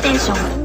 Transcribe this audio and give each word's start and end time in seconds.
station. 0.00 0.58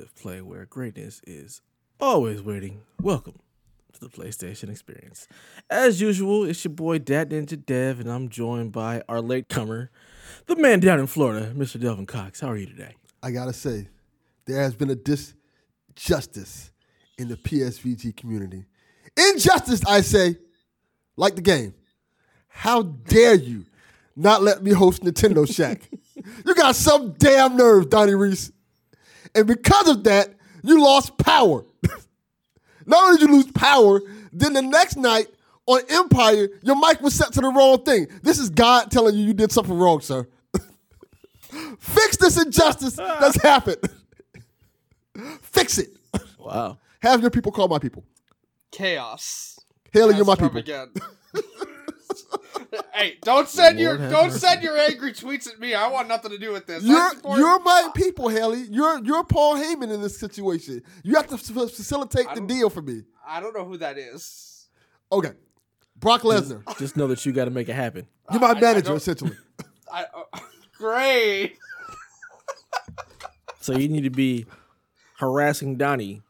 Live 0.00 0.14
play 0.14 0.40
where 0.40 0.64
greatness 0.64 1.20
is 1.26 1.60
always 2.00 2.40
waiting. 2.40 2.80
Welcome 3.02 3.38
to 3.92 4.00
the 4.00 4.08
PlayStation 4.08 4.70
experience. 4.70 5.28
As 5.68 6.00
usual, 6.00 6.44
it's 6.44 6.64
your 6.64 6.72
boy 6.72 6.98
Dad 7.00 7.30
Ninja 7.30 7.62
Dev, 7.66 8.00
and 8.00 8.10
I'm 8.10 8.30
joined 8.30 8.72
by 8.72 9.02
our 9.10 9.20
latecomer, 9.20 9.90
the 10.46 10.56
man 10.56 10.80
down 10.80 11.00
in 11.00 11.06
Florida, 11.06 11.52
Mr. 11.54 11.78
Delvin 11.78 12.06
Cox. 12.06 12.40
How 12.40 12.48
are 12.48 12.56
you 12.56 12.64
today? 12.64 12.94
I 13.22 13.30
gotta 13.30 13.52
say, 13.52 13.88
there 14.46 14.62
has 14.62 14.74
been 14.74 14.90
a 14.90 14.96
disjustice 14.96 16.70
in 17.18 17.28
the 17.28 17.36
PSVG 17.36 18.16
community. 18.16 18.64
Injustice, 19.18 19.84
I 19.84 20.00
say, 20.00 20.36
like 21.16 21.36
the 21.36 21.42
game. 21.42 21.74
How 22.48 22.82
dare 22.82 23.34
you 23.34 23.66
not 24.16 24.40
let 24.40 24.62
me 24.62 24.72
host 24.72 25.02
Nintendo 25.02 25.46
Shack? 25.46 25.90
you 26.46 26.54
got 26.54 26.74
some 26.74 27.12
damn 27.18 27.58
nerve, 27.58 27.90
Donnie 27.90 28.14
Reese. 28.14 28.50
And 29.34 29.46
because 29.46 29.88
of 29.88 30.04
that, 30.04 30.34
you 30.62 30.82
lost 30.82 31.16
power. 31.18 31.64
not 32.86 33.04
only 33.04 33.18
did 33.18 33.28
you 33.28 33.34
lose 33.36 33.50
power, 33.52 34.00
then 34.32 34.52
the 34.52 34.62
next 34.62 34.96
night 34.96 35.28
on 35.66 35.80
Empire, 35.88 36.48
your 36.62 36.76
mic 36.76 37.00
was 37.00 37.14
set 37.14 37.32
to 37.34 37.40
the 37.40 37.48
wrong 37.48 37.82
thing. 37.84 38.06
This 38.22 38.38
is 38.38 38.50
God 38.50 38.90
telling 38.90 39.14
you 39.16 39.24
you 39.24 39.34
did 39.34 39.52
something 39.52 39.76
wrong, 39.76 40.00
sir. 40.00 40.26
Fix 41.78 42.16
this 42.16 42.40
injustice 42.42 42.96
that's 42.96 43.40
happened. 43.42 43.78
Fix 45.42 45.78
it. 45.78 45.90
Wow. 46.38 46.78
Have 47.02 47.20
your 47.20 47.30
people 47.30 47.52
call 47.52 47.68
my 47.68 47.78
people. 47.78 48.04
chaos. 48.72 49.58
Haley, 49.92 50.16
you're 50.16 50.24
my 50.24 50.36
people. 50.36 50.58
Again. 50.58 50.88
hey, 52.94 53.18
don't 53.22 53.48
send 53.48 53.78
your 53.78 53.90
Lord 53.90 54.00
have 54.00 54.10
don't 54.10 54.26
mercy. 54.28 54.38
send 54.38 54.62
your 54.62 54.76
angry 54.76 55.12
tweets 55.12 55.48
at 55.48 55.58
me. 55.60 55.74
I 55.74 55.88
want 55.88 56.08
nothing 56.08 56.30
to 56.30 56.38
do 56.38 56.52
with 56.52 56.66
this. 56.66 56.82
You're 56.82 57.12
you're 57.24 57.60
my 57.60 57.90
people, 57.94 58.28
Haley. 58.28 58.64
You're 58.70 59.02
you're 59.04 59.24
Paul 59.24 59.56
Heyman 59.56 59.92
in 59.92 60.00
this 60.02 60.18
situation. 60.18 60.82
You 61.02 61.14
have 61.16 61.26
to 61.28 61.34
f- 61.34 61.70
facilitate 61.70 62.26
the 62.34 62.40
deal 62.40 62.70
for 62.70 62.82
me. 62.82 63.02
I 63.26 63.40
don't 63.40 63.54
know 63.56 63.64
who 63.64 63.76
that 63.78 63.98
is. 63.98 64.68
Okay, 65.12 65.32
Brock 65.96 66.22
Lesnar. 66.22 66.62
Just 66.78 66.96
know 66.96 67.06
that 67.08 67.24
you 67.26 67.32
got 67.32 67.46
to 67.46 67.50
make 67.50 67.68
it 67.68 67.74
happen. 67.74 68.06
You're 68.30 68.40
my 68.40 68.48
I- 68.48 68.52
I 68.52 68.60
manager, 68.60 68.88
don't- 68.88 68.96
essentially. 68.96 69.36
I 69.92 70.04
uh, 70.04 70.38
great. 70.76 71.56
So 73.60 73.76
you 73.76 73.88
need 73.88 74.04
to 74.04 74.10
be 74.10 74.46
harassing 75.18 75.76
Donnie 75.76 76.22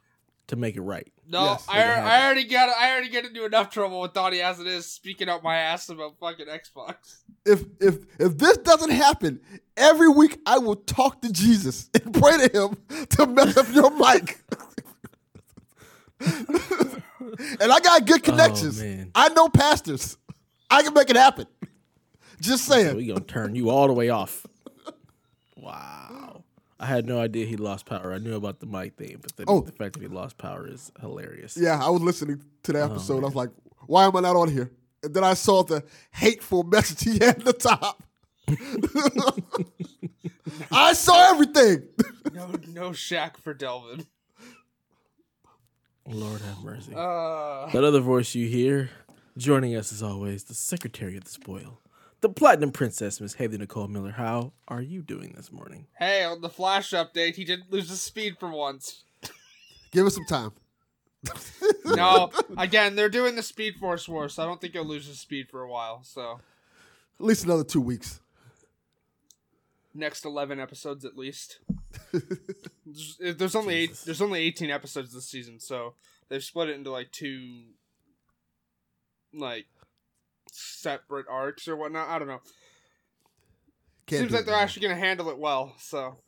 to 0.49 0.57
make 0.57 0.77
it 0.77 0.81
right. 0.83 1.13
No, 1.31 1.45
Yes, 1.45 1.65
I, 1.69 1.81
I 1.83 2.25
already 2.25 2.43
got 2.45 2.69
I 2.71 2.91
already 2.91 3.09
get 3.09 3.25
into 3.25 3.45
enough 3.45 3.71
trouble 3.71 4.01
with 4.01 4.13
Donnie 4.13 4.41
as 4.41 4.59
it 4.59 4.67
is 4.67 4.91
speaking 4.91 5.29
out 5.29 5.45
my 5.45 5.57
ass 5.57 5.89
about 5.89 6.19
fucking 6.19 6.47
Xbox. 6.47 7.19
If 7.47 7.65
if 7.81 7.99
if 8.19 8.37
this 8.37 8.59
doesn't 8.59 8.91
happen, 8.91 9.41
every 9.77 10.09
week 10.09 10.41
I 10.45 10.59
will 10.59 10.75
talk 10.75 11.23
to 11.23 11.33
Jesus 11.33 11.89
and 11.95 12.13
pray 12.13 12.49
to 12.49 12.67
him 12.67 13.07
to 13.11 13.27
mess 13.27 13.57
up 13.57 13.73
your 13.73 13.91
mic. 13.97 14.41
and 16.21 17.73
I 17.73 17.81
got 17.81 18.07
good 18.07 18.25
connections. 18.25 18.81
Oh, 18.81 18.85
man. 18.85 19.11
I 19.15 19.29
know 19.29 19.49
pastors. 19.49 20.17
I 20.69 20.83
can 20.83 20.93
make 20.95 21.11
it 21.11 21.17
happen. 21.17 21.47
Just 22.41 22.65
So 22.65 22.75
saying. 22.75 22.97
we 22.97 23.07
gonna 23.07 23.21
turn 23.21 23.55
you 23.55 23.71
all 23.71 23.87
the 23.87 23.93
way 23.95 24.09
off. 24.09 24.47
Wow. 25.57 26.30
I 26.83 26.87
had 26.87 27.05
no 27.07 27.21
idea 27.21 27.45
he 27.47 27.57
lost 27.59 27.85
power. 27.85 28.13
I 28.15 28.19
knew 28.19 28.35
about 28.35 28.59
the 28.61 28.67
mic 28.67 28.97
thing, 28.97 29.19
but 29.21 29.37
the, 29.37 29.45
Oh. 29.47 29.61
the 29.61 29.71
fact 29.73 29.93
that 29.93 30.03
he 30.03 30.09
lost 30.09 30.39
power 30.39 30.67
is 30.67 30.91
hilarious. 31.01 31.55
Yeah, 31.57 31.79
I 31.79 31.91
was 31.91 32.01
listening 32.01 32.43
to 32.63 32.73
Oh, 32.73 32.73
the 32.73 32.83
episode. 32.85 33.23
I 33.23 33.27
was 33.27 33.35
like, 33.35 33.51
why 33.87 34.07
am 34.07 34.17
I 34.17 34.21
not 34.21 34.35
on 34.35 34.49
here? 34.49 34.71
And 35.03 35.13
then 35.15 35.23
I 35.23 35.35
saw 35.35 35.63
the 35.63 35.85
hateful 36.11 36.63
message 36.63 37.03
he 37.05 37.13
had 37.25 37.39
at 37.39 37.45
the 37.45 37.53
top. 37.53 38.03
I 40.73 40.93
saw 40.95 41.31
everything. 41.31 41.89
No 42.33 42.51
no 42.69 42.93
shack 42.93 43.37
for 43.39 43.55
Delvin. 43.55 44.07
Lord 46.07 46.41
have 46.41 46.63
mercy. 46.65 46.93
Uh 46.95 47.67
that 47.73 47.85
other 47.85 48.01
voice 48.01 48.35
you 48.35 48.49
hear, 48.49 48.91
joining 49.37 49.77
us 49.77 49.93
as 49.93 50.03
always, 50.03 50.45
the 50.45 50.55
Secretary 50.55 51.17
of 51.17 51.25
the 51.25 51.31
Spoil, 51.31 51.81
the 52.21 52.29
Platinum 52.29 52.71
Princess, 52.73 53.21
Miss 53.21 53.35
Haley 53.35 53.59
Nicole 53.59 53.89
Miller. 53.89 54.11
How 54.13 54.53
are 54.69 54.83
you 54.83 55.03
doing 55.03 55.33
this 55.37 55.51
morning? 55.53 55.87
hey, 55.99 56.23
on 56.25 56.41
the 56.41 56.49
flash 56.49 56.91
update, 56.91 57.37
he 57.37 57.45
didn't 57.45 57.71
lose 57.73 57.89
his 57.89 58.01
speed 58.03 58.37
for 58.39 58.51
once. 58.51 59.05
Give 59.91 60.07
us 60.07 60.15
some 60.15 60.25
time. 60.27 60.53
No, 61.85 62.31
again, 62.57 62.95
they're 62.95 63.09
doing 63.09 63.35
the 63.35 63.43
Speed 63.43 63.75
Force 63.75 64.09
War, 64.09 64.29
so 64.29 64.43
I 64.45 64.47
don't 64.47 64.61
think 64.61 64.75
he'll 64.75 64.85
lose 64.85 65.07
his 65.09 65.19
speed 65.19 65.49
for 65.51 65.61
a 65.61 65.69
while. 65.69 66.03
So 66.05 66.41
At 67.19 67.27
least 67.27 67.45
another 67.45 67.65
two 67.65 67.81
weeks. 67.81 68.21
next 69.93 70.25
eleven 70.25 70.61
episodes 70.61 71.05
at 71.05 71.17
least. 71.19 71.59
there's, 72.13 73.19
eh, 73.23 73.33
there's 73.37 73.57
only 73.57 73.75
eight, 73.75 73.97
there's 74.07 74.23
only 74.23 74.41
eighteen 74.41 74.71
episodes 74.71 75.13
this 75.13 75.27
season, 75.29 75.59
so 75.59 75.95
they've 76.29 76.45
split 76.45 76.69
it 76.69 76.77
into 76.77 76.93
like 76.93 77.11
two, 77.11 77.63
like 79.35 79.67
separate 80.53 81.27
arcs 81.29 81.69
or 81.69 81.77
whatnot. 81.77 82.09
I 82.09 82.19
don't 82.19 82.29
know. 82.29 82.41
Can't 84.07 84.21
Seems 84.21 84.31
do 84.31 84.37
like 84.37 84.47
they're 84.47 84.55
no 84.55 84.61
actually 84.61 84.89
gonna 84.89 85.01
handle 85.01 85.31
it 85.31 85.39
well. 85.39 85.75
So 85.79 86.19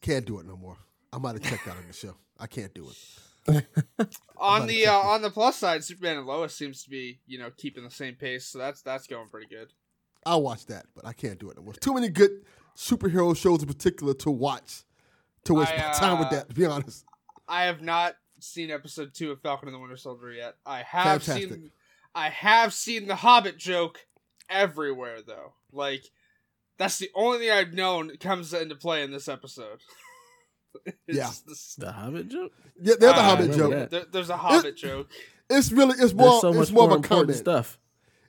Can't 0.00 0.26
do 0.26 0.38
it 0.40 0.46
no 0.46 0.56
more. 0.56 0.76
I 1.12 1.18
might 1.18 1.34
have 1.34 1.42
checked 1.42 1.68
out 1.68 1.76
on 1.76 1.86
the 1.86 1.92
show. 1.92 2.16
I 2.38 2.46
can't 2.46 2.72
do 2.74 2.88
it. 2.88 2.96
on 4.36 4.66
the 4.66 4.86
uh, 4.86 4.92
on 4.92 5.22
the 5.22 5.30
plus 5.30 5.56
side, 5.56 5.82
Superman 5.82 6.18
and 6.18 6.26
Lois 6.26 6.54
seems 6.54 6.82
to 6.84 6.90
be 6.90 7.20
you 7.26 7.38
know 7.38 7.50
keeping 7.56 7.84
the 7.84 7.90
same 7.90 8.14
pace, 8.14 8.46
so 8.46 8.58
that's 8.58 8.82
that's 8.82 9.06
going 9.06 9.28
pretty 9.28 9.46
good. 9.46 9.72
I'll 10.26 10.42
watch 10.42 10.66
that, 10.66 10.86
but 10.94 11.06
I 11.06 11.12
can't 11.12 11.38
do 11.38 11.50
it 11.50 11.56
no 11.56 11.62
more. 11.62 11.72
Too 11.72 11.94
many 11.94 12.08
good 12.08 12.42
superhero 12.76 13.36
shows 13.36 13.62
in 13.62 13.68
particular 13.68 14.14
to 14.14 14.30
watch 14.30 14.84
to 15.44 15.54
waste 15.54 15.72
I, 15.72 15.76
my 15.78 15.92
time 15.92 16.18
with 16.18 16.28
uh, 16.28 16.30
that, 16.32 16.48
to 16.50 16.54
be 16.54 16.66
honest. 16.66 17.04
I 17.48 17.64
have 17.64 17.80
not 17.80 18.16
seen 18.38 18.70
episode 18.70 19.14
two 19.14 19.30
of 19.32 19.40
Falcon 19.40 19.68
and 19.68 19.74
the 19.74 19.78
Winter 19.78 19.96
Soldier 19.96 20.32
yet. 20.32 20.56
I 20.66 20.82
have 20.82 21.22
Fantastic. 21.22 21.50
seen 21.50 21.70
I 22.14 22.28
have 22.28 22.72
seen 22.74 23.06
the 23.06 23.16
Hobbit 23.16 23.56
joke 23.58 24.06
everywhere 24.48 25.18
though. 25.26 25.52
Like 25.72 26.04
that's 26.78 26.98
the 26.98 27.10
only 27.14 27.38
thing 27.38 27.50
I've 27.50 27.72
known 27.72 28.16
comes 28.18 28.52
into 28.54 28.74
play 28.74 29.02
in 29.02 29.10
this 29.10 29.28
episode. 29.28 29.80
It's 30.86 30.96
Yeah. 31.18 31.30
this- 31.48 31.74
The 31.74 31.90
Hobbit 31.92 32.28
joke? 32.28 32.52
Yeah, 32.80 32.94
there's 33.00 33.12
a 33.12 33.16
uh, 33.16 33.22
Hobbit 33.22 33.52
joke. 33.56 33.90
there- 33.90 34.04
there's 34.12 34.30
a 34.30 34.36
Hobbit 34.36 34.76
joke. 34.76 35.08
It's 35.48 35.72
really 35.72 35.96
it's 35.98 36.14
more 36.14 36.40
so 36.40 36.52
much 36.52 36.62
it's 36.62 36.70
more, 36.70 36.86
more 36.86 36.90
of 36.90 36.92
a 36.92 36.94
important 37.02 37.26
comment. 37.28 37.38
stuff. 37.38 37.78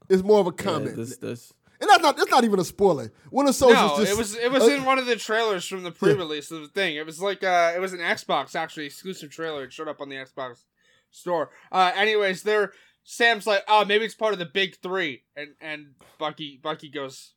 It's 0.10 0.24
more 0.24 0.39
of 0.39 0.48
a 0.48 0.50
Yeah, 0.57 0.63
comment. 0.63 0.95
this, 0.95 1.18
this, 1.18 1.54
and 1.80 1.88
that's 1.89 2.01
not 2.01 2.18
it's 2.19 2.31
not 2.31 2.44
even 2.44 2.60
a 2.60 2.63
spoiler. 2.63 3.12
Winter 3.30 3.54
Soldier 3.54 3.75
No, 3.75 3.95
just 4.00 4.12
it 4.12 4.18
was 4.18 4.36
it 4.36 4.51
was 4.51 4.63
uh, 4.63 4.72
in 4.72 4.86
one 4.86 4.98
of 5.00 5.06
the 5.06 5.16
trailers 5.16 5.66
from 5.68 5.83
the 5.83 5.92
pre-release 5.92 6.50
of 6.51 6.62
the 6.62 6.68
thing. 6.68 6.95
It 6.95 7.06
was 7.06 7.22
like 7.22 7.44
uh, 7.44 7.74
it 7.75 7.80
was 7.80 7.94
an 7.94 8.00
Xbox 8.00 8.56
actually 8.56 8.88
exclusive 8.88 9.30
trailer. 9.30 9.63
It 9.63 9.72
showed 9.72 9.88
up 9.88 10.01
on 10.01 10.10
the 10.10 10.16
Xbox 10.16 10.63
store. 11.12 11.51
Uh, 11.72 11.92
anyways, 11.95 12.42
there 12.44 12.74
Sam's 13.03 13.48
like, 13.48 13.63
oh, 13.68 13.86
maybe 13.86 14.06
it's 14.06 14.15
part 14.15 14.33
of 14.33 14.39
the 14.39 14.45
big 14.45 14.77
three, 14.77 15.24
and 15.36 15.56
and 15.59 15.95
Bucky 16.18 16.59
Bucky 16.62 16.89
goes, 16.89 17.33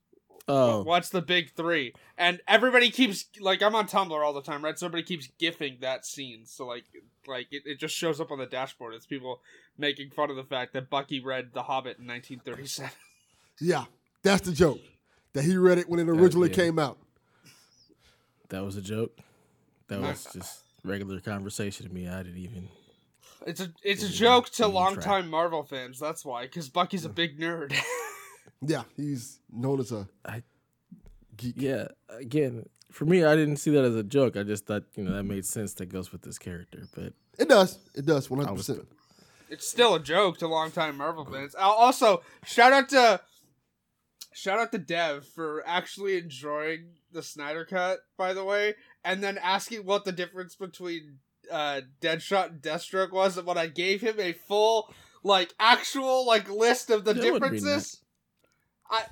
oh, 0.48 0.82
what's 0.82 1.08
the 1.08 1.22
big 1.22 1.52
three? 1.52 1.94
And 2.18 2.40
everybody 2.46 2.90
keeps 2.90 3.26
like 3.40 3.62
I'm 3.62 3.74
on 3.74 3.86
Tumblr 3.86 4.24
all 4.24 4.32
the 4.32 4.42
time, 4.42 4.62
right? 4.62 4.78
So 4.78 4.86
everybody 4.86 5.06
keeps 5.06 5.28
gifting 5.38 5.78
that 5.80 6.04
scene. 6.04 6.46
So 6.46 6.66
like 6.66 6.84
like 7.26 7.48
it, 7.50 7.62
it 7.64 7.78
just 7.78 7.94
shows 7.94 8.20
up 8.20 8.30
on 8.30 8.38
the 8.38 8.46
dashboard. 8.46 8.94
It's 8.94 9.06
people 9.06 9.40
making 9.78 10.10
fun 10.10 10.30
of 10.30 10.36
the 10.36 10.44
fact 10.44 10.72
that 10.74 10.90
Bucky 10.90 11.20
read 11.20 11.50
The 11.52 11.62
Hobbit 11.62 11.98
in 11.98 12.06
1937. 12.06 12.90
Yeah, 13.60 13.84
that's 14.22 14.42
the 14.42 14.52
joke. 14.52 14.80
That 15.32 15.44
he 15.44 15.56
read 15.56 15.78
it 15.78 15.88
when 15.88 16.00
it 16.00 16.08
originally 16.08 16.50
yeah. 16.50 16.56
came 16.56 16.78
out. 16.78 16.98
that 18.50 18.64
was 18.64 18.76
a 18.76 18.82
joke. 18.82 19.16
That 19.88 20.00
was 20.00 20.26
just 20.32 20.60
regular 20.84 21.20
conversation 21.20 21.86
to 21.86 21.92
me. 21.92 22.08
I 22.08 22.22
didn't 22.22 22.38
even. 22.38 22.68
It's 23.46 23.60
a 23.60 23.72
it's 23.82 24.02
a 24.02 24.08
joke 24.08 24.46
to 24.52 24.62
even 24.64 24.72
track. 24.72 24.74
longtime 24.74 25.28
Marvel 25.30 25.62
fans. 25.64 25.98
That's 26.00 26.24
why, 26.24 26.42
because 26.44 26.68
Bucky's 26.68 27.04
a 27.04 27.08
big 27.10 27.38
nerd. 27.38 27.74
Yeah, 28.66 28.84
he's 28.96 29.40
known 29.52 29.78
as 29.80 29.92
a 29.92 30.08
I- 30.24 30.42
geek. 31.36 31.56
Yeah, 31.58 31.88
again, 32.08 32.64
for 32.90 33.04
me, 33.04 33.22
I 33.22 33.36
didn't 33.36 33.56
see 33.58 33.70
that 33.72 33.84
as 33.84 33.94
a 33.94 34.02
joke. 34.02 34.38
I 34.38 34.42
just 34.42 34.64
thought 34.64 34.84
you 34.94 35.04
know 35.04 35.12
that 35.16 35.24
made 35.24 35.44
sense. 35.44 35.74
That 35.74 35.86
goes 35.86 36.10
with 36.12 36.22
this 36.22 36.38
character, 36.38 36.84
but 36.94 37.12
It 37.38 37.48
does. 37.50 37.78
It 37.94 38.06
does. 38.06 38.26
Hundred 38.28 38.54
percent. 38.56 38.88
it's 39.50 39.68
still 39.68 39.94
a 39.96 40.00
joke 40.00 40.38
to 40.38 40.46
longtime 40.48 40.96
Marvel 40.96 41.26
fans. 41.26 41.54
Al- 41.56 41.72
Also, 41.72 42.22
shout 42.46 42.72
out 42.72 42.88
to 42.90 43.20
shout 44.32 44.58
out 44.58 44.72
to 44.72 44.78
Dev 44.78 45.26
for 45.26 45.62
actually 45.66 46.16
enjoying 46.16 46.86
the 47.12 47.22
Snyder 47.22 47.66
cut, 47.66 47.98
by 48.16 48.32
the 48.32 48.44
way, 48.44 48.76
and 49.04 49.22
then 49.22 49.36
asking 49.36 49.84
what 49.84 50.06
the 50.06 50.12
difference 50.12 50.54
between 50.54 51.18
uh, 51.50 51.80
Deadshot 52.00 52.50
and 52.50 52.62
Deathstroke 52.62 53.12
was, 53.12 53.36
and 53.38 53.46
when 53.46 53.58
I 53.58 53.66
gave 53.66 54.00
him 54.00 54.18
a 54.18 54.32
full, 54.32 54.92
like, 55.22 55.54
actual 55.60 56.26
like 56.26 56.48
list 56.50 56.90
of 56.90 57.04
the 57.04 57.14
Yeah, 57.14 57.22
I 57.22 57.30
wouldn't 57.32 57.52
differences. 57.52 58.00
I 58.90 59.04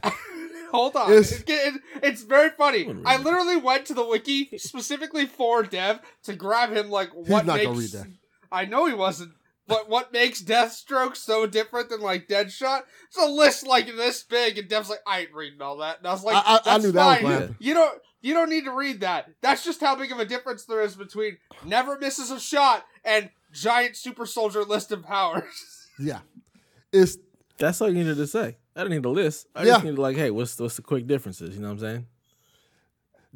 hold 0.71 0.95
on. 0.97 1.11
It's- 1.13 1.33
It- 1.33 1.49
it- 1.49 1.81
it's 2.03 2.23
very 2.23 2.51
funny. 2.51 2.85
wouldn't 2.85 3.07
I 3.07 3.13
read 3.13 3.21
it. 3.21 3.25
literally 3.25 3.57
went 3.57 3.87
to 3.87 3.95
the 3.95 4.05
wiki 4.05 4.51
specifically 4.59 5.27
for 5.27 5.63
Dev 5.63 6.01
to 6.25 6.35
grab 6.35 6.71
him 6.73 6.91
like 6.91 7.11
He's 7.15 7.29
what 7.29 7.47
not 7.47 7.57
makes. 7.57 7.67
gonna 7.67 7.79
read 7.79 7.91
that. 7.93 8.07
I 8.51 8.65
know 8.67 8.85
he 8.87 8.93
wasn't. 8.95 9.33
But 9.69 9.89
what 9.89 10.13
makes 10.13 10.43
Deathstroke 10.43 11.17
so 11.17 11.47
different 11.47 11.89
than 11.89 12.01
like 12.01 12.27
Deadshot? 12.29 12.83
It's 13.09 13.17
a 13.17 13.27
list 13.27 13.67
like 13.67 13.87
this 13.87 14.23
big, 14.25 14.59
and 14.59 14.69
Dev's 14.69 14.91
like, 14.91 14.99
I 15.07 15.21
ain't 15.21 15.33
reading 15.33 15.63
all 15.63 15.79
that. 15.79 15.99
And 15.99 16.07
I 16.07 16.13
was 16.13 16.25
like, 16.25 16.35
I- 16.37 16.41
I- 16.41 16.55
I 16.57 16.61
That's 16.65 16.85
knew 16.85 16.93
that 16.93 17.23
was 17.23 17.33
fine. 17.41 17.57
You 17.59 17.75
don't. 17.75 18.01
You 18.25 18.35
don't 18.35 18.51
need 18.51 18.67
to 18.67 18.73
read 18.73 19.01
that. 19.01 19.31
That's 19.41 19.65
just 19.65 19.81
how 19.81 19.97
big 19.97 20.13
of 20.13 20.21
a 20.21 20.25
difference 20.25 20.65
there 20.65 20.81
is 20.83 20.95
between 20.95 21.39
never 21.65 21.99
misses 21.99 22.31
a 22.31 22.39
shot 22.39 22.85
and 23.05 23.31
giant 23.53 23.97
super 23.97 24.27
soldier 24.27 24.63
list 24.65 24.93
of 24.93 25.03
powers. 25.05 25.89
Yeah, 25.99 26.21
it's 26.93 27.19
that's 27.59 27.81
all 27.81 27.89
you 27.89 27.95
needed 27.95 28.17
to 28.17 28.27
say. 28.27 28.57
I 28.75 28.81
don't 28.81 28.91
need 28.91 29.05
a 29.05 29.09
list. 29.11 29.47
I 29.55 29.65
just 29.65 29.81
Yeah. 29.81 29.85
needed 29.91 29.99
like, 30.01 30.17
hey, 30.17 30.31
what's 30.31 30.59
what's 30.59 30.77
the 30.77 30.83
quick 30.83 31.07
differences? 31.07 31.55
You 31.55 31.61
know 31.63 31.69
what 31.69 31.75
I'm 31.75 31.79
saying? 31.81 32.07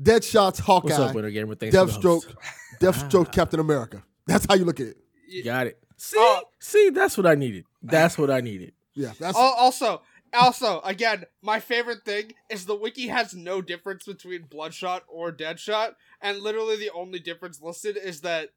Deadshot's 0.01 0.59
Hawkeye. 0.61 0.85
What's 0.87 0.97
Hawkeye, 0.97 1.09
up, 1.11 1.15
Winter 1.15 1.31
Gamer? 1.31 1.55
Thanks 1.55 1.75
for 1.77 1.85
Deathstroke. 1.87 2.35
Deathstroke. 2.81 3.33
Captain 3.33 3.61
America. 3.61 4.03
That's 4.27 4.47
how 4.49 4.55
you 4.55 4.65
look 4.65 4.81
at 4.81 4.89
it. 4.89 5.45
Got 5.45 5.67
it. 5.69 5.83
See, 5.97 6.17
Oh. 6.19 6.43
see, 6.61 6.91
that's 6.91 7.17
what 7.17 7.27
I 7.27 7.35
needed. 7.35 7.65
That's 7.83 8.19
what 8.19 8.31
I 8.31 8.41
needed. 8.41 8.73
Yeah, 8.95 9.13
that's 9.19 9.37
also, 9.37 10.03
also, 10.33 10.81
again, 10.81 11.25
my 11.43 11.61
favorite 11.61 12.05
thing 12.05 12.33
is 12.51 12.65
the 12.67 12.75
wiki 12.75 13.09
has 13.09 13.35
no 13.35 13.61
difference 13.63 14.05
between 14.05 14.43
Bloodshot 14.45 15.05
or 15.09 15.33
Deadshot, 15.33 15.95
and 16.21 16.41
literally 16.41 16.77
the 16.77 16.91
only 16.93 17.19
difference 17.19 17.61
listed 17.61 17.97
is 18.03 18.23
that, 18.23 18.51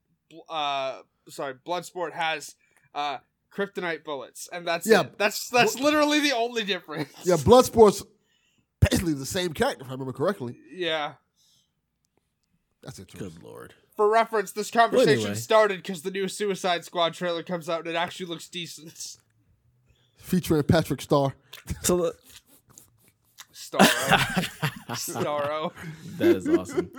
uh, 0.50 1.01
sorry, 1.30 1.56
Bloodsport 1.65 2.13
has 2.13 2.56
uh 2.95 3.18
kryptonite 3.53 4.03
bullets, 4.03 4.47
and 4.51 4.65
that's 4.68 4.88
Yeah. 4.88 5.01
it. 5.01 5.18
That's 5.18 5.50
that's 5.50 5.75
literally 5.80 6.19
the 6.19 6.33
only 6.36 6.63
difference. 6.63 7.09
yeah. 7.24 7.36
Bloodsport's 7.36 8.03
basically 8.80 9.13
the 9.13 9.25
same 9.25 9.53
character, 9.53 9.83
if 9.83 9.89
I 9.89 9.91
remember 9.94 10.13
correctly. 10.13 10.57
yeah. 10.71 11.13
That's 12.81 12.97
interesting. 13.00 13.30
Good 13.30 13.44
lord. 13.44 13.74
For 14.00 14.07
reference, 14.07 14.54
this 14.54 14.72
conversation 14.72 15.19
anyway. 15.25 15.34
started 15.36 15.80
because 15.84 16.04
the 16.04 16.10
new 16.12 16.30
Suicide 16.30 16.86
Squad 16.86 17.13
trailer 17.13 17.44
comes 17.44 17.68
out 17.68 17.80
and 17.80 17.88
it 17.90 17.98
actually 17.98 18.28
looks 18.28 18.48
decent. 18.48 19.18
Featuring 20.16 20.63
Patrick 20.63 21.01
Star. 21.01 21.36
So 21.81 21.96
look, 21.98 22.16
Starro. 23.54 23.81
Starro. 24.92 25.74
that 26.18 26.34
is 26.38 26.48
awesome. 26.48 26.90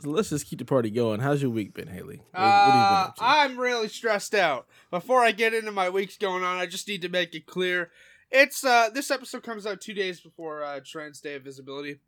So 0.00 0.10
let's 0.10 0.28
just 0.28 0.44
keep 0.48 0.58
the 0.58 0.66
party 0.66 0.90
going. 0.90 1.20
How's 1.20 1.40
your 1.40 1.50
week 1.50 1.72
been, 1.72 1.88
Haley? 1.88 2.20
What, 2.32 2.42
what 2.42 2.66
been 2.66 2.74
Uh, 2.74 3.04
up? 3.08 3.14
I'm 3.18 3.58
really 3.58 3.88
stressed 3.88 4.34
out. 4.34 4.66
Before 4.90 5.20
I 5.20 5.32
get 5.32 5.54
into 5.54 5.72
my 5.72 5.88
week's 5.88 6.18
going 6.18 6.44
on, 6.44 6.58
I 6.58 6.66
just 6.66 6.86
need 6.88 7.00
to 7.00 7.08
make 7.08 7.34
it 7.34 7.46
clear. 7.46 7.90
It's 8.30 8.66
uh 8.66 8.90
this 8.92 9.10
episode 9.10 9.44
comes 9.44 9.66
out 9.66 9.80
two 9.80 9.94
days 9.94 10.20
before 10.20 10.62
uh 10.62 10.80
Trans 10.84 11.22
Day 11.22 11.36
of 11.36 11.42
Visibility. 11.44 12.00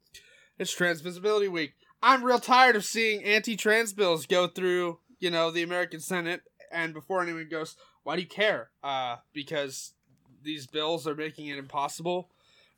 It's 0.59 0.73
Trans 0.75 1.01
Visibility 1.01 1.49
Week. 1.49 1.73
I'm 2.05 2.23
real 2.23 2.39
tired 2.39 2.77
of 2.77 2.85
seeing 2.85 3.25
anti-trans 3.25 3.93
bills 3.95 4.27
go 4.27 4.47
through, 4.47 4.99
you 5.19 5.31
know, 5.31 5.51
the 5.51 5.63
American 5.63 6.01
Senate. 6.01 6.43
And 6.71 6.93
before 6.93 7.23
anyone 7.23 7.49
goes, 7.51 7.77
why 8.03 8.17
do 8.17 8.23
you 8.23 8.29
care? 8.29 8.71
Uh, 8.83 9.17
because 9.33 9.95
these 10.43 10.67
bills 10.67 11.07
are 11.09 11.15
making 11.15 11.47
it 11.47 11.59
impossible 11.59 12.29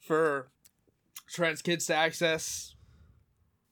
for 0.01 0.49
trans 1.29 1.61
kids 1.61 1.87
to 1.87 1.95
access 1.95 2.77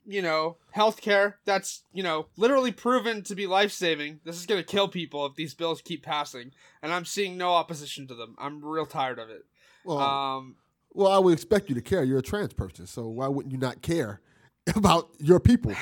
you 0.07 0.21
know, 0.21 0.59
healthcare 0.77 1.35
that's, 1.45 1.83
you 1.93 2.03
know, 2.03 2.27
literally 2.37 2.73
proven 2.73 3.23
to 3.23 3.35
be 3.35 3.47
life 3.47 3.73
saving. 3.73 4.21
This 4.25 4.37
is 4.37 4.47
going 4.47 4.61
to 4.61 4.67
kill 4.67 4.89
people 4.89 5.25
if 5.27 5.35
these 5.35 5.55
bills 5.55 5.81
keep 5.81 6.03
passing. 6.03 6.53
And 6.83 6.93
I'm 6.93 7.05
seeing 7.05 7.39
no 7.39 7.55
opposition 7.55 8.07
to 8.09 8.15
them. 8.15 8.35
I'm 8.39 8.65
real 8.65 8.87
tired 8.87 9.19
of 9.19 9.31
it. 9.31 9.47
Well, 9.85 9.99
Um, 9.99 10.57
well, 10.93 11.11
I 11.11 11.19
would 11.19 11.33
expect 11.33 11.69
you 11.69 11.75
to 11.75 11.81
care. 11.81 12.05
You're 12.05 12.19
a 12.19 12.23
trans 12.23 12.53
person, 12.53 12.87
so 12.87 13.09
why 13.09 13.29
wouldn't 13.29 13.53
you 13.53 13.59
not 13.59 13.83
care 13.83 14.21
about 14.77 15.11
your 15.19 15.41
people? 15.41 15.73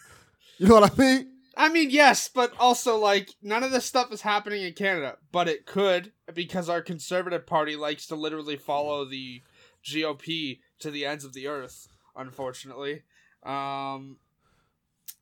you 0.58 0.68
know 0.68 0.80
what 0.80 0.92
I 0.92 1.02
mean? 1.02 1.28
I 1.56 1.68
mean, 1.68 1.90
yes, 1.90 2.28
but 2.28 2.52
also, 2.58 2.96
like, 2.96 3.30
none 3.42 3.62
of 3.62 3.72
this 3.72 3.84
stuff 3.84 4.10
is 4.10 4.22
happening 4.22 4.62
in 4.62 4.72
Canada. 4.72 5.18
But 5.30 5.48
it 5.48 5.66
could 5.66 6.12
because 6.32 6.68
our 6.68 6.80
Conservative 6.80 7.46
Party 7.46 7.76
likes 7.76 8.06
to 8.06 8.14
literally 8.14 8.56
follow 8.56 9.04
the 9.04 9.42
GOP 9.84 10.60
to 10.78 10.90
the 10.90 11.04
ends 11.04 11.24
of 11.24 11.34
the 11.34 11.48
earth, 11.48 11.88
unfortunately. 12.16 13.02
Um, 13.42 14.18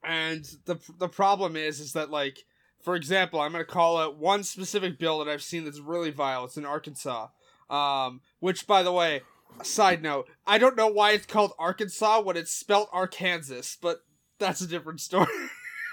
and 0.05 0.45
the 0.67 0.79
the 0.99 1.09
problem 1.09 1.57
is, 1.57 1.81
is 1.81 1.93
that 1.95 2.11
like, 2.11 2.45
for 2.83 2.95
example, 2.95 3.41
I'm 3.41 3.53
gonna 3.53 3.65
call 3.65 3.99
out 3.99 4.19
one 4.19 4.45
specific 4.45 4.99
bill 4.99 5.19
that 5.19 5.29
I've 5.29 5.43
seen 5.43 5.65
that's 5.65 5.81
really 5.81 6.11
vile. 6.11 6.45
It's 6.45 6.57
in 6.57 6.65
Arkansas. 6.65 7.29
Um, 7.69 8.21
which, 8.41 8.67
by 8.67 8.83
the 8.83 8.93
way, 8.93 9.23
side 9.63 10.03
note, 10.03 10.29
I 10.47 10.59
don't 10.59 10.77
know 10.77 10.89
why 10.89 11.13
it's 11.13 11.27
called 11.27 11.53
Arkansas 11.59 12.21
when 12.23 12.37
it's 12.37 12.53
spelled 12.53 12.89
Arkansas, 12.93 13.77
but 13.81 14.01
that's 14.39 14.61
a 14.61 14.67
different 14.67 15.01
story. 15.01 15.27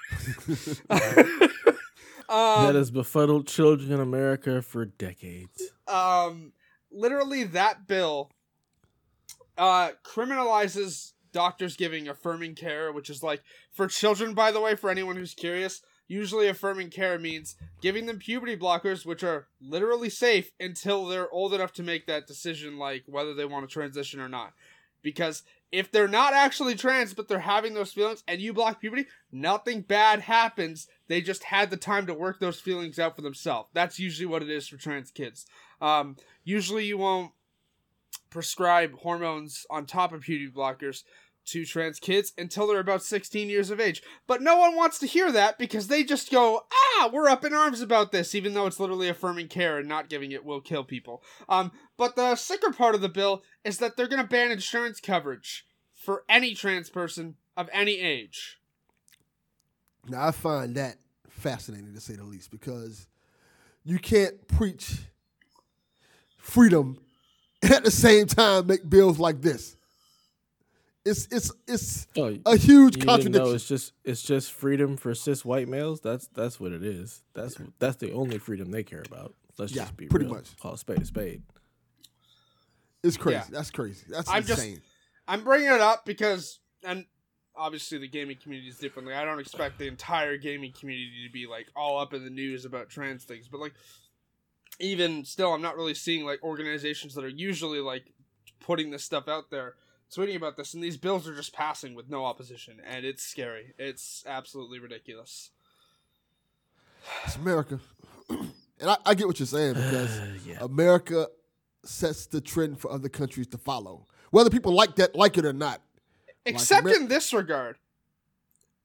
um, 2.29 2.65
that 2.65 2.75
has 2.75 2.91
befuddled 2.91 3.47
children 3.47 3.91
in 3.91 3.99
America 3.99 4.61
for 4.61 4.85
decades. 4.85 5.71
um 5.87 6.53
literally 6.91 7.43
that 7.43 7.87
bill 7.87 8.31
uh 9.57 9.89
criminalizes 10.03 11.11
doctors 11.33 11.75
giving 11.75 12.07
affirming 12.07 12.55
care 12.55 12.91
which 12.93 13.09
is 13.09 13.21
like 13.21 13.41
for 13.73 13.87
children 13.87 14.33
by 14.33 14.51
the 14.51 14.61
way 14.61 14.75
for 14.75 14.89
anyone 14.89 15.17
who's 15.17 15.33
curious 15.33 15.81
usually 16.07 16.47
affirming 16.47 16.89
care 16.89 17.19
means 17.19 17.55
giving 17.81 18.05
them 18.05 18.19
puberty 18.19 18.55
blockers 18.55 19.05
which 19.05 19.23
are 19.23 19.47
literally 19.61 20.09
safe 20.09 20.51
until 20.59 21.05
they're 21.05 21.31
old 21.31 21.53
enough 21.53 21.73
to 21.73 21.83
make 21.83 22.07
that 22.07 22.27
decision 22.27 22.77
like 22.77 23.03
whether 23.07 23.33
they 23.33 23.45
want 23.45 23.67
to 23.67 23.73
transition 23.73 24.19
or 24.19 24.29
not. 24.29 24.53
Because 25.01 25.43
if 25.71 25.91
they're 25.91 26.07
not 26.07 26.33
actually 26.33 26.75
trans 26.75 27.13
but 27.13 27.27
they're 27.27 27.39
having 27.39 27.73
those 27.73 27.91
feelings 27.91 28.23
and 28.27 28.41
you 28.41 28.53
block 28.53 28.79
puberty 28.79 29.05
nothing 29.31 29.81
bad 29.81 30.21
happens. 30.21 30.87
They 31.07 31.21
just 31.21 31.43
had 31.45 31.69
the 31.69 31.77
time 31.77 32.07
to 32.07 32.13
work 32.13 32.39
those 32.39 32.59
feelings 32.59 32.99
out 32.99 33.15
for 33.15 33.21
themselves. 33.21 33.69
That's 33.73 33.99
usually 33.99 34.25
what 34.25 34.43
it 34.43 34.49
is 34.49 34.67
for 34.67 34.77
trans 34.77 35.11
kids. 35.11 35.45
Um, 35.81 36.15
usually 36.43 36.85
you 36.85 36.97
won't 36.97 37.31
prescribe 38.29 38.93
hormones 38.99 39.65
on 39.69 39.85
top 39.85 40.13
of 40.13 40.21
puberty 40.21 40.51
blockers 40.51 41.03
to 41.47 41.65
trans 41.65 41.99
kids 41.99 42.33
until 42.37 42.67
they're 42.67 42.79
about 42.79 43.03
16 43.03 43.49
years 43.49 43.69
of 43.69 43.79
age. 43.79 44.01
But 44.27 44.41
no 44.41 44.57
one 44.57 44.75
wants 44.75 44.99
to 44.99 45.07
hear 45.07 45.31
that 45.31 45.57
because 45.57 45.87
they 45.87 46.03
just 46.03 46.31
go, 46.31 46.65
ah, 46.71 47.09
we're 47.11 47.29
up 47.29 47.43
in 47.43 47.53
arms 47.53 47.81
about 47.81 48.11
this, 48.11 48.35
even 48.35 48.53
though 48.53 48.67
it's 48.67 48.79
literally 48.79 49.09
affirming 49.09 49.47
care 49.47 49.77
and 49.77 49.87
not 49.87 50.09
giving 50.09 50.31
it 50.31 50.45
will 50.45 50.61
kill 50.61 50.83
people. 50.83 51.23
Um, 51.49 51.71
but 51.97 52.15
the 52.15 52.35
sicker 52.35 52.71
part 52.71 52.95
of 52.95 53.01
the 53.01 53.09
bill 53.09 53.43
is 53.63 53.77
that 53.79 53.97
they're 53.97 54.07
going 54.07 54.21
to 54.21 54.27
ban 54.27 54.51
insurance 54.51 54.99
coverage 54.99 55.65
for 55.93 56.23
any 56.29 56.53
trans 56.53 56.89
person 56.89 57.35
of 57.55 57.69
any 57.73 57.99
age. 57.99 58.59
Now 60.07 60.27
I 60.27 60.31
find 60.31 60.75
that 60.75 60.97
fascinating 61.29 61.93
to 61.93 62.01
say 62.01 62.15
the 62.15 62.23
least 62.23 62.51
because 62.51 63.07
you 63.83 63.99
can't 63.99 64.47
preach 64.47 64.99
freedom 66.37 66.99
and 67.61 67.71
at 67.73 67.83
the 67.83 67.91
same 67.91 68.27
time 68.27 68.67
make 68.67 68.89
bills 68.89 69.19
like 69.19 69.41
this. 69.41 69.76
It's 71.07 71.27
it's 71.31 71.51
it's 71.67 72.07
Oh, 72.17 72.37
a 72.45 72.57
huge 72.57 72.93
didn't 72.95 73.05
know 73.07 73.13
contradiction. 73.13 73.55
it's 73.55 73.67
just 73.67 73.93
it's 74.03 74.21
just 74.21 74.51
freedom 74.51 74.97
for 74.97 75.15
cis 75.15 75.45
white 75.45 75.67
males. 75.67 76.01
That's 76.01 76.27
that's 76.27 76.59
what 76.59 76.71
it 76.73 76.83
is. 76.83 77.23
That's 77.33 77.55
that's 77.79 77.95
the 77.97 78.11
only 78.11 78.37
freedom 78.39 78.71
they 78.71 78.83
care 78.83 79.03
about. 79.05 79.33
Let's 79.57 79.71
Yeah, 79.73 79.83
just 79.83 79.97
be 79.97 80.07
pretty 80.07 80.25
real. 80.25 80.35
much. 80.35 80.55
Call 80.59 80.73
a 80.73 80.77
spade 80.77 81.01
a 81.01 81.05
spade. 81.05 81.43
It's 83.03 83.17
crazy. 83.17 83.37
Yeah. 83.37 83.45
That's 83.51 83.71
crazy. 83.71 84.05
That's 84.09 84.29
I'm 84.29 84.43
just- 84.43 84.59
insane. 84.61 84.81
I'm 85.29 85.43
bringing 85.43 85.67
it 85.67 85.81
up 85.81 86.05
because, 86.05 86.59
and 86.85 87.05
obviously 87.55 87.97
the 87.97 88.07
gaming 88.07 88.37
community 88.41 88.69
is 88.69 88.77
differently. 88.77 89.13
I 89.13 89.25
don't 89.25 89.39
expect 89.39 89.77
the 89.77 89.87
entire 89.87 90.37
gaming 90.37 90.71
community 90.71 91.25
to 91.25 91.31
be 91.31 91.47
like 91.47 91.67
all 91.75 91.99
up 91.99 92.13
in 92.13 92.23
the 92.23 92.29
news 92.29 92.63
about 92.65 92.89
trans 92.89 93.25
things, 93.25 93.47
but 93.49 93.59
like 93.59 93.73
even 94.79 95.25
still, 95.25 95.53
I'm 95.53 95.61
not 95.61 95.75
really 95.75 95.93
seeing 95.95 96.25
like 96.25 96.41
organizations 96.43 97.13
that 97.15 97.23
are 97.25 97.29
usually 97.29 97.79
like 97.79 98.13
putting 98.61 98.89
this 98.91 99.03
stuff 99.03 99.27
out 99.27 99.49
there 99.51 99.75
tweeting 100.15 100.35
about 100.35 100.57
this, 100.57 100.73
and 100.73 100.83
these 100.83 100.97
bills 100.97 101.27
are 101.27 101.35
just 101.35 101.53
passing 101.53 101.95
with 101.95 102.09
no 102.09 102.25
opposition, 102.25 102.79
and 102.85 103.05
it's 103.05 103.23
scary. 103.23 103.73
It's 103.77 104.23
absolutely 104.27 104.79
ridiculous. 104.79 105.51
It's 107.25 107.35
America. 107.35 107.79
and 108.29 108.51
I, 108.81 108.97
I 109.05 109.13
get 109.13 109.27
what 109.27 109.39
you're 109.39 109.47
saying 109.47 109.73
because 109.73 110.19
yeah. 110.45 110.57
America 110.61 111.27
sets 111.83 112.25
the 112.25 112.41
trend 112.41 112.79
for 112.79 112.91
other 112.91 113.09
countries 113.09 113.47
to 113.47 113.57
follow. 113.57 114.07
Whether 114.31 114.49
people 114.49 114.73
like 114.73 114.95
that, 114.95 115.15
like 115.15 115.37
it 115.37 115.45
or 115.45 115.53
not. 115.53 115.81
Except 116.45 116.85
Amer- 116.85 116.95
in 116.95 117.07
this 117.07 117.33
regard, 117.33 117.77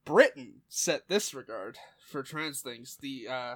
Britain 0.05 0.63
set 0.69 1.09
this 1.09 1.35
regard 1.35 1.79
for 2.09 2.23
trans 2.23 2.61
things. 2.61 2.97
The 3.01 3.29
uh, 3.29 3.55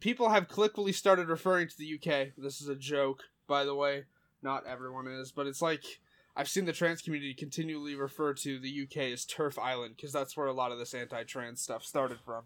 people 0.00 0.28
have 0.28 0.48
colloquially 0.48 0.92
started 0.92 1.28
referring 1.28 1.68
to 1.68 1.78
the 1.78 1.94
UK. 1.94 2.28
This 2.36 2.60
is 2.60 2.68
a 2.68 2.74
joke, 2.74 3.22
by 3.46 3.64
the 3.64 3.74
way. 3.74 4.04
Not 4.42 4.66
everyone 4.66 5.06
is, 5.08 5.32
but 5.32 5.46
it's 5.46 5.62
like 5.62 6.00
I've 6.36 6.48
seen 6.48 6.64
the 6.64 6.72
trans 6.72 7.00
community 7.00 7.32
continually 7.34 7.94
refer 7.94 8.34
to 8.34 8.58
the 8.58 8.82
UK 8.82 9.12
as 9.12 9.24
TERF 9.24 9.58
Island 9.58 9.94
because 9.96 10.12
that's 10.12 10.36
where 10.36 10.48
a 10.48 10.52
lot 10.52 10.72
of 10.72 10.78
this 10.78 10.94
anti-trans 10.94 11.60
stuff 11.60 11.84
started 11.84 12.18
from. 12.24 12.42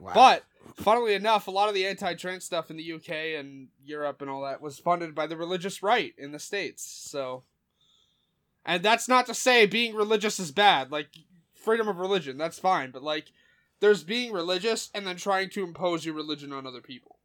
Wow. 0.00 0.12
But 0.14 0.44
funnily 0.74 1.14
enough, 1.14 1.46
a 1.46 1.52
lot 1.52 1.68
of 1.68 1.74
the 1.74 1.86
anti-trans 1.86 2.44
stuff 2.44 2.70
in 2.70 2.76
the 2.76 2.92
UK 2.94 3.38
and 3.38 3.68
Europe 3.84 4.20
and 4.20 4.28
all 4.28 4.42
that 4.42 4.60
was 4.60 4.78
funded 4.78 5.14
by 5.14 5.28
the 5.28 5.36
religious 5.36 5.82
right 5.82 6.12
in 6.18 6.32
the 6.32 6.40
states. 6.40 6.82
So, 6.82 7.44
and 8.66 8.82
that's 8.82 9.08
not 9.08 9.26
to 9.26 9.34
say 9.34 9.66
being 9.66 9.94
religious 9.94 10.40
is 10.40 10.50
bad. 10.50 10.90
Like 10.90 11.08
freedom 11.54 11.86
of 11.86 11.98
religion, 11.98 12.38
that's 12.38 12.58
fine. 12.58 12.90
But 12.90 13.04
like, 13.04 13.26
there's 13.78 14.02
being 14.02 14.32
religious 14.32 14.90
and 14.94 15.06
then 15.06 15.16
trying 15.16 15.50
to 15.50 15.62
impose 15.62 16.04
your 16.04 16.14
religion 16.14 16.52
on 16.52 16.66
other 16.66 16.80
people. 16.80 17.18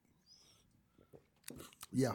yeah. 1.91 2.13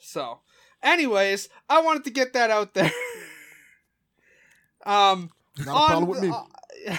So, 0.00 0.40
anyways, 0.84 1.48
I 1.68 1.80
wanted 1.80 2.04
to 2.04 2.10
get 2.10 2.34
that 2.34 2.50
out 2.50 2.74
there. 2.74 2.92
um, 4.86 5.30
Not 5.58 5.66
a 5.66 5.70
on 5.70 5.88
problem 5.88 6.08
with 6.08 6.20
the, 6.20 6.28
me. 6.28 6.34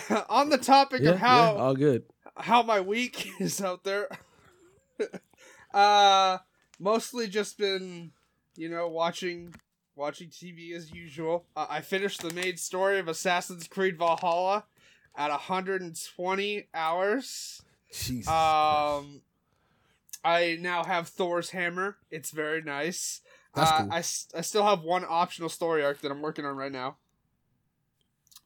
uh, 0.09 0.21
on 0.29 0.49
the 0.49 0.57
topic 0.57 1.01
yeah, 1.01 1.11
of 1.11 1.19
how 1.19 1.53
yeah, 1.55 1.61
all 1.61 1.75
good. 1.75 2.03
how 2.37 2.63
my 2.63 2.81
week 2.81 3.29
is 3.39 3.61
out 3.61 3.83
there. 3.83 4.09
uh 5.73 6.37
mostly 6.79 7.27
just 7.27 7.57
been, 7.57 8.11
you 8.55 8.69
know, 8.69 8.87
watching 8.87 9.53
watching 9.95 10.29
TV 10.29 10.73
as 10.75 10.91
usual. 10.91 11.45
Uh, 11.55 11.67
I 11.69 11.81
finished 11.81 12.21
the 12.21 12.33
main 12.33 12.57
story 12.57 12.99
of 12.99 13.07
Assassin's 13.07 13.67
Creed 13.67 13.97
Valhalla 13.97 14.65
at 15.15 15.29
120 15.29 16.67
hours. 16.73 17.61
Jesus. 17.91 18.27
Um 18.27 19.21
I 20.23 20.57
now 20.59 20.83
have 20.83 21.07
Thor's 21.09 21.51
hammer. 21.51 21.97
It's 22.09 22.31
very 22.31 22.61
nice. 22.61 23.21
That's 23.55 23.71
uh, 23.71 23.77
cool. 23.79 23.93
I, 23.93 23.97
I 23.97 24.41
still 24.41 24.65
have 24.65 24.81
one 24.81 25.05
optional 25.07 25.49
story 25.49 25.83
arc 25.83 26.01
that 26.01 26.11
I'm 26.11 26.21
working 26.21 26.45
on 26.45 26.55
right 26.55 26.71
now. 26.71 26.97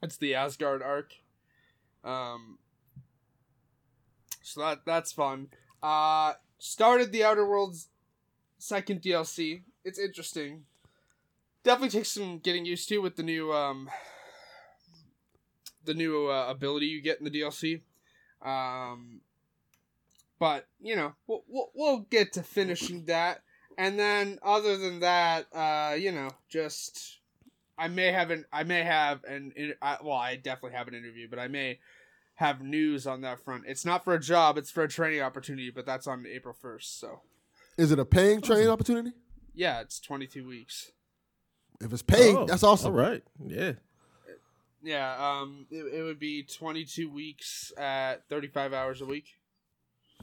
It's 0.02 0.16
the 0.16 0.34
Asgard 0.34 0.82
arc. 0.82 1.14
Um, 2.04 2.58
so 4.42 4.60
that 4.60 4.80
that's 4.86 5.12
fun. 5.12 5.48
Uh, 5.82 6.34
started 6.58 7.12
the 7.12 7.24
Outer 7.24 7.46
Worlds 7.46 7.88
second 8.58 9.02
DLC. 9.02 9.62
It's 9.84 9.98
interesting. 9.98 10.64
Definitely 11.62 11.98
takes 11.98 12.10
some 12.10 12.38
getting 12.38 12.64
used 12.64 12.88
to 12.88 12.98
with 12.98 13.16
the 13.16 13.22
new 13.22 13.52
um 13.52 13.90
the 15.84 15.94
new 15.94 16.28
uh, 16.28 16.46
ability 16.48 16.86
you 16.86 17.02
get 17.02 17.18
in 17.18 17.24
the 17.24 17.30
DLC. 17.30 17.82
Um, 18.42 19.20
but 20.38 20.66
you 20.80 20.96
know 20.96 21.12
we'll, 21.26 21.44
we'll 21.48 21.70
we'll 21.74 21.98
get 22.10 22.32
to 22.34 22.42
finishing 22.42 23.04
that, 23.06 23.42
and 23.80 23.98
then 23.98 24.38
other 24.42 24.76
than 24.76 25.00
that, 25.00 25.46
uh, 25.54 25.94
you 25.94 26.12
know, 26.12 26.28
just 26.50 27.18
I 27.78 27.88
may 27.88 28.12
have 28.12 28.30
an 28.30 28.44
I 28.52 28.62
may 28.62 28.82
have 28.82 29.24
an 29.24 29.54
I, 29.80 29.96
well 30.04 30.18
I 30.18 30.36
definitely 30.36 30.76
have 30.76 30.86
an 30.86 30.94
interview, 30.94 31.28
but 31.30 31.38
I 31.38 31.48
may 31.48 31.78
have 32.34 32.60
news 32.60 33.06
on 33.06 33.22
that 33.22 33.40
front. 33.42 33.64
It's 33.66 33.86
not 33.86 34.04
for 34.04 34.12
a 34.12 34.20
job; 34.20 34.58
it's 34.58 34.70
for 34.70 34.82
a 34.82 34.88
training 34.88 35.22
opportunity, 35.22 35.70
but 35.70 35.86
that's 35.86 36.06
on 36.06 36.26
April 36.26 36.52
first. 36.52 37.00
So 37.00 37.22
Is 37.78 37.90
it 37.90 37.98
a 37.98 38.04
paying 38.04 38.42
training 38.42 38.68
opportunity? 38.68 39.12
yeah, 39.54 39.80
it's 39.80 39.98
twenty 39.98 40.26
two 40.26 40.46
weeks. 40.46 40.92
If 41.80 41.90
it's 41.90 42.02
paid, 42.02 42.36
Oh, 42.36 42.44
that's 42.44 42.62
awesome. 42.62 42.92
All 42.92 42.98
right. 43.00 43.22
Yeah. 43.42 43.72
Yeah, 44.82 45.14
um, 45.40 45.64
it, 45.70 46.00
it 46.00 46.02
would 46.02 46.18
be 46.18 46.42
twenty 46.42 46.84
two 46.84 47.10
weeks 47.10 47.72
at 47.78 48.28
thirty 48.28 48.48
five 48.48 48.74
hours 48.74 49.00
a 49.00 49.06
week. 49.06 49.24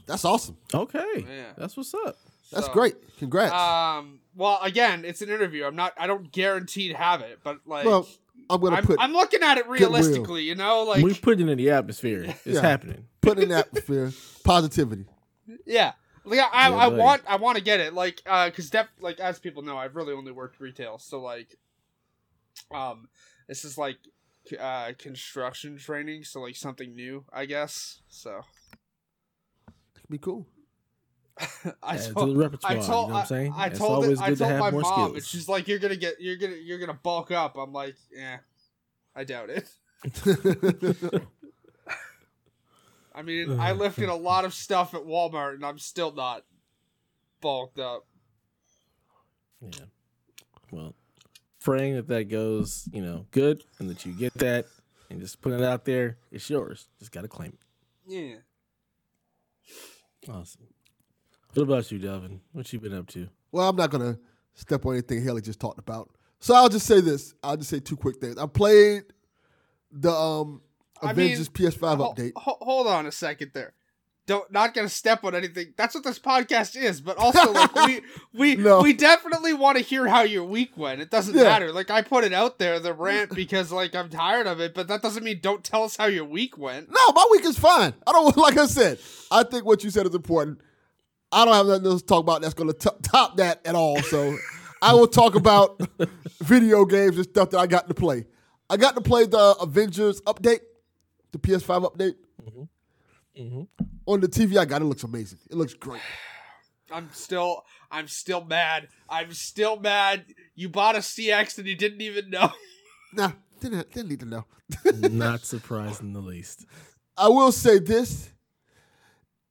That's 0.06 0.24
awesome. 0.24 0.56
Okay. 0.72 1.26
Yeah. 1.28 1.52
That's 1.56 1.76
what's 1.76 1.92
up. 1.92 2.16
That's 2.52 2.66
So, 2.66 2.72
great. 2.72 2.94
Congrats. 3.18 3.52
Um, 3.52 4.20
well, 4.34 4.58
again, 4.62 5.04
it's 5.04 5.22
an 5.22 5.28
interview. 5.28 5.64
I'm 5.64 5.76
not. 5.76 5.92
I 5.98 6.06
don't 6.06 6.30
guarantee 6.32 6.88
to 6.88 6.94
have 6.96 7.20
it, 7.20 7.40
but 7.42 7.58
like, 7.66 7.84
well, 7.84 8.06
I'm 8.48 8.60
gonna 8.60 8.76
I'm, 8.76 8.84
put 8.84 8.98
I'm 9.00 9.12
looking 9.12 9.42
at 9.42 9.58
it 9.58 9.66
Goodwill. 9.68 9.90
realistically. 9.90 10.42
You 10.44 10.54
know, 10.54 10.84
like, 10.84 11.02
we 11.04 11.12
put 11.14 11.40
it 11.40 11.48
in 11.48 11.58
the 11.58 11.70
atmosphere. 11.70 12.22
It's 12.24 12.46
Yeah. 12.46 12.60
happening. 12.62 13.06
put 13.20 13.38
in 13.38 13.48
the 13.50 13.56
atmosphere 13.58 14.12
positivity. 14.44 15.04
yeah, 15.66 15.92
like 16.24 16.38
I, 16.40 16.42
I, 16.52 16.68
Yeah, 16.70 16.76
I 16.76 16.88
buddy. 16.88 17.02
want, 17.02 17.22
I 17.28 17.36
want 17.36 17.58
to 17.58 17.64
get 17.64 17.80
it, 17.80 17.92
like, 17.94 18.22
uh, 18.26 18.46
because 18.48 18.70
def, 18.70 18.86
like 19.00 19.18
as 19.20 19.38
people 19.38 19.62
know, 19.62 19.76
I've 19.76 19.96
really 19.96 20.12
only 20.14 20.32
worked 20.32 20.60
retail, 20.60 20.98
so 20.98 21.20
like, 21.20 21.56
um, 22.70 23.08
this 23.48 23.64
is 23.64 23.76
like, 23.76 23.96
uh, 24.58 24.92
construction 24.98 25.76
training, 25.76 26.24
so 26.24 26.40
like 26.40 26.56
something 26.56 26.94
new, 26.94 27.24
I 27.32 27.44
guess. 27.44 28.00
So 28.08 28.40
It'd 29.96 30.08
be 30.08 30.18
cool. 30.18 30.46
I 31.82 31.94
Add 31.94 32.02
to 32.02 32.12
told, 32.14 32.30
the 32.30 32.36
repertoire. 32.36 32.72
I 32.72 32.74
told, 32.74 32.86
you 32.86 32.90
know 32.90 33.02
what 33.14 33.20
I'm 33.20 33.26
saying? 33.26 33.52
I, 33.56 33.64
I 33.64 33.66
it's 33.66 33.78
told, 33.78 33.92
always 34.04 34.18
it, 34.20 34.24
I 34.24 34.28
good 34.30 34.38
to 34.38 34.46
have 34.46 34.60
my 34.60 34.70
more 34.70 34.80
mom, 34.82 34.92
skills. 34.92 35.14
and 35.14 35.24
she's 35.24 35.48
like, 35.48 35.68
"You're 35.68 35.78
gonna 35.78 35.96
get, 35.96 36.20
you're 36.20 36.36
gonna, 36.36 36.56
you're 36.56 36.78
gonna 36.78 36.98
bulk 37.00 37.30
up." 37.30 37.56
I'm 37.56 37.72
like, 37.72 37.96
"Yeah, 38.12 38.38
I 39.14 39.24
doubt 39.24 39.50
it." 39.50 39.68
I 43.14 43.22
mean, 43.22 43.58
I 43.58 43.72
lifted 43.72 44.08
a 44.08 44.14
lot 44.14 44.44
of 44.44 44.54
stuff 44.54 44.94
at 44.94 45.02
Walmart, 45.02 45.54
and 45.54 45.64
I'm 45.64 45.78
still 45.78 46.12
not 46.12 46.44
bulked 47.40 47.78
up. 47.78 48.06
Yeah. 49.60 49.86
Well, 50.70 50.94
praying 51.60 51.96
that 51.96 52.08
that 52.08 52.28
goes, 52.28 52.88
you 52.92 53.02
know, 53.02 53.26
good 53.30 53.64
and 53.78 53.90
that 53.90 54.06
you 54.06 54.12
get 54.12 54.34
that 54.34 54.66
and 55.10 55.20
just 55.20 55.40
put 55.40 55.52
it 55.52 55.62
out 55.62 55.84
there. 55.84 56.18
It's 56.30 56.48
yours. 56.48 56.88
Just 56.98 57.10
got 57.10 57.22
to 57.22 57.28
claim 57.28 57.54
it. 57.54 57.58
Yeah. 58.06 58.36
Awesome. 60.32 60.68
What 61.54 61.62
about 61.62 61.90
you, 61.90 61.98
Delvin? 61.98 62.40
What 62.52 62.72
you 62.72 62.78
been 62.80 62.94
up 62.94 63.06
to? 63.08 63.28
Well, 63.52 63.68
I'm 63.68 63.76
not 63.76 63.90
gonna 63.90 64.18
step 64.54 64.84
on 64.86 64.92
anything 64.94 65.22
Haley 65.22 65.40
just 65.42 65.60
talked 65.60 65.78
about. 65.78 66.10
So 66.40 66.54
I'll 66.54 66.68
just 66.68 66.86
say 66.86 67.00
this. 67.00 67.34
I'll 67.42 67.56
just 67.56 67.70
say 67.70 67.80
two 67.80 67.96
quick 67.96 68.16
things. 68.20 68.38
I 68.38 68.46
played 68.46 69.04
the 69.90 70.12
um 70.12 70.60
I 71.02 71.12
mean, 71.12 71.26
Avengers 71.26 71.48
PS5 71.48 71.96
Ho- 71.98 72.12
update. 72.14 72.32
ho- 72.36 72.58
hold 72.60 72.86
on 72.86 73.06
a 73.06 73.12
second 73.12 73.52
there. 73.54 73.72
Don't 74.26 74.52
not 74.52 74.74
gonna 74.74 74.90
step 74.90 75.24
on 75.24 75.34
anything. 75.34 75.72
That's 75.78 75.94
what 75.94 76.04
this 76.04 76.18
podcast 76.18 76.76
is. 76.76 77.00
But 77.00 77.16
also, 77.18 77.50
like 77.50 77.74
we 77.86 78.02
we 78.34 78.56
No. 78.56 78.82
we 78.82 78.92
definitely 78.92 79.54
want 79.54 79.78
to 79.78 79.82
hear 79.82 80.06
how 80.06 80.20
your 80.22 80.44
week 80.44 80.76
went. 80.76 81.00
It 81.00 81.10
doesn't 81.10 81.34
Yeah. 81.34 81.44
matter. 81.44 81.72
Like 81.72 81.90
I 81.90 82.02
put 82.02 82.24
it 82.24 82.34
out 82.34 82.58
there, 82.58 82.78
the 82.78 82.92
rant, 82.92 83.34
because 83.34 83.72
like 83.72 83.94
I'm 83.94 84.10
tired 84.10 84.46
of 84.46 84.60
it. 84.60 84.74
But 84.74 84.88
that 84.88 85.00
doesn't 85.00 85.24
mean 85.24 85.40
don't 85.42 85.64
tell 85.64 85.82
us 85.82 85.96
how 85.96 86.06
your 86.06 86.26
week 86.26 86.58
went. 86.58 86.90
No, 86.90 87.12
my 87.14 87.26
week 87.32 87.46
is 87.46 87.58
fine. 87.58 87.94
I 88.06 88.12
don't 88.12 88.36
like 88.36 88.58
I 88.58 88.66
said. 88.66 88.98
I 89.30 89.44
think 89.44 89.64
what 89.64 89.82
you 89.82 89.88
said 89.90 90.06
is 90.06 90.14
important. 90.14 90.60
I 91.30 91.44
don't 91.44 91.54
have 91.54 91.66
nothing 91.66 91.86
else 91.86 92.02
to 92.02 92.06
talk 92.06 92.20
about 92.20 92.42
that's 92.42 92.54
going 92.54 92.72
to 92.72 92.74
top 93.02 93.36
that 93.36 93.60
at 93.66 93.74
all. 93.74 94.00
So 94.02 94.36
I 94.80 94.94
will 94.94 95.06
talk 95.06 95.34
about 95.34 95.80
video 96.40 96.84
games 96.84 97.16
and 97.16 97.26
stuff 97.26 97.50
that 97.50 97.58
I 97.58 97.66
got 97.66 97.88
to 97.88 97.94
play. 97.94 98.26
I 98.70 98.76
got 98.76 98.94
to 98.94 99.00
play 99.00 99.26
the 99.26 99.56
Avengers 99.60 100.20
update, 100.22 100.60
the 101.32 101.38
PS5 101.38 101.92
update. 101.92 102.14
Mm-hmm. 103.38 103.62
On 104.06 104.20
the 104.20 104.28
TV, 104.28 104.56
I 104.58 104.64
got 104.64 104.82
it. 104.82 104.84
Looks 104.86 105.04
amazing. 105.04 105.38
It 105.50 105.56
looks 105.56 105.74
great. 105.74 106.00
I'm 106.90 107.10
still 107.12 107.64
I'm 107.90 108.08
still 108.08 108.44
mad. 108.44 108.88
I'm 109.08 109.32
still 109.32 109.78
mad. 109.78 110.24
You 110.54 110.70
bought 110.70 110.96
a 110.96 111.00
CX 111.00 111.58
and 111.58 111.66
you 111.66 111.76
didn't 111.76 112.00
even 112.02 112.30
know. 112.30 112.52
Nah, 113.10 113.32
didn't, 113.58 113.90
didn't 113.90 114.10
need 114.10 114.20
to 114.20 114.26
know. 114.26 114.44
Not 114.84 115.40
surprised 115.40 116.02
in 116.02 116.12
the 116.12 116.20
least. 116.20 116.66
I 117.16 117.28
will 117.28 117.52
say 117.52 117.78
this. 117.78 118.28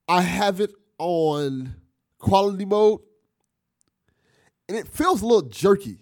I 0.07 0.21
have 0.21 0.61
it 0.61 0.69
on 0.99 1.75
quality 2.19 2.65
mode, 2.65 3.01
and 4.67 4.77
it 4.77 4.87
feels 4.87 5.21
a 5.21 5.25
little 5.25 5.49
jerky. 5.49 5.99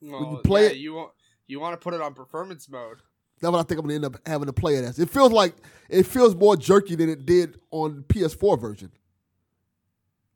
Well, 0.00 0.32
you 0.32 0.40
play 0.44 0.64
yeah, 0.64 0.70
it- 0.70 0.76
you 0.78 0.94
want 0.94 1.12
you 1.46 1.60
want 1.60 1.78
to 1.78 1.82
put 1.82 1.94
it 1.94 2.00
on 2.00 2.14
performance 2.14 2.68
mode. 2.68 2.98
That's 3.40 3.52
what 3.52 3.58
I 3.60 3.62
think 3.64 3.80
I'm 3.80 3.84
gonna 3.86 3.94
end 3.94 4.04
up 4.04 4.16
having 4.26 4.46
to 4.46 4.52
play 4.52 4.76
it 4.76 4.84
as. 4.84 4.98
It 4.98 5.10
feels 5.10 5.32
like 5.32 5.54
it 5.88 6.04
feels 6.04 6.34
more 6.34 6.56
jerky 6.56 6.94
than 6.94 7.08
it 7.10 7.26
did 7.26 7.58
on 7.70 8.04
PS4 8.08 8.58
version. 8.60 8.92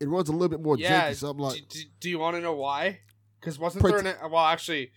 It 0.00 0.09
runs 0.09 0.28
a 0.28 0.33
little 0.33 0.49
bit 0.49 0.61
more 0.61 0.76
Yeah. 0.78 1.11
janky. 1.11 1.16
So 1.16 1.30
I'm 1.30 1.38
like, 1.38 1.68
do, 1.68 1.80
do, 2.00 2.11
you 2.11 2.18
want 2.18 2.37
to 2.37 2.40
know 2.40 2.54
why? 2.54 3.00
Because 3.40 3.59
wasn't 3.59 3.85
there 3.85 3.99
an 3.99 4.30
well 4.30 4.45
actually, 4.45 4.92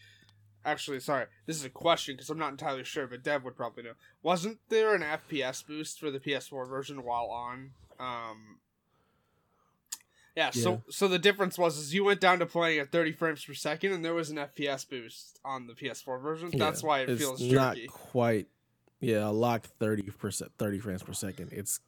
actually 0.66 1.00
sorry, 1.00 1.26
this 1.46 1.56
is 1.58 1.64
a 1.64 1.70
question 1.70 2.16
because 2.16 2.30
I'm 2.30 2.38
not 2.38 2.52
entirely 2.52 2.84
sure, 2.84 3.08
but 3.08 3.24
Dev 3.24 3.44
would 3.44 3.56
probably 3.56 3.84
know. 3.84 3.94
Wasn't 4.22 4.60
there 4.70 4.94
an 4.94 5.02
FPS 5.02 5.66
boost 5.66 6.00
for 6.00 6.12
the 6.12 6.20
PS4 6.20 6.68
version 6.68 7.04
while 7.04 7.26
on 7.28 7.72
um 8.02 8.58
Yeah, 10.36 10.50
so 10.52 10.82
so 10.90 11.08
the 11.08 11.20
difference 11.20 11.58
was 11.58 11.78
is 11.78 11.94
you 11.94 12.04
went 12.04 12.22
down 12.22 12.40
to 12.40 12.46
playing 12.46 12.80
at 12.80 12.92
30 12.92 13.12
frames 13.14 13.44
per 13.46 13.54
second, 13.54 13.92
and 13.92 14.04
there 14.04 14.14
was 14.14 14.30
an 14.30 14.38
FPS 14.38 14.88
boost 14.90 15.40
on 15.44 15.68
the 15.68 15.74
PS4 15.74 16.22
version. 16.22 16.52
That's 16.58 16.82
Yeah, 16.82 16.88
why 16.88 17.00
it 17.02 17.10
it's 17.10 17.22
feels 17.22 17.42
not 17.42 17.76
jerky. 17.76 17.88
quite. 17.88 18.48
Yeah, 19.02 19.28
a 19.28 19.32
locked 19.32 19.66
thirty 19.80 20.04
percent, 20.04 20.52
thirty 20.58 20.80
frames 20.80 21.02
per 21.04 21.14
second. 21.14 21.50
It's 21.52 21.80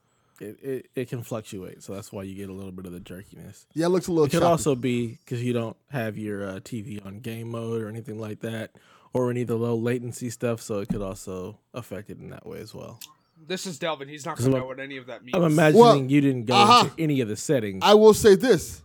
it, 0.42 0.58
it, 0.64 0.90
it 0.96 1.10
can 1.10 1.22
fluctuate, 1.22 1.84
so 1.84 1.94
that's 1.94 2.12
why 2.12 2.24
you 2.24 2.34
get 2.36 2.50
a 2.50 2.54
little 2.54 2.72
bit 2.72 2.86
of 2.88 2.92
the 2.92 3.00
jerkiness. 3.00 3.66
Yeah, 3.74 3.86
it 3.86 3.90
looks 3.90 4.08
a 4.08 4.12
little 4.12 4.26
It 4.26 4.32
could 4.32 4.42
choppy. 4.42 4.52
also 4.52 4.76
be 4.76 5.20
because 5.24 5.44
you 5.44 5.54
don't 5.54 5.78
have 5.92 6.18
your 6.18 6.48
uh, 6.48 6.54
TV 6.60 7.06
on 7.06 7.20
game 7.20 7.52
mode 7.52 7.82
or 7.84 7.88
anything 7.88 8.20
like 8.20 8.40
that, 8.40 8.72
or 9.14 9.30
any 9.30 9.44
of 9.44 9.48
the 9.48 9.56
low 9.58 9.76
latency 9.76 10.32
stuff. 10.32 10.60
So 10.60 10.80
it 10.80 10.90
could 10.90 11.04
also 11.04 11.60
affect 11.74 12.10
it 12.10 12.18
in 12.18 12.30
that 12.32 12.48
way 12.48 12.60
as 12.60 12.74
well. 12.74 13.00
This 13.48 13.66
is 13.66 13.80
Delvin. 13.80 14.08
He's 14.08 14.26
not 14.26 14.38
gonna 14.38 14.58
know 14.58 14.66
what 14.66 14.80
any 14.80 14.98
of 14.98 15.08
that 15.08 15.24
means. 15.24 15.36
I'm 15.36 15.44
imagining 15.44 15.82
Well, 15.82 15.98
you 15.98 16.22
didn't 16.22 16.46
go 16.46 16.56
uh-huh. 16.56 16.86
into 16.86 17.02
any 17.02 17.22
of 17.22 17.28
the 17.28 17.36
settings. 17.36 17.82
I 17.84 17.94
will 17.94 18.14
say 18.14 18.36
this: 18.36 18.82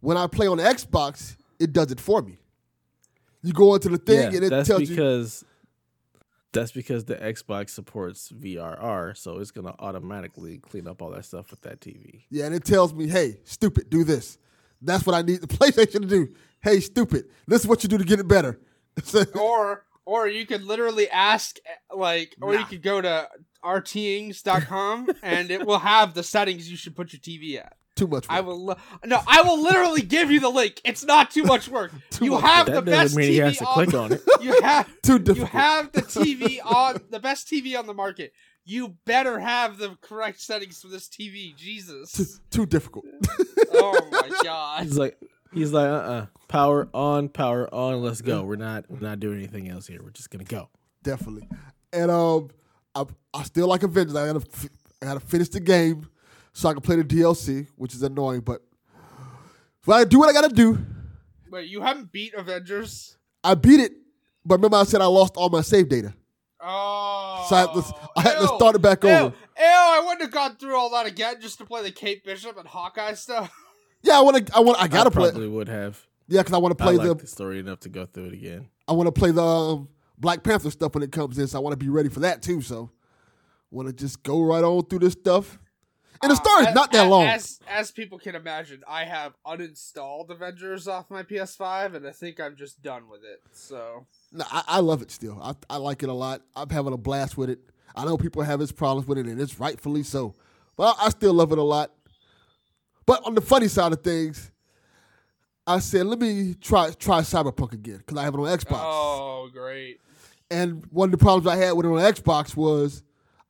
when 0.00 0.16
I 0.16 0.26
play 0.26 0.46
on 0.46 0.58
Xbox, 0.58 1.36
it 1.58 1.72
does 1.72 1.90
it 1.90 2.00
for 2.00 2.22
me. 2.22 2.38
You 3.42 3.52
go 3.52 3.74
into 3.74 3.88
the 3.88 3.98
thing 3.98 4.18
yeah, 4.18 4.36
and 4.36 4.44
it 4.44 4.50
that's 4.50 4.68
tells 4.68 4.82
you. 4.82 4.88
because 4.88 5.44
that's 6.52 6.72
because 6.72 7.04
the 7.04 7.16
Xbox 7.16 7.70
supports 7.70 8.32
VRR, 8.32 9.16
so 9.16 9.38
it's 9.38 9.50
gonna 9.50 9.74
automatically 9.78 10.58
clean 10.58 10.88
up 10.88 11.02
all 11.02 11.10
that 11.10 11.24
stuff 11.24 11.50
with 11.50 11.60
that 11.62 11.80
TV. 11.80 12.24
Yeah, 12.30 12.46
and 12.46 12.54
it 12.54 12.64
tells 12.64 12.92
me, 12.94 13.08
"Hey, 13.08 13.38
stupid, 13.44 13.90
do 13.90 14.04
this." 14.04 14.38
That's 14.82 15.06
what 15.06 15.14
I 15.14 15.22
need 15.22 15.40
the 15.40 15.46
PlayStation 15.46 16.00
to 16.00 16.06
do. 16.06 16.34
Hey, 16.62 16.80
stupid, 16.80 17.26
this 17.46 17.62
is 17.62 17.66
what 17.66 17.82
you 17.82 17.88
do 17.88 17.98
to 17.98 18.04
get 18.04 18.20
it 18.20 18.28
better. 18.28 18.58
or 19.34 19.84
or 20.06 20.26
you 20.28 20.46
could 20.46 20.62
literally 20.62 21.10
ask 21.10 21.58
like 21.94 22.34
or 22.40 22.54
you 22.54 22.64
could 22.64 22.82
go 22.82 23.00
to 23.00 23.28
rtings.com 23.64 25.08
and 25.22 25.50
it 25.50 25.66
will 25.66 25.78
have 25.78 26.14
the 26.14 26.22
settings 26.22 26.70
you 26.70 26.76
should 26.76 26.96
put 26.96 27.12
your 27.12 27.20
TV 27.20 27.58
at. 27.58 27.76
Too 27.96 28.06
much. 28.06 28.26
I 28.28 28.42
will 28.42 28.66
li- 28.66 28.74
no, 29.06 29.20
I 29.26 29.40
will 29.40 29.62
literally 29.62 30.02
give 30.02 30.30
you 30.30 30.38
the 30.38 30.50
link. 30.50 30.82
It's 30.84 31.02
not 31.02 31.30
too 31.30 31.44
much 31.44 31.66
work. 31.66 31.92
Too 32.10 32.26
you 32.26 32.30
much 32.32 32.42
have 32.42 32.66
That 32.66 32.84
the 32.84 32.90
doesn't 32.90 33.04
best 33.04 33.16
mean 33.16 33.30
TV 33.30 33.32
he 33.32 33.36
has 33.38 33.56
to 33.56 33.66
on, 33.66 33.74
click 33.74 33.94
on 33.94 34.12
it. 34.12 34.22
You 34.42 34.60
have 34.60 34.86
Too 35.02 35.18
you 35.34 35.44
have 35.46 35.92
the 35.92 36.02
TV 36.02 36.58
on 36.62 37.00
the 37.10 37.18
best 37.18 37.48
TV 37.48 37.78
on 37.78 37.86
the 37.86 37.94
market. 37.94 38.32
You 38.66 38.96
better 39.06 39.38
have 39.38 39.78
the 39.78 39.96
correct 40.02 40.40
settings 40.40 40.82
for 40.82 40.88
this 40.88 41.08
TV. 41.08 41.52
too, 41.52 41.54
Jesus. 41.56 42.40
too 42.50 42.66
difficult. 42.66 43.06
oh 43.72 44.08
my 44.12 44.30
god. 44.42 44.82
He's 44.82 44.98
like, 44.98 45.16
he's 45.54 45.72
like, 45.72 45.88
uh, 45.88 45.92
uh 45.92 46.26
power 46.48 46.88
on, 46.92 47.30
power 47.30 47.72
on. 47.72 48.02
Let's 48.02 48.20
go. 48.20 48.42
We're 48.42 48.56
not, 48.56 48.84
we're 48.90 49.00
not 49.00 49.20
doing 49.20 49.38
anything 49.38 49.70
else 49.70 49.86
here. 49.86 50.00
We're 50.02 50.10
just 50.10 50.30
gonna 50.30 50.44
go. 50.44 50.68
Definitely. 51.02 51.48
And 51.92 52.10
um, 52.10 52.50
I, 52.96 53.04
I 53.34 53.42
still 53.44 53.68
like 53.68 53.82
Avengers. 53.82 54.16
I 54.16 54.26
gotta 54.26 54.44
f- 54.52 54.68
I 55.02 55.06
gotta 55.06 55.20
finish 55.20 55.48
the 55.48 55.60
game 55.60 56.08
so 56.52 56.68
I 56.68 56.72
can 56.72 56.80
play 56.82 56.96
the 56.96 57.04
DLC, 57.04 57.66
which 57.76 57.94
is 57.94 58.02
annoying. 58.02 58.40
But 58.40 58.62
if 59.82 59.88
I 59.88 60.04
do 60.04 60.18
what 60.18 60.28
I 60.28 60.32
gotta 60.32 60.54
do, 60.54 60.78
Wait, 61.50 61.68
you 61.68 61.80
haven't 61.80 62.10
beat 62.12 62.34
Avengers? 62.34 63.16
I 63.44 63.54
beat 63.54 63.80
it. 63.80 63.92
But 64.44 64.56
remember, 64.56 64.76
I 64.78 64.84
said 64.84 65.00
I 65.00 65.06
lost 65.06 65.36
all 65.36 65.48
my 65.48 65.60
save 65.60 65.88
data, 65.88 66.14
Oh. 66.60 67.46
so 67.48 67.56
I 67.56 67.60
had 67.60 67.72
to, 67.72 67.94
I 68.16 68.20
had 68.22 68.38
to 68.40 68.46
start 68.56 68.74
it 68.76 68.82
back 68.82 69.02
Ew, 69.04 69.10
over. 69.10 69.34
ew, 69.58 69.64
I 69.64 70.00
wouldn't 70.04 70.22
have 70.22 70.30
gone 70.30 70.56
through 70.56 70.76
all 70.76 70.90
that 70.90 71.06
again 71.06 71.40
just 71.40 71.58
to 71.58 71.64
play 71.64 71.82
the 71.82 71.90
Kate 71.90 72.24
Bishop 72.24 72.56
and 72.58 72.66
Hawkeye 72.66 73.14
stuff. 73.14 73.50
Yeah, 74.02 74.18
I 74.18 74.20
want 74.20 74.46
to. 74.46 74.54
I 74.56 74.60
want. 74.60 74.80
I 74.80 74.86
gotta 74.86 75.10
I 75.10 75.12
play. 75.12 75.30
probably 75.30 75.48
would 75.48 75.68
have. 75.68 76.00
Yeah, 76.28 76.42
because 76.42 76.52
I 76.52 76.58
want 76.58 76.76
to 76.78 76.84
I 76.84 76.86
play 76.86 76.96
like 76.98 77.08
the. 77.08 77.14
the 77.14 77.26
story 77.26 77.58
enough 77.58 77.80
to 77.80 77.88
go 77.88 78.06
through 78.06 78.26
it 78.26 78.34
again. 78.34 78.68
I 78.86 78.92
want 78.92 79.08
to 79.08 79.10
play 79.12 79.32
the 79.32 79.42
um, 79.42 79.88
Black 80.18 80.42
Panther 80.42 80.70
stuff 80.70 80.94
when 80.94 81.02
it 81.02 81.12
comes 81.12 81.38
in. 81.38 81.46
So 81.46 81.58
I 81.58 81.62
want 81.62 81.72
to 81.78 81.84
be 81.84 81.90
ready 81.90 82.08
for 82.08 82.20
that 82.20 82.42
too. 82.42 82.60
So, 82.62 82.90
want 83.70 83.88
to 83.88 83.94
just 83.94 84.22
go 84.22 84.40
right 84.42 84.64
on 84.64 84.84
through 84.86 85.00
this 85.00 85.12
stuff. 85.12 85.58
And 86.22 86.30
the 86.30 86.34
Uh, 86.36 86.38
story's 86.38 86.74
not 86.74 86.90
that 86.92 87.08
long. 87.08 87.26
As 87.26 87.60
as 87.68 87.90
people 87.90 88.18
can 88.18 88.34
imagine, 88.34 88.82
I 88.88 89.04
have 89.04 89.34
uninstalled 89.46 90.30
Avengers 90.30 90.88
off 90.88 91.10
my 91.10 91.22
PS5, 91.22 91.94
and 91.94 92.06
I 92.06 92.12
think 92.12 92.40
I'm 92.40 92.56
just 92.56 92.80
done 92.82 93.08
with 93.10 93.22
it. 93.22 93.42
So 93.52 94.06
No, 94.32 94.44
I, 94.50 94.62
I 94.66 94.80
love 94.80 95.02
it 95.02 95.10
still. 95.10 95.38
I, 95.42 95.54
I 95.68 95.76
like 95.76 96.02
it 96.02 96.08
a 96.08 96.14
lot. 96.14 96.40
I'm 96.54 96.70
having 96.70 96.94
a 96.94 96.96
blast 96.96 97.36
with 97.36 97.50
it. 97.50 97.58
I 97.94 98.04
know 98.06 98.16
people 98.16 98.42
have 98.42 98.60
its 98.62 98.72
problems 98.72 99.06
with 99.06 99.18
it, 99.18 99.26
and 99.26 99.38
it's 99.40 99.60
rightfully 99.60 100.02
so. 100.02 100.34
But 100.76 100.96
I, 100.98 101.06
I 101.06 101.08
still 101.10 101.34
love 101.34 101.52
it 101.52 101.58
a 101.58 101.62
lot. 101.62 101.92
But 103.04 103.22
on 103.26 103.34
the 103.34 103.40
funny 103.42 103.68
side 103.68 103.92
of 103.92 104.02
things, 104.02 104.50
I 105.66 105.80
said, 105.80 106.06
let 106.06 106.18
me 106.18 106.54
try 106.54 106.92
try 106.92 107.20
Cyberpunk 107.20 107.72
again 107.72 107.98
because 107.98 108.16
I 108.16 108.24
have 108.24 108.34
it 108.34 108.38
on 108.38 108.46
Xbox. 108.46 108.80
oh 108.82 109.48
great. 109.52 110.00
And 110.50 110.84
one 110.90 111.08
of 111.08 111.12
the 111.12 111.18
problems 111.18 111.46
I 111.46 111.56
had 111.56 111.72
with 111.72 111.86
it 111.86 111.88
on 111.88 111.98
Xbox 111.98 112.56
was 112.56 113.02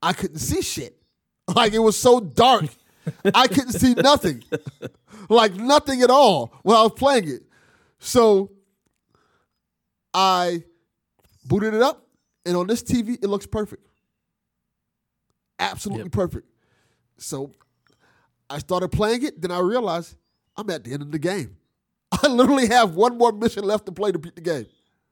I 0.03 0.13
couldn't 0.13 0.39
see 0.39 0.63
shit. 0.63 0.97
Like 1.55 1.73
it 1.75 1.79
was 1.79 1.97
so 1.97 2.19
dark, 2.19 2.65
I 3.33 3.47
couldn't 3.47 3.71
see 3.75 3.95
nothing. 3.97 4.43
Like 5.29 5.55
nothing 5.55 6.03
at 6.03 6.11
all 6.11 6.53
while 6.65 6.79
I 6.79 6.83
was 6.83 6.93
playing 6.97 7.29
it. 7.29 7.43
So 8.01 8.51
I 10.13 10.65
booted 11.45 11.75
it 11.75 11.83
up, 11.83 12.05
and 12.45 12.57
on 12.57 12.67
this 12.67 12.83
TV, 12.83 13.11
it 13.23 13.29
looks 13.29 13.47
perfect. 13.47 13.87
Absolutely 15.61 16.05
Yep. 16.07 16.13
perfect. 16.13 16.49
So 17.19 17.53
I 18.51 18.59
started 18.59 18.89
playing 18.89 19.23
it, 19.25 19.41
then 19.41 19.53
I 19.53 19.61
realized 19.61 20.17
I'm 20.57 20.69
at 20.71 20.83
the 20.83 20.93
end 20.93 21.03
of 21.03 21.13
the 21.13 21.19
game. 21.21 21.57
I 22.13 22.27
literally 22.27 22.67
have 22.67 22.95
one 22.97 23.17
more 23.17 23.31
mission 23.31 23.63
left 23.65 23.87
to 23.87 23.93
play 23.93 24.11
to 24.11 24.19
beat 24.19 24.35
the 24.35 24.41
game. 24.41 24.67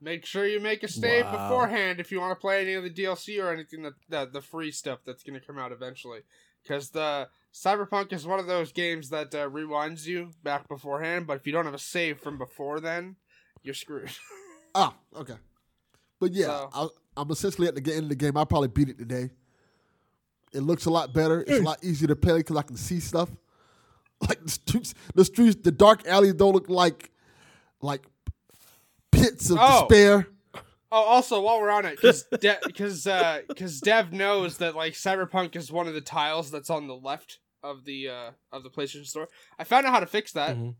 Make 0.04 0.26
sure 0.26 0.46
you 0.46 0.60
make 0.60 0.82
a 0.82 0.88
save 0.88 1.24
Wow. 1.24 1.48
beforehand 1.48 1.98
if 1.98 2.12
you 2.12 2.20
want 2.20 2.32
to 2.36 2.40
play 2.40 2.60
any 2.60 2.74
of 2.74 2.84
the 2.84 2.90
DLC 2.90 3.42
or 3.42 3.50
anything 3.50 3.82
that, 3.82 3.94
that 4.10 4.32
the 4.34 4.42
free 4.42 4.70
stuff 4.70 4.98
that's 5.06 5.22
going 5.22 5.38
to 5.40 5.44
come 5.44 5.58
out 5.58 5.72
eventually. 5.72 6.20
Because 6.62 6.90
the 6.90 7.28
Cyberpunk 7.54 8.12
is 8.12 8.26
one 8.26 8.38
of 8.38 8.46
those 8.46 8.70
games 8.72 9.08
that 9.10 9.34
uh, 9.34 9.48
rewinds 9.48 10.06
you 10.06 10.30
back 10.42 10.68
beforehand, 10.68 11.26
but 11.26 11.38
if 11.38 11.46
you 11.46 11.52
don't 11.52 11.64
have 11.64 11.74
a 11.74 11.78
save 11.78 12.20
from 12.20 12.36
before 12.36 12.80
then, 12.80 13.16
you're 13.62 13.72
screwed. 13.74 14.10
oh, 14.74 14.92
okay. 15.16 15.36
But 16.20 16.32
yeah, 16.32 16.46
So- 16.46 16.70
I, 16.74 16.88
I'm 17.22 17.30
essentially 17.30 17.66
at 17.68 17.74
the 17.74 17.92
end 17.94 18.04
of 18.04 18.08
the 18.10 18.14
game. 18.16 18.36
I 18.36 18.44
probably 18.44 18.68
beat 18.68 18.88
it 18.90 18.98
today. 18.98 19.30
It 20.52 20.60
looks 20.60 20.84
a 20.86 20.90
lot 20.90 21.12
better. 21.14 21.40
It's 21.40 21.60
a 21.60 21.62
lot 21.62 21.82
easier 21.82 22.08
to 22.08 22.16
play 22.16 22.38
because 22.38 22.56
I 22.56 22.62
can 22.62 22.76
see 22.76 23.00
stuff. 23.00 23.30
Like 24.28 24.42
the 24.42 24.50
streets, 24.50 24.94
the 25.14 25.24
streets, 25.24 25.56
the 25.60 25.72
dark 25.72 26.06
alleys 26.06 26.34
don't 26.34 26.52
look 26.54 26.70
like 26.70 27.10
like 27.82 28.06
pits 29.14 29.50
of 29.50 29.58
Oh. 29.60 29.86
despair. 29.88 30.28
Oh, 30.92 31.02
also 31.02 31.40
while 31.40 31.60
we're 31.60 31.70
on 31.70 31.84
it, 31.86 31.96
because 31.96 32.22
because 32.30 33.04
because 33.48 33.80
Dev 33.80 34.12
knows 34.12 34.58
that 34.58 34.76
like 34.76 34.92
Cyberpunk 34.92 35.56
is 35.56 35.72
one 35.72 35.88
of 35.88 35.94
the 35.94 36.00
tiles 36.00 36.50
that's 36.52 36.70
on 36.70 36.86
the 36.86 36.94
left 36.94 37.38
of 37.64 37.84
the 37.84 38.08
uh, 38.08 38.30
of 38.52 38.62
the 38.62 38.70
PlayStation 38.70 39.06
Store. 39.06 39.28
I 39.58 39.64
found 39.64 39.86
out 39.86 39.92
how 39.92 40.00
to 40.00 40.06
fix 40.06 40.30
that. 40.32 40.56
Mhm. 40.56 40.76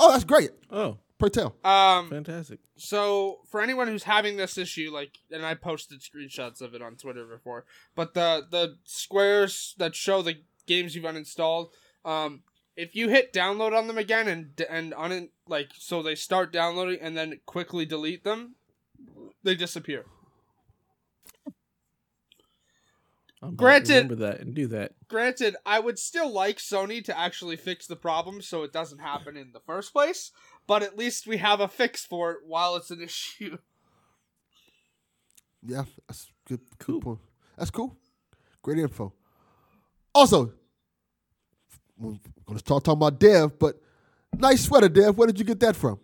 Oh, 0.00 0.10
that's 0.10 0.24
great. 0.24 0.50
Oh, 0.70 0.98
Pray 1.18 1.28
tell. 1.28 1.54
Um, 1.64 2.08
fantastic. 2.08 2.60
so 2.76 3.40
for 3.50 3.60
anyone 3.60 3.88
who's 3.88 4.04
having 4.04 4.36
this 4.38 4.56
issue, 4.58 4.90
like, 4.92 5.18
and 5.30 5.44
I 5.44 5.54
posted 5.54 6.00
screenshots 6.00 6.60
of 6.62 6.74
it 6.74 6.80
on 6.82 6.96
Twitter 6.96 7.26
before, 7.26 7.66
but 7.94 8.14
the 8.14 8.46
the 8.50 8.78
squares 8.84 9.74
that 9.78 9.94
show 9.94 10.22
the 10.22 10.36
games 10.66 10.96
you've 10.96 11.04
uninstalled, 11.04 11.68
um, 12.06 12.42
if 12.74 12.96
you 12.96 13.08
hit 13.10 13.32
download 13.34 13.76
on 13.76 13.86
them 13.86 13.98
again 13.98 14.28
and 14.28 14.58
and 14.70 14.94
on 14.94 15.28
like 15.48 15.70
so 15.78 16.02
they 16.02 16.14
start 16.14 16.52
downloading 16.52 16.98
and 17.00 17.16
then 17.16 17.40
quickly 17.46 17.84
delete 17.86 18.24
them, 18.24 18.54
they 19.42 19.54
disappear. 19.54 20.04
I'm 23.44 23.56
Granted- 23.56 23.94
remember 24.04 24.14
that 24.26 24.40
and 24.40 24.54
do 24.54 24.68
that. 24.68 24.92
Granted, 25.08 25.56
I 25.66 25.80
would 25.80 25.98
still 25.98 26.30
like 26.32 26.58
Sony 26.58 27.04
to 27.04 27.18
actually 27.18 27.56
fix 27.56 27.88
the 27.88 27.96
problem 27.96 28.40
so 28.40 28.62
it 28.62 28.72
doesn't 28.72 29.00
happen 29.00 29.36
in 29.36 29.50
the 29.52 29.58
first 29.60 29.92
place, 29.92 30.30
but 30.68 30.82
at 30.84 30.96
least 30.96 31.26
we 31.26 31.38
have 31.38 31.58
a 31.60 31.66
fix 31.66 32.06
for 32.06 32.30
it 32.32 32.38
while 32.46 32.76
it's 32.76 32.92
an 32.92 33.00
issue. 33.02 33.58
Yeah, 35.64 35.84
that's 36.06 36.30
good. 36.46 36.60
Cool. 36.78 36.94
Good 37.00 37.04
point. 37.04 37.18
That's 37.58 37.70
cool. 37.70 37.96
Great 38.62 38.78
info. 38.78 39.12
Also, 40.14 40.52
we're 41.98 42.10
going 42.46 42.54
to 42.54 42.58
start 42.58 42.84
talking 42.84 42.98
about 42.98 43.18
Dev, 43.18 43.58
but 43.58 43.80
nice 44.36 44.64
sweater, 44.64 44.88
Dev. 44.88 45.16
Where 45.16 45.26
did 45.26 45.38
you 45.38 45.44
get 45.44 45.60
that 45.60 45.76
from? 45.76 46.00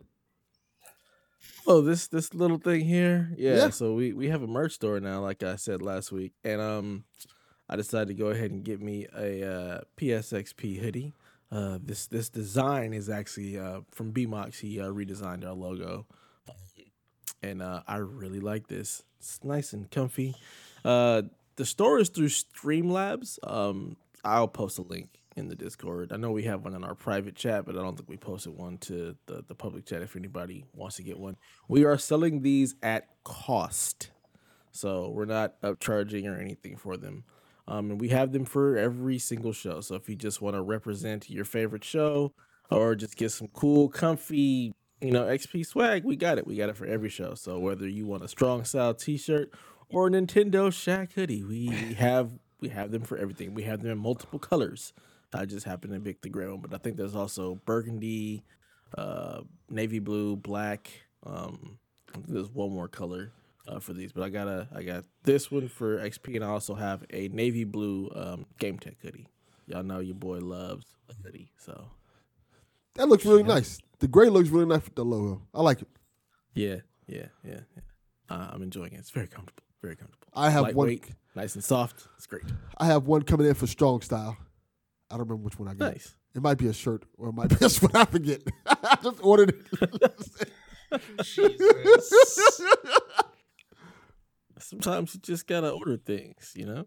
Oh, 1.66 1.82
this 1.82 2.08
this 2.08 2.32
little 2.32 2.58
thing 2.58 2.80
here. 2.80 3.30
Yeah, 3.36 3.56
Yeah. 3.56 3.70
So 3.70 3.92
we 3.94 4.12
we 4.12 4.28
have 4.28 4.42
a 4.42 4.46
merch 4.46 4.72
store 4.72 5.00
now, 5.00 5.20
like 5.20 5.42
I 5.42 5.56
said 5.56 5.82
last 5.82 6.10
week, 6.10 6.32
and 6.42 6.60
um, 6.60 7.04
I 7.68 7.76
decided 7.76 8.08
to 8.08 8.14
go 8.14 8.28
ahead 8.28 8.50
and 8.50 8.64
get 8.64 8.80
me 8.80 9.06
a 9.14 9.44
uh, 9.44 9.80
PSXP 9.98 10.80
hoodie. 10.80 11.14
Uh, 11.52 11.78
this 11.82 12.06
this 12.06 12.28
design 12.28 12.92
is 12.94 13.10
actually 13.10 13.58
uh 13.58 13.80
from 13.90 14.12
BMOX. 14.12 14.60
He 14.60 14.80
uh, 14.80 14.86
redesigned 14.86 15.46
our 15.46 15.52
logo, 15.52 16.06
and 17.42 17.60
uh, 17.62 17.82
I 17.86 17.96
really 17.96 18.40
like 18.40 18.68
this. 18.68 19.02
It's 19.18 19.40
nice 19.44 19.72
and 19.72 19.90
comfy. 19.90 20.34
Uh, 20.84 21.22
the 21.56 21.66
store 21.66 21.98
is 21.98 22.08
through 22.08 22.28
Streamlabs. 22.28 23.38
Um, 23.42 23.96
I'll 24.24 24.48
post 24.48 24.78
a 24.78 24.82
link 24.82 25.10
in 25.38 25.48
the 25.48 25.56
Discord. 25.56 26.12
I 26.12 26.16
know 26.16 26.30
we 26.30 26.42
have 26.44 26.64
one 26.64 26.74
in 26.74 26.84
our 26.84 26.94
private 26.94 27.34
chat, 27.34 27.64
but 27.64 27.76
I 27.76 27.82
don't 27.82 27.96
think 27.96 28.08
we 28.08 28.16
posted 28.16 28.56
one 28.56 28.78
to 28.78 29.16
the, 29.26 29.44
the 29.46 29.54
public 29.54 29.86
chat 29.86 30.02
if 30.02 30.16
anybody 30.16 30.64
wants 30.74 30.96
to 30.96 31.02
get 31.02 31.18
one. 31.18 31.36
We 31.68 31.84
are 31.84 31.96
selling 31.96 32.42
these 32.42 32.74
at 32.82 33.08
cost. 33.24 34.10
So 34.70 35.08
we're 35.08 35.24
not 35.24 35.60
upcharging 35.62 36.26
or 36.26 36.38
anything 36.38 36.76
for 36.76 36.96
them. 36.96 37.24
Um, 37.66 37.92
and 37.92 38.00
we 38.00 38.08
have 38.08 38.32
them 38.32 38.44
for 38.44 38.76
every 38.76 39.18
single 39.18 39.52
show. 39.52 39.80
So 39.80 39.94
if 39.94 40.08
you 40.08 40.16
just 40.16 40.42
want 40.42 40.56
to 40.56 40.62
represent 40.62 41.30
your 41.30 41.44
favorite 41.44 41.84
show, 41.84 42.32
or 42.70 42.94
just 42.94 43.16
get 43.16 43.30
some 43.30 43.48
cool, 43.48 43.88
comfy, 43.88 44.74
you 45.00 45.10
know, 45.10 45.24
XP 45.24 45.64
swag, 45.66 46.04
we 46.04 46.16
got 46.16 46.38
it. 46.38 46.46
We 46.46 46.56
got 46.56 46.68
it 46.68 46.76
for 46.76 46.86
every 46.86 47.08
show. 47.08 47.34
So 47.34 47.58
whether 47.58 47.88
you 47.88 48.06
want 48.06 48.24
a 48.24 48.28
strong 48.28 48.64
style 48.64 48.94
T-shirt 48.94 49.52
or 49.88 50.08
a 50.08 50.10
Nintendo 50.10 50.72
Shack 50.72 51.12
hoodie, 51.12 51.44
we 51.44 51.66
have 51.94 52.32
we 52.60 52.70
have 52.70 52.90
them 52.90 53.02
for 53.02 53.16
everything. 53.16 53.54
We 53.54 53.62
have 53.64 53.82
them 53.82 53.92
in 53.92 53.98
multiple 53.98 54.38
colors. 54.38 54.92
I 55.34 55.44
just 55.44 55.66
happen 55.66 55.90
to 55.92 56.00
pick 56.00 56.22
the 56.22 56.28
gray 56.28 56.46
one, 56.46 56.60
but 56.60 56.72
I 56.74 56.78
think 56.78 56.96
there's 56.96 57.14
also 57.14 57.56
burgundy, 57.66 58.44
uh, 58.96 59.42
navy 59.68 59.98
blue, 59.98 60.36
black. 60.36 60.90
Um, 61.24 61.78
there's 62.26 62.50
one 62.50 62.72
more 62.72 62.88
color 62.88 63.32
uh, 63.66 63.78
for 63.80 63.92
these, 63.92 64.12
but 64.12 64.22
I 64.22 64.30
got 64.30 64.48
a 64.48 64.68
I 64.74 64.82
got 64.82 65.04
this 65.24 65.50
one 65.50 65.68
for 65.68 65.98
XP, 65.98 66.36
and 66.36 66.44
I 66.44 66.48
also 66.48 66.74
have 66.74 67.04
a 67.10 67.28
navy 67.28 67.64
blue 67.64 68.10
um, 68.14 68.46
Game 68.58 68.78
Tech 68.78 68.96
hoodie. 69.02 69.26
Y'all 69.66 69.82
know 69.82 69.98
your 69.98 70.14
boy 70.14 70.38
loves 70.38 70.86
a 71.10 71.14
hoodie, 71.22 71.50
so 71.58 71.90
That 72.94 73.08
looks 73.08 73.26
really 73.26 73.42
nice. 73.42 73.78
The 73.98 74.08
gray 74.08 74.30
looks 74.30 74.48
really 74.48 74.64
nice 74.66 74.84
with 74.84 74.94
the 74.94 75.04
logo. 75.04 75.42
I 75.52 75.60
like 75.60 75.82
it. 75.82 75.88
yeah, 76.54 76.76
yeah, 77.06 77.26
yeah, 77.44 77.60
yeah. 77.76 77.82
Uh, 78.30 78.48
I'm 78.52 78.62
enjoying 78.62 78.92
it. 78.92 78.98
It's 78.98 79.10
very 79.10 79.26
comfortable, 79.26 79.62
very 79.82 79.96
comfortable. 79.96 80.28
I 80.34 80.48
have 80.50 80.74
one. 80.74 80.98
Nice 81.34 81.54
and 81.54 81.62
soft. 81.64 82.08
It's 82.16 82.26
great. 82.26 82.44
I 82.78 82.86
have 82.86 83.06
one 83.06 83.22
coming 83.22 83.46
in 83.46 83.54
for 83.54 83.66
strong 83.66 84.00
style. 84.00 84.36
I 85.10 85.16
don't 85.16 85.28
remember 85.28 85.44
which 85.44 85.58
one 85.58 85.68
I 85.68 85.74
got. 85.74 85.92
Nice. 85.92 86.14
It 86.34 86.42
might 86.42 86.58
be 86.58 86.68
a 86.68 86.72
shirt 86.72 87.04
or 87.16 87.28
it 87.30 87.34
might 87.34 87.58
be 87.58 87.64
a 87.64 87.68
sweat. 87.70 87.96
I 87.96 88.04
forget. 88.04 88.42
I 88.66 88.98
just 89.02 89.18
ordered 89.22 89.54
it. 89.54 90.50
Jesus. 91.22 92.60
Sometimes 94.58 95.14
you 95.14 95.20
just 95.20 95.46
gotta 95.46 95.70
order 95.70 95.96
things, 95.96 96.52
you 96.54 96.66
know. 96.66 96.86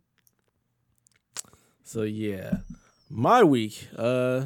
So 1.84 2.04
yeah, 2.04 2.58
my 3.10 3.44
week. 3.44 3.88
Uh, 3.96 4.46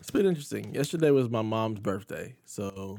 it's 0.00 0.10
been 0.10 0.26
interesting. 0.26 0.74
Yesterday 0.74 1.10
was 1.10 1.30
my 1.30 1.40
mom's 1.40 1.80
birthday, 1.80 2.36
so 2.44 2.98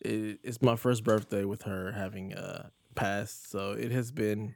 it, 0.00 0.40
it's 0.42 0.60
my 0.60 0.74
first 0.74 1.04
birthday 1.04 1.44
with 1.44 1.62
her 1.62 1.92
having 1.92 2.34
uh 2.34 2.70
passed. 2.96 3.50
So 3.50 3.72
it 3.72 3.92
has 3.92 4.10
been 4.10 4.54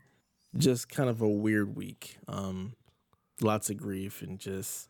just 0.57 0.89
kind 0.89 1.09
of 1.09 1.23
a 1.23 1.29
weird 1.29 1.77
week. 1.77 2.19
Um, 2.27 2.75
lots 3.41 3.71
of 3.71 3.77
grief 3.77 4.23
and 4.23 4.39
just 4.39 4.89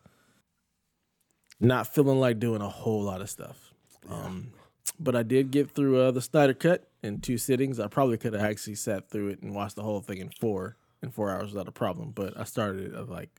not 1.59 1.87
feeling 1.87 2.19
like 2.19 2.39
doing 2.39 2.61
a 2.61 2.69
whole 2.69 3.03
lot 3.03 3.21
of 3.21 3.29
stuff. 3.29 3.73
Um, 4.09 4.51
but 4.99 5.15
I 5.15 5.23
did 5.23 5.51
get 5.51 5.71
through 5.71 5.99
uh, 6.01 6.11
the 6.11 6.21
Snyder 6.21 6.53
Cut 6.53 6.89
in 7.01 7.21
two 7.21 7.37
sittings. 7.37 7.79
I 7.79 7.87
probably 7.87 8.17
could 8.17 8.33
have 8.33 8.43
actually 8.43 8.75
sat 8.75 9.09
through 9.09 9.29
it 9.29 9.41
and 9.41 9.55
watched 9.55 9.75
the 9.75 9.83
whole 9.83 10.01
thing 10.01 10.17
in 10.17 10.29
four 10.29 10.75
in 11.01 11.09
four 11.11 11.29
hours 11.31 11.51
without 11.53 11.67
a 11.67 11.71
problem. 11.71 12.11
But 12.11 12.37
I 12.37 12.43
started 12.43 12.93
at 12.93 13.09
like 13.09 13.29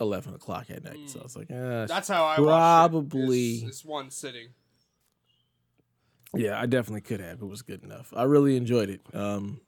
eleven 0.00 0.34
o'clock 0.34 0.70
at 0.70 0.82
night, 0.82 0.98
so 1.10 1.20
I 1.20 1.22
was 1.22 1.36
like, 1.36 1.50
eh, 1.50 1.86
That's 1.86 2.08
how 2.08 2.24
I 2.26 2.36
Probably. 2.36 3.20
watched 3.20 3.62
it, 3.62 3.66
is- 3.68 3.76
is 3.80 3.84
one 3.84 4.10
sitting. 4.10 4.48
yeah, 6.34 6.60
I 6.60 6.66
definitely 6.66 7.02
could 7.02 7.20
have. 7.20 7.42
It 7.42 7.46
was 7.46 7.62
good 7.62 7.84
enough. 7.84 8.12
I 8.16 8.24
really 8.24 8.56
enjoyed 8.56 8.90
it. 8.90 9.00
Um, 9.12 9.60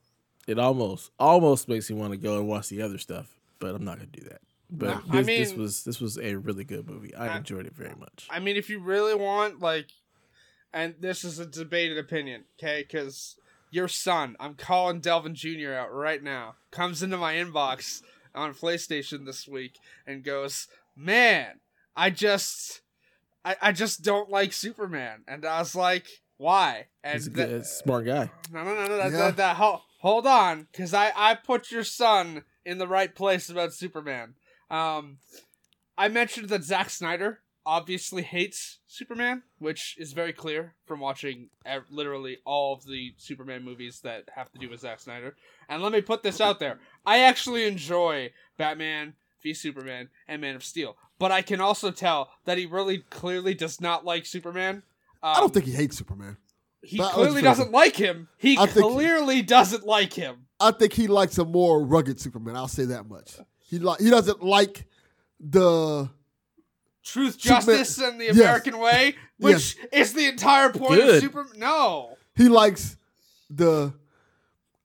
it 0.49 0.59
almost 0.59 1.11
almost 1.19 1.69
makes 1.69 1.91
me 1.91 1.97
want 1.97 2.13
to 2.13 2.17
go 2.17 2.39
and 2.39 2.49
watch 2.49 2.69
the 2.69 2.83
other 2.83 2.99
stuff, 2.99 3.39
but 3.59 3.75
I'm 3.75 3.85
not 3.85 3.99
gonna 3.99 4.07
do 4.11 4.23
that. 4.29 4.41
But 4.71 5.07
No, 5.07 5.19
I 5.19 5.23
this, 5.23 5.51
this 5.51 5.59
was 5.59 5.85
this 5.85 6.01
was 6.01 6.19
a 6.19 6.35
really 6.35 6.65
good 6.65 6.89
movie. 6.89 7.15
I 7.15 7.29
I- 7.29 7.37
enjoyed 7.39 7.67
it 7.67 7.75
very 7.75 7.95
much. 7.95 8.27
I 8.31 8.41
mean, 8.41 8.57
if 8.57 8.69
you 8.69 8.81
really 8.81 9.15
want, 9.15 9.61
like, 9.61 9.87
and 10.73 10.95
this 11.01 11.25
is 11.25 11.39
a 11.39 11.47
debated 11.47 11.99
opinion, 11.99 12.45
okay? 12.59 12.83
Because 12.83 13.37
your 13.71 13.89
son, 13.89 14.37
I'm 14.41 14.55
calling 14.55 15.01
Delvin 15.01 15.35
Jr. 15.35 15.73
out 15.73 15.93
right 15.95 16.23
now, 16.23 16.57
comes 16.71 17.03
into 17.03 17.17
my 17.17 17.35
inbox 17.35 18.03
on 18.35 18.55
PlayStation 18.55 19.25
this 19.25 19.47
week 19.47 19.79
and 20.07 20.25
goes, 20.25 20.67
"Man, 20.97 21.61
I 21.97 22.11
just, 22.11 22.81
I, 23.45 23.57
I 23.63 23.73
just 23.73 24.03
don't 24.03 24.31
like 24.31 24.53
Superman," 24.53 25.23
and 25.29 25.45
I 25.45 25.61
was 25.61 25.75
like, 25.77 26.07
"Why?" 26.39 26.87
And 27.05 27.15
He's 27.15 27.29
a 27.29 27.31
that- 27.31 27.49
good, 27.49 27.61
uh, 27.61 27.65
smart 27.65 28.05
guy. 28.07 28.31
no, 28.53 28.65
no, 28.65 28.75
no, 28.75 28.89
no. 28.89 28.97
That, 28.97 29.13
Yeah. 29.13 29.19
that, 29.19 29.37
that, 29.37 29.57
hold, 29.57 29.81
hold 30.01 30.27
on, 30.27 30.67
because 30.73 30.93
I, 30.93 31.13
I 31.15 31.35
put 31.37 31.71
your 31.71 31.85
son 31.85 32.43
in 32.65 32.79
the 32.79 32.89
right 32.89 33.15
place 33.15 33.49
about 33.49 33.73
Superman. 33.73 34.35
Um, 34.71 35.19
I 35.99 36.09
mentioned 36.09 36.49
that 36.51 36.65
Zack 36.65 36.91
Snyder 36.91 37.41
obviously 37.65 38.23
hates 38.23 38.79
Superman, 38.87 39.43
which 39.59 39.97
is 39.99 40.13
very 40.13 40.33
clear 40.33 40.75
from 40.87 41.01
watching 41.01 41.51
ev- 41.65 41.91
literally 41.91 42.39
all 42.45 42.75
of 42.75 42.87
the 42.87 43.15
Superman 43.17 43.65
movies 43.65 44.01
that 44.01 44.25
have 44.35 44.51
to 44.53 44.59
do 44.59 44.71
with 44.71 44.81
Zack 44.81 45.01
Snyder. 45.01 45.37
And 45.69 45.83
let 45.83 45.93
me 45.93 46.01
put 46.01 46.23
this 46.23 46.41
out 46.41 46.61
there: 46.61 46.79
I 47.05 47.21
actually 47.21 47.67
enjoy 47.67 48.33
Batman 48.57 49.15
v 49.43 49.53
Superman 49.55 50.09
and 50.29 50.41
Man 50.41 50.55
of 50.57 50.65
Steel, 50.65 50.97
but 51.19 51.33
I 51.33 51.43
can 51.43 51.61
also 51.61 51.91
tell 51.91 52.31
that 52.45 52.59
he 52.59 52.67
really 52.67 52.99
clearly 53.11 53.55
does 53.55 53.81
not 53.81 54.05
like 54.05 54.27
Superman. 54.27 54.83
Um, 55.23 55.35
I 55.37 55.41
don't 55.41 55.53
think 55.53 55.67
he 55.67 55.73
hates 55.73 55.97
Superman. 55.97 56.37
he 56.83 56.99
But 56.99 57.13
clearly 57.13 57.43
doesn't 57.43 57.73
like 57.73 57.97
him. 57.97 58.29
He 58.39 58.57
I 58.59 58.67
clearly 58.67 59.43
doesn't 59.43 59.85
like 59.85 60.13
him. 60.13 60.47
I 60.61 60.71
think 60.71 60.93
he 60.93 61.07
likes 61.07 61.37
a 61.39 61.45
more 61.45 61.85
rugged 61.85 62.21
Superman. 62.21 62.57
I'll 62.57 62.69
say 62.69 62.85
that 62.85 63.09
much. 63.09 63.39
He 63.69 63.79
like 63.79 64.01
he 64.01 64.11
doesn't 64.11 64.43
like 64.43 64.87
the 65.41 66.09
Truth, 67.03 67.39
justice, 67.39 67.99
and 67.99 68.21
the 68.21 68.25
Yes. 68.27 68.37
American 68.37 68.79
way, 68.79 69.15
which 69.39 69.77
is 69.93 70.13
the 70.13 70.27
entire 70.27 70.71
point 70.71 71.01
of 71.01 71.07
Good. 71.07 71.23
Superman. 71.23 71.59
No, 71.59 72.17
he 72.35 72.49
likes 72.49 72.97
the 73.49 73.93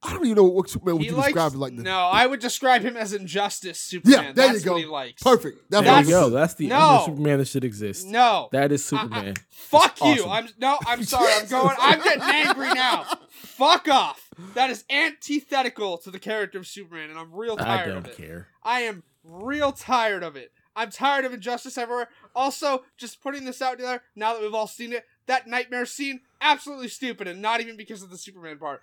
I 0.03 0.13
don't 0.13 0.25
even 0.25 0.35
know 0.37 0.43
what 0.45 0.69
Superman 0.69 0.95
would 0.95 1.03
he 1.03 1.09
you 1.09 1.15
likes. 1.15 1.27
describe 1.27 1.53
it 1.53 1.57
like 1.57 1.75
the 1.75 1.83
no, 1.83 1.97
I 2.07 2.25
would 2.25 2.39
describe 2.39 2.81
him 2.81 2.97
as 2.97 3.13
injustice 3.13 3.79
Superman. 3.79 4.23
Yeah, 4.25 4.31
there 4.31 4.53
you 4.55 4.59
go. 4.61 4.71
what 4.73 4.81
he 4.81 4.87
likes. 4.87 5.21
perfect. 5.21 5.69
That's 5.69 5.85
There 5.85 6.01
you 6.01 6.09
go. 6.09 6.29
That's 6.31 6.55
the 6.55 6.67
No. 6.67 6.79
only 6.79 7.05
Superman 7.05 7.37
that 7.39 7.47
should 7.47 7.63
exist. 7.63 8.07
No, 8.07 8.49
That 8.51 8.71
is 8.71 8.81
I- 8.91 8.97
I- 8.97 9.01
Superman. 9.03 9.33
fuck 9.51 9.91
It's 9.91 10.01
you. 10.01 10.25
awesome. 10.25 10.31
I'm 10.31 10.49
no. 10.57 10.77
I'm 10.87 11.03
sorry. 11.03 11.31
I'm 11.33 11.47
going. 11.47 11.75
I'm 11.79 12.01
getting 12.01 12.23
angry 12.23 12.69
now. 12.73 13.05
Fuck 13.31 13.87
off. 13.89 14.27
That 14.55 14.69
is 14.71 14.83
antithetical 14.89 15.97
to 15.99 16.11
the 16.11 16.19
character 16.19 16.57
of 16.57 16.67
Superman, 16.67 17.09
and 17.09 17.17
I'm 17.19 17.33
real 17.33 17.57
tired. 17.57 17.81
I 17.81 17.85
don't 17.87 17.97
of 17.97 18.07
it. 18.07 18.17
care. 18.17 18.47
I 18.63 18.81
am 18.81 19.03
real 19.23 19.71
tired 19.71 20.23
of 20.23 20.35
it. 20.35 20.51
I'm 20.75 20.89
tired 20.89 21.25
of 21.25 21.33
injustice 21.33 21.77
everywhere. 21.77 22.07
Also, 22.35 22.83
just 22.97 23.21
putting 23.21 23.43
this 23.45 23.61
out 23.61 23.77
there, 23.77 24.01
now 24.15 24.33
that 24.33 24.41
we've 24.41 24.53
all 24.53 24.67
seen 24.67 24.93
it, 24.93 25.05
that 25.27 25.45
nightmare 25.47 25.85
scene, 25.85 26.21
absolutely 26.39 26.87
stupid, 26.87 27.27
and 27.27 27.41
not 27.41 27.59
even 27.61 27.75
because 27.75 28.01
of 28.01 28.09
the 28.09 28.17
Superman 28.17 28.57
part. 28.57 28.81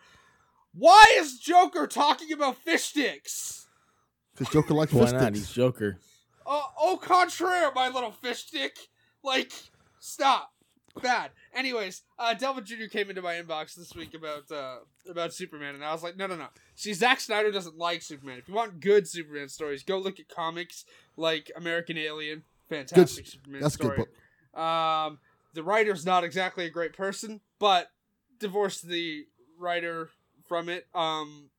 Why 0.79 1.05
is 1.17 1.39
Joker 1.39 1.89
talking 1.89 2.33
about 2.33 2.57
fish 2.57 2.85
sticks? 2.85 3.67
Because 4.33 4.53
Joker 4.53 4.75
likes 4.75 4.93
Why 4.93 5.07
fish 5.07 5.13
not? 5.13 5.35
He's. 5.35 5.51
Joker. 5.51 5.99
Uh, 6.47 6.63
au 6.81 6.97
contraire, 6.97 7.73
my 7.75 7.89
little 7.89 8.13
fish 8.13 8.47
stick. 8.47 8.77
Like, 9.25 9.53
stop. 9.99 10.53
Bad. 11.03 11.31
Anyways, 11.55 12.03
uh, 12.19 12.35
Delvin 12.35 12.65
Jr. 12.65 12.87
came 12.91 13.09
into 13.09 13.23
my 13.23 13.35
inbox 13.35 13.75
this 13.75 13.95
week 13.95 14.15
about 14.15 14.51
uh, 14.51 14.79
about 15.09 15.33
Superman, 15.33 15.75
and 15.77 15.85
I 15.85 15.93
was 15.93 16.03
like, 16.03 16.17
no, 16.17 16.27
no, 16.27 16.37
no. 16.37 16.47
See, 16.75 16.93
Zack 16.93 17.21
Snyder 17.21 17.53
doesn't 17.53 17.77
like 17.77 18.03
Superman. 18.03 18.39
If 18.39 18.49
you 18.49 18.55
want 18.55 18.81
good 18.81 19.07
Superman 19.07 19.49
stories, 19.49 19.85
go 19.85 19.99
look 19.99 20.19
at 20.19 20.29
comics 20.29 20.85
like 21.17 21.53
American 21.57 21.99
Alien. 21.99 22.43
Fantastic 22.69 23.27
Superman 23.27 23.61
That's 23.61 23.77
a 23.77 23.79
good 23.79 23.97
book. 23.97 24.61
Um, 24.61 25.19
the 25.55 25.63
writer's 25.63 26.05
not 26.05 26.25
exactly 26.25 26.67
a 26.67 26.71
great 26.71 26.95
person, 26.95 27.41
but 27.59 27.91
divorced 28.41 28.87
the 28.87 29.27
writer 29.59 30.11
from 30.49 30.69
it. 30.69 30.87
Um, 30.95 31.51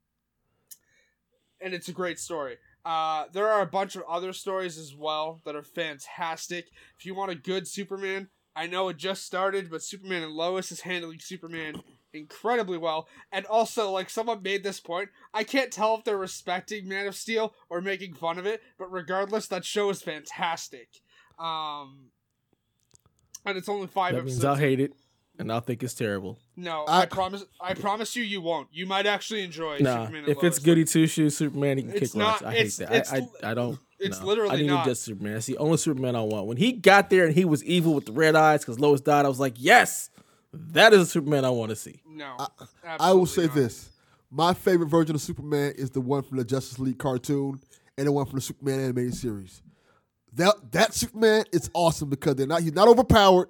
and 1.62 1.74
it's 1.74 1.88
a 1.88 1.94
great 1.94 2.20
story. 2.20 2.58
Uh, 2.86 3.26
there 3.34 3.50
are 3.50 3.62
a 3.62 3.68
bunch 3.68 3.96
of 3.96 4.04
other 4.10 4.34
stories 4.34 4.78
as 4.78 4.96
well 4.96 5.42
that 5.46 5.56
are 5.56 5.64
fantastic. 5.64 6.70
If 6.98 7.06
you 7.06 7.14
want 7.14 7.32
a 7.32 7.36
good 7.36 7.68
Superman, 7.68 8.30
I 8.56 8.68
know 8.68 8.90
it 8.90 8.98
just 8.98 9.26
started, 9.26 9.70
but 9.70 9.84
Superman 9.84 10.24
and 10.24 10.34
Lois 10.34 10.72
is 10.72 10.82
handling 10.82 11.20
Superman 11.20 11.82
incredibly 12.14 12.78
well. 12.78 13.08
And 13.32 13.46
also, 13.46 13.92
like 13.92 14.10
someone 14.10 14.42
made 14.42 14.64
this 14.64 14.80
point, 14.80 15.10
I 15.34 15.44
can't 15.44 15.72
tell 15.72 15.96
if 15.96 16.04
they're 16.04 16.18
respecting 16.18 16.88
Man 16.88 17.08
of 17.08 17.16
Steel 17.16 17.54
or 17.70 17.82
making 17.82 18.16
fun 18.16 18.40
of 18.40 18.46
it, 18.46 18.62
but 18.78 18.92
regardless, 18.92 19.48
that 19.48 19.66
show 19.66 19.90
is 19.90 20.02
fantastic. 20.02 20.90
Um, 21.38 22.10
and 23.46 23.58
it's 23.58 23.70
only 23.70 23.88
five 23.88 24.16
That 24.16 24.26
means 24.26 24.38
episodes. 24.38 24.46
I'll 24.46 24.56
hate 24.56 24.80
it, 24.80 24.94
and 25.40 25.52
I'll 25.52 25.62
think 25.62 25.82
it's 25.82 25.94
terrible. 25.96 26.38
No, 26.56 26.84
I, 26.88 27.02
I- 27.02 27.06
promise. 27.06 27.44
I 27.62 27.74
promise 27.74 28.16
you, 28.16 28.24
you 28.24 28.42
won't. 28.42 28.68
You 28.72 28.86
might 28.86 29.06
actually 29.08 29.42
enjoy 29.44 29.78
Nah, 29.80 30.06
Superman. 30.06 30.24
and 30.26 30.30
if 30.38 30.44
it's 30.44 30.60
goody 30.60 30.84
two 30.86 31.08
shoes 31.08 31.36
Superman, 31.38 31.78
he 31.78 31.84
can 31.84 31.92
It's 31.94 32.12
kick 32.14 32.22
rocks. 32.22 32.42
not- 32.42 32.50
I 32.50 32.56
hate 32.56 32.72
that. 32.78 32.92
it's 32.94 33.12
I, 33.14 33.20
li- 33.20 33.28
I, 33.44 33.52
I 33.52 33.54
don't. 33.54 33.80
it's 34.00 34.20
no. 34.20 34.26
literally 34.28 34.52
I 34.52 34.58
need 34.58 34.68
not. 34.68 34.86
just 34.86 35.04
Superman. 35.04 35.34
That's 35.34 35.46
the 35.48 35.58
only 35.58 35.78
Superman 35.78 36.16
I 36.16 36.22
want. 36.22 36.46
When 36.48 36.58
he 36.58 36.74
got 36.74 37.10
there 37.10 37.26
and 37.26 37.34
he 37.34 37.46
was 37.46 37.64
evil 37.64 37.94
with 37.94 38.06
the 38.06 38.12
red 38.12 38.36
eyes 38.36 38.62
because 38.62 38.80
Lois 38.80 39.02
died, 39.02 39.26
I 39.26 39.30
was 39.30 39.40
like, 39.40 39.56
yes, 39.58 40.10
that 40.54 40.94
is 40.94 41.02
a 41.02 41.06
Superman 41.06 41.46
I 41.46 41.50
want 41.52 41.70
to 41.70 41.76
see. 41.76 42.02
No, 42.08 42.36
I 43.00 43.14
will 43.14 43.26
say 43.26 43.46
not. 43.46 43.56
this: 43.56 43.90
my 44.32 44.54
favorite 44.54 44.88
version 44.90 45.16
of 45.16 45.22
Superman 45.22 45.74
is 45.78 45.90
the 45.92 46.02
one 46.02 46.22
from 46.24 46.38
the 46.38 46.44
Justice 46.44 46.80
League 46.80 46.98
cartoon 47.00 47.62
and 47.98 48.08
the 48.08 48.12
one 48.12 48.26
from 48.26 48.36
the 48.36 48.42
Superman 48.42 48.80
animated 48.82 49.16
series. 49.16 49.62
That 50.34 50.56
that 50.74 50.94
Superman 50.94 51.46
is 51.52 51.70
awesome 51.74 52.10
because 52.10 52.36
they're 52.36 52.46
not 52.48 52.62
he's 52.62 52.74
not 52.74 52.88
overpowered, 52.88 53.50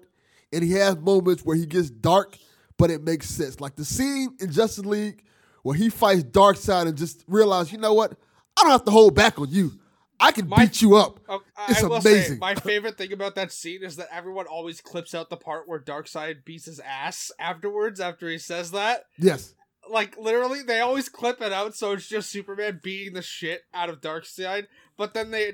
and 0.54 0.64
he 0.64 0.72
has 0.74 0.98
moments 0.98 1.44
where 1.44 1.56
he 1.56 1.66
gets 1.66 1.90
dark, 1.90 2.38
but 2.78 2.90
it 2.92 3.04
makes 3.04 3.30
sense. 3.30 3.60
Like 3.60 3.76
the 3.76 3.86
scene 3.86 4.36
in 4.40 4.52
Justice 4.52 4.86
League 4.86 5.24
where 5.64 5.76
he 5.76 5.90
fights 5.90 6.24
Darkseid 6.24 6.88
and 6.88 6.98
just 6.98 7.24
realize, 7.28 7.72
you 7.72 7.78
know 7.78 7.94
what? 7.94 8.14
I 8.58 8.64
don't 8.64 8.72
have 8.72 8.86
to 8.86 8.92
hold 8.92 9.16
back 9.16 9.40
on 9.40 9.50
you. 9.50 9.72
I 10.22 10.32
can 10.34 10.50
My- 10.50 10.66
beat 10.66 10.82
you 10.82 10.96
up. 10.96 11.20
Oh, 11.30 11.42
I, 11.56 11.66
It's 11.72 11.82
will 11.84 12.02
say, 12.02 12.12
amazing. 12.12 12.40
my 12.40 12.56
favorite 12.56 12.98
thing 12.98 13.14
about 13.14 13.36
that 13.36 13.52
scene 13.54 13.84
is 13.84 13.96
that 13.98 14.08
everyone 14.12 14.48
always 14.48 14.82
clips 14.82 15.16
out 15.16 15.30
the 15.30 15.38
part 15.38 15.68
where 15.68 15.80
Darkseid 15.80 16.44
beats 16.44 16.66
his 16.66 16.80
ass 16.82 17.32
afterwards 17.40 18.00
after 18.02 18.28
he 18.30 18.38
says 18.38 18.72
that. 18.72 19.04
Yes. 19.18 19.54
Like 19.90 20.18
literally, 20.18 20.62
they 20.62 20.82
always 20.82 21.08
clip 21.10 21.42
it 21.42 21.52
out, 21.54 21.74
so 21.74 21.94
it's 21.94 22.08
just 22.08 22.30
Superman 22.30 22.80
beating 22.84 23.14
the 23.14 23.22
shit 23.22 23.62
out 23.74 23.90
of 23.90 24.02
Darkseid. 24.02 24.68
But 24.98 25.14
then 25.14 25.32
they 25.32 25.54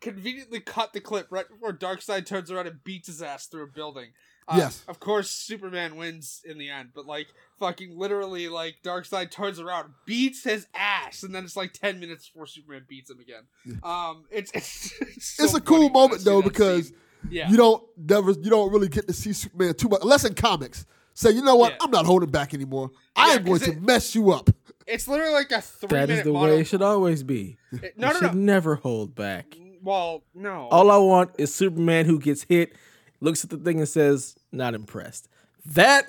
conveniently 0.00 0.60
cut 0.60 0.92
the 0.92 1.00
clip 1.00 1.28
right 1.30 1.48
before 1.48 1.72
Darkseid 1.72 2.26
turns 2.26 2.50
around 2.50 2.66
and 2.66 2.82
beats 2.82 3.06
his 3.08 3.22
ass 3.22 3.46
through 3.46 3.64
a 3.64 3.68
building. 3.68 4.12
Uh, 4.48 4.54
Yes. 4.58 4.84
Of 4.86 5.00
course, 5.00 5.28
Superman 5.30 5.96
wins 5.96 6.40
in 6.44 6.56
the 6.58 6.70
end, 6.70 6.90
but 6.94 7.04
like 7.06 7.26
fucking 7.58 7.98
literally, 7.98 8.48
like 8.48 8.76
Darkseid 8.84 9.30
turns 9.30 9.58
around, 9.58 9.92
beats 10.04 10.44
his 10.44 10.66
ass, 10.74 11.22
and 11.24 11.34
then 11.34 11.44
it's 11.44 11.56
like 11.56 11.72
ten 11.72 11.98
minutes 11.98 12.28
before 12.28 12.46
Superman 12.46 12.84
beats 12.88 13.10
him 13.10 13.18
again. 13.20 13.78
Um, 13.82 14.24
it's 14.30 14.50
it's 14.54 14.92
it's, 15.00 15.26
so 15.36 15.44
It's 15.44 15.54
a 15.54 15.60
cool 15.60 15.88
moment 15.90 16.22
though 16.24 16.42
because 16.42 16.92
yeah, 17.28 17.50
you 17.50 17.56
don't 17.56 17.82
never 17.96 18.30
you 18.32 18.50
don't 18.50 18.70
really 18.72 18.88
get 18.88 19.08
to 19.08 19.12
see 19.12 19.32
Superman 19.32 19.74
too 19.74 19.88
much 19.88 20.00
unless 20.02 20.24
in 20.24 20.34
comics. 20.34 20.86
Say, 21.14 21.30
you 21.30 21.42
know 21.42 21.56
what? 21.56 21.72
Yeah. 21.72 21.78
I'm 21.80 21.90
not 21.90 22.04
holding 22.06 22.30
back 22.30 22.52
anymore. 22.54 22.90
I 23.16 23.30
Yeah, 23.30 23.34
am 23.36 23.44
going 23.44 23.58
'cause 23.58 23.68
to 23.68 23.80
mess 23.80 24.14
you 24.14 24.30
up. 24.32 24.50
it's 24.86 25.08
literally 25.08 25.32
like 25.32 25.50
a 25.50 25.62
three 25.62 25.88
That 25.88 26.08
minute 26.08 26.18
is 26.18 26.24
the 26.24 26.32
mono- 26.32 26.52
way 26.54 26.60
it 26.60 26.64
should 26.66 26.82
always 26.82 27.22
be. 27.22 27.56
It- 27.72 27.82
You 27.82 27.90
no, 27.96 28.08
no, 28.12 28.18
should 28.20 28.34
no. 28.34 28.40
never 28.40 28.74
hold 28.76 29.14
back. 29.14 29.56
Well, 29.82 30.24
no. 30.34 30.68
All 30.68 30.90
I 30.90 30.98
want 30.98 31.30
is 31.38 31.54
Superman 31.54 32.04
who 32.06 32.18
gets 32.20 32.42
hit, 32.42 32.74
looks 33.20 33.44
at 33.44 33.50
the 33.50 33.56
thing 33.56 33.78
and 33.78 33.88
says, 33.88 34.36
"Not 34.52 34.74
impressed." 34.74 35.28
That 35.64 36.06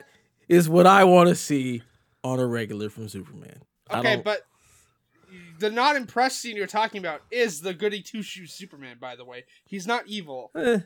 is 0.47 0.69
what 0.69 0.85
I 0.85 1.03
want 1.03 1.29
to 1.29 1.35
see 1.35 1.81
on 2.23 2.39
a 2.39 2.45
regular 2.45 2.89
from 2.89 3.09
Superman. 3.09 3.61
Okay, 3.91 4.21
but 4.23 4.41
the 5.59 5.69
not 5.69 5.95
impressed 5.95 6.39
scene 6.39 6.55
you're 6.55 6.67
talking 6.67 6.99
about 6.99 7.21
is 7.31 7.61
the 7.61 7.73
goody 7.73 8.01
two 8.01 8.21
shoes 8.21 8.53
Superman. 8.53 8.97
By 8.99 9.15
the 9.15 9.25
way, 9.25 9.45
he's 9.65 9.87
not 9.87 10.07
evil. 10.07 10.51
Eh. 10.55 10.79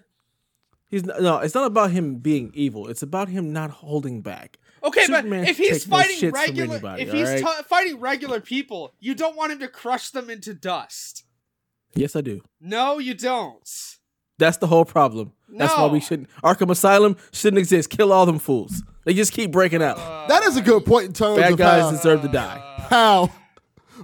He's 0.90 1.06
not, 1.06 1.22
no. 1.22 1.38
It's 1.38 1.56
not 1.56 1.66
about 1.66 1.92
him 1.92 2.18
being 2.18 2.52
evil. 2.54 2.88
It's 2.90 3.02
about 3.02 3.30
him 3.30 3.54
not 3.54 3.72
holding 3.72 4.22
back. 4.22 4.58
Okay, 4.84 5.06
Superman 5.06 5.42
but 5.42 5.50
if 5.50 5.58
he's 5.58 5.70
takes 5.70 5.88
no 5.88 5.98
fighting 5.98 6.32
regular, 6.32 6.74
anybody, 6.76 7.04
if 7.04 7.12
he's 7.14 7.30
alright? 7.30 7.58
t- 7.60 7.64
fighting 7.68 8.00
regular 8.00 8.42
people, 8.42 8.94
you 9.00 9.16
don't 9.16 9.38
want 9.38 9.54
him 9.54 9.60
to 9.60 9.68
crush 9.70 10.10
them 10.10 10.30
into 10.30 10.54
dust. 10.54 11.24
Yes, 11.96 12.16
I 12.16 12.22
do. 12.22 12.42
No, 12.60 13.00
you 13.00 13.14
don't. 13.14 13.98
That's 14.42 14.58
the 14.58 14.68
whole 14.68 14.86
problem. 14.86 15.34
That's 15.50 15.74
why 15.76 15.86
we 15.88 16.00
shouldn't. 16.00 16.30
Arkham 16.44 16.72
Asylum 16.72 17.16
shouldn't 17.32 17.60
exist. 17.60 17.90
Kill 17.90 18.12
all 18.12 18.26
them 18.26 18.40
fools. 18.40 18.82
They 19.06 19.14
just 19.14 19.34
keep 19.34 19.52
breaking 19.52 19.84
out. 19.84 19.98
That 20.30 20.44
is 20.44 20.58
a 20.58 20.62
good 20.62 20.84
point 20.86 21.06
in 21.06 21.14
terms 21.14 21.38
Bad 21.40 21.52
of 21.54 21.58
guys 21.58 21.84
how, 21.84 21.92
deserve 21.92 22.22
to 22.24 22.28
die. 22.28 22.60
how 22.90 23.30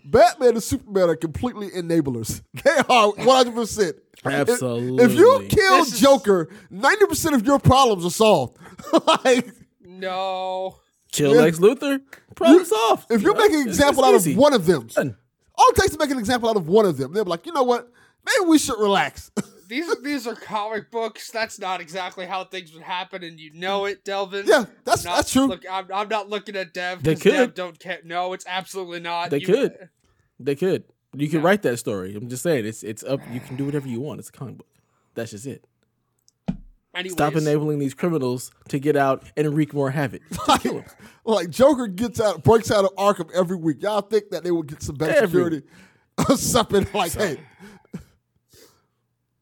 Batman 0.06 0.50
and 0.50 0.64
Superman 0.64 1.10
are 1.10 1.16
completely 1.16 1.70
enablers. 1.72 2.42
They 2.64 2.72
are 2.90 3.12
100. 3.14 3.56
percent 3.56 3.96
Absolutely. 4.26 5.04
If 5.04 5.14
you 5.16 5.46
kill 5.50 5.78
This 5.80 5.94
is- 5.94 6.00
Joker, 6.00 6.50
90 6.70 7.06
percent 7.08 7.36
of 7.36 7.46
your 7.46 7.60
problems 7.60 8.06
are 8.06 8.12
solved. 8.12 8.58
like, 9.26 9.50
No. 9.86 10.78
Kill 11.12 11.34
Yeah. 11.34 11.42
Lex 11.42 11.60
Luthor, 11.60 12.00
problem 12.36 12.66
solved. 12.66 13.06
if 13.12 13.22
You 13.22 13.28
you're 13.30 13.38
making 13.38 13.56
an 13.56 13.62
It's- 13.62 13.76
example 13.78 14.04
it's 14.06 14.26
out 14.28 14.32
of 14.32 14.38
one 14.38 14.54
of 14.54 14.66
them, 14.66 14.88
Done. 14.88 15.18
all 15.56 15.70
it 15.70 15.76
takes 15.78 15.94
to 15.94 15.98
make 16.00 16.12
an 16.12 16.20
example 16.20 16.50
out 16.50 16.58
of 16.58 16.68
one 16.68 16.86
of 16.86 16.98
them, 16.98 17.14
they'll 17.14 17.24
be 17.24 17.30
like, 17.32 17.46
you 17.46 17.54
know 17.54 17.64
what? 17.64 17.90
Maybe 18.28 18.50
we 18.50 18.58
should 18.60 18.80
relax. 18.80 19.32
These 19.70 19.90
are 19.90 20.02
these 20.02 20.26
are 20.28 20.34
comic 20.36 20.90
books. 20.92 21.30
That's 21.30 21.60
not 21.60 21.82
exactly 21.82 22.26
how 22.26 22.46
things 22.46 22.74
would 22.74 22.84
happen, 22.84 23.22
and 23.22 23.38
you 23.38 23.52
know 23.54 23.84
it, 23.84 24.06
Delvin. 24.06 24.46
Yeah, 24.48 24.64
that's- 24.86 25.04
not, 25.04 25.18
that's 25.18 25.32
true. 25.34 25.48
Look, 25.48 25.66
I'm, 25.70 25.88
I'm 25.94 26.08
not 26.08 26.30
looking 26.30 26.56
at 26.56 26.74
Dev. 26.74 27.04
They 27.04 27.16
could. 27.16 27.34
Dev 27.34 27.54
don't 27.54 27.78
care. 27.78 28.00
No, 28.06 28.32
it's 28.32 28.46
absolutely 28.48 29.02
not. 29.02 29.30
They 29.30 29.40
You- 29.42 29.46
could. 29.46 29.90
They 30.40 30.56
could. 30.56 30.84
You 31.16 31.28
can 31.28 31.40
No. 31.40 31.46
write 31.46 31.64
that 31.64 31.78
story. 31.78 32.16
I'm 32.16 32.30
just 32.30 32.44
saying, 32.44 32.66
it's 32.66 32.82
it's 32.84 33.04
up. 33.04 33.20
You 33.30 33.40
can 33.42 33.58
do 33.58 33.66
whatever 33.66 33.88
you 33.90 34.00
want. 34.00 34.20
It's 34.20 34.30
a 34.30 34.32
comic 34.32 34.58
book. 34.60 34.68
That's 35.16 35.32
just 35.32 35.46
it. 35.48 35.66
Anyways, 36.96 37.12
Stop 37.14 37.36
enabling 37.36 37.80
these 37.80 37.94
criminals 37.94 38.52
to 38.70 38.80
get 38.80 38.96
out 38.96 39.24
and 39.36 39.54
wreak 39.54 39.74
more 39.74 39.92
havoc. 39.92 40.22
like, 40.48 40.64
like 41.26 41.50
Joker 41.50 41.88
gets 41.88 42.20
out, 42.22 42.44
breaks 42.44 42.72
out 42.72 42.86
of 42.86 42.96
Arkham 42.96 43.30
every 43.34 43.58
week. 43.58 43.82
Y'all 43.84 44.02
think 44.02 44.30
that 44.30 44.44
they 44.44 44.52
will 44.52 44.64
get 44.64 44.82
some 44.82 44.96
better 44.96 45.12
Every- 45.14 45.28
security 45.28 45.62
or 46.30 46.38
something 46.38 46.88
like, 46.94 47.14
hey, 47.14 47.38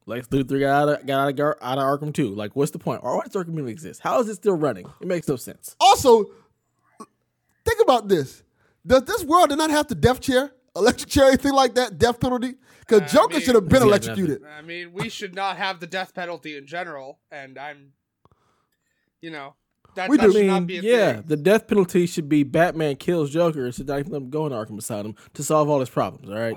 Lex 0.08 0.28
Luthor 0.28 0.60
got 0.60 0.88
out 0.88 1.00
of 1.00 1.06
got 1.06 1.20
out 1.20 1.28
of, 1.30 1.36
Gar- 1.36 1.58
out 1.60 1.78
of 1.78 1.84
Arkham 1.84 2.14
too. 2.14 2.34
Like, 2.34 2.54
what's 2.54 2.70
the 2.70 2.78
point? 2.78 3.00
Or 3.02 3.16
why 3.16 3.24
does 3.24 3.32
Arkham 3.34 3.54
even 3.54 3.68
exist? 3.68 4.00
How 4.00 4.20
is 4.20 4.28
it 4.28 4.36
still 4.36 4.54
running? 4.56 4.86
It 5.00 5.06
makes 5.08 5.26
no 5.28 5.36
sense. 5.36 5.74
Also, 5.80 6.24
think 7.64 7.80
about 7.82 8.08
this. 8.08 8.42
Does 8.86 9.02
this 9.02 9.24
world 9.24 9.48
did 9.50 9.58
not 9.58 9.70
have 9.70 9.88
the 9.88 9.96
death 9.96 10.20
chair, 10.20 10.52
electric 10.76 11.08
chair, 11.10 11.24
anything 11.26 11.52
like 11.52 11.74
that, 11.74 11.98
death 11.98 12.20
penalty? 12.20 12.54
Because 12.80 13.02
I 13.02 13.06
Joker 13.06 13.34
mean- 13.34 13.42
should 13.42 13.54
have 13.56 13.68
been 13.68 13.82
Yeah, 13.82 13.88
electrocuted. 13.88 14.42
I 14.44 14.62
mean, 14.62 14.92
we 14.92 15.08
should 15.08 15.34
not 15.34 15.56
have 15.56 15.80
the 15.80 15.88
death 15.88 16.14
penalty 16.14 16.56
in 16.56 16.66
general, 16.66 17.18
and 17.32 17.58
I'm, 17.58 17.92
you 19.20 19.30
know, 19.30 19.56
that, 19.96 20.08
We 20.08 20.16
that 20.18 20.30
do. 20.32 20.38
I 20.38 20.46
not 20.46 20.54
mean, 20.60 20.66
be 20.66 20.78
a 20.78 20.82
yeah, 20.82 21.12
thing. 21.14 21.24
the 21.26 21.36
death 21.36 21.66
penalty 21.66 22.06
should 22.06 22.28
be 22.28 22.42
Batman 22.44 22.96
kills 22.96 23.30
Joker 23.30 23.66
instead 23.66 23.90
of 23.90 24.08
them 24.10 24.30
going 24.30 24.50
to 24.52 24.56
Arkham 24.56 24.78
Asylum 24.78 25.14
to 25.34 25.42
solve 25.42 25.68
all 25.68 25.80
his 25.80 25.90
problems. 25.90 26.28
All 26.30 26.36
right, 26.38 26.56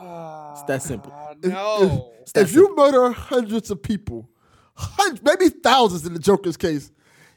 it's 0.53 0.63
that 0.63 0.81
simple. 0.83 1.11
Uh, 1.11 1.33
If- 1.43 1.51
no. 1.51 2.11
If, 2.25 2.33
that 2.33 2.41
if 2.43 2.53
you 2.53 2.75
murder 2.75 3.09
hundreds 3.11 3.71
of 3.71 3.81
people, 3.81 4.29
hundreds, 4.75 5.23
maybe 5.23 5.49
thousands 5.49 6.05
in 6.05 6.13
the 6.13 6.19
Joker's 6.19 6.57
case, 6.57 6.91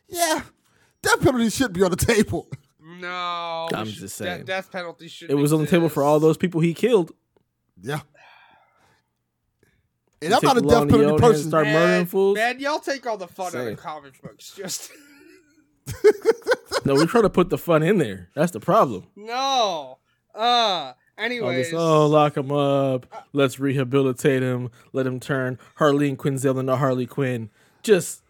yeah, 0.08 0.42
death 1.02 1.20
penalty 1.22 1.48
should 1.50 1.72
be 1.72 1.82
on 1.82 1.90
the 1.90 1.96
table. 1.96 2.48
no. 3.00 3.68
I'm 3.72 3.86
should- 3.86 3.94
just 4.00 4.18
de- 4.18 4.24
saying. 4.24 4.44
death 4.44 4.70
penalty 4.70 5.08
should. 5.08 5.30
It 5.30 5.34
was 5.36 5.52
on 5.52 5.60
the 5.62 5.66
table 5.66 5.88
for 5.88 6.02
all 6.02 6.20
those 6.20 6.36
people 6.36 6.60
he 6.60 6.74
killed. 6.74 7.12
Yeah. 7.80 8.00
And 10.20 10.30
You 10.30 10.36
I'm 10.36 10.42
not 10.44 10.56
a 10.56 10.60
take 10.60 10.68
the 10.68 10.74
law 10.76 10.84
death 10.84 10.90
penalty 10.90 11.20
person. 11.20 11.40
and 11.42 11.48
start 11.50 11.66
murdering 11.66 12.06
fools. 12.06 12.36
Man, 12.36 12.60
y'all 12.60 12.78
take 12.78 13.04
all 13.06 13.16
the 13.16 13.26
fun 13.26 13.46
out 13.46 13.52
Say. 13.52 13.72
of 13.72 13.78
comic 13.78 14.22
books. 14.22 14.52
Just 14.56 14.90
No, 16.84 16.94
we're 16.94 17.06
trying 17.06 17.22
to 17.22 17.30
put 17.30 17.48
the 17.48 17.58
fun 17.58 17.82
in 17.84 17.98
there. 17.98 18.28
That's 18.34 18.50
the 18.52 18.60
problem. 18.60 19.06
no. 19.16 19.98
Uh. 20.34 20.38
All 20.38 20.94
Anyways. 21.24 21.66
this, 21.70 21.74
oh, 21.78 22.06
lock 22.06 22.36
him 22.36 22.50
up. 22.50 23.06
Let's 23.32 23.60
rehabilitate 23.60 24.42
him. 24.42 24.70
Let 24.92 25.06
him 25.06 25.20
turn 25.20 25.58
Harleen 25.78 26.16
Quinzel 26.16 26.58
into 26.58 26.74
Harley 26.76 27.06
Quinn. 27.06 27.50
Just 27.82 28.22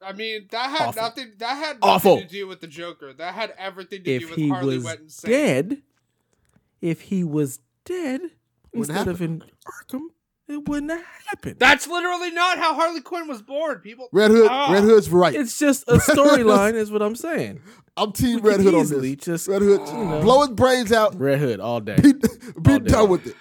I 0.00 0.12
mean, 0.12 0.46
that 0.52 0.70
had 0.70 0.88
Awful. 0.88 1.02
nothing. 1.02 1.32
That 1.38 1.56
had 1.56 1.80
nothing 1.80 1.82
Awful. 1.82 2.20
to 2.20 2.26
do 2.28 2.46
with 2.46 2.60
the 2.60 2.68
Joker. 2.68 3.12
That 3.12 3.34
had 3.34 3.52
everything 3.58 4.04
to 4.04 4.18
do 4.18 4.24
if 4.24 4.30
with 4.30 4.38
he 4.38 4.48
Harley 4.48 4.76
was 4.76 4.84
went 4.84 5.00
insane. 5.00 5.30
dead, 5.30 5.82
if 6.80 7.00
he 7.02 7.24
was 7.24 7.58
dead 7.84 8.20
Wouldn't 8.72 8.96
instead 8.96 9.08
of 9.08 9.20
in 9.20 9.42
Arkham, 9.66 10.02
it 10.48 10.68
wouldn't 10.68 10.90
have 10.90 11.04
happened. 11.26 11.56
That's 11.58 11.86
literally 11.86 12.30
not 12.30 12.58
how 12.58 12.74
Harley 12.74 13.00
Quinn 13.00 13.28
was 13.28 13.42
born. 13.42 13.78
People. 13.80 14.08
Red 14.12 14.30
Hood, 14.30 14.48
Ah. 14.50 14.72
Red 14.72 14.82
Hood's 14.84 15.10
right. 15.10 15.34
It's 15.34 15.58
just 15.58 15.84
a 15.88 15.96
storyline, 15.98 16.74
is 16.74 16.90
what 16.90 17.02
I'm 17.02 17.16
saying. 17.16 17.60
I'm 17.96 18.12
Team 18.12 18.40
We 18.40 18.50
Red 18.50 18.60
Hood 18.60 18.74
on 18.74 18.80
easily 18.82 19.14
this. 19.16 19.24
just, 19.24 19.48
Red 19.48 19.62
Hood, 19.62 19.80
you 19.88 20.04
know. 20.04 20.20
blow 20.22 20.40
his 20.42 20.50
brains 20.50 20.92
out. 20.92 21.18
Red 21.18 21.38
Hood 21.40 21.60
all 21.60 21.80
day, 21.80 21.96
Be, 22.02 22.12
be 22.12 22.20
All 22.72 22.78
day 22.78 22.90
done 22.90 23.00
long. 23.00 23.08
with 23.10 23.26
it. 23.26 23.36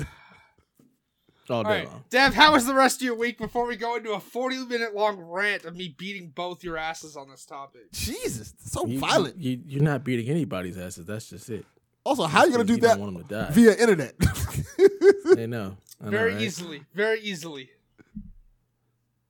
all 1.50 1.58
All 1.58 1.64
day 1.64 1.70
right, 1.70 1.88
long. 1.88 2.04
Dev, 2.10 2.34
how 2.34 2.52
was 2.54 2.66
the 2.66 2.74
rest 2.74 3.00
of 3.02 3.06
your 3.06 3.16
week 3.16 3.38
before 3.38 3.66
we 3.68 3.76
go 3.78 3.96
into 3.96 4.12
a 4.14 4.20
40 4.20 4.66
minute 4.66 4.96
long 4.96 5.18
rant 5.20 5.64
of 5.66 5.76
me 5.76 5.96
beating 5.98 6.32
both 6.36 6.64
your 6.64 6.76
asses 6.76 7.16
on 7.16 7.30
this 7.30 7.46
topic? 7.46 7.92
Jesus, 7.94 8.54
so 8.60 8.86
You, 8.88 9.00
violent. 9.00 9.38
You, 9.38 9.62
you're 9.66 9.84
not 9.84 10.04
beating 10.04 10.28
anybody's 10.30 10.78
asses. 10.78 11.06
That's 11.06 11.30
just 11.30 11.50
it. 11.50 11.66
Also, 12.08 12.24
how 12.24 12.40
are 12.40 12.46
you 12.46 12.52
gonna 12.54 12.64
do 12.64 12.76
You 12.76 12.80
that 12.82 13.00
want 13.00 13.14
them 13.16 13.24
to 13.24 13.30
die. 13.30 13.52
via 13.52 13.76
internet? 13.76 14.14
They 15.36 15.46
know. 15.46 15.76
I 16.02 16.06
know, 16.06 16.12
Very 16.12 16.34
right? 16.34 16.42
easily. 16.42 16.84
Very 16.94 17.20
easily. 17.20 17.70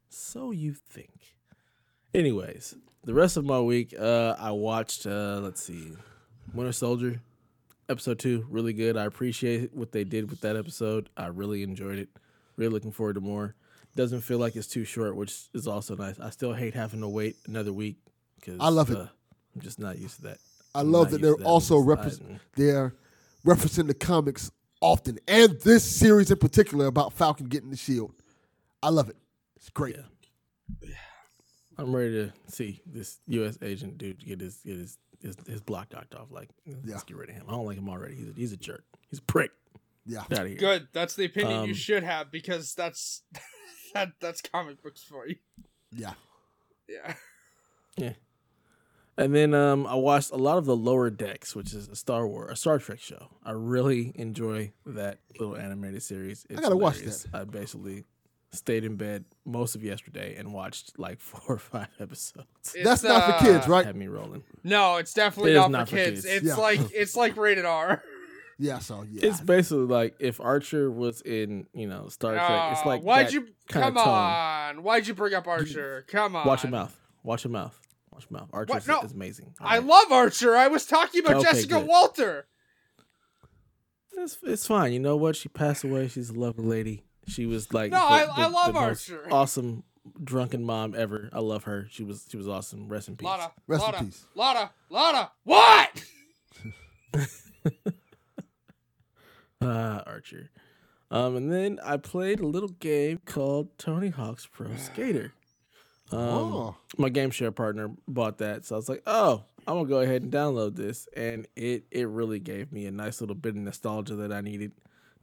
So 0.09 0.51
you 0.51 0.73
think. 0.73 1.09
Anyways, 2.13 2.75
the 3.03 3.15
rest 3.15 3.35
of 3.35 3.45
my 3.45 3.59
week, 3.59 3.95
uh, 3.99 4.35
I 4.37 4.51
watched. 4.51 5.07
Uh, 5.07 5.39
let's 5.41 5.61
see, 5.63 5.93
Winter 6.53 6.71
Soldier, 6.71 7.19
episode 7.89 8.19
two, 8.19 8.45
really 8.49 8.73
good. 8.73 8.95
I 8.95 9.05
appreciate 9.05 9.73
what 9.73 9.91
they 9.91 10.03
did 10.03 10.29
with 10.29 10.41
that 10.41 10.55
episode. 10.55 11.09
I 11.17 11.27
really 11.27 11.63
enjoyed 11.63 11.97
it. 11.97 12.09
Really 12.57 12.71
looking 12.73 12.91
forward 12.91 13.15
to 13.15 13.21
more. 13.21 13.55
Doesn't 13.95 14.21
feel 14.21 14.37
like 14.37 14.55
it's 14.55 14.67
too 14.67 14.83
short, 14.85 15.15
which 15.15 15.35
is 15.55 15.67
also 15.67 15.95
nice. 15.95 16.19
I 16.19 16.29
still 16.29 16.53
hate 16.53 16.75
having 16.75 17.01
to 17.01 17.07
wait 17.07 17.37
another 17.47 17.73
week 17.73 17.97
because 18.39 18.57
I 18.59 18.69
love 18.69 18.91
it. 18.91 18.97
Uh, 18.97 19.07
I'm 19.55 19.61
just 19.61 19.79
not 19.79 19.97
used 19.97 20.17
to 20.17 20.21
that. 20.23 20.37
I 20.75 20.81
love 20.81 21.11
that 21.11 21.21
they're 21.21 21.35
to 21.35 21.43
also 21.43 21.81
because 21.81 22.19
I- 22.19 22.23
represent 22.23 22.41
they're 22.55 22.95
referencing 23.45 23.87
the 23.87 23.93
comics 23.93 24.51
often, 24.81 25.17
and 25.27 25.59
this 25.61 25.83
series 25.83 26.29
in 26.31 26.37
particular 26.37 26.85
about 26.87 27.13
Falcon 27.13 27.47
getting 27.47 27.69
the 27.71 27.77
shield. 27.77 28.13
I 28.83 28.89
love 28.89 29.09
it. 29.09 29.15
It's 29.55 29.69
great. 29.69 29.95
Yeah. 29.95 30.03
Yeah. 30.89 30.95
I'm 31.79 31.95
ready 31.95 32.11
to 32.13 32.33
see 32.47 32.81
this 32.85 33.19
U.S. 33.27 33.57
agent 33.61 33.97
dude 33.97 34.23
get 34.25 34.39
his 34.41 34.57
get 34.65 34.77
his 34.77 34.97
his, 35.21 35.35
his 35.47 35.61
block 35.61 35.91
knocked 35.93 36.13
off. 36.15 36.27
Like, 36.31 36.49
let's 36.67 36.79
Yeah. 36.85 36.99
get 37.07 37.17
rid 37.17 37.29
of 37.29 37.35
him. 37.35 37.45
I 37.47 37.51
don't 37.51 37.65
like 37.65 37.77
him 37.77 37.89
already. 37.89 38.15
He's 38.15 38.29
a, 38.29 38.33
he's 38.35 38.51
a 38.53 38.57
jerk. 38.57 38.83
He's 39.09 39.19
a 39.19 39.23
prick. 39.23 39.51
Yeah. 40.05 40.23
Get 40.29 40.39
out 40.39 40.45
of 40.45 40.51
here. 40.51 40.57
Good. 40.59 40.87
That's 40.93 41.15
the 41.15 41.25
opinion 41.25 41.63
you 41.65 41.71
Um, 41.71 41.73
should 41.73 42.03
have 42.03 42.31
because 42.31 42.73
that's 42.75 43.23
that 43.93 44.09
that's 44.21 44.41
comic 44.41 44.81
books 44.83 45.03
for 45.03 45.27
you. 45.27 45.35
Yeah, 45.91 46.13
yeah. 46.87 47.13
Yeah. 47.97 48.13
And 49.17 49.33
then 49.33 49.53
um, 49.55 49.87
I 49.87 49.95
watched 49.95 50.31
a 50.31 50.35
lot 50.35 50.57
of 50.59 50.65
the 50.65 50.75
Lower 50.75 51.09
Decks, 51.09 51.55
which 51.55 51.73
is 51.73 51.87
a 51.87 51.95
Star 51.95 52.27
Wars, 52.27 52.51
a 52.51 52.55
Star 52.55 52.77
Trek 52.77 52.99
show. 52.99 53.29
I 53.43 53.51
really 53.51 54.11
enjoy 54.15 54.73
that 54.85 55.19
little 55.39 55.57
animated 55.57 56.03
series. 56.03 56.45
It's 56.49 56.61
gotta 56.61 56.77
watch 56.77 56.95
hilarious. 56.97 57.25
I 57.33 57.43
basically 57.45 58.03
stayed 58.51 58.83
in 58.83 58.95
bed 58.95 59.25
most 59.43 59.75
of 59.75 59.83
yesterday 59.83 60.35
and 60.37 60.53
watched 60.53 60.97
like 60.99 61.19
four 61.19 61.55
or 61.55 61.57
five 61.57 61.87
episodes. 61.99 62.45
That's 62.83 63.01
It's, 63.01 63.03
not 63.03 63.25
for 63.25 63.31
uh, 63.33 63.39
kids, 63.39 63.67
right? 63.67 63.85
Had 63.85 63.95
me 63.95 64.07
rolling. 64.07 64.43
No, 64.63 64.97
it's 64.97 65.13
definitely 65.13 65.51
It 65.51 65.55
is 65.55 65.61
not, 65.61 65.71
not 65.71 65.89
for 65.89 65.95
for 65.95 66.03
kids. 66.03 66.21
kids. 66.23 66.35
It's 66.37 66.45
Yeah. 66.45 66.55
like 66.61 66.79
it's 66.93 67.15
like 67.15 67.35
rated 67.37 67.65
R. 67.65 68.03
Yeah, 68.59 68.79
so 68.79 69.05
yeah. 69.07 69.27
It's 69.29 69.39
basically 69.39 69.85
like 69.85 70.15
if 70.19 70.41
Archer 70.41 70.89
was 70.89 71.21
in, 71.21 71.67
you 71.73 71.87
know, 71.87 72.07
Star 72.07 72.33
Trek. 72.33 72.71
It's 72.71 72.81
Oh, 72.83 72.89
like 72.89 73.01
why'd 73.03 73.27
that 73.27 73.33
you 73.33 73.41
kinda 73.67 73.89
come 73.89 73.97
on? 73.99 74.81
Why'd 74.81 75.05
you 75.05 75.13
bring 75.13 75.35
up 75.35 75.47
Archer? 75.47 76.05
Come 76.07 76.35
on. 76.35 76.47
Watch 76.47 76.63
your 76.63 76.71
mouth. 76.71 76.99
Watch 77.21 77.43
your 77.43 77.51
mouth. 77.51 77.79
Watch 78.17 78.25
your 78.31 78.39
mouth. 78.39 78.49
Archer 78.51 78.73
What? 78.73 78.87
No. 78.87 79.01
is 79.01 79.11
amazing. 79.13 79.53
I 79.59 79.75
Alright. 79.77 79.87
love 79.87 80.11
Archer. 80.11 80.55
I 80.55 80.67
was 80.67 80.85
talking 80.87 81.21
about 81.23 81.35
Okay, 81.37 81.43
Jessica 81.51 81.75
good. 81.75 81.87
Walter. 81.87 82.47
It's, 84.17 84.37
it's 84.41 84.65
fine. 84.65 84.91
You 84.93 84.99
know 84.99 85.15
what? 85.15 85.35
She 85.35 85.49
passed 85.49 85.83
away. 85.83 86.07
She's 86.07 86.31
a 86.31 86.33
lovely 86.33 86.65
lady. 86.65 87.03
She 87.27 87.45
was 87.45 87.71
like 87.73 87.91
No, 87.91 87.99
the- 87.99 88.05
I- 88.05 88.25
the- 88.25 88.31
I 88.35 88.47
love 88.47 88.67
the 88.73 88.73
most 88.81 89.09
Archer. 89.11 89.27
Awesome 89.31 89.83
drunken 90.23 90.63
mom 90.63 90.95
ever. 90.97 91.29
I 91.31 91.39
love 91.41 91.65
her. 91.65 91.85
She 91.91 92.03
was 92.03 92.25
she 92.27 92.37
was 92.37 92.47
awesome. 92.47 92.87
Rest 92.89 93.07
in 93.09 93.17
peace. 93.17 93.25
Lotta, 93.25 93.51
Rest 93.67 93.83
in 93.85 93.91
Lotta, 93.91 94.03
peace. 94.05 94.25
Lotta, 94.33 94.71
Lotta. 94.89 95.31
What? 95.43 96.03
Ah, 99.61 100.03
Archer. 100.07 100.49
Um, 101.11 101.35
and 101.35 101.51
then 101.51 101.79
I 101.83 101.97
played 101.97 102.39
a 102.39 102.47
little 102.47 102.69
game 102.69 103.19
called 103.25 103.77
Tony 103.77 104.09
Hawk's 104.09 104.45
Pro 104.45 104.75
Skater. 104.75 105.33
Um, 106.11 106.19
Oh. 106.19 106.75
my 106.97 107.09
game 107.09 107.31
share 107.31 107.51
partner 107.51 107.91
bought 108.07 108.37
that, 108.37 108.65
so 108.65 108.75
I 108.75 108.77
was 108.77 108.87
like, 108.89 109.03
"Oh, 109.05 109.43
I'm 109.67 109.75
gonna 109.75 109.89
go 109.89 109.99
ahead 109.99 110.21
and 110.23 110.31
download 110.31 110.75
this," 110.75 111.07
and 111.15 111.47
it 111.55 111.85
it 111.91 112.07
really 112.07 112.39
gave 112.39 112.71
me 112.71 112.85
a 112.85 112.91
nice 112.91 113.19
little 113.19 113.35
bit 113.35 113.49
of 113.55 113.61
nostalgia 113.61 114.15
that 114.15 114.31
I 114.31 114.41
needed. 114.41 114.71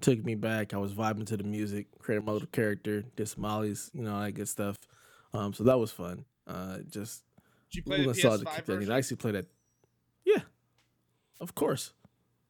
Took 0.01 0.23
me 0.25 0.35
back. 0.35 0.75
I 0.75 0.77
was 0.79 0.93
vibing 0.93 1.25
to 1.27 1.37
the 1.39 1.45
music, 1.45 1.87
created 1.99 2.27
my 2.27 2.33
little 2.33 2.49
character, 2.49 3.03
did 3.17 3.27
some 3.29 3.45
ollies, 3.45 3.91
you 3.95 4.03
know, 4.03 4.15
all 4.15 4.21
that 4.23 4.33
good 4.33 4.49
stuff. 4.49 4.77
Um, 5.33 5.55
so 5.55 5.65
that 5.65 5.79
was 5.79 5.91
fun. 5.91 6.27
Uh, 6.47 6.79
just 6.91 7.23
Did 7.71 7.77
you 7.79 7.83
play 7.85 7.99
little 7.99 8.13
the 8.13 8.23
nostalgia 8.23 8.45
PS5 8.45 8.65
version? 8.67 8.93
I 8.93 8.99
actually 8.99 9.17
played 9.17 9.35
that. 9.37 9.47
Yeah, 10.27 10.43
of 11.41 11.55
course. 11.55 11.93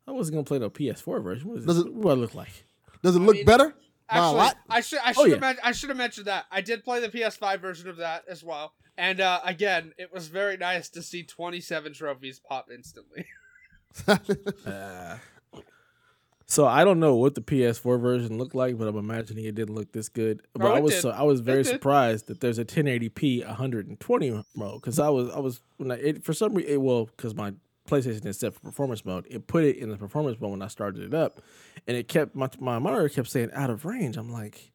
I 0.09 0.11
wasn't 0.11 0.35
gonna 0.35 0.45
play 0.45 0.59
the 0.59 0.71
PS4 0.71 1.23
version. 1.23 1.49
What, 1.49 1.59
is 1.59 1.67
Does 1.67 1.77
this? 1.77 1.85
it- 1.87 1.95
what 1.95 2.03
do 2.03 2.11
I 2.11 2.15
look 2.15 2.35
like? 2.35 2.65
Does 3.03 3.15
it 3.15 3.21
I 3.21 3.25
look 3.25 3.37
mean, 3.37 3.45
better? 3.45 3.75
Actually, 4.19 4.37
lot? 4.39 4.57
I 4.69 4.81
should 4.81 4.99
I 5.01 5.11
Oh, 5.11 5.13
should 5.13 5.27
yeah. 5.27 5.31
have 5.35 5.41
men- 5.41 5.59
I 5.63 5.73
should 5.73 5.89
have 5.91 5.97
mentioned 5.99 6.27
that 6.27 6.47
I 6.51 6.61
did 6.61 6.85
play 6.85 7.01
the 7.01 7.09
PS5 7.09 7.61
version 7.61 7.89
of 7.89 7.97
that 7.99 8.25
as 8.29 8.43
well. 8.45 8.73
And 8.97 9.21
uh, 9.21 9.41
again, 9.45 9.93
it 9.99 10.13
was 10.13 10.29
very 10.29 10.57
nice 10.57 10.89
to 10.91 11.03
see 11.03 11.23
27 11.25 11.95
trophies 11.95 12.41
pop 12.41 12.69
instantly. 12.73 13.27
Uh, 14.67 15.17
so 16.47 16.67
I 16.67 16.85
don't 16.85 17.01
know 17.01 17.17
what 17.17 17.35
the 17.35 17.41
PS4 17.41 18.01
version 18.01 18.39
looked 18.39 18.55
like, 18.55 18.79
but 18.79 18.87
I'm 18.87 18.97
imagining 18.97 19.45
it 19.47 19.55
didn't 19.55 19.75
look 19.75 19.93
this 19.93 20.09
good. 20.09 20.43
But 20.53 20.71
Oh, 20.71 20.75
I 20.75 20.81
was 20.81 21.01
so 21.01 21.11
I 21.11 21.23
was 21.23 21.41
very 21.41 21.65
surprised 21.65 22.27
that 22.29 22.41
there's 22.41 22.59
a 22.59 22.65
1080p 22.65 23.47
120 23.47 24.45
mode 24.55 24.81
because 24.81 24.99
I 24.99 25.09
was 25.09 25.31
I 25.31 25.39
was 25.39 25.61
when 25.79 25.91
I, 25.91 25.95
it, 25.97 26.25
for 26.25 26.33
some 26.33 26.55
reason 26.55 26.83
well 26.83 27.07
because 27.07 27.35
my 27.35 27.55
PlayStation 27.89 28.27
is 28.27 28.39
set 28.39 28.55
for 28.55 28.61
performance 28.61 29.05
mode. 29.05 29.27
It 29.29 29.47
put 29.47 29.65
it 29.65 29.77
in 29.77 29.91
the 29.91 29.97
performance 29.97 30.41
mode 30.41 30.53
when 30.53 30.63
I 30.63 30.69
started 30.69 31.03
it 31.03 31.15
up, 31.15 31.41
and 31.87 31.97
it 31.97 32.09
kept 32.09 32.35
my 32.35 32.49
my 32.59 32.79
monitor 32.79 33.09
kept 33.09 33.29
saying 33.29 33.51
out 33.53 33.71
of 33.71 33.85
range. 33.85 34.17
I'm 34.17 34.33
like. 34.33 34.71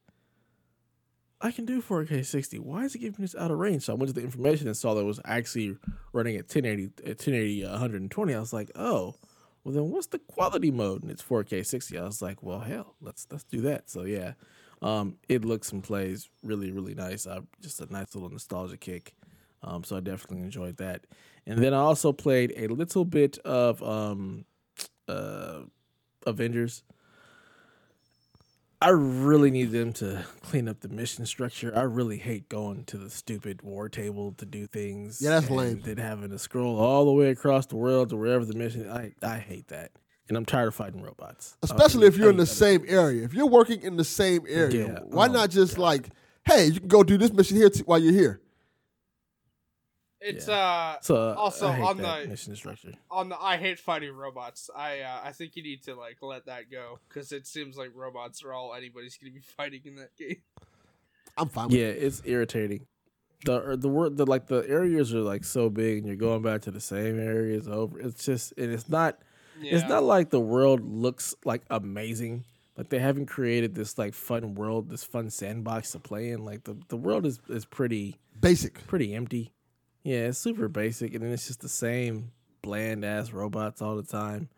I 1.42 1.52
can 1.52 1.64
do 1.64 1.80
4K 1.80 2.26
60. 2.26 2.58
Why 2.58 2.84
is 2.84 2.94
it 2.94 2.98
giving 2.98 3.22
this 3.22 3.34
out 3.34 3.50
of 3.50 3.56
range? 3.58 3.84
So 3.84 3.94
I 3.94 3.96
went 3.96 4.08
to 4.08 4.12
the 4.12 4.20
information 4.20 4.66
and 4.66 4.76
saw 4.76 4.92
that 4.92 5.00
it 5.00 5.04
was 5.04 5.20
actually 5.24 5.74
running 6.12 6.36
at 6.36 6.54
1080, 6.54 6.84
at 6.98 7.16
1080, 7.16 7.64
uh, 7.64 7.70
120. 7.70 8.34
I 8.34 8.38
was 8.38 8.52
like, 8.52 8.70
oh, 8.74 9.14
well 9.64 9.74
then 9.74 9.90
what's 9.90 10.08
the 10.08 10.18
quality 10.18 10.70
mode? 10.70 11.02
And 11.02 11.10
it's 11.10 11.22
4K 11.22 11.64
60. 11.64 11.98
I 11.98 12.04
was 12.04 12.20
like, 12.20 12.42
well 12.42 12.60
hell, 12.60 12.94
let's 13.00 13.26
let's 13.30 13.44
do 13.44 13.62
that. 13.62 13.88
So 13.88 14.02
yeah, 14.02 14.34
um, 14.82 15.16
it 15.28 15.44
looks 15.44 15.72
and 15.72 15.82
plays 15.82 16.28
really 16.42 16.72
really 16.72 16.94
nice. 16.94 17.26
Uh, 17.26 17.40
just 17.62 17.80
a 17.80 17.90
nice 17.90 18.14
little 18.14 18.28
nostalgia 18.28 18.76
kick. 18.76 19.14
Um, 19.62 19.84
so 19.84 19.96
I 19.96 20.00
definitely 20.00 20.44
enjoyed 20.44 20.76
that. 20.78 21.06
And 21.46 21.62
then 21.62 21.74
I 21.74 21.78
also 21.78 22.12
played 22.12 22.52
a 22.56 22.68
little 22.68 23.04
bit 23.04 23.38
of 23.38 23.82
um, 23.82 24.44
uh, 25.08 25.60
Avengers. 26.26 26.82
I 28.82 28.90
really 28.90 29.50
need 29.50 29.72
them 29.72 29.92
to 29.94 30.24
clean 30.42 30.66
up 30.66 30.80
the 30.80 30.88
mission 30.88 31.26
structure. 31.26 31.70
I 31.76 31.82
really 31.82 32.16
hate 32.16 32.48
going 32.48 32.84
to 32.84 32.96
the 32.96 33.10
stupid 33.10 33.60
war 33.60 33.90
table 33.90 34.32
to 34.38 34.46
do 34.46 34.66
things. 34.66 35.20
Yeah, 35.20 35.30
that's 35.30 35.48
and 35.48 35.56
lame. 35.56 35.80
Then 35.84 35.98
having 35.98 36.30
to 36.30 36.38
scroll 36.38 36.78
all 36.78 37.04
the 37.04 37.12
way 37.12 37.28
across 37.28 37.66
the 37.66 37.76
world 37.76 38.08
to 38.10 38.16
wherever 38.16 38.44
the 38.44 38.54
mission. 38.54 38.88
I 38.88 39.12
I 39.22 39.38
hate 39.38 39.68
that, 39.68 39.92
and 40.28 40.36
I'm 40.36 40.46
tired 40.46 40.68
of 40.68 40.74
fighting 40.74 41.02
robots. 41.02 41.58
Especially 41.62 42.06
if 42.06 42.16
you're 42.16 42.30
in 42.30 42.38
the 42.38 42.46
same 42.46 42.84
area. 42.88 43.22
If 43.22 43.34
you're 43.34 43.48
working 43.48 43.82
in 43.82 43.98
the 43.98 44.04
same 44.04 44.44
area, 44.48 44.86
Yeah, 44.86 44.98
why 45.04 45.28
oh, 45.28 45.32
not 45.32 45.50
just 45.50 45.76
like, 45.76 46.08
hey, 46.44 46.66
you 46.66 46.80
can 46.80 46.88
go 46.88 47.02
do 47.02 47.18
this 47.18 47.34
mission 47.34 47.58
here 47.58 47.68
t- 47.68 47.82
while 47.84 47.98
you're 47.98 48.14
here? 48.14 48.40
It's 50.20 50.48
Yeah. 50.48 50.54
uh 50.54 51.00
So 51.00 51.34
Also, 51.34 51.68
on 51.68 51.96
the- 51.96 52.26
mission 52.28 52.54
structure. 52.56 52.92
on 53.10 53.28
the 53.30 53.38
I 53.40 53.56
hate 53.56 53.78
fighting 53.78 54.12
robots. 54.12 54.68
I 54.74 55.00
uh, 55.00 55.20
I 55.24 55.32
think 55.32 55.56
you 55.56 55.62
need 55.62 55.82
to 55.84 55.94
like 55.94 56.18
let 56.22 56.46
that 56.46 56.70
go 56.70 56.98
because 57.08 57.32
it 57.32 57.46
seems 57.46 57.76
like 57.76 57.90
robots 57.94 58.42
are 58.44 58.52
all 58.52 58.74
anybody's 58.74 59.16
gonna 59.16 59.32
be 59.32 59.40
fighting 59.56 59.80
in 59.84 59.94
that 59.96 60.16
game. 60.16 60.42
I'm 61.36 61.48
fine 61.48 61.68
with 61.68 61.76
Yeah, 61.78 61.86
it's 61.86 62.20
irritating. 62.24 62.86
The 63.46 63.76
the 63.80 63.88
word 63.88 64.18
the 64.18 64.26
like 64.26 64.46
the 64.48 64.64
areas 64.68 65.14
are 65.14 65.20
like 65.20 65.44
so 65.44 65.70
big, 65.70 65.98
and 65.98 66.06
you're 66.06 66.16
going 66.16 66.42
back 66.42 66.60
to 66.62 66.70
the 66.70 66.80
same 66.80 67.18
areas 67.18 67.66
over. 67.68 67.98
It's 67.98 68.24
just 68.24 68.52
and 68.58 68.70
it's 68.72 68.88
not. 68.88 69.18
Yeah. 69.62 69.76
It's 69.76 69.88
not 69.88 70.02
like 70.04 70.30
the 70.30 70.40
world 70.40 70.80
looks 70.82 71.34
like 71.44 71.62
amazing. 71.70 72.44
Like 72.76 72.88
they 72.90 72.98
haven't 72.98 73.26
created 73.26 73.74
this 73.74 73.96
like 73.98 74.14
fun 74.14 74.54
world, 74.54 74.88
this 74.90 75.04
fun 75.04 75.28
sandbox 75.30 75.92
to 75.92 75.98
play 75.98 76.30
in. 76.30 76.44
Like 76.44 76.64
the, 76.64 76.76
the 76.88 76.96
world 76.96 77.26
is, 77.26 77.40
is 77.48 77.66
pretty 77.66 78.16
Basic. 78.40 78.86
pretty 78.86 79.12
empty. 79.14 79.52
Yeah, 80.02 80.28
it's 80.28 80.38
super 80.38 80.68
basic, 80.68 81.14
and 81.14 81.22
then 81.24 81.30
it's 81.32 81.46
just 81.46 81.60
the 81.60 81.68
same 81.68 82.32
bland 82.62 83.04
ass 83.04 83.32
robots 83.32 83.82
all 83.82 83.96
the 83.96 84.02
time. 84.02 84.48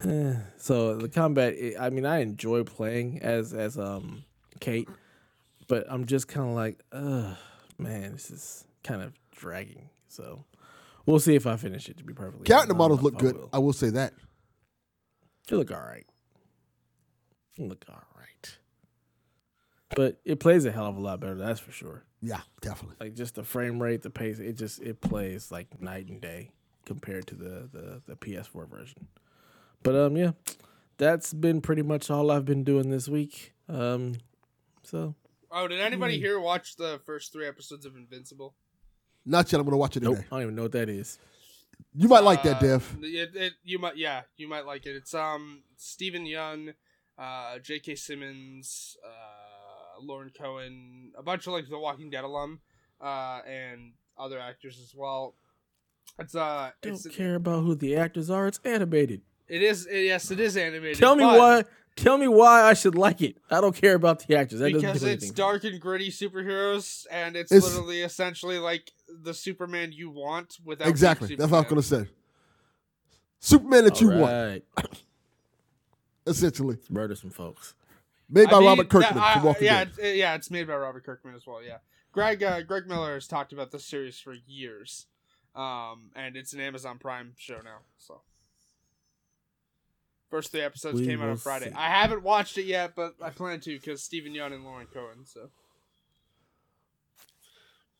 So 0.56 0.96
the 0.96 1.08
combat, 1.08 1.54
I 1.78 1.90
mean, 1.90 2.04
I 2.06 2.18
enjoy 2.22 2.64
playing 2.64 3.20
as 3.22 3.52
as 3.54 3.78
um 3.78 4.24
Kate, 4.60 4.88
but 5.68 5.86
I'm 5.88 6.06
just 6.06 6.26
kind 6.28 6.48
of 6.48 6.54
like, 6.56 6.80
ugh, 6.92 7.36
man, 7.78 8.12
this 8.12 8.30
is 8.30 8.64
kind 8.82 9.00
of 9.02 9.12
dragging. 9.30 9.90
So 10.08 10.44
we'll 11.06 11.20
see 11.20 11.36
if 11.36 11.46
I 11.46 11.56
finish 11.56 11.88
it. 11.88 11.98
To 11.98 12.04
be 12.04 12.14
perfectly, 12.14 12.46
Character 12.46 12.72
honest. 12.72 12.78
Models 12.78 13.02
look 13.02 13.14
if 13.14 13.20
good. 13.20 13.36
will. 13.36 13.48
I 13.52 13.58
will 13.58 13.72
say 13.72 13.90
that. 13.90 14.12
They 15.48 15.56
look 15.56 15.70
all 15.70 15.78
right. 15.78 16.06
They 17.56 17.64
look 17.68 17.84
all 17.88 18.02
right. 18.18 18.56
But 19.94 20.20
it 20.24 20.40
plays 20.40 20.64
a 20.64 20.72
hell 20.72 20.86
of 20.86 20.96
a 20.96 21.00
lot 21.00 21.20
better, 21.20 21.34
that's 21.36 21.60
for 21.60 21.70
sure. 21.70 22.02
Yeah, 22.22 22.40
definitely. 22.60 22.96
Like 23.00 23.14
just 23.16 23.34
the 23.34 23.42
frame 23.44 23.82
rate, 23.82 24.02
the 24.02 24.10
pace, 24.10 24.38
it 24.38 24.52
just 24.54 24.80
it 24.80 25.00
plays 25.00 25.50
like 25.50 25.80
night 25.82 26.06
and 26.08 26.20
day 26.20 26.50
compared 26.84 27.26
to 27.28 27.34
the 27.34 27.68
the, 27.72 28.02
the 28.06 28.14
PS4 28.16 28.68
version. 28.68 29.08
But 29.82 29.96
um 29.96 30.16
yeah, 30.16 30.32
that's 30.98 31.32
been 31.34 31.60
pretty 31.60 31.82
much 31.82 32.10
all 32.10 32.30
I've 32.30 32.44
been 32.44 32.62
doing 32.64 32.90
this 32.90 33.08
week. 33.08 33.52
Um 33.68 34.14
so 34.82 35.14
Oh, 35.50 35.66
did 35.68 35.80
anybody 35.80 36.16
Hmm. 36.16 36.22
here 36.22 36.40
watch 36.40 36.76
the 36.76 37.00
first 37.04 37.32
three 37.32 37.46
episodes 37.46 37.84
of 37.84 37.94
Invincible? 37.96 38.54
Not 39.26 39.50
yet. 39.52 39.58
I'm 39.58 39.64
gonna 39.64 39.76
watch 39.76 39.96
it 39.96 40.02
nope, 40.02 40.16
today. 40.16 40.26
I 40.30 40.34
don't 40.36 40.42
even 40.42 40.54
know 40.54 40.62
what 40.62 40.72
that 40.72 40.88
is. 40.88 41.18
You 41.94 42.08
might 42.08 42.22
like 42.24 42.42
that, 42.44 42.56
Uh, 42.56 42.60
Dev. 42.60 42.96
It, 43.02 43.36
it, 43.36 43.52
you 43.64 43.78
might, 43.78 43.96
yeah, 43.96 44.22
you 44.36 44.48
might 44.48 44.64
like 44.64 44.86
it. 44.86 44.96
It's 44.96 45.12
um 45.12 45.62
Steven 45.76 46.24
Yeun, 46.24 46.74
uh, 47.18 47.58
J.K. 47.58 47.96
Simmons, 47.96 48.96
uh, 49.04 49.41
Lauren 50.00 50.30
Cohan, 50.36 51.12
a 51.16 51.22
bunch 51.22 51.46
of 51.46 51.52
like 51.52 51.68
The 51.68 51.78
Walking 51.78 52.10
Dead 52.10 52.24
alum, 52.24 52.60
uh, 53.00 53.40
and 53.46 53.92
other 54.18 54.38
actors 54.38 54.78
as 54.82 54.94
well. 54.94 55.34
It's 56.18 56.34
uh, 56.34 56.70
Don't 56.82 56.94
it's 56.94 57.08
care 57.08 57.36
about 57.36 57.62
who 57.62 57.74
the 57.74 57.96
actors 57.96 58.30
are. 58.30 58.46
It's 58.46 58.60
animated. 58.64 59.22
it 59.48 59.62
is 59.62 59.88
yes, 59.90 60.30
it 60.30 60.40
is 60.40 60.56
animated. 60.56 60.98
Tell 60.98 61.16
me 61.16 61.24
but 61.24 61.38
why. 61.38 61.64
Tell 61.94 62.16
me 62.16 62.26
why 62.26 62.62
I 62.62 62.72
should 62.72 62.94
like 62.94 63.20
it. 63.20 63.36
I 63.50 63.60
don't 63.60 63.76
care 63.76 63.94
about 63.94 64.26
the 64.26 64.36
actors. 64.36 64.60
That 64.60 64.72
doesn't 64.72 64.80
because 64.88 65.02
do 65.02 65.08
it's 65.08 65.30
dark 65.30 65.64
and 65.64 65.78
gritty 65.78 66.10
superheroes, 66.10 67.06
and 67.10 67.36
it's, 67.36 67.52
It's- 67.52 67.70
literally 67.70 68.00
essentially 68.00 68.58
like 68.58 68.92
the 69.08 69.34
Superman 69.34 69.92
you 69.92 70.10
want 70.10 70.58
without 70.64 70.84
being 70.84 70.90
Exactly. 70.90 71.36
That's 71.36 71.50
what 71.50 71.64
I'm 71.64 71.68
gonna 71.68 71.82
say. 71.82 72.08
Superman 73.40 73.84
that 73.84 74.00
you 74.00 74.10
All 74.10 74.20
want, 74.20 74.64
essentially. 76.26 76.76
Let's 76.76 76.90
murder 76.90 77.14
some 77.14 77.30
folks. 77.30 77.74
Made 78.32 78.48
by 78.48 78.56
I 78.56 78.60
mean, 78.60 78.68
Robert 78.68 78.88
Kirkman 78.88 79.14
that- 79.14 79.36
I- 79.44 79.56
yeah, 79.60 79.84
Dead. 79.84 79.88
it's- 79.98 80.16
yeah, 80.16 80.34
it's 80.34 80.50
made 80.50 80.66
by 80.66 80.74
Robert 80.74 81.04
Kirkman 81.04 81.34
as 81.34 81.46
well. 81.46 81.62
Yeah, 81.62 81.78
Greg 82.12 82.42
uh, 82.42 82.62
Greg 82.62 82.86
Miller 82.88 83.14
has 83.14 83.26
talked 83.26 83.52
about 83.52 83.70
this 83.70 83.84
series 83.84 84.18
for 84.18 84.32
years, 84.46 85.06
um, 85.54 86.10
and 86.16 86.36
it's 86.36 86.52
an 86.52 86.60
Amazon 86.60 86.98
Prime 86.98 87.34
show 87.36 87.60
now. 87.62 87.80
So, 87.98 88.22
first 90.30 90.50
three 90.50 90.62
episodes 90.62 91.00
We 91.00 91.06
came 91.06 91.20
out 91.22 91.28
on 91.28 91.36
Friday. 91.36 91.66
see. 91.68 91.74
I 91.74 91.88
haven't 91.88 92.22
watched 92.22 92.56
it 92.56 92.64
yet, 92.64 92.94
but 92.96 93.16
I 93.20 93.28
plan 93.30 93.60
to 93.60 93.78
because 93.78 94.02
Steven 94.02 94.32
Yeun 94.32 94.52
and 94.54 94.64
Lauren 94.64 94.86
Cohan. 94.86 95.26
So, 95.26 95.50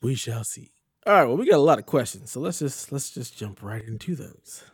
We 0.01 0.15
shall 0.15 0.45
see. 0.45 0.73
All 1.07 1.13
right. 1.13 1.25
Well, 1.25 1.37
we 1.37 1.49
got 1.49 1.57
a 1.57 1.59
lot 1.59 1.79
of 1.79 1.87
questions, 1.87 2.31
so 2.31 2.41
let's 2.41 2.59
just 2.61 2.91
let's 2.91 3.11
just 3.11 3.37
jump 3.37 3.63
right 3.63 3.85
into 3.85 4.17
those. 4.17 4.65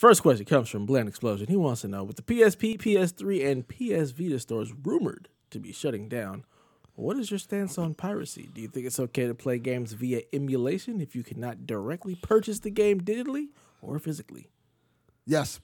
First 0.00 0.22
question 0.22 0.46
comes 0.46 0.70
from 0.70 0.86
Bland 0.86 1.10
Explosion. 1.10 1.48
He 1.48 1.58
wants 1.58 1.82
to 1.82 1.88
know 1.88 2.04
with 2.04 2.16
the 2.16 2.22
PSP, 2.22 2.80
PS3, 2.80 3.46
and 3.46 3.68
PS 3.68 4.12
Vita 4.12 4.40
stores 4.40 4.72
rumored 4.82 5.28
to 5.50 5.60
be 5.60 5.72
shutting 5.72 6.08
down. 6.08 6.46
What 6.94 7.18
is 7.18 7.30
your 7.30 7.38
stance 7.38 7.76
on 7.76 7.92
piracy? 7.92 8.48
Do 8.54 8.62
you 8.62 8.68
think 8.68 8.86
it's 8.86 8.98
okay 8.98 9.26
to 9.26 9.34
play 9.34 9.58
games 9.58 9.92
via 9.92 10.22
emulation 10.32 11.02
if 11.02 11.14
you 11.14 11.22
cannot 11.22 11.66
directly 11.66 12.14
purchase 12.14 12.60
the 12.60 12.70
game 12.70 13.02
digitally 13.02 13.48
or 13.82 13.98
physically? 13.98 14.48
Yes. 15.26 15.60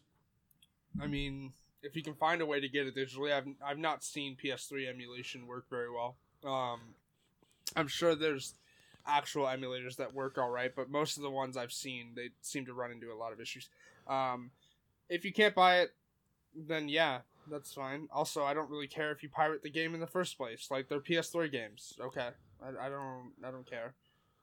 I 1.00 1.06
mean, 1.06 1.54
if 1.82 1.96
you 1.96 2.02
can 2.02 2.14
find 2.14 2.42
a 2.42 2.46
way 2.46 2.60
to 2.60 2.68
get 2.68 2.86
it 2.86 2.94
digitally, 2.94 3.32
I've 3.32 3.46
I've 3.64 3.78
not 3.78 4.04
seen 4.04 4.36
PS3 4.36 4.86
emulation 4.86 5.46
work 5.46 5.64
very 5.70 5.88
well. 5.90 6.18
Um, 6.44 6.80
I'm 7.74 7.88
sure 7.88 8.14
there's 8.14 8.52
actual 9.06 9.46
emulators 9.46 9.96
that 9.96 10.12
work 10.12 10.36
all 10.36 10.50
right, 10.50 10.74
but 10.76 10.90
most 10.90 11.16
of 11.16 11.22
the 11.22 11.30
ones 11.30 11.56
I've 11.56 11.72
seen, 11.72 12.12
they 12.14 12.30
seem 12.42 12.66
to 12.66 12.74
run 12.74 12.90
into 12.90 13.10
a 13.12 13.16
lot 13.16 13.32
of 13.32 13.40
issues. 13.40 13.70
Um, 14.06 14.50
if 15.08 15.24
you 15.24 15.32
can't 15.32 15.54
buy 15.54 15.80
it, 15.80 15.90
then 16.54 16.88
yeah, 16.88 17.20
that's 17.50 17.72
fine. 17.72 18.08
Also, 18.12 18.44
I 18.44 18.54
don't 18.54 18.70
really 18.70 18.86
care 18.88 19.12
if 19.12 19.22
you 19.22 19.28
pirate 19.28 19.62
the 19.62 19.70
game 19.70 19.94
in 19.94 20.00
the 20.00 20.06
first 20.06 20.36
place. 20.36 20.68
Like 20.70 20.88
they're 20.88 21.00
PS3 21.00 21.50
games. 21.50 21.94
Okay, 22.00 22.28
I, 22.62 22.86
I 22.86 22.88
don't 22.88 23.32
I 23.44 23.50
don't 23.50 23.68
care. 23.68 23.94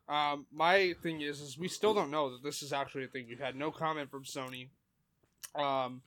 Um, 0.10 0.46
my 0.52 0.94
thing 1.02 1.22
is, 1.22 1.40
is 1.40 1.58
we 1.58 1.68
still 1.68 1.94
don't 1.94 2.12
know 2.12 2.32
that 2.32 2.44
this 2.44 2.62
is 2.62 2.74
actually 2.74 3.06
a 3.06 3.08
thing. 3.08 3.26
We've 3.28 3.40
had 3.40 3.56
no 3.56 3.72
comment 3.72 4.12
from 4.12 4.24
Sony. 4.24 4.68
Um, 5.56 6.02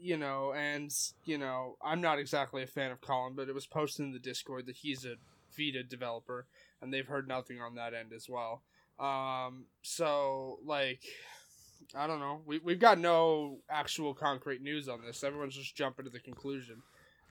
you 0.00 0.16
know, 0.16 0.52
and 0.52 0.92
you 1.24 1.38
know, 1.38 1.76
I'm 1.82 2.00
not 2.00 2.18
exactly 2.18 2.62
a 2.62 2.66
fan 2.66 2.90
of 2.90 3.00
Colin, 3.00 3.34
but 3.34 3.48
it 3.48 3.54
was 3.54 3.66
posted 3.66 4.06
in 4.06 4.12
the 4.12 4.18
Discord 4.18 4.66
that 4.66 4.76
he's 4.76 5.04
a 5.04 5.14
Vita 5.56 5.82
developer, 5.82 6.46
and 6.80 6.92
they've 6.92 7.06
heard 7.06 7.28
nothing 7.28 7.60
on 7.60 7.74
that 7.76 7.94
end 7.94 8.12
as 8.12 8.28
well. 8.28 8.62
Um, 8.98 9.66
so 9.82 10.58
like, 10.64 11.02
I 11.94 12.06
don't 12.06 12.20
know. 12.20 12.40
We 12.46 12.58
we've 12.58 12.78
got 12.78 12.98
no 12.98 13.58
actual 13.70 14.14
concrete 14.14 14.62
news 14.62 14.88
on 14.88 15.00
this. 15.04 15.22
Everyone's 15.24 15.56
just 15.56 15.74
jumping 15.76 16.04
to 16.04 16.10
the 16.10 16.20
conclusion. 16.20 16.82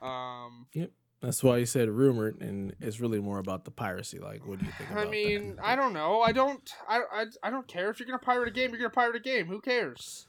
Um, 0.02 0.68
yep. 0.74 0.92
That's 1.22 1.44
why 1.44 1.58
you 1.58 1.68
said 1.68 1.88
rumored, 1.90 2.42
and 2.42 2.74
it's 2.82 3.00
really 3.00 3.20
more 3.20 3.38
about 3.38 3.64
the 3.64 3.70
piracy. 3.70 4.18
Like, 4.18 4.48
what 4.48 4.58
do 4.58 4.66
you 4.66 4.72
think 4.72 4.90
about 4.90 5.02
I 5.02 5.04
that? 5.06 5.12
mean, 5.12 5.60
I 5.62 5.76
don't 5.76 5.94
know. 5.94 6.22
I 6.22 6.32
don't. 6.32 6.68
I, 6.90 7.02
I, 7.14 7.26
I 7.44 7.50
don't 7.52 7.68
care 7.68 7.92
if 7.92 8.00
you're 8.00 8.08
gonna 8.08 8.18
pirate 8.18 8.48
a 8.48 8.52
game. 8.52 8.72
You're 8.72 8.80
gonna 8.80 8.90
pirate 8.90 9.16
a 9.16 9.20
game. 9.20 9.46
Who 9.46 9.62
cares? 9.62 10.26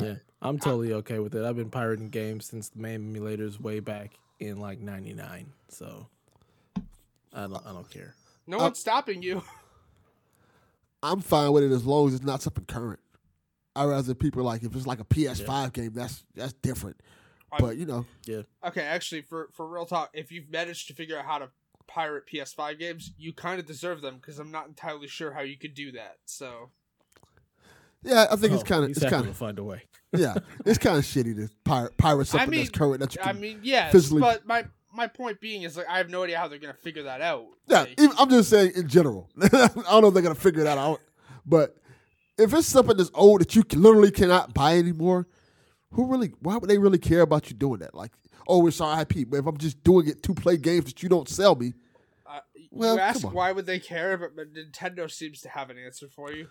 Yeah, 0.00 0.14
I'm 0.40 0.58
totally 0.58 0.94
okay 0.94 1.18
with 1.18 1.34
it. 1.34 1.44
I've 1.44 1.56
been 1.56 1.68
pirating 1.68 2.08
games 2.08 2.46
since 2.46 2.70
the 2.70 2.78
main 2.80 3.12
emulators 3.14 3.60
way 3.60 3.80
back 3.80 4.12
in 4.40 4.58
like 4.58 4.80
'99, 4.80 5.52
so 5.68 6.06
I 7.34 7.42
don't, 7.42 7.66
I 7.66 7.72
don't 7.72 7.90
care. 7.90 8.14
No 8.46 8.58
Uh, 8.58 8.62
one's 8.62 8.78
stopping 8.78 9.22
you. 9.22 9.42
I'm 11.02 11.20
fine 11.20 11.52
with 11.52 11.64
it 11.64 11.72
as 11.72 11.84
long 11.84 12.08
as 12.08 12.14
it's 12.14 12.24
not 12.24 12.42
something 12.42 12.64
current. 12.66 13.00
I 13.74 13.84
rather 13.86 14.14
people 14.14 14.42
like 14.42 14.62
if 14.62 14.74
it's 14.76 14.86
like 14.86 15.00
a 15.00 15.04
PS5 15.04 15.72
game, 15.72 15.92
that's 15.94 16.24
that's 16.34 16.52
different. 16.54 17.00
I- 17.50 17.58
But 17.58 17.76
you 17.76 17.86
know, 17.86 18.06
yeah. 18.26 18.42
Okay, 18.64 18.82
actually, 18.82 19.22
for 19.22 19.48
for 19.52 19.66
real 19.66 19.86
talk, 19.86 20.10
if 20.12 20.30
you've 20.30 20.50
managed 20.50 20.88
to 20.88 20.94
figure 20.94 21.18
out 21.18 21.24
how 21.24 21.38
to 21.38 21.48
pirate 21.86 22.24
PS5 22.26 22.78
games, 22.78 23.12
you 23.18 23.32
kind 23.32 23.58
of 23.60 23.66
deserve 23.66 24.00
them 24.02 24.16
because 24.16 24.38
I'm 24.38 24.50
not 24.50 24.66
entirely 24.68 25.08
sure 25.08 25.32
how 25.32 25.40
you 25.40 25.56
could 25.58 25.74
do 25.74 25.92
that. 25.92 26.16
So 26.26 26.70
yeah, 28.02 28.26
I 28.30 28.36
think 28.36 28.52
it's 28.52 28.62
Oh, 28.62 28.66
kind 28.66 28.84
of 28.84 28.90
it's 28.90 29.00
kind 29.00 29.24
to 29.24 29.30
of 29.30 29.36
find 29.36 29.58
a 29.58 29.64
way. 29.64 29.82
yeah, 30.12 30.34
it's 30.66 30.78
kind 30.78 30.98
of 30.98 31.04
shitty 31.12 31.36
to 31.36 31.48
pirate, 31.64 31.96
pirate 31.96 32.26
something 32.26 32.50
mean- 32.50 32.60
that's 32.60 32.70
current 32.70 33.00
that 33.00 33.14
you 33.14 33.20
can. 33.22 33.36
I 33.36 33.38
mean, 33.38 33.60
yeah, 33.62 33.90
physically- 33.90 34.20
but 34.20 34.46
my 34.46 34.66
my 34.94 35.06
point 35.06 35.40
being 35.40 35.62
is 35.62 35.76
like 35.76 35.88
I 35.88 35.98
have 35.98 36.10
no 36.10 36.24
idea 36.24 36.38
how 36.38 36.48
they're 36.48 36.58
gonna 36.58 36.74
figure 36.74 37.04
that 37.04 37.20
out. 37.20 37.46
yeah, 37.66 37.80
Like, 37.80 38.00
even, 38.00 38.16
I'm 38.18 38.28
just 38.28 38.50
saying 38.50 38.72
in 38.76 38.88
general. 38.88 39.28
I 39.42 39.48
don't 39.48 40.02
know 40.02 40.08
if 40.08 40.14
they're 40.14 40.22
gonna 40.22 40.34
figure 40.34 40.64
that 40.64 40.78
out, 40.78 41.00
but 41.46 41.76
if 42.38 42.52
it's 42.54 42.66
something 42.66 42.96
that's 42.96 43.10
old 43.14 43.40
that 43.40 43.54
you 43.54 43.62
literally 43.74 44.10
cannot 44.10 44.54
buy 44.54 44.78
anymore, 44.78 45.26
who 45.92 46.06
really? 46.06 46.32
Why 46.40 46.56
would 46.56 46.68
they 46.68 46.78
really 46.78 46.98
care 46.98 47.20
about 47.20 47.50
you 47.50 47.56
doing 47.56 47.80
that? 47.80 47.94
Like, 47.94 48.12
oh, 48.46 48.66
it's 48.66 48.80
our 48.80 49.02
IP, 49.02 49.28
but 49.28 49.38
if 49.38 49.46
I'm 49.46 49.58
just 49.58 49.82
doing 49.84 50.08
it 50.08 50.22
to 50.24 50.34
play 50.34 50.56
games 50.56 50.86
that 50.86 51.02
you 51.02 51.08
don't 51.08 51.28
sell 51.28 51.54
me, 51.54 51.74
uh, 52.26 52.40
Well, 52.70 52.94
you 52.94 53.00
ask 53.00 53.32
why 53.32 53.52
would 53.52 53.66
they 53.66 53.78
care, 53.78 54.16
but 54.16 54.36
Nintendo 54.54 55.10
seems 55.10 55.40
to 55.42 55.48
have 55.48 55.70
an 55.70 55.78
answer 55.78 56.08
for 56.08 56.32
you. 56.32 56.48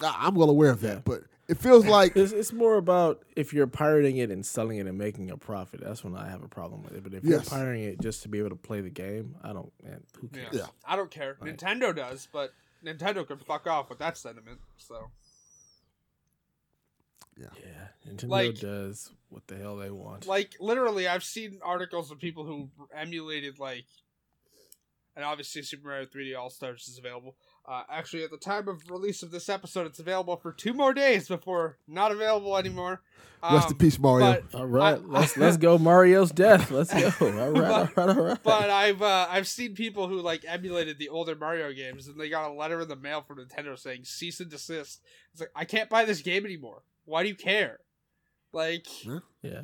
I- 0.00 0.26
I'm 0.26 0.34
well 0.34 0.50
aware 0.50 0.70
of 0.70 0.80
that. 0.82 0.94
Yeah. 0.94 1.00
But 1.04 1.22
it 1.48 1.58
feels 1.58 1.86
like 1.98 2.16
It's, 2.16 2.32
it's 2.32 2.52
more 2.52 2.76
about 2.76 3.22
if 3.36 3.52
you're 3.52 3.66
pirating 3.66 4.18
it 4.18 4.30
and 4.30 4.44
selling 4.44 4.78
it 4.78 4.86
and 4.86 4.96
making 4.98 5.30
a 5.30 5.36
profit. 5.36 5.80
That's 5.82 6.04
when 6.04 6.14
I 6.16 6.28
have 6.28 6.42
a 6.42 6.48
problem 6.48 6.82
with 6.82 6.94
it. 6.94 7.02
But 7.02 7.14
if 7.14 7.24
you're 7.24 7.40
pirating 7.40 7.84
it 7.84 8.00
just 8.00 8.22
to 8.22 8.28
be 8.28 8.38
able 8.38 8.50
to 8.50 8.56
play 8.56 8.80
the 8.80 8.90
game, 8.90 9.34
I 9.42 9.52
don't. 9.52 9.72
Man, 9.82 10.02
who 10.20 10.28
cares? 10.28 10.48
Yeah. 10.52 10.60
Yeah. 10.60 10.66
I 10.86 10.96
don't 10.96 11.10
care. 11.10 11.36
Right. 11.40 11.56
Nintendo 11.56 11.94
does, 11.94 12.28
but 12.32 12.52
Nintendo 12.84 13.26
can 13.26 13.38
fuck 13.38 13.66
off 13.66 13.88
with 13.88 13.98
that 13.98 14.16
sentiment. 14.16 14.58
So 14.76 15.10
Yeah, 17.36 17.48
Nintendo 18.06 18.28
Like- 18.28 18.54
does 18.58 19.12
what 19.28 19.46
the 19.46 19.56
hell 19.56 19.76
they 19.76 19.90
want. 19.90 20.26
like 20.26 20.54
literally 20.58 21.06
i've 21.06 21.22
seen 21.22 21.60
articles 21.62 22.10
of 22.10 22.18
people 22.18 22.46
who 22.46 22.70
emulated 22.96 23.58
like 23.58 23.84
and 25.14 25.22
obviously 25.22 25.60
super 25.60 25.86
mario 25.86 26.06
3d 26.06 26.34
all 26.34 26.48
stars 26.48 26.88
is 26.88 26.96
available 26.96 27.36
uh, 27.68 27.82
actually 27.90 28.24
at 28.24 28.30
the 28.30 28.38
time 28.38 28.66
of 28.68 28.80
release 28.90 29.22
of 29.22 29.30
this 29.30 29.48
episode 29.48 29.86
it's 29.86 29.98
available 29.98 30.36
for 30.36 30.52
two 30.52 30.72
more 30.72 30.94
days 30.94 31.28
before 31.28 31.76
not 31.86 32.10
available 32.10 32.56
anymore 32.56 33.02
rest 33.42 33.66
in 33.68 33.72
Um, 33.74 33.78
peace, 33.78 33.98
Mario. 33.98 34.42
all 34.54 34.66
right, 34.66 34.94
I- 34.94 34.96
let's 34.96 35.36
let's 35.36 35.56
go 35.58 35.78
Mario's 35.78 36.32
death. 36.32 36.70
Let's 36.72 36.92
go. 36.92 37.12
All 37.20 37.50
right, 37.52 37.70
all 37.70 37.84
right, 38.06 38.16
all 38.16 38.24
right. 38.24 38.38
but 38.42 38.68
I've 38.70 39.00
uh, 39.00 39.28
I've 39.30 39.46
seen 39.46 39.74
people 39.74 40.08
who 40.08 40.20
like 40.20 40.44
emulated 40.46 40.98
the 40.98 41.08
older 41.08 41.36
Mario 41.36 41.72
games, 41.72 42.08
and 42.08 42.18
they 42.18 42.28
got 42.28 42.50
a 42.50 42.52
letter 42.52 42.80
in 42.80 42.88
the 42.88 42.96
mail 42.96 43.22
from 43.22 43.38
Nintendo 43.38 43.78
saying 43.78 44.04
cease 44.04 44.40
and 44.40 44.50
desist. 44.50 45.02
It's 45.32 45.40
like 45.40 45.50
I 45.54 45.64
can't 45.66 45.88
buy 45.88 46.04
this 46.04 46.20
game 46.20 46.44
anymore. 46.44 46.82
Why 47.04 47.22
do 47.22 47.28
you 47.28 47.36
care? 47.36 47.78
Like, 48.52 48.86
Yeah. 49.42 49.62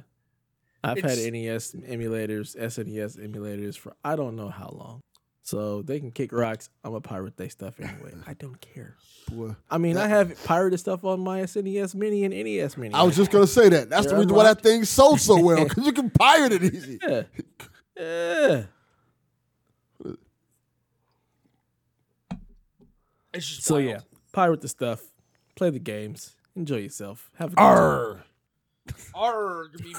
I've 0.85 0.99
had 1.01 1.19
NES 1.19 1.73
emulators, 1.73 2.55
SNES 2.57 3.19
emulators 3.19 3.77
for 3.77 3.97
I 4.05 4.15
don't 4.17 4.37
know 4.37 4.51
how 4.51 4.69
long. 4.69 5.01
So 5.47 5.83
they 5.83 6.01
can 6.01 6.11
kick 6.11 6.33
rocks. 6.33 6.71
I'm 6.83 6.95
a 6.95 7.03
pirate 7.03 7.37
they 7.37 7.51
stuff 7.51 7.79
anyway. 7.79 8.15
I 8.27 8.33
don't 8.33 8.59
care. 8.63 8.97
Boy. 9.31 9.55
I 9.71 9.77
mean, 9.77 9.99
I 9.99 10.09
have 10.09 10.43
pirated 10.45 10.81
stuff 10.81 11.05
on 11.05 11.21
my 11.21 11.41
SNES 11.43 11.95
Mini 11.95 12.25
and 12.25 12.33
NES 12.33 12.79
Mini. 12.79 12.95
I 12.95 13.03
was 13.03 13.15
just 13.15 13.31
gonna 13.31 13.47
say 13.47 13.69
that. 13.69 13.91
That's 13.91 14.07
the 14.07 14.11
They're 14.13 14.21
reason 14.21 14.35
why 14.35 14.45
that 14.45 14.63
thing 14.63 14.85
sold 14.85 15.21
so 15.21 15.39
well 15.39 15.65
because 15.65 15.85
you 15.85 15.93
can 15.93 16.09
pirate 16.09 16.53
it 16.53 16.63
easy. 16.65 16.99
yeah. 17.07 17.23
Yeah. 17.97 18.63
it's 23.35 23.47
just 23.47 23.65
So 23.65 23.75
wild. 23.75 23.87
yeah, 23.87 24.01
pirate 24.33 24.63
the 24.63 24.69
stuff, 24.69 25.03
play 25.57 25.69
the 25.71 25.79
games, 25.79 26.37
enjoy 26.57 26.77
yourself, 26.79 27.31
have 27.37 27.53
a 27.53 27.57
good 27.57 27.63
time. 27.63 28.23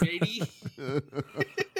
Matey. 0.01 0.43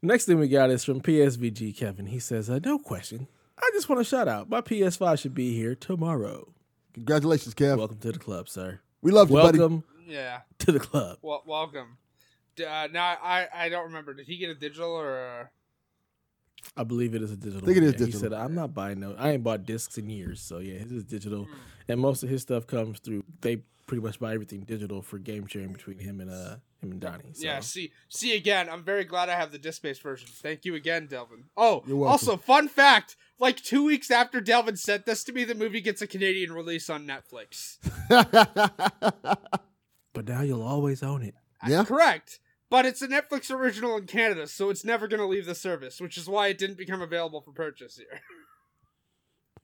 Next 0.00 0.26
thing 0.26 0.38
we 0.38 0.48
got 0.48 0.70
is 0.70 0.84
from 0.84 1.00
PSVG 1.00 1.76
Kevin. 1.76 2.06
He 2.06 2.20
says, 2.20 2.48
uh, 2.48 2.60
"No 2.64 2.78
question. 2.78 3.26
I 3.58 3.68
just 3.72 3.88
want 3.88 3.98
to 4.00 4.04
shout 4.04 4.28
out. 4.28 4.48
My 4.48 4.60
PS5 4.60 5.18
should 5.18 5.34
be 5.34 5.56
here 5.56 5.74
tomorrow. 5.74 6.52
Congratulations, 6.94 7.54
Kev. 7.54 7.78
Welcome 7.78 7.98
to 7.98 8.12
the 8.12 8.18
club, 8.18 8.48
sir. 8.48 8.80
we 9.02 9.10
love 9.10 9.30
you, 9.30 9.36
buddy. 9.36 9.58
Welcome 9.58 9.84
yeah. 10.06 10.40
to 10.60 10.72
the 10.72 10.80
club. 10.80 11.18
Well, 11.22 11.42
welcome. 11.46 11.98
Uh, 12.60 12.88
now 12.92 13.16
I 13.22 13.48
I 13.52 13.68
don't 13.68 13.86
remember. 13.86 14.14
Did 14.14 14.26
he 14.26 14.36
get 14.36 14.50
a 14.50 14.54
digital 14.54 14.90
or? 14.90 15.16
A... 15.18 15.50
I 16.76 16.84
believe 16.84 17.14
it 17.14 17.22
is 17.22 17.32
a 17.32 17.36
digital. 17.36 17.62
I 17.62 17.66
think 17.66 17.78
it 17.78 17.80
one, 17.80 17.88
is 17.88 17.92
yeah. 17.94 17.98
digital. 18.06 18.20
He 18.20 18.24
said, 18.24 18.32
"I'm 18.32 18.54
not 18.54 18.74
buying 18.74 19.00
no. 19.00 19.14
I 19.18 19.30
ain't 19.32 19.42
bought 19.42 19.66
discs 19.66 19.98
in 19.98 20.08
years, 20.10 20.40
so 20.40 20.58
yeah, 20.58 20.78
his 20.78 20.92
is 20.92 21.04
digital, 21.04 21.44
Hmm. 21.44 21.52
and 21.88 22.00
most 22.00 22.22
of 22.22 22.28
his 22.28 22.42
stuff 22.42 22.66
comes 22.68 23.00
through. 23.00 23.24
They 23.40 23.62
pretty 23.88 24.02
much 24.02 24.20
buy 24.20 24.34
everything 24.34 24.60
digital 24.60 25.02
for 25.02 25.18
game 25.18 25.46
sharing 25.46 25.72
between 25.72 25.98
him 25.98 26.20
and 26.20 26.30
uh 26.30 26.56
him 26.82 26.92
and 26.92 27.00
Donnie. 27.00 27.32
So. 27.32 27.44
Yeah. 27.44 27.60
See, 27.60 27.92
see 28.08 28.36
again. 28.36 28.68
I'm 28.68 28.82
very 28.82 29.04
glad 29.04 29.28
I 29.28 29.34
have 29.34 29.52
the 29.52 29.58
disc 29.58 29.82
based 29.82 30.02
version. 30.02 30.28
Thank 30.30 30.64
you 30.64 30.74
again, 30.74 31.06
Delvin. 31.06 31.44
Oh, 31.56 31.82
You're 31.86 31.96
welcome. 31.96 32.12
also 32.12 32.36
fun 32.36 32.68
fact: 32.68 33.16
like 33.38 33.56
two 33.56 33.84
weeks 33.84 34.10
after 34.10 34.40
Delvin 34.40 34.76
sent 34.76 35.06
this 35.06 35.24
to 35.24 35.32
me, 35.32 35.44
the 35.44 35.54
movie 35.54 35.80
gets 35.80 36.02
a 36.02 36.06
Canadian 36.06 36.52
release 36.52 36.88
on 36.88 37.06
Netflix. 37.06 37.78
but 40.14 40.26
now 40.26 40.42
you'll 40.42 40.62
always 40.62 41.02
own 41.02 41.22
it. 41.22 41.34
Yeah? 41.66 41.84
Correct. 41.84 42.40
But 42.70 42.84
it's 42.84 43.00
a 43.00 43.08
Netflix 43.08 43.50
original 43.50 43.96
in 43.96 44.06
Canada, 44.06 44.46
so 44.46 44.68
it's 44.68 44.84
never 44.84 45.08
going 45.08 45.20
to 45.20 45.26
leave 45.26 45.46
the 45.46 45.54
service, 45.54 46.00
which 46.00 46.18
is 46.18 46.28
why 46.28 46.48
it 46.48 46.58
didn't 46.58 46.76
become 46.76 47.00
available 47.00 47.40
for 47.40 47.50
purchase 47.50 47.96
here. 47.96 48.20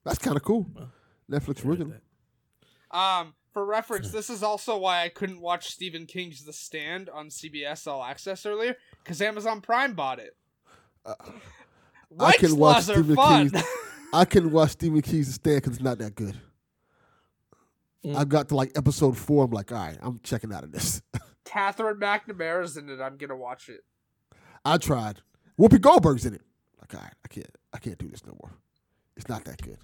That's 0.04 0.18
kind 0.18 0.36
of 0.36 0.42
cool. 0.42 0.66
Well, 0.74 0.90
Netflix 1.30 1.64
original. 1.66 1.92
Um, 2.90 3.34
for 3.54 3.64
reference, 3.64 4.10
this 4.10 4.28
is 4.28 4.42
also 4.42 4.76
why 4.76 5.02
I 5.04 5.08
couldn't 5.08 5.40
watch 5.40 5.70
Stephen 5.70 6.06
King's 6.06 6.44
The 6.44 6.52
Stand 6.52 7.08
on 7.08 7.28
CBS 7.28 7.86
All 7.86 8.02
Access 8.04 8.44
earlier, 8.44 8.76
because 9.02 9.22
Amazon 9.22 9.60
Prime 9.60 9.94
bought 9.94 10.18
it. 10.18 10.36
Uh, 11.06 11.14
I 12.18 12.32
can 12.32 12.56
watch 12.56 12.82
Stephen 12.82 13.14
fun. 13.14 13.50
King's- 13.50 13.66
I 14.12 14.24
couldn't 14.24 14.50
watch 14.52 14.70
Stephen 14.70 15.00
King's 15.02 15.28
The 15.28 15.32
Stand 15.34 15.56
because 15.62 15.74
it's 15.76 15.82
not 15.84 15.98
that 15.98 16.16
good. 16.16 16.38
Mm. 18.04 18.16
I 18.16 18.24
got 18.24 18.48
to 18.48 18.56
like 18.56 18.72
episode 18.76 19.16
four. 19.16 19.44
I'm 19.44 19.52
like, 19.52 19.70
all 19.72 19.78
right, 19.78 19.96
I'm 20.02 20.18
checking 20.22 20.52
out 20.52 20.64
of 20.64 20.72
this. 20.72 21.00
Catherine 21.44 21.96
McNamara's 21.96 22.76
in 22.76 22.90
it. 22.90 23.00
I'm 23.00 23.16
gonna 23.16 23.36
watch 23.36 23.68
it. 23.68 23.80
I 24.64 24.78
tried. 24.78 25.20
Whoopi 25.58 25.80
Goldberg's 25.80 26.26
in 26.26 26.34
it. 26.34 26.42
Like, 26.80 26.94
all 26.94 27.00
right, 27.00 27.14
I 27.24 27.28
can't, 27.28 27.56
I 27.72 27.78
can't 27.78 27.98
do 27.98 28.08
this 28.08 28.26
no 28.26 28.36
more. 28.42 28.50
It's 29.16 29.28
not 29.28 29.44
that 29.44 29.62
good. 29.62 29.78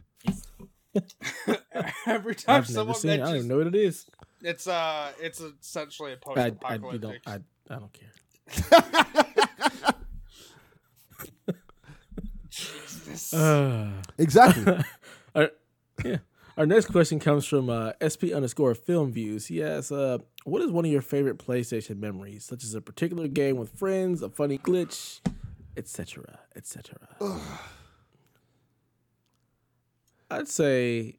Every 2.07 2.35
time 2.35 2.57
I've 2.57 2.67
someone 2.67 2.87
mentions, 2.87 3.05
it. 3.05 3.13
I 3.13 3.17
don't 3.17 3.37
even 3.37 3.49
know 3.49 3.59
what 3.59 3.67
it 3.69 3.75
is. 3.75 4.07
It's 4.43 4.67
uh, 4.67 5.13
it's 5.21 5.41
essentially 5.41 6.13
a 6.13 6.17
post-apocalyptic. 6.17 7.23
I, 7.27 7.31
I, 7.31 7.35
I, 7.35 7.41
I 7.71 7.79
don't 7.79 7.93
care. 7.93 8.09
Jesus. 12.51 13.35
Uh. 13.41 13.91
Exactly. 14.19 14.65
our, 15.35 15.51
yeah. 16.05 16.17
Our 16.57 16.67
next 16.67 16.87
question 16.87 17.19
comes 17.21 17.47
from 17.47 17.71
uh, 17.71 17.93
SP 18.05 18.35
underscore 18.35 18.75
film 18.75 19.13
views. 19.13 19.47
He 19.47 19.63
asks, 19.63 19.91
uh, 19.91 20.19
"What 20.45 20.61
is 20.63 20.71
one 20.71 20.85
of 20.85 20.91
your 20.91 21.01
favorite 21.01 21.39
PlayStation 21.39 21.99
memories, 21.99 22.45
such 22.45 22.65
as 22.65 22.75
a 22.75 22.81
particular 22.81 23.29
game 23.29 23.57
with 23.57 23.71
friends, 23.71 24.21
a 24.23 24.29
funny 24.29 24.59
glitch, 24.59 25.21
etc., 25.77 26.41
etc." 26.55 26.99
I'd 30.31 30.49
say 30.49 31.17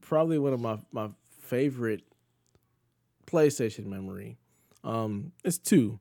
probably 0.00 0.38
one 0.38 0.52
of 0.52 0.60
my 0.60 0.78
my 0.92 1.10
favorite 1.40 2.02
PlayStation 3.26 3.86
memory. 3.86 4.38
Um, 4.82 5.32
it's 5.44 5.58
two. 5.58 6.00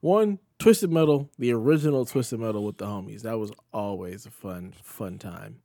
One, 0.00 0.38
Twisted 0.58 0.90
Metal, 0.90 1.30
the 1.38 1.52
original 1.52 2.06
Twisted 2.06 2.40
Metal 2.40 2.64
with 2.64 2.78
the 2.78 2.86
homies. 2.86 3.22
That 3.22 3.38
was 3.38 3.52
always 3.72 4.24
a 4.24 4.30
fun, 4.30 4.72
fun 4.82 5.18
time. 5.18 5.60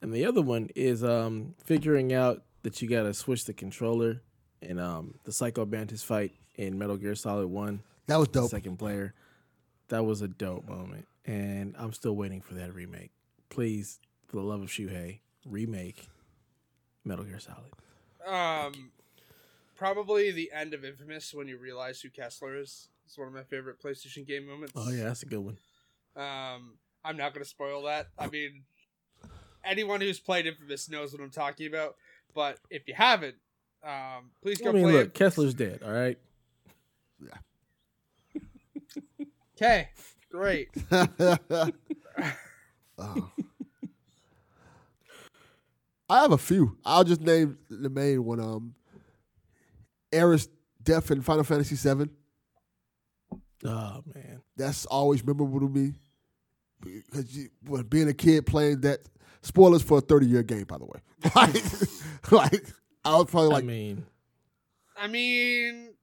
And 0.00 0.12
the 0.12 0.24
other 0.24 0.42
one 0.42 0.68
is 0.76 1.02
um 1.04 1.54
figuring 1.64 2.12
out 2.12 2.42
that 2.62 2.80
you 2.80 2.88
gotta 2.88 3.12
switch 3.14 3.44
the 3.44 3.52
controller 3.52 4.22
in 4.62 4.78
um 4.78 5.14
the 5.24 5.32
Psycho 5.32 5.64
Mantis 5.66 6.02
fight 6.02 6.32
in 6.56 6.78
Metal 6.78 6.96
Gear 6.96 7.14
Solid 7.14 7.48
One, 7.48 7.82
that 8.06 8.16
was 8.18 8.28
dope. 8.28 8.50
second 8.50 8.76
player. 8.76 9.14
That 9.88 10.04
was 10.04 10.20
a 10.22 10.28
dope 10.28 10.68
moment. 10.68 11.06
And 11.24 11.74
I'm 11.78 11.92
still 11.92 12.14
waiting 12.14 12.40
for 12.40 12.54
that 12.54 12.74
remake. 12.74 13.10
Please, 13.48 13.98
for 14.26 14.36
the 14.36 14.42
love 14.42 14.62
of 14.62 14.68
Shuhei, 14.68 15.20
remake 15.46 16.08
Metal 17.04 17.24
Gear 17.24 17.40
Solid. 17.40 17.72
Um, 18.26 18.90
probably 19.76 20.30
the 20.30 20.50
end 20.52 20.74
of 20.74 20.84
Infamous 20.84 21.32
when 21.32 21.48
you 21.48 21.56
realize 21.56 22.00
who 22.00 22.10
Kessler 22.10 22.56
is. 22.56 22.88
It's 23.06 23.18
one 23.18 23.28
of 23.28 23.34
my 23.34 23.42
favorite 23.42 23.82
PlayStation 23.82 24.26
game 24.26 24.46
moments. 24.46 24.72
Oh 24.76 24.90
yeah, 24.90 25.04
that's 25.04 25.22
a 25.22 25.26
good 25.26 25.40
one. 25.40 25.58
Um, 26.16 26.74
I'm 27.04 27.16
not 27.16 27.32
gonna 27.32 27.44
spoil 27.44 27.82
that. 27.84 28.08
I 28.18 28.28
mean, 28.28 28.62
anyone 29.64 30.00
who's 30.00 30.20
played 30.20 30.46
Infamous 30.46 30.88
knows 30.88 31.12
what 31.12 31.22
I'm 31.22 31.30
talking 31.30 31.66
about. 31.66 31.96
But 32.34 32.58
if 32.70 32.86
you 32.86 32.94
haven't, 32.94 33.34
um, 33.82 34.30
please 34.42 34.60
go 34.60 34.70
I 34.70 34.72
mean, 34.72 34.84
play 34.84 34.92
look, 34.92 35.06
it. 35.08 35.14
Kessler's 35.14 35.54
dead. 35.54 35.80
All 35.84 35.92
right. 35.92 36.18
Okay, 39.56 39.88
great. 40.30 40.68
Oh. 43.02 43.30
I 46.10 46.22
have 46.22 46.32
a 46.32 46.38
few. 46.38 46.76
I'll 46.84 47.04
just 47.04 47.20
name 47.20 47.56
the 47.70 47.88
main 47.88 48.24
one. 48.24 48.40
Um, 48.40 48.74
Aerith's 50.12 50.48
death 50.82 51.10
in 51.12 51.22
Final 51.22 51.44
Fantasy 51.44 51.76
VII. 51.76 52.10
Oh 53.64 54.02
man. 54.12 54.42
That's 54.56 54.86
always 54.86 55.24
memorable 55.24 55.60
to 55.60 55.68
me 55.68 55.92
because 56.80 57.36
you, 57.36 57.50
when 57.66 57.82
being 57.84 58.08
a 58.08 58.14
kid 58.14 58.44
playing 58.46 58.80
that. 58.82 59.00
Spoilers 59.42 59.82
for 59.82 59.96
a 59.96 60.00
thirty-year 60.02 60.42
game, 60.42 60.64
by 60.64 60.76
the 60.76 60.84
way. 60.84 61.00
like, 61.34 62.30
like 62.30 62.66
I 63.06 63.16
was 63.16 63.30
probably 63.30 63.48
like, 63.48 63.64
I 63.64 63.66
mean, 63.66 64.04
I 64.94 65.06
mean, 65.06 65.94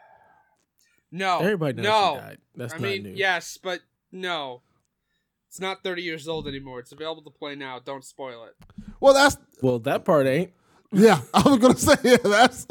no, 1.12 1.40
everybody 1.40 1.74
knows 1.74 1.84
no. 1.84 2.14
she 2.14 2.20
died. 2.20 2.38
That's 2.56 2.72
I 2.72 2.76
not 2.78 2.82
mean, 2.82 3.02
new. 3.02 3.10
yes, 3.10 3.58
but 3.62 3.80
no. 4.10 4.62
It's 5.52 5.60
not 5.60 5.84
30 5.84 6.00
years 6.00 6.28
old 6.28 6.48
anymore. 6.48 6.78
It's 6.80 6.92
available 6.92 7.20
to 7.24 7.30
play 7.30 7.54
now. 7.54 7.78
Don't 7.78 8.02
spoil 8.02 8.44
it. 8.44 8.54
well, 9.00 9.12
that's 9.12 9.36
Well, 9.60 9.78
that 9.80 10.02
part 10.02 10.26
ain't. 10.26 10.50
yeah. 10.92 11.20
I 11.34 11.42
was 11.46 11.58
gonna 11.58 11.76
say 11.76 11.94
yeah. 12.04 12.16
That's 12.24 12.66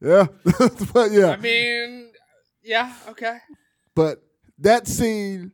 yeah, 0.00 0.26
but 0.94 1.10
yeah. 1.12 1.32
I 1.32 1.36
mean, 1.36 2.12
yeah, 2.62 2.94
okay. 3.08 3.36
But 3.94 4.22
that 4.58 4.86
scene, 4.86 5.52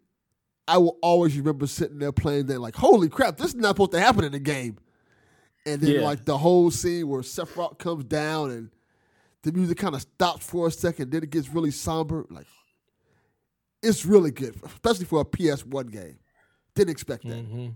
I 0.68 0.78
will 0.78 0.96
always 1.02 1.36
remember 1.36 1.66
sitting 1.66 1.98
there 1.98 2.12
playing 2.12 2.46
that, 2.46 2.60
like, 2.60 2.76
holy 2.76 3.08
crap, 3.08 3.36
this 3.36 3.48
is 3.48 3.54
not 3.56 3.70
supposed 3.70 3.92
to 3.92 4.00
happen 4.00 4.22
in 4.24 4.30
the 4.32 4.38
game. 4.38 4.78
And 5.66 5.80
then, 5.80 5.96
Yeah. 5.96 6.00
like, 6.02 6.24
the 6.24 6.38
whole 6.38 6.70
scene 6.70 7.08
where 7.08 7.20
Sephiroth 7.22 7.78
comes 7.78 8.04
down 8.04 8.50
and 8.52 8.70
the 9.42 9.50
music 9.52 9.78
kind 9.78 9.94
of 9.96 10.02
stops 10.02 10.46
for 10.46 10.68
a 10.68 10.70
second, 10.70 11.10
then 11.10 11.22
it 11.24 11.30
gets 11.30 11.48
really 11.48 11.70
somber. 11.72 12.26
Like, 12.30 12.46
it's 13.82 14.04
really 14.04 14.30
good, 14.30 14.54
especially 14.64 15.04
for 15.06 15.20
a 15.20 15.24
PS1 15.24 15.90
game. 15.90 16.18
Didn't 16.74 16.90
expect 16.90 17.26
that. 17.28 17.34
hmm 17.44 17.68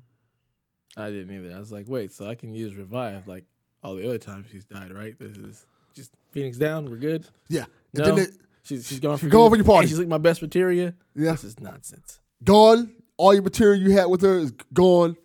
I 0.96 1.10
didn't 1.10 1.34
either. 1.34 1.54
I 1.56 1.58
was 1.58 1.72
like, 1.72 1.86
wait, 1.88 2.12
so 2.12 2.26
I 2.28 2.34
can 2.36 2.54
use 2.54 2.74
revive 2.76 3.26
like 3.26 3.44
all 3.82 3.96
the 3.96 4.06
other 4.06 4.18
times 4.18 4.46
she's 4.52 4.64
died, 4.64 4.92
right? 4.92 5.18
This 5.18 5.36
is 5.36 5.66
just 5.94 6.12
Phoenix 6.30 6.56
down. 6.56 6.88
We're 6.88 6.96
good. 6.98 7.26
Yeah. 7.48 7.64
And 7.94 8.04
No, 8.06 8.14
then 8.14 8.18
it, 8.26 8.30
she's 8.62 8.86
she's 8.86 9.00
gone 9.00 9.16
for 9.18 9.26
Go 9.26 9.38
good. 9.40 9.44
over 9.46 9.56
your 9.56 9.64
party. 9.64 9.88
She's 9.88 9.98
like 9.98 10.06
my 10.08 10.18
best 10.18 10.40
materia. 10.40 10.94
yeah, 11.16 11.32
This 11.32 11.44
is 11.44 11.58
nonsense. 11.60 12.20
gone. 12.44 12.92
All 13.16 13.32
your 13.34 13.42
material 13.42 13.80
you 13.82 13.90
had 13.92 14.06
with 14.06 14.22
her 14.22 14.38
is 14.38 14.52
gone. 14.72 15.16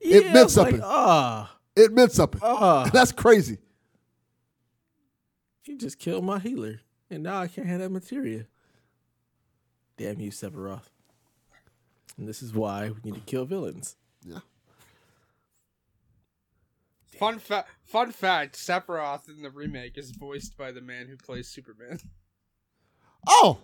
It 0.00 0.24
Yeah, 0.24 0.30
I 0.30 0.32
meant 0.34 0.44
was 0.46 0.56
like, 0.56 0.66
something. 0.70 0.80
Ah, 0.84 1.56
It 1.76 1.92
meant 1.92 2.12
something. 2.12 2.40
ah. 2.42 2.88
That's 2.92 3.12
crazy. 3.12 3.58
You 5.64 5.76
just 5.76 5.98
killed 5.98 6.24
my 6.24 6.38
healer, 6.38 6.80
and 7.10 7.22
now 7.22 7.40
I 7.40 7.46
can't 7.48 7.66
have 7.66 7.80
that 7.80 7.90
materia. 7.90 8.46
Damn 9.98 10.20
you, 10.20 10.30
Sephiroth. 10.30 10.88
And 12.16 12.26
this 12.26 12.42
is 12.42 12.54
why 12.54 12.90
we 12.90 13.10
need 13.10 13.14
to 13.14 13.20
kill 13.26 13.44
villains. 13.44 13.96
Yeah. 14.24 14.38
Fun 17.18 17.38
fact. 17.38 17.68
Fun 17.84 18.12
fact: 18.12 18.56
Sephiroth 18.56 19.28
in 19.28 19.42
the 19.42 19.50
remake 19.50 19.98
is 19.98 20.10
voiced 20.12 20.56
by 20.56 20.70
the 20.72 20.80
man 20.80 21.06
who 21.08 21.16
plays 21.16 21.48
Superman. 21.48 21.98
Oh, 23.26 23.58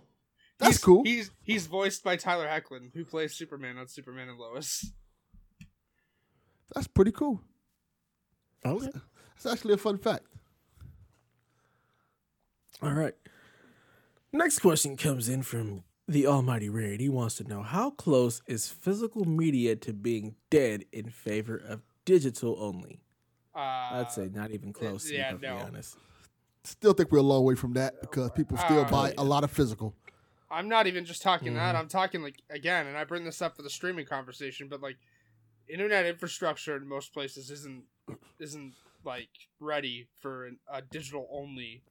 that's 0.59 0.73
He's- 0.73 0.85
cool. 0.85 1.05
He's 1.05 1.31
he's 1.43 1.67
voiced 1.67 2.03
by 2.03 2.17
Tyler 2.17 2.49
Hoechlin, 2.49 2.93
who 2.95 3.05
plays 3.05 3.35
Superman 3.35 3.79
on 3.79 3.87
Superman 3.87 4.29
and 4.29 4.39
Lois. 4.39 4.91
That's 6.75 6.89
pretty 6.89 7.13
cool. 7.13 7.41
Oh, 8.65 8.77
okay. 8.77 8.91
That's 9.35 9.47
actually 9.47 9.75
a 9.75 9.79
fun 9.79 9.99
fact. 9.99 10.25
All 12.83 12.93
right. 12.93 13.15
Next 14.33 14.59
question 14.59 14.97
comes 14.97 15.29
in 15.29 15.43
from 15.43 15.85
the 16.07 16.27
Almighty 16.27 16.69
Rarity 16.69 17.09
wants 17.09 17.37
to 17.37 17.45
know 17.45 17.63
how 17.63 17.91
close 17.91 18.43
is 18.47 18.69
physical 18.69 19.25
media 19.25 19.77
to 19.77 19.93
being 19.93 20.35
dead 20.51 20.85
in 20.93 21.09
favor 21.11 21.57
of 21.57 21.83
digital 22.05 22.57
only? 22.59 23.01
Uh, 23.55 23.59
I'd 23.59 24.13
say 24.13 24.29
not 24.33 24.51
even 24.51 24.73
close. 24.73 25.11
yeah, 25.11 25.31
to 25.31 25.37
be 25.39 25.47
no. 25.47 25.55
perfectly 25.55 25.69
honest. 25.77 25.97
Still 26.65 26.93
think 26.93 27.13
we're 27.13 27.19
a 27.19 27.23
long 27.23 27.45
way 27.45 27.55
from 27.55 27.75
that 27.75 28.01
because 28.01 28.31
people 28.33 28.57
still 28.57 28.81
Uh, 28.81 28.91
buy 28.91 29.15
a 29.19 29.25
lot 29.25 29.45
of 29.45 29.51
physical. 29.51 29.95
I'm 30.51 30.69
not 30.69 30.87
even 30.87 31.05
just 31.05 31.23
talking 31.23 31.49
Mm-hmm. 31.49 31.57
that. 31.57 31.77
I'm 31.77 31.89
talking 31.89 32.23
like 32.23 32.37
again, 32.51 32.87
and 32.87 32.97
I 32.97 33.05
bring 33.05 33.25
this 33.25 33.43
up 33.43 33.57
for 33.57 33.63
the 33.63 33.71
streaming 33.71 34.07
conversation, 34.07 34.69
but 34.69 34.81
like 34.81 34.97
internet 35.69 36.07
infrastructure 36.07 36.77
in 36.77 36.87
most 36.89 37.13
places 37.13 37.51
isn't 37.51 37.85
isn't 38.39 38.75
like 39.05 39.29
ready 39.61 40.07
for 40.21 40.47
an, 40.47 40.59
a 40.73 40.81
digital 40.83 41.29
only 41.31 41.83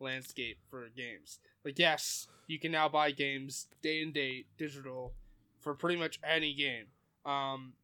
landscape 0.00 0.58
for 0.70 0.88
games. 0.88 1.38
Like 1.64 1.78
yes, 1.78 2.28
you 2.46 2.58
can 2.58 2.72
now 2.72 2.88
buy 2.88 3.10
games 3.10 3.66
day 3.82 4.02
and 4.02 4.12
date 4.12 4.46
digital 4.58 5.12
for 5.60 5.74
pretty 5.74 5.98
much 5.98 6.18
any 6.24 6.54
game. 6.54 6.86
Um 7.24 7.74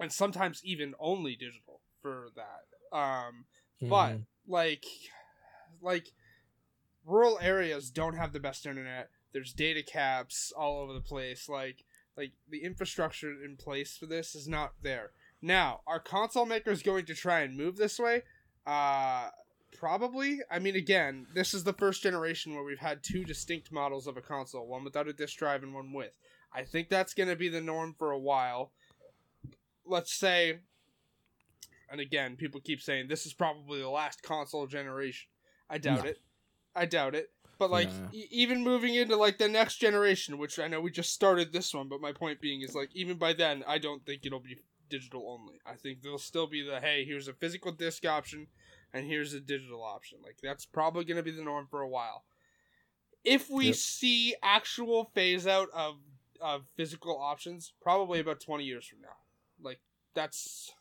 and 0.00 0.12
sometimes 0.12 0.60
even 0.64 0.94
only 0.98 1.36
digital 1.36 1.80
for 2.02 2.28
that. 2.36 2.96
Um 2.96 3.46
but 3.80 4.12
Mhm. 4.12 4.26
like 4.46 4.84
like 5.80 6.12
rural 7.04 7.38
areas 7.40 7.90
don't 7.90 8.16
have 8.16 8.32
the 8.32 8.40
best 8.40 8.66
internet 8.66 9.10
there's 9.32 9.52
data 9.52 9.82
caps 9.82 10.52
all 10.56 10.78
over 10.80 10.92
the 10.92 11.00
place 11.00 11.48
like 11.48 11.84
like 12.16 12.32
the 12.48 12.62
infrastructure 12.62 13.30
in 13.44 13.56
place 13.56 13.96
for 13.96 14.06
this 14.06 14.34
is 14.34 14.48
not 14.48 14.72
there 14.82 15.10
now 15.42 15.80
are 15.86 16.00
console 16.00 16.46
makers 16.46 16.82
going 16.82 17.04
to 17.04 17.14
try 17.14 17.40
and 17.40 17.56
move 17.56 17.76
this 17.76 17.98
way 17.98 18.22
uh 18.66 19.28
probably 19.74 20.40
i 20.50 20.58
mean 20.58 20.76
again 20.76 21.26
this 21.34 21.52
is 21.52 21.64
the 21.64 21.72
first 21.72 22.02
generation 22.02 22.54
where 22.54 22.64
we've 22.64 22.78
had 22.78 23.02
two 23.02 23.24
distinct 23.24 23.70
models 23.72 24.06
of 24.06 24.16
a 24.16 24.20
console 24.22 24.66
one 24.66 24.84
without 24.84 25.08
a 25.08 25.12
disk 25.12 25.36
drive 25.38 25.62
and 25.62 25.74
one 25.74 25.92
with 25.92 26.12
i 26.52 26.62
think 26.62 26.88
that's 26.88 27.12
going 27.14 27.28
to 27.28 27.36
be 27.36 27.48
the 27.48 27.60
norm 27.60 27.94
for 27.98 28.10
a 28.12 28.18
while 28.18 28.70
let's 29.86 30.12
say 30.14 30.58
and 31.90 32.00
again, 32.00 32.34
people 32.34 32.60
keep 32.60 32.80
saying 32.80 33.06
this 33.08 33.24
is 33.26 33.34
probably 33.34 33.80
the 33.80 33.88
last 33.88 34.22
console 34.22 34.66
generation. 34.66 35.28
I 35.70 35.78
doubt 35.78 36.02
No. 36.02 36.10
it. 36.10 36.20
I 36.74 36.86
doubt 36.86 37.14
it. 37.14 37.30
But 37.58 37.70
like 37.70 37.88
Nah. 37.88 38.08
e- 38.12 38.26
even 38.30 38.62
moving 38.64 38.94
into 38.94 39.14
like 39.16 39.38
the 39.38 39.48
next 39.48 39.76
generation, 39.76 40.38
which 40.38 40.58
I 40.58 40.66
know 40.66 40.80
we 40.80 40.90
just 40.90 41.12
started 41.12 41.52
this 41.52 41.72
one, 41.72 41.88
but 41.88 42.00
my 42.00 42.10
point 42.10 42.40
being 42.40 42.62
is 42.62 42.74
like 42.74 42.88
even 42.94 43.16
by 43.16 43.32
then, 43.34 43.62
I 43.68 43.78
don't 43.78 44.04
think 44.04 44.24
it'll 44.26 44.40
be 44.40 44.56
digital 44.88 45.28
only. 45.28 45.60
I 45.64 45.74
think 45.74 46.02
there'll 46.02 46.18
still 46.18 46.46
be 46.48 46.62
the 46.62 46.80
hey, 46.80 47.04
here's 47.04 47.28
a 47.28 47.34
physical 47.34 47.70
disc 47.70 48.04
option 48.06 48.48
and 48.94 49.06
here's 49.06 49.34
a 49.34 49.40
digital 49.40 49.82
option. 49.82 50.20
Like 50.24 50.38
that's 50.42 50.64
probably 50.64 51.04
going 51.04 51.18
to 51.18 51.22
be 51.22 51.32
the 51.32 51.42
norm 51.42 51.66
for 51.70 51.82
a 51.82 51.88
while. 51.88 52.24
If 53.24 53.50
we 53.50 53.66
Yep. 53.68 53.74
see 53.74 54.34
actual 54.42 55.10
phase 55.14 55.46
out 55.46 55.68
of 55.74 55.96
of 56.40 56.64
physical 56.76 57.18
options, 57.20 57.72
probably 57.82 58.20
about 58.20 58.40
20 58.40 58.64
years 58.64 58.86
from 58.86 59.00
now. 59.02 59.16
Like 59.62 59.80
that's 60.14 60.72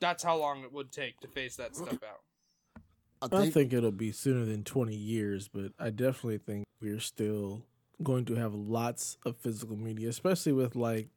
that's 0.00 0.22
how 0.22 0.36
long 0.36 0.62
it 0.64 0.72
would 0.72 0.92
take 0.92 1.20
to 1.20 1.28
phase 1.28 1.56
that 1.56 1.76
stuff 1.76 2.02
out. 2.02 2.22
I 3.20 3.28
I 3.32 3.44
think, 3.44 3.54
think 3.54 3.72
it'll 3.72 3.92
be 3.92 4.12
sooner 4.12 4.44
than 4.44 4.64
20 4.64 4.94
years, 4.96 5.48
but 5.48 5.72
I 5.78 5.90
definitely 5.90 6.38
think 6.38 6.64
we're 6.80 7.00
still 7.00 7.64
going 8.02 8.24
to 8.26 8.34
have 8.34 8.54
lots 8.54 9.16
of 9.24 9.36
physical 9.36 9.76
media, 9.76 10.08
especially 10.08 10.52
with 10.52 10.74
like 10.74 11.08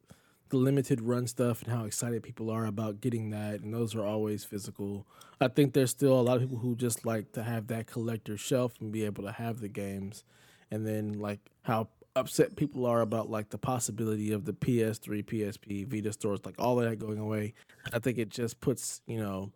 the 0.48 0.56
limited 0.56 1.00
run 1.00 1.26
stuff 1.26 1.62
and 1.62 1.72
how 1.72 1.84
excited 1.84 2.22
people 2.22 2.50
are 2.50 2.66
about 2.66 3.00
getting 3.00 3.30
that. 3.30 3.60
And 3.60 3.72
those 3.72 3.94
are 3.94 4.04
always 4.04 4.44
physical. 4.44 5.06
I 5.40 5.48
think 5.48 5.72
there's 5.72 5.90
still 5.90 6.18
a 6.18 6.22
lot 6.22 6.36
of 6.36 6.42
people 6.42 6.58
who 6.58 6.76
just 6.76 7.04
like 7.04 7.32
to 7.32 7.42
have 7.42 7.66
that 7.68 7.86
collector 7.86 8.36
shelf 8.36 8.74
and 8.80 8.92
be 8.92 9.04
able 9.04 9.24
to 9.24 9.32
have 9.32 9.60
the 9.60 9.68
games. 9.68 10.24
And 10.70 10.86
then 10.86 11.18
like 11.18 11.40
how 11.62 11.88
upset 12.14 12.56
people 12.56 12.86
are 12.86 13.02
about 13.02 13.30
like 13.30 13.50
the 13.50 13.58
possibility 13.58 14.32
of 14.32 14.44
the 14.44 14.52
PS3, 14.52 15.24
PSP, 15.24 15.86
Vita 15.86 16.12
stores, 16.12 16.40
like 16.44 16.54
all 16.58 16.80
of 16.80 16.88
that 16.88 16.98
going 16.98 17.18
away. 17.18 17.54
I 17.92 17.98
think 17.98 18.18
it 18.18 18.30
just 18.30 18.60
puts, 18.60 19.02
you 19.06 19.18
know, 19.18 19.52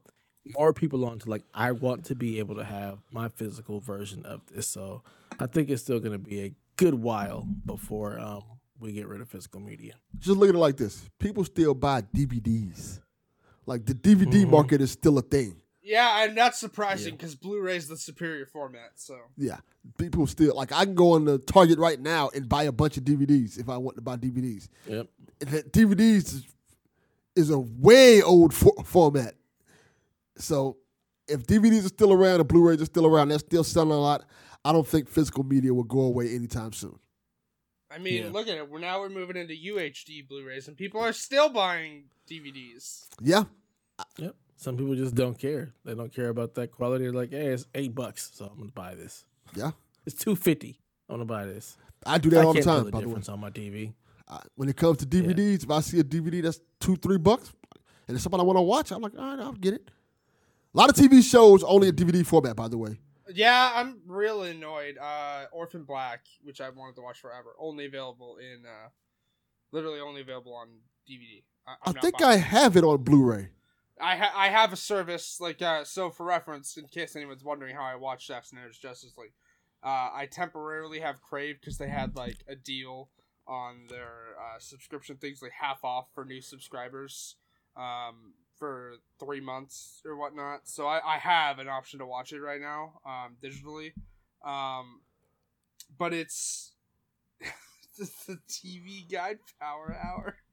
more 0.56 0.72
people 0.72 1.04
on 1.04 1.18
to 1.20 1.30
like 1.30 1.42
I 1.54 1.72
want 1.72 2.04
to 2.06 2.14
be 2.14 2.38
able 2.38 2.56
to 2.56 2.64
have 2.64 2.98
my 3.10 3.28
physical 3.28 3.80
version 3.80 4.24
of 4.24 4.42
this. 4.52 4.66
So 4.66 5.02
I 5.38 5.46
think 5.46 5.70
it's 5.70 5.82
still 5.82 6.00
going 6.00 6.12
to 6.12 6.18
be 6.18 6.40
a 6.42 6.54
good 6.76 6.94
while 6.94 7.46
before 7.66 8.18
um, 8.18 8.42
we 8.80 8.92
get 8.92 9.06
rid 9.08 9.20
of 9.20 9.28
physical 9.28 9.60
media. 9.60 9.94
Just 10.18 10.38
look 10.38 10.48
at 10.48 10.54
it 10.54 10.58
like 10.58 10.76
this: 10.76 11.08
people 11.18 11.44
still 11.44 11.74
buy 11.74 12.02
DVDs. 12.02 13.00
Like 13.66 13.84
the 13.86 13.94
DVD 13.94 14.44
Mhm. 14.44 14.50
market 14.50 14.80
is 14.80 14.90
still 14.90 15.18
a 15.18 15.22
thing. 15.22 15.60
Yeah, 15.82 16.24
and 16.24 16.36
that's 16.36 16.58
surprising 16.58 17.14
because 17.16 17.34
Blu-ray's 17.34 17.88
the 17.88 17.96
superior 17.96 18.46
format. 18.46 18.92
So 18.96 19.16
Yeah, 19.36 19.58
people 19.98 20.26
still 20.26 20.54
like 20.54 20.72
I 20.72 20.84
can 20.84 20.94
go 20.94 21.12
on 21.12 21.24
the 21.24 21.38
Target 21.38 21.78
right 21.78 21.98
now 22.00 22.30
and 22.34 22.48
buy 22.48 22.64
a 22.64 22.72
bunch 22.72 22.96
of 22.96 23.04
DVDs 23.04 23.58
if 23.58 23.68
I 23.68 23.76
want 23.76 23.96
to 23.96 24.02
buy 24.02 24.16
DVDs. 24.16 24.68
Yep. 24.86 25.06
And 25.40 25.50
that 25.50 25.72
DVDs 25.72 26.34
is, 26.34 26.46
is 27.36 27.50
a 27.50 27.58
way 27.58 28.22
old 28.22 28.52
for- 28.54 28.82
format. 28.84 29.34
So 30.36 30.76
if 31.28 31.46
DVDs 31.46 31.84
are 31.84 31.88
still 31.88 32.12
around 32.12 32.40
and 32.40 32.48
Blu-rays 32.48 32.80
are 32.82 32.86
still 32.86 33.06
around, 33.06 33.28
they're 33.28 33.38
still 33.38 33.64
selling 33.64 33.92
a 33.92 34.00
lot. 34.00 34.24
I 34.64 34.72
don't 34.72 34.86
think 34.86 35.08
physical 35.08 35.44
media 35.44 35.72
will 35.72 35.84
go 35.84 36.00
away 36.00 36.34
anytime 36.34 36.72
soon. 36.72 36.98
I 37.90 37.98
mean, 37.98 38.24
Yeah. 38.24 38.30
look 38.30 38.46
at 38.48 38.56
it. 38.56 38.70
We're 38.70 38.78
now 38.78 39.00
we're 39.00 39.08
moving 39.08 39.36
into 39.36 39.54
UHD 39.54 40.22
Blu-rays, 40.28 40.68
and 40.68 40.76
people 40.76 41.00
are 41.00 41.12
still 41.12 41.48
buying 41.48 42.04
DVDs. 42.28 43.06
Yeah, 43.20 43.44
Yep. 44.18 44.34
Some 44.56 44.76
people 44.76 44.94
just 44.94 45.14
don't 45.14 45.38
care. 45.38 45.72
They 45.84 45.94
don't 45.94 46.12
care 46.12 46.28
about 46.28 46.54
that 46.54 46.70
quality. 46.70 47.04
They're 47.04 47.12
like, 47.14 47.30
hey, 47.30 47.46
it's 47.48 47.66
eight 47.74 47.94
bucks, 47.94 48.30
so 48.34 48.46
I'm 48.46 48.58
gonna 48.58 48.70
buy 48.70 48.94
this. 48.94 49.24
yeah, 49.56 49.72
It's 50.06 50.14
two 50.14 50.36
fifty. 50.36 50.78
I'm 51.08 51.14
gonna 51.16 51.24
buy 51.24 51.46
this. 51.46 51.76
I 52.06 52.18
do 52.18 52.30
that 52.30 52.40
I 52.40 52.44
all 52.44 52.52
the 52.52 52.58
can't 52.58 52.64
tell 52.64 52.76
time. 52.76 52.84
the 52.86 52.90
By 52.92 53.00
the 53.00 53.06
way, 53.06 53.10
difference 53.10 53.28
on 53.28 53.40
my 53.40 53.50
TV. 53.50 53.92
I, 54.28 54.40
when 54.54 54.68
it 54.68 54.76
comes 54.76 54.98
to 54.98 55.06
DVDs, 55.06 55.64
if 55.64 55.70
I 55.70 55.80
see 55.80 55.98
a 55.98 56.04
DVD 56.04 56.40
that's 56.42 56.60
two, 56.78 56.94
three 56.96 57.18
bucks, 57.18 57.52
and 58.06 58.14
it's 58.14 58.22
something 58.22 58.38
I 58.40 58.44
want 58.44 58.58
to 58.58 58.62
watch, 58.62 58.90
I'm 58.92 59.02
like, 59.02 59.18
all 59.18 59.24
right, 59.36 59.40
I'll 59.40 59.52
get 59.52 59.74
it. 59.74 59.90
A 60.72 60.78
lot 60.78 60.88
of 60.88 60.94
TV 60.94 61.20
shows 61.22 61.64
only 61.64 61.88
in 61.88 61.96
DVD 61.96 62.24
format, 62.24 62.54
by 62.54 62.68
the 62.68 62.78
way. 62.78 62.98
Yeah, 63.34 63.72
I'm 63.74 64.00
real 64.06 64.42
annoyed. 64.42 64.98
Uh, 64.98 65.46
Orphan 65.52 65.84
Black, 65.84 66.24
which 66.42 66.60
I 66.60 66.68
wanted 66.70 66.96
to 66.96 67.02
watch 67.02 67.20
forever, 67.20 67.54
only 67.58 67.86
available 67.86 68.36
in, 68.38 68.64
uh, 68.66 68.88
literally 69.72 70.00
only 70.00 70.20
available 70.20 70.54
on 70.54 70.68
DVD. 71.08 71.42
I, 71.66 71.90
I 71.90 71.92
think 71.92 72.22
I 72.22 72.36
have 72.36 72.76
it 72.76 72.84
on 72.84 73.02
Blu-ray. 73.02 73.50
I 74.00 74.16
ha- 74.16 74.32
I 74.34 74.48
have 74.48 74.72
a 74.72 74.76
service 74.76 75.38
like 75.40 75.60
uh 75.60 75.84
so 75.84 76.10
for 76.10 76.24
reference 76.24 76.76
in 76.76 76.86
case 76.86 77.16
anyone's 77.16 77.44
wondering 77.44 77.76
how 77.76 77.84
I 77.84 77.96
watch 77.96 78.26
Zack 78.26 78.46
Snyder's 78.46 78.78
Justice 78.78 79.12
League, 79.18 79.34
uh 79.84 80.08
I 80.14 80.26
temporarily 80.30 81.00
have 81.00 81.20
Crave 81.20 81.58
because 81.60 81.76
they 81.78 81.88
had 81.88 82.16
like 82.16 82.38
a 82.48 82.56
deal 82.56 83.10
on 83.46 83.86
their 83.88 84.36
uh, 84.38 84.58
subscription 84.58 85.16
things 85.16 85.42
like 85.42 85.52
half 85.52 85.84
off 85.84 86.06
for 86.14 86.24
new 86.24 86.40
subscribers, 86.40 87.36
um 87.76 88.34
for 88.60 88.92
three 89.18 89.40
months 89.40 90.00
or 90.04 90.16
whatnot. 90.16 90.68
So 90.68 90.86
I 90.86 91.00
I 91.04 91.18
have 91.18 91.58
an 91.58 91.68
option 91.68 91.98
to 91.98 92.06
watch 92.06 92.32
it 92.32 92.40
right 92.40 92.60
now 92.60 93.00
um 93.04 93.36
digitally, 93.42 93.92
um 94.46 95.00
but 95.98 96.12
it's 96.14 96.72
the 97.98 98.38
TV 98.48 99.10
Guide 99.10 99.38
Power 99.60 99.96
Hour. 100.00 100.36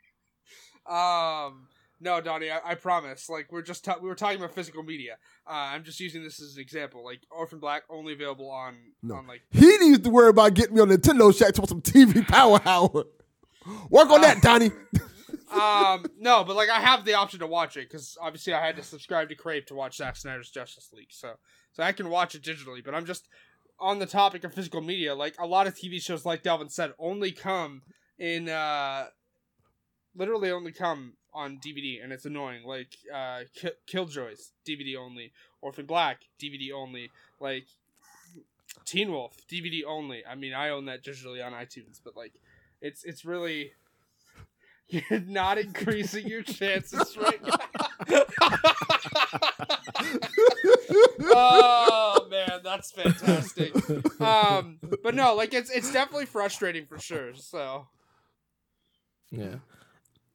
Um. 0.89 1.67
No, 1.99 2.21
Donnie, 2.21 2.49
I, 2.51 2.59
I 2.63 2.75
promise. 2.75 3.27
Like 3.27 3.51
we're 3.51 3.61
just 3.63 3.83
ta- 3.83 3.97
we 4.01 4.07
were 4.07 4.15
talking 4.15 4.37
about 4.37 4.53
physical 4.53 4.83
media. 4.83 5.17
Uh, 5.45 5.51
I'm 5.51 5.83
just 5.83 5.99
using 5.99 6.23
this 6.23 6.39
as 6.41 6.55
an 6.55 6.61
example. 6.61 7.03
Like 7.03 7.21
Orphan 7.31 7.59
Black 7.59 7.83
only 7.89 8.13
available 8.13 8.49
on 8.49 8.75
No. 9.03 9.15
on 9.15 9.27
like 9.27 9.41
He 9.51 9.77
needs 9.79 9.99
to 10.03 10.09
worry 10.09 10.29
about 10.29 10.53
getting 10.53 10.75
me 10.75 10.81
on 10.81 10.89
Nintendo 10.89 11.35
Shack 11.37 11.55
to 11.55 11.61
watch 11.61 11.69
some 11.71 11.81
TV 11.81 12.25
Power 12.25 12.61
Hour. 12.65 13.05
Work 13.89 14.09
on 14.11 14.21
that, 14.21 14.41
Donnie. 14.41 14.71
um 15.51 16.05
no, 16.19 16.43
but 16.43 16.55
like 16.55 16.69
I 16.69 16.79
have 16.79 17.05
the 17.05 17.13
option 17.13 17.39
to 17.39 17.47
watch 17.47 17.77
it 17.77 17.89
because 17.89 18.17
obviously 18.21 18.53
I 18.53 18.65
had 18.65 18.75
to 18.75 18.83
subscribe 18.83 19.29
to 19.29 19.35
Crave 19.35 19.65
to 19.67 19.75
watch 19.75 19.97
Zack 19.97 20.15
Snyder's 20.15 20.49
Justice 20.49 20.89
League. 20.93 21.11
So 21.11 21.33
so 21.71 21.83
I 21.83 21.91
can 21.91 22.09
watch 22.09 22.35
it 22.35 22.41
digitally. 22.43 22.83
But 22.83 22.95
I'm 22.95 23.05
just 23.05 23.27
on 23.79 23.99
the 23.99 24.05
topic 24.05 24.43
of 24.43 24.53
physical 24.53 24.81
media. 24.81 25.15
Like 25.15 25.35
a 25.39 25.45
lot 25.45 25.67
of 25.67 25.75
TV 25.75 26.01
shows, 26.01 26.25
like 26.25 26.43
Delvin 26.43 26.69
said, 26.69 26.93
only 26.99 27.31
come 27.31 27.83
in 28.19 28.49
uh 28.49 29.05
literally 30.15 30.51
only 30.51 30.71
come 30.71 31.13
on 31.33 31.59
DVD, 31.65 32.03
and 32.03 32.11
it's 32.11 32.25
annoying. 32.25 32.63
Like 32.65 32.97
uh 33.13 33.41
Ki- 33.55 33.69
Killjoys 33.87 34.51
DVD 34.67 34.97
only, 34.97 35.31
Orphan 35.61 35.85
Black 35.85 36.21
DVD 36.41 36.71
only, 36.75 37.09
like 37.39 37.67
Teen 38.85 39.11
Wolf 39.11 39.37
DVD 39.49 39.81
only. 39.87 40.25
I 40.25 40.35
mean, 40.35 40.53
I 40.53 40.69
own 40.69 40.85
that 40.85 41.03
digitally 41.03 41.45
on 41.45 41.53
iTunes, 41.53 41.99
but 42.03 42.15
like 42.17 42.33
it's 42.81 43.03
it's 43.03 43.23
really 43.23 43.71
you're 44.89 45.19
not 45.21 45.57
increasing 45.57 46.27
your 46.27 46.41
chances 46.43 47.17
right 47.17 47.41
now. 47.43 48.23
oh 51.33 52.27
man, 52.29 52.61
that's 52.63 52.91
fantastic. 52.91 53.73
Um, 54.21 54.79
but 55.03 55.15
no, 55.15 55.35
like 55.35 55.53
it's 55.53 55.69
it's 55.69 55.91
definitely 55.91 56.25
frustrating 56.25 56.85
for 56.85 56.99
sure. 56.99 57.33
So 57.35 57.87
Yeah. 59.31 59.55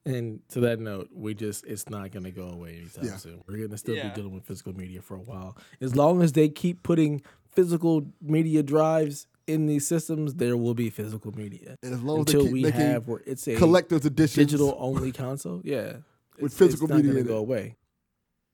And 0.05 0.41
to 0.49 0.59
that 0.61 0.79
note, 0.79 1.09
we 1.13 1.33
just 1.33 1.65
it's 1.65 1.89
not 1.89 2.11
gonna 2.11 2.31
go 2.31 2.47
away 2.49 2.77
anytime 2.77 3.05
Yeah. 3.05 3.17
soon. 3.17 3.41
We're 3.47 3.65
gonna 3.65 3.77
still 3.77 3.95
Yeah. 3.95 4.09
be 4.09 4.15
dealing 4.15 4.33
with 4.33 4.45
physical 4.45 4.73
media 4.73 5.01
for 5.01 5.15
a 5.15 5.21
while. 5.21 5.57
As 5.81 5.95
long 5.95 6.21
as 6.21 6.33
they 6.33 6.49
keep 6.49 6.83
putting 6.83 7.21
physical 7.49 8.05
media 8.21 8.63
drives 8.63 9.27
in 9.47 9.65
these 9.65 9.85
systems, 9.85 10.35
there 10.35 10.55
will 10.57 10.73
be 10.73 10.89
physical 10.89 11.31
media. 11.33 11.77
And 11.83 11.93
as 11.93 12.01
long 12.01 12.21
as 12.21 12.27
Until 12.27 12.41
they 12.41 12.45
keep 12.47 12.53
we 12.53 12.61
making 12.63 12.79
have 12.79 13.07
where 13.07 13.21
it's 13.25 13.47
a 13.47 13.55
collector's 13.55 14.05
edition, 14.05 14.43
digital 14.43 14.75
only 14.79 15.11
console, 15.11 15.61
yeah. 15.63 15.97
With 16.39 16.53
it's- 16.53 16.57
physical 16.57 16.85
it's 16.85 16.91
not 16.91 16.97
media 16.97 17.11
gonna 17.13 17.23
go 17.25 17.37
away. 17.37 17.75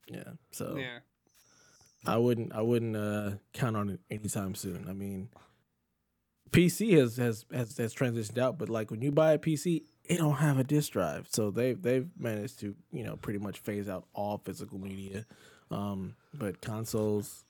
Yeah. 0.07 0.23
So 0.51 0.75
yeah, 0.77 0.99
I 2.05 2.17
wouldn't 2.17 2.53
I 2.53 2.61
wouldn't 2.61 2.95
uh, 2.95 3.31
count 3.53 3.77
on 3.77 3.89
it 3.89 3.99
anytime 4.09 4.55
soon. 4.55 4.87
I 4.89 4.93
mean, 4.93 5.29
PC 6.51 6.97
has, 6.97 7.17
has 7.17 7.45
has 7.51 7.77
has 7.77 7.93
transitioned 7.93 8.37
out, 8.39 8.57
but 8.57 8.69
like 8.69 8.89
when 8.91 9.01
you 9.01 9.11
buy 9.11 9.33
a 9.33 9.37
PC, 9.37 9.83
it 10.05 10.17
don't 10.17 10.35
have 10.35 10.57
a 10.57 10.63
disk 10.63 10.93
drive, 10.93 11.27
so 11.29 11.51
they 11.51 11.73
they've 11.73 12.07
managed 12.17 12.59
to 12.61 12.75
you 12.91 13.03
know 13.03 13.17
pretty 13.17 13.39
much 13.39 13.59
phase 13.59 13.87
out 13.87 14.05
all 14.13 14.39
physical 14.39 14.79
media. 14.79 15.25
Um, 15.71 16.15
but 16.33 16.61
consoles, 16.61 17.43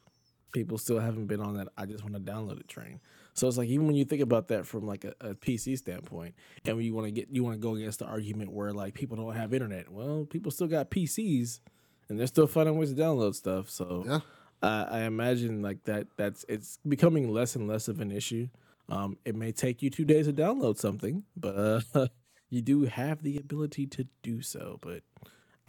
people 0.52 0.78
still 0.78 1.00
haven't 1.00 1.28
been 1.28 1.40
on 1.40 1.56
that. 1.56 1.70
I 1.78 1.86
just 1.86 2.04
want 2.04 2.16
to 2.16 2.20
download 2.22 2.60
it 2.60 2.68
train. 2.68 3.00
So 3.40 3.48
it's 3.48 3.58
like 3.58 3.70
even 3.70 3.88
when 3.88 3.96
you 3.96 4.04
think 4.04 4.22
about 4.22 4.50
that 4.50 4.66
from 4.66 4.86
like 4.86 5.06
a, 5.06 5.14
a 5.22 5.34
PC 5.34 5.78
standpoint, 5.78 6.36
and 6.66 6.76
when 6.76 6.86
you 6.86 6.94
want 6.94 7.06
to 7.08 7.12
get 7.12 7.30
you 7.32 7.44
want 7.44 7.56
to 7.56 7.60
go 7.60 7.76
against 7.76 8.00
the 8.00 8.06
argument 8.06 8.52
where 8.52 8.74
like 8.74 8.94
people 8.94 9.16
don't 9.16 9.34
have 9.34 9.54
internet. 9.54 9.90
Well, 9.90 10.26
people 10.30 10.52
still 10.52 10.68
got 10.68 10.92
PCs, 10.92 11.62
and 12.10 12.20
they're 12.20 12.28
still 12.28 12.48
finding 12.48 12.78
ways 12.78 12.94
to 12.94 13.00
download 13.02 13.36
stuff. 13.36 13.70
So 13.70 14.04
Yeah. 14.06 14.20
uh, 14.62 14.88
I 14.90 15.00
imagine 15.02 15.62
like 15.62 15.86
that. 15.86 16.08
That's 16.18 16.46
it's 16.50 16.80
becoming 16.86 17.32
less 17.32 17.56
and 17.56 17.66
less 17.68 17.88
of 17.88 18.02
an 18.02 18.12
issue. 18.12 18.50
Um, 18.90 19.18
it 19.24 19.36
may 19.36 19.52
take 19.54 19.82
you 19.82 19.90
two 19.90 20.04
days 20.06 20.26
to 20.26 20.34
download 20.34 20.78
something, 20.78 21.24
but 21.38 21.84
uh, 21.96 22.08
you 22.50 22.62
do 22.62 22.84
have 22.84 23.24
the 23.24 23.38
ability 23.38 23.88
to 23.88 24.08
do 24.22 24.42
so. 24.42 24.80
But 24.82 25.04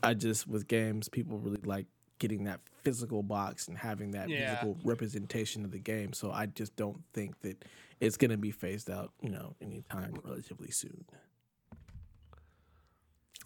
I 0.02 0.14
just 0.14 0.48
with 0.48 0.66
games, 0.66 1.08
people 1.08 1.38
really 1.38 1.60
like 1.64 1.86
getting 2.20 2.44
that 2.44 2.60
physical 2.84 3.24
box 3.24 3.66
and 3.66 3.76
having 3.76 4.12
that 4.12 4.28
Yeah. 4.30 4.60
physical 4.60 4.78
representation 4.84 5.64
of 5.64 5.72
the 5.72 5.78
game. 5.80 6.12
So 6.12 6.30
I 6.30 6.46
just 6.46 6.76
don't 6.76 7.02
think 7.12 7.40
that 7.40 7.64
it's 7.98 8.16
gonna 8.16 8.36
be 8.36 8.52
phased 8.52 8.88
out, 8.88 9.12
you 9.20 9.30
know, 9.30 9.56
anytime 9.60 10.14
relatively 10.22 10.70
soon. 10.70 11.04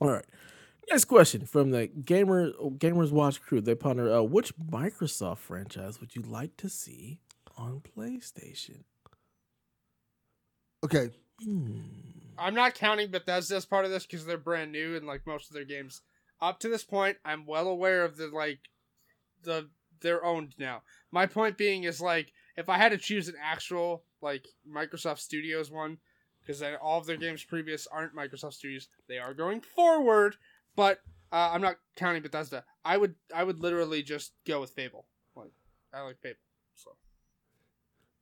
All 0.00 0.10
right. 0.10 0.24
Next 0.90 1.06
question 1.06 1.46
from 1.46 1.70
the 1.70 1.86
gamer 1.86 2.50
gamers 2.52 3.10
watch 3.10 3.40
crew. 3.40 3.62
They 3.62 3.74
ponder, 3.74 4.12
uh, 4.14 4.22
which 4.22 4.54
Microsoft 4.58 5.38
franchise 5.38 5.98
would 6.00 6.14
you 6.14 6.20
like 6.22 6.56
to 6.58 6.68
see 6.68 7.20
on 7.56 7.80
PlayStation? 7.80 8.82
okay, 10.84 11.08
Hmm. 11.42 11.80
I'm 12.36 12.54
not 12.54 12.74
counting 12.74 13.10
Bethesda 13.10 13.56
as 13.56 13.64
part 13.64 13.84
of 13.84 13.90
this 13.90 14.04
because 14.06 14.24
they're 14.26 14.36
brand 14.38 14.70
new 14.72 14.96
and 14.96 15.06
like 15.06 15.26
most 15.26 15.48
of 15.48 15.54
their 15.54 15.64
games 15.64 16.02
up 16.40 16.60
to 16.60 16.68
this 16.68 16.84
point, 16.84 17.16
I'm 17.24 17.46
well 17.46 17.68
aware 17.68 18.04
of 18.04 18.16
the 18.16 18.28
like 18.28 18.60
the 19.42 19.68
they're 20.00 20.24
owned 20.24 20.54
now. 20.58 20.82
My 21.10 21.26
point 21.26 21.56
being 21.56 21.84
is 21.84 22.00
like 22.00 22.32
if 22.56 22.68
I 22.68 22.78
had 22.78 22.90
to 22.90 22.98
choose 22.98 23.28
an 23.28 23.34
actual 23.42 24.04
like 24.20 24.46
Microsoft 24.68 25.18
Studios 25.18 25.70
one, 25.70 25.98
because 26.40 26.62
all 26.82 26.98
of 26.98 27.06
their 27.06 27.16
games 27.16 27.42
previous 27.44 27.86
aren't 27.86 28.14
Microsoft 28.14 28.54
Studios, 28.54 28.88
they 29.08 29.18
are 29.18 29.34
going 29.34 29.60
forward. 29.60 30.36
But 30.76 30.98
uh, 31.32 31.50
I'm 31.52 31.62
not 31.62 31.76
counting 31.96 32.22
Bethesda. 32.22 32.64
I 32.84 32.96
would 32.96 33.14
I 33.34 33.44
would 33.44 33.60
literally 33.60 34.02
just 34.02 34.32
go 34.46 34.60
with 34.60 34.70
Fable. 34.70 35.06
Like 35.34 35.52
I 35.92 36.02
like 36.02 36.20
Fable. 36.20 36.38
So 36.74 36.90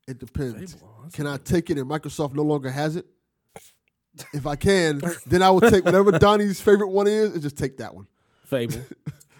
It 0.07 0.19
depends. 0.19 0.73
Fable, 0.73 1.05
Can 1.13 1.27
I 1.27 1.37
take 1.37 1.69
it 1.69 1.77
and 1.77 1.89
Microsoft 1.89 2.33
no 2.33 2.43
longer 2.43 2.71
has 2.71 2.95
it? 2.95 3.05
If 4.33 4.45
I 4.45 4.55
can, 4.55 5.01
then 5.25 5.41
I 5.41 5.49
will 5.49 5.61
take 5.61 5.85
whatever 5.85 6.11
Donnie's 6.11 6.61
favorite 6.61 6.89
one 6.89 7.07
is 7.07 7.33
and 7.33 7.41
just 7.41 7.57
take 7.57 7.77
that 7.77 7.95
one. 7.95 8.07
Fable. 8.45 8.79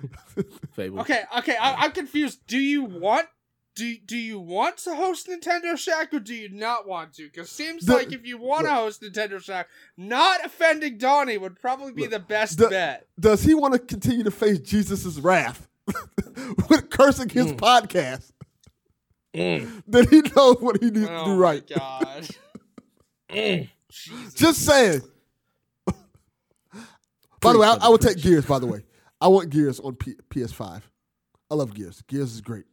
Fable. 0.74 1.00
Okay, 1.02 1.22
okay, 1.38 1.56
I, 1.56 1.76
I'm 1.86 1.92
confused. 1.92 2.40
Do 2.48 2.58
you 2.58 2.84
want 2.84 3.28
do 3.76 3.96
do 4.06 4.18
you 4.18 4.40
want 4.40 4.78
to 4.80 4.96
host 4.96 5.28
Nintendo 5.28 5.78
Shack 5.78 6.14
or 6.14 6.20
do 6.20 6.34
you 6.34 6.50
not 6.50 6.88
want 6.88 7.14
to? 7.14 7.24
Because 7.26 7.50
seems 7.50 7.86
The- 7.86 7.94
like 7.94 8.12
if 8.12 8.26
you 8.26 8.38
want 8.38 8.66
to 8.66 8.74
host 8.74 9.02
Nintendo 9.02 9.42
Shack, 9.42 9.68
not 9.96 10.44
offending 10.46 10.98
Donnie 10.98 11.38
would 11.38 11.60
probably 11.60 11.92
be 11.94 12.02
Look, 12.04 12.12
the 12.12 12.20
best 12.20 12.58
the- 12.58 12.70
bet. 12.70 13.08
Does 13.20 13.44
he 13.44 13.54
want 13.54 13.74
to 13.74 13.80
continue 13.80 14.24
to 14.24 14.32
face 14.32 14.60
Jesus' 14.60 15.20
wrath 15.20 15.68
with 16.70 16.90
cursing 16.90 17.30
his 17.30 17.54
Mm. 17.54 17.58
podcast? 17.58 18.32
Mm. 19.36 19.84
Then 19.88 20.08
he 20.10 20.22
knows 20.36 20.58
what 20.60 20.82
he 20.82 20.90
needs 20.92 21.08
to 21.08 21.16
Oh 21.22 21.26
do 21.26 21.32
my 21.36 21.38
right. 21.42 21.68
god. 21.76 22.28
Mm. 23.30 23.68
Jesus. 23.94 24.34
Just 24.34 24.66
saying. 24.66 25.02
by 27.42 27.54
the 27.54 27.60
way, 27.60 27.68
I, 27.68 27.78
I 27.82 27.90
would 27.90 28.02
take 28.02 28.18
Gears. 28.18 28.46
By 28.46 28.60
the 28.60 28.66
way, 28.68 28.84
I 29.22 29.28
want 29.28 29.50
Gears 29.50 29.80
on 29.80 29.96
P- 29.96 30.18
PS5. 30.30 30.82
I 31.52 31.56
love 31.56 31.74
Gears. 31.74 32.02
Gears 32.08 32.34
is 32.34 32.42
great, 32.42 32.66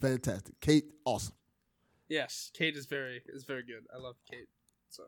fantastic. 0.00 0.60
Kate, 0.60 0.84
awesome. 1.04 1.34
Yes, 2.08 2.50
Kate 2.52 2.76
is 2.76 2.86
very 2.86 3.22
is 3.28 3.44
very 3.44 3.62
good. 3.62 3.86
I 3.94 3.98
love 3.98 4.16
Kate. 4.30 4.48
So 4.90 5.04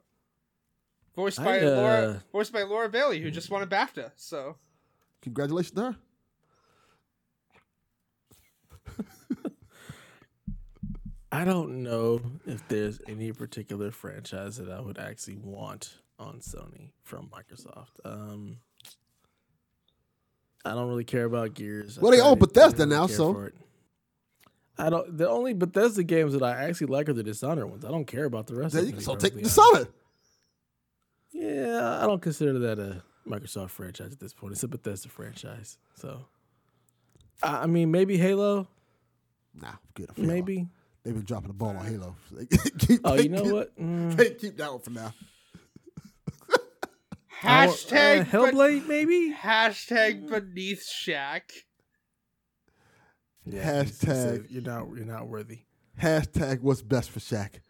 voiced 1.15 1.41
I, 1.41 1.45
by 1.45 1.61
Laura 1.61 2.01
uh, 2.01 2.19
voiced 2.33 2.53
by 2.53 2.63
Laura 2.63 2.89
Bailey, 2.89 3.21
who 3.21 3.31
just 3.31 3.51
won 3.51 3.63
a 3.63 3.67
BAFTA. 3.67 4.13
So 4.17 4.57
Congratulations 5.23 5.73
to 5.73 5.83
her. 5.83 5.97
I 11.33 11.45
don't 11.45 11.83
know 11.83 12.21
if 12.47 12.67
there's 12.69 13.01
any 13.09 13.33
particular 13.33 13.91
franchise 13.91 14.57
that 14.59 14.71
I 14.71 14.81
would 14.81 14.99
actually 14.99 15.37
want 15.37 15.95
on 16.19 16.39
Sony 16.39 16.93
from 17.03 17.29
Microsoft. 17.29 17.91
Um, 18.05 18.59
I 20.65 20.71
don't 20.71 20.89
really 20.89 21.05
care 21.05 21.25
about 21.25 21.55
Gears. 21.55 21.99
I 21.99 22.01
Well, 22.01 22.13
they 22.13 22.21
own 22.21 22.39
Bethesda 22.39 22.87
now, 22.87 23.07
so- 23.07 23.51
I 24.79 24.91
don't. 24.91 25.17
The 25.17 25.27
only 25.29 25.55
Bethesda 25.55 26.03
games 26.03 26.35
that 26.35 26.43
I 26.43 26.65
actually 26.65 26.89
like 26.89 27.09
are 27.09 27.15
the 27.15 27.23
Dishonored 27.23 27.71
ones. 27.71 27.83
I 27.85 27.89
don't 27.91 28.05
care 28.05 28.27
about 28.27 28.47
the 28.47 28.57
rest 28.57 28.75
There 28.75 28.83
of 28.83 28.91
them. 28.91 29.01
So 29.01 29.15
take 29.15 29.33
perfectly 29.33 29.43
the 29.45 29.61
honest. 29.61 29.73
Summit. 29.73 29.93
Yeah, 31.33 31.99
I 32.03 32.07
don't 32.07 32.21
consider 32.21 32.59
that 32.59 32.79
a 32.79 33.03
Microsoft 33.27 33.71
franchise 33.71 34.13
at 34.13 34.21
this 34.21 34.35
point. 34.35 34.53
It's 34.53 34.63
a 34.65 34.69
Bethesda 34.69 35.09
franchise. 35.09 35.79
So, 35.95 36.27
I 37.43 37.67
mean, 37.67 37.91
maybe 37.91 38.19
Halo. 38.19 38.69
Nah, 39.55 39.69
I'm 39.69 39.79
good. 39.95 40.11
Maybe. 40.19 40.69
They've 41.07 41.15
been 41.15 41.25
dropping 41.25 41.47
the 41.49 41.55
ball 41.55 41.77
on 41.77 41.87
Halo. 41.87 42.17
keep, 42.81 43.01
Oh, 43.05 43.15
you 43.15 43.29
know 43.29 43.43
keep- 43.45 43.53
what? 43.53 43.79
Mm. 43.81 44.17
They 44.17 44.31
keep 44.31 44.57
that 44.57 44.73
one 44.73 44.81
for 44.81 44.91
now. 44.91 45.15
Hashtag 47.43 48.35
uh, 48.35 48.43
ben- 48.43 48.55
Hellblade, 48.55 48.87
maybe. 48.89 49.33
hashtag 49.33 50.29
beneath 50.29 50.85
Shack. 50.85 51.53
Yeah, 53.45 53.83
it's- 53.83 54.03
it's 54.03 54.05
a- 54.05 54.09
Hashtag- 54.09 54.47
you're 54.51 54.63
not 54.63 54.89
you're 54.97 55.05
not 55.07 55.29
worthy. 55.29 55.61
Hashtag 56.03 56.61
what's 56.63 56.83
best 56.83 57.11
for 57.11 57.21
Shaq. 57.21 57.61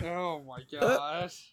Oh 0.00 0.42
my 0.46 0.58
Uh, 0.78 0.96
gosh. 0.96 1.50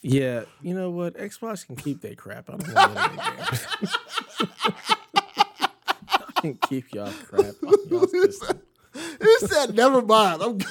Yeah, 0.00 0.44
you 0.60 0.74
know 0.74 0.90
what? 0.90 1.14
Xbox 1.14 1.64
can 1.66 1.76
keep 1.76 2.00
that 2.00 2.18
crap. 2.18 2.50
I 2.50 2.56
don't 2.56 2.74
want 2.74 2.94
that 2.94 3.76
games. 3.78 3.96
I 6.08 6.40
can 6.40 6.54
keep 6.68 6.92
y'all 6.92 7.12
crap. 7.28 7.54
On 7.62 7.74
y'all's 7.88 8.42
he, 9.20 9.46
said, 9.46 9.74
never 9.74 10.02
mind. 10.02 10.42
I'm 10.42 10.58
good. 10.58 10.70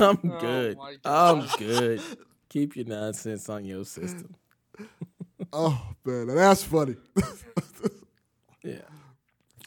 I'm 0.00 0.18
Oh 0.24 0.40
good. 0.40 0.76
my 0.76 0.96
I'm 1.04 1.46
good. 1.58 2.00
Keep 2.48 2.76
your 2.76 2.86
nonsense 2.86 3.48
on 3.48 3.64
your 3.64 3.84
system. 3.84 4.34
Oh, 5.52 5.80
man. 6.04 6.26
That's 6.28 6.64
funny. 6.64 6.96
Yeah. 8.64 8.78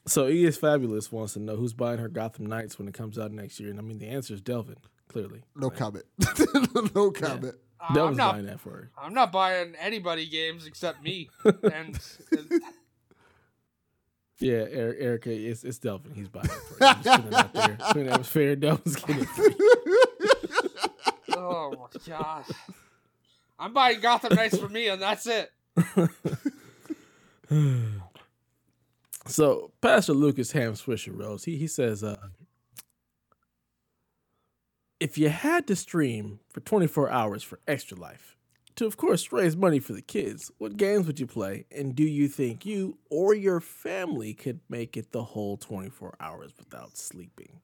So 0.08 0.26
ES 0.26 0.58
Fabulous 0.58 1.12
wants 1.12 1.34
to 1.34 1.39
know 1.39 1.55
who's 1.55 1.74
buying 1.74 1.99
her 1.99 2.08
Gotham 2.10 2.47
Knights 2.47 2.80
when 2.80 2.88
it 2.88 2.93
comes 2.95 3.20
out 3.20 3.32
next 3.32 3.60
year, 3.60 3.70
and 3.70 3.78
I 3.80 3.84
mean 3.84 3.99
the 3.99 4.08
answer 4.08 4.34
is 4.34 4.41
Delvin. 4.41 4.78
Clearly, 5.08 5.43
No 5.55 5.70
comment. 5.70 6.05
no 6.95 7.12
comment. 7.12 7.55
Uh, 7.80 7.86
I'm 7.89 7.95
Delvin's 7.95 8.18
not 8.18 8.34
buying 8.34 8.45
that 8.47 8.60
for 8.60 8.72
her. 8.72 8.91
I'm 8.99 9.14
not 9.14 9.32
buying 9.32 9.76
anybody 9.80 10.28
games 10.28 10.66
except 10.66 11.03
me. 11.03 11.30
and, 11.45 11.64
and 12.32 12.62
Yeah, 14.39 14.65
Eric, 14.69 14.97
Erica, 14.99 15.31
it's, 15.31 15.63
it's 15.63 15.79
Delvin. 15.79 16.13
He's 16.13 16.29
buying 16.29 16.45
it 16.45 16.51
for 16.51 16.75
her. 16.75 16.85
I'm 16.85 17.03
just 17.03 17.23
putting 17.23 17.33
it 17.33 17.35
out 17.35 17.53
there. 17.53 17.77
Putting 17.88 18.05
that 18.05 18.17
was 18.19 18.27
fair. 18.27 18.55
Delvin's 18.55 18.95
getting 18.95 19.21
it 19.21 19.29
free. 19.29 19.55
oh 21.35 21.71
my 21.71 21.99
gosh. 22.07 22.49
I'm 23.57 23.73
buying 23.73 23.99
Gotham 23.99 24.35
Knights 24.35 24.57
for 24.57 24.69
me 24.69 24.88
and 24.89 25.01
that's 25.01 25.27
it. 25.27 25.51
So 29.29 29.71
Pastor 29.81 30.13
Lucas 30.13 30.53
Ham 30.53 30.73
Swisher 30.73 31.17
Rose, 31.17 31.43
he 31.43 31.57
he 31.57 31.67
says, 31.67 32.01
uh, 32.01 32.15
if 35.01 35.17
you 35.17 35.29
had 35.29 35.67
to 35.67 35.75
stream 35.75 36.39
for 36.49 36.61
24 36.61 37.09
hours 37.09 37.43
for 37.43 37.59
Extra 37.67 37.97
Life, 37.97 38.36
to 38.78 38.86
of 38.86 38.97
course 38.97 39.32
raise 39.32 39.55
money 39.55 39.80
for 39.80 39.93
the 39.93 40.01
kids, 40.01 40.51
what 40.57 40.78
games 40.78 41.05
would 41.07 41.19
you 41.19 41.28
play? 41.28 41.65
And 41.71 41.95
do 41.95 42.03
you 42.03 42.28
think 42.28 42.65
you 42.65 42.97
or 43.09 43.34
your 43.34 43.59
family 43.59 44.34
could 44.34 44.59
make 44.69 44.95
it 44.95 45.11
the 45.11 45.23
whole 45.23 45.57
24 45.57 46.15
hours 46.19 46.53
without 46.57 46.97
sleeping? 46.97 47.59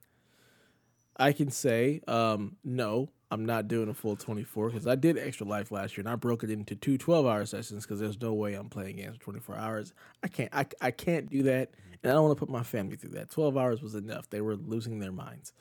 I 1.16 1.32
can 1.32 1.52
say, 1.52 2.02
um, 2.08 2.58
no, 2.64 3.10
I'm 3.30 3.46
not 3.46 3.68
doing 3.68 3.88
a 3.88 3.94
full 3.94 4.16
24 4.16 4.70
because 4.70 4.88
I 4.88 4.96
did 4.96 5.18
Extra 5.18 5.46
Life 5.48 5.72
last 5.72 5.96
year 5.96 6.02
and 6.02 6.10
I 6.10 6.16
broke 6.16 6.44
it 6.44 6.50
into 6.50 6.76
two 6.76 6.98
12 6.98 7.26
hour 7.26 7.46
sessions 7.46 7.84
because 7.84 8.00
there's 8.00 8.20
no 8.20 8.34
way 8.34 8.56
I'm 8.56 8.70
playing 8.70 8.98
games 8.98 9.18
for 9.18 9.24
24 9.24 9.56
hours. 9.56 9.94
I 10.24 10.28
can't, 10.28 10.50
I, 10.54 10.66
I 10.82 10.92
can't 10.92 11.30
do 11.30 11.44
that. 11.44 11.72
And 12.02 12.12
I 12.12 12.16
don't 12.16 12.24
want 12.26 12.38
to 12.38 12.46
put 12.46 12.52
my 12.52 12.64
family 12.64 12.96
through 12.96 13.12
that. 13.12 13.30
12 13.30 13.56
hours 13.56 13.82
was 13.82 13.96
enough. 13.96 14.30
They 14.30 14.42
were 14.42 14.56
losing 14.56 15.00
their 15.00 15.12
minds. 15.12 15.54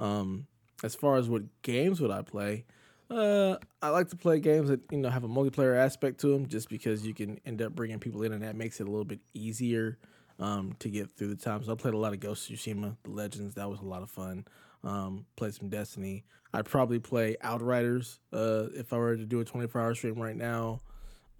Um, 0.00 0.46
as 0.82 0.94
far 0.94 1.16
as 1.16 1.28
what 1.28 1.42
games 1.62 2.00
would 2.00 2.10
I 2.10 2.22
play, 2.22 2.64
uh, 3.10 3.56
I 3.82 3.90
like 3.90 4.08
to 4.10 4.16
play 4.16 4.40
games 4.40 4.68
that 4.68 4.80
you 4.90 4.98
know 4.98 5.10
have 5.10 5.24
a 5.24 5.28
multiplayer 5.28 5.76
aspect 5.76 6.20
to 6.20 6.28
them, 6.28 6.46
just 6.46 6.68
because 6.68 7.06
you 7.06 7.14
can 7.14 7.38
end 7.44 7.62
up 7.62 7.74
bringing 7.74 7.98
people 7.98 8.22
in, 8.22 8.32
and 8.32 8.42
that 8.42 8.56
makes 8.56 8.80
it 8.80 8.86
a 8.86 8.90
little 8.90 9.04
bit 9.04 9.20
easier 9.34 9.98
um, 10.38 10.74
to 10.78 10.88
get 10.88 11.10
through 11.10 11.28
the 11.28 11.36
times. 11.36 11.66
So 11.66 11.72
I 11.72 11.74
played 11.74 11.94
a 11.94 11.98
lot 11.98 12.12
of 12.12 12.20
Ghost 12.20 12.50
of 12.50 12.56
Tsushima, 12.56 12.96
The 13.04 13.10
Legends. 13.10 13.54
That 13.54 13.68
was 13.68 13.80
a 13.80 13.84
lot 13.84 14.02
of 14.02 14.10
fun. 14.10 14.46
Um, 14.82 15.26
played 15.36 15.54
some 15.54 15.68
Destiny. 15.68 16.24
I'd 16.52 16.66
probably 16.66 16.98
play 16.98 17.36
Outriders 17.42 18.20
uh, 18.32 18.66
if 18.74 18.92
I 18.92 18.96
were 18.96 19.16
to 19.16 19.24
do 19.24 19.40
a 19.40 19.44
24 19.44 19.80
hour 19.80 19.94
stream 19.94 20.20
right 20.20 20.36
now. 20.36 20.80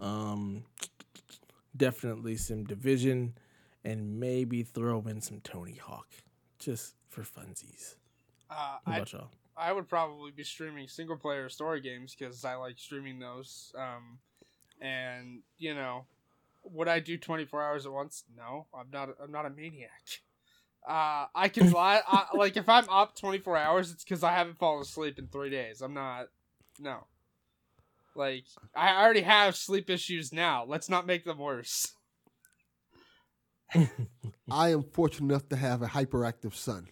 Um, 0.01 0.63
definitely 1.75 2.37
some 2.37 2.63
Division, 2.65 3.37
and 3.83 4.19
maybe 4.19 4.63
throw 4.63 5.01
in 5.01 5.21
some 5.21 5.39
Tony 5.41 5.75
Hawk, 5.75 6.07
just 6.59 6.95
for 7.09 7.21
funsies. 7.21 7.95
Uh, 8.49 8.77
I, 8.85 8.97
y'all? 8.97 9.29
I 9.57 9.71
would 9.71 9.87
probably 9.87 10.31
be 10.31 10.43
streaming 10.43 10.87
single 10.87 11.17
player 11.17 11.49
story 11.49 11.81
games 11.81 12.15
because 12.17 12.43
I 12.43 12.55
like 12.55 12.77
streaming 12.77 13.19
those. 13.19 13.73
Um, 13.77 14.19
and 14.81 15.41
you 15.57 15.73
know, 15.73 16.05
would 16.63 16.87
I 16.87 16.99
do 16.99 17.17
twenty 17.17 17.45
four 17.45 17.63
hours 17.63 17.85
at 17.85 17.91
once? 17.91 18.23
No, 18.35 18.67
I'm 18.77 18.87
not. 18.91 19.09
I'm 19.21 19.31
not 19.31 19.45
a 19.45 19.49
maniac. 19.49 20.21
Uh, 20.87 21.25
I 21.33 21.49
can 21.49 21.71
lie. 21.73 22.01
I, 22.07 22.25
like 22.35 22.57
if 22.57 22.67
I'm 22.67 22.89
up 22.89 23.15
twenty 23.15 23.37
four 23.37 23.57
hours, 23.57 23.91
it's 23.91 24.03
because 24.03 24.23
I 24.23 24.33
haven't 24.33 24.57
fallen 24.57 24.81
asleep 24.81 25.17
in 25.19 25.27
three 25.27 25.49
days. 25.49 25.81
I'm 25.81 25.93
not. 25.93 26.27
No. 26.79 27.05
Like 28.15 28.45
I 28.75 29.01
already 29.01 29.21
have 29.21 29.55
sleep 29.55 29.89
issues 29.89 30.33
now. 30.33 30.65
Let's 30.67 30.89
not 30.89 31.05
make 31.05 31.23
them 31.25 31.37
worse. 31.37 31.93
I 34.51 34.69
am 34.69 34.83
fortunate 34.83 35.29
enough 35.29 35.49
to 35.49 35.55
have 35.55 35.81
a 35.81 35.87
hyperactive 35.87 36.53
son 36.53 36.87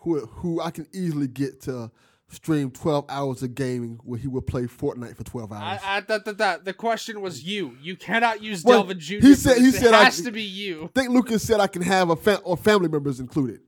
who 0.00 0.20
who 0.26 0.60
I 0.60 0.70
can 0.70 0.86
easily 0.92 1.28
get 1.28 1.62
to 1.62 1.90
stream 2.28 2.70
12 2.70 3.04
hours 3.10 3.42
of 3.42 3.54
gaming 3.54 4.00
where 4.04 4.18
he 4.18 4.26
will 4.26 4.40
play 4.40 4.62
Fortnite 4.62 5.16
for 5.16 5.22
12 5.24 5.52
hours. 5.52 5.80
I, 5.84 6.00
that, 6.00 6.24
that, 6.24 6.38
that, 6.38 6.64
the 6.64 6.72
question 6.72 7.20
was 7.20 7.44
you. 7.44 7.76
You 7.82 7.94
cannot 7.94 8.42
use 8.42 8.64
Well, 8.64 8.78
Delvin 8.80 9.00
Jr. 9.00 9.14
he 9.20 9.34
said- 9.34 9.58
he 9.58 9.64
this. 9.70 9.76
said 9.80 9.88
it 9.88 9.94
I- 9.94 10.04
has 10.04 10.22
to 10.22 10.30
be 10.32 10.42
you. 10.42 10.84
I 10.84 10.98
think 10.98 11.10
Lucas 11.10 11.42
said 11.42 11.60
I 11.60 11.66
can 11.66 11.82
have 11.82 12.08
a 12.08 12.16
fa- 12.16 12.40
or 12.42 12.56
family 12.56 12.88
members 12.88 13.20
included. 13.20 13.60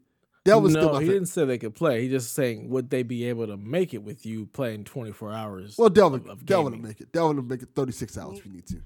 That 0.47 0.61
was 0.63 0.73
still 0.73 0.87
no, 0.87 0.93
my 0.95 1.01
he 1.01 1.07
fa- 1.07 1.13
didn't 1.13 1.29
say 1.29 1.45
they 1.45 1.59
could 1.59 1.75
play. 1.75 2.03
He 2.03 2.09
just 2.09 2.33
saying 2.35 2.71
would 2.71 2.89
they 2.89 3.03
be 3.03 3.25
able 3.27 3.47
to 3.49 3.59
make 3.59 3.93
it 3.93 4.03
with 4.03 4.25
you 4.25 4.47
playing 4.47 4.85
24 4.85 5.31
hours? 5.33 5.75
Well, 5.79 5.91
Delvin, 5.91 6.21
of- 6.23 6.29
of 6.29 6.47
Delvin 6.47 6.73
will 6.73 6.89
make 6.89 7.03
it. 7.03 7.13
Delvin 7.13 7.37
will 7.37 7.45
make 7.45 7.61
it 7.63 7.69
36 7.75 8.17
hours 8.17 8.39
if 8.39 8.47
you 8.47 8.53
need 8.53 8.67
to. 8.69 8.81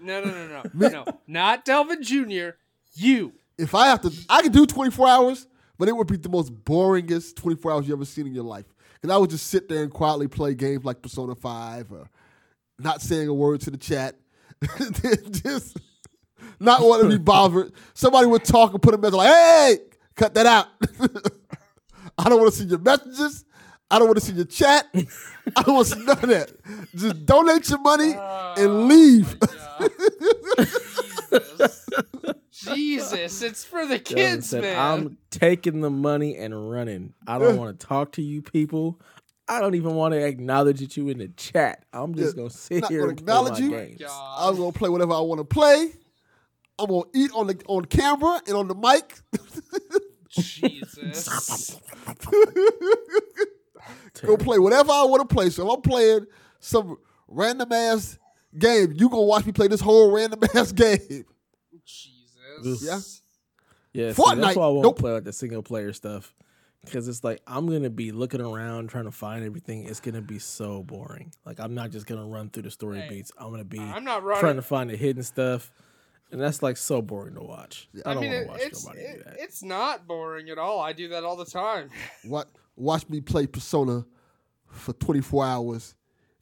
No, 0.00 0.24
no, 0.24 0.30
no, 0.30 0.62
no, 0.72 0.88
no. 1.04 1.04
Not 1.26 1.64
Delvin 1.64 2.02
Jr. 2.04 2.50
You. 2.94 3.32
If 3.58 3.74
I 3.74 3.88
have 3.88 4.00
to, 4.02 4.12
I 4.28 4.42
could 4.42 4.52
do 4.52 4.66
24 4.66 5.08
hours, 5.08 5.46
but 5.80 5.88
it 5.88 5.96
would 5.96 6.06
be 6.06 6.16
the 6.18 6.28
most 6.28 6.54
boringest 6.64 7.36
24 7.36 7.72
hours 7.72 7.88
you 7.88 7.94
ever 7.94 8.04
seen 8.04 8.26
in 8.26 8.34
your 8.34 8.44
life. 8.44 8.66
And 9.02 9.10
I 9.10 9.16
would 9.16 9.30
just 9.30 9.46
sit 9.46 9.66
there 9.66 9.82
and 9.82 9.90
quietly 9.90 10.28
play 10.28 10.54
games 10.54 10.84
like 10.84 11.00
Persona 11.00 11.34
5 11.34 11.90
or 11.90 12.10
not 12.78 13.00
saying 13.00 13.28
a 13.28 13.34
word 13.34 13.62
to 13.62 13.70
the 13.70 13.78
chat. 13.78 14.14
just 15.42 15.78
not 16.60 16.82
want 16.82 17.02
to 17.02 17.08
be 17.08 17.16
bothered. 17.24 17.72
Somebody 17.94 18.26
would 18.26 18.44
talk 18.44 18.72
and 18.74 18.82
put 18.82 18.92
a 18.92 18.98
message 18.98 19.14
like, 19.14 19.28
hey, 19.28 19.78
cut 20.16 20.34
that 20.34 20.44
out. 20.44 20.66
I 22.18 22.28
don't 22.28 22.38
want 22.38 22.52
to 22.52 22.58
see 22.58 22.66
your 22.66 22.78
messages. 22.78 23.46
I 23.90 23.98
don't 23.98 24.06
want 24.06 24.20
to 24.20 24.24
see 24.24 24.34
your 24.34 24.44
chat. 24.44 24.86
I 24.94 25.62
don't 25.62 25.74
want 25.76 25.88
to 25.88 25.94
see 25.96 26.04
none 26.04 26.18
of 26.22 26.28
that. 26.28 26.52
Just 26.94 27.24
donate 27.24 27.68
your 27.70 27.80
money 27.80 28.12
Oh, 28.16 28.54
and 28.58 28.86
leave. 28.86 29.34
my 29.40 29.88
God. 32.20 32.36
Jesus. 32.64 33.12
Jesus, 33.12 33.42
it's 33.42 33.64
for 33.64 33.86
the 33.86 33.98
kids, 33.98 34.48
said, 34.48 34.62
man. 34.62 34.78
I'm 34.78 35.18
taking 35.30 35.80
the 35.80 35.90
money 35.90 36.36
and 36.36 36.70
running. 36.70 37.14
I 37.26 37.38
don't 37.38 37.56
want 37.56 37.78
to 37.78 37.86
talk 37.88 38.12
to 38.12 38.22
you 38.22 38.42
people. 38.42 39.00
I 39.48 39.60
don't 39.60 39.74
even 39.74 39.94
want 39.94 40.12
to 40.14 40.24
acknowledge 40.24 40.80
that 40.80 40.96
you 40.96 41.08
in 41.08 41.18
the 41.18 41.28
chat. 41.28 41.84
I'm 41.92 42.14
just 42.14 42.36
Yeah, 42.36 42.42
gonna 42.42 42.50
sit 42.50 42.84
here 42.86 43.00
gonna 43.00 43.12
and 43.12 43.26
play 43.26 43.50
my 43.50 43.58
you. 43.58 43.70
games. 43.70 44.02
I'm 44.06 44.56
gonna 44.56 44.72
play 44.72 44.88
whatever 44.88 45.12
I 45.14 45.20
want 45.20 45.40
to 45.40 45.44
play. 45.44 45.90
I'm 46.78 46.86
gonna 46.88 47.04
eat 47.14 47.30
on 47.34 47.46
the 47.48 47.60
on 47.66 47.84
camera 47.86 48.40
and 48.46 48.56
on 48.56 48.68
the 48.68 48.74
mic. 48.74 49.18
Jesus. 50.28 51.80
Go 54.24 54.36
play 54.36 54.58
whatever 54.58 54.92
I 54.92 55.04
want 55.04 55.28
to 55.28 55.34
play. 55.34 55.50
So 55.50 55.66
if 55.66 55.74
I'm 55.74 55.82
playing 55.82 56.26
some 56.60 56.98
random 57.26 57.72
ass 57.72 58.18
game, 58.56 58.92
you 58.94 59.08
gonna 59.08 59.22
watch 59.22 59.44
me 59.46 59.52
play 59.52 59.66
this 59.68 59.80
whole 59.80 60.12
random 60.12 60.40
ass 60.54 60.72
game. 60.72 61.24
Jesus. 62.64 63.22
Yeah. 63.92 64.06
Yeah, 64.06 64.12
see, 64.12 64.22
that's 64.36 64.56
why 64.56 64.64
I 64.64 64.68
won't 64.68 64.82
nope. 64.84 64.98
play 65.00 65.10
like 65.12 65.24
the 65.24 65.32
single 65.32 65.62
player 65.64 65.92
stuff. 65.92 66.32
Because 66.84 67.08
it's 67.08 67.22
like 67.24 67.40
I'm 67.46 67.66
gonna 67.66 67.90
be 67.90 68.10
looking 68.12 68.40
around 68.40 68.88
trying 68.88 69.04
to 69.04 69.10
find 69.10 69.44
everything. 69.44 69.84
It's 69.84 70.00
gonna 70.00 70.22
be 70.22 70.38
so 70.38 70.82
boring. 70.82 71.32
Like 71.44 71.58
I'm 71.60 71.74
not 71.74 71.90
just 71.90 72.06
gonna 72.06 72.24
run 72.24 72.48
through 72.50 72.62
the 72.62 72.70
story 72.70 73.00
Hey, 73.00 73.08
beats. 73.08 73.32
I'm 73.36 73.50
gonna 73.50 73.64
be 73.64 73.80
I'm 73.80 74.04
not 74.04 74.22
trying 74.38 74.56
to 74.56 74.62
find 74.62 74.88
the 74.88 74.96
hidden 74.96 75.22
stuff, 75.24 75.72
and 76.30 76.40
that's 76.40 76.62
like 76.62 76.76
so 76.78 77.02
boring 77.02 77.34
to 77.34 77.42
watch. 77.42 77.88
I 78.06 78.12
I 78.12 78.14
don't 78.14 78.22
mean, 78.22 78.32
want 78.32 78.44
to 78.44 78.50
watch 78.52 78.60
it's 78.62 78.86
nobody 78.86 79.02
it- 79.02 79.18
do 79.18 79.24
that. 79.24 79.36
it's 79.40 79.62
not 79.62 80.06
boring 80.06 80.48
at 80.50 80.56
all. 80.58 80.80
I 80.80 80.92
do 80.94 81.08
that 81.08 81.24
all 81.24 81.36
the 81.36 81.44
time. 81.44 81.90
What 82.24 82.48
watch 82.76 83.06
me 83.10 83.20
play 83.20 83.46
Persona 83.46 84.06
for 84.70 84.92
24 84.94 85.44
hours 85.44 85.94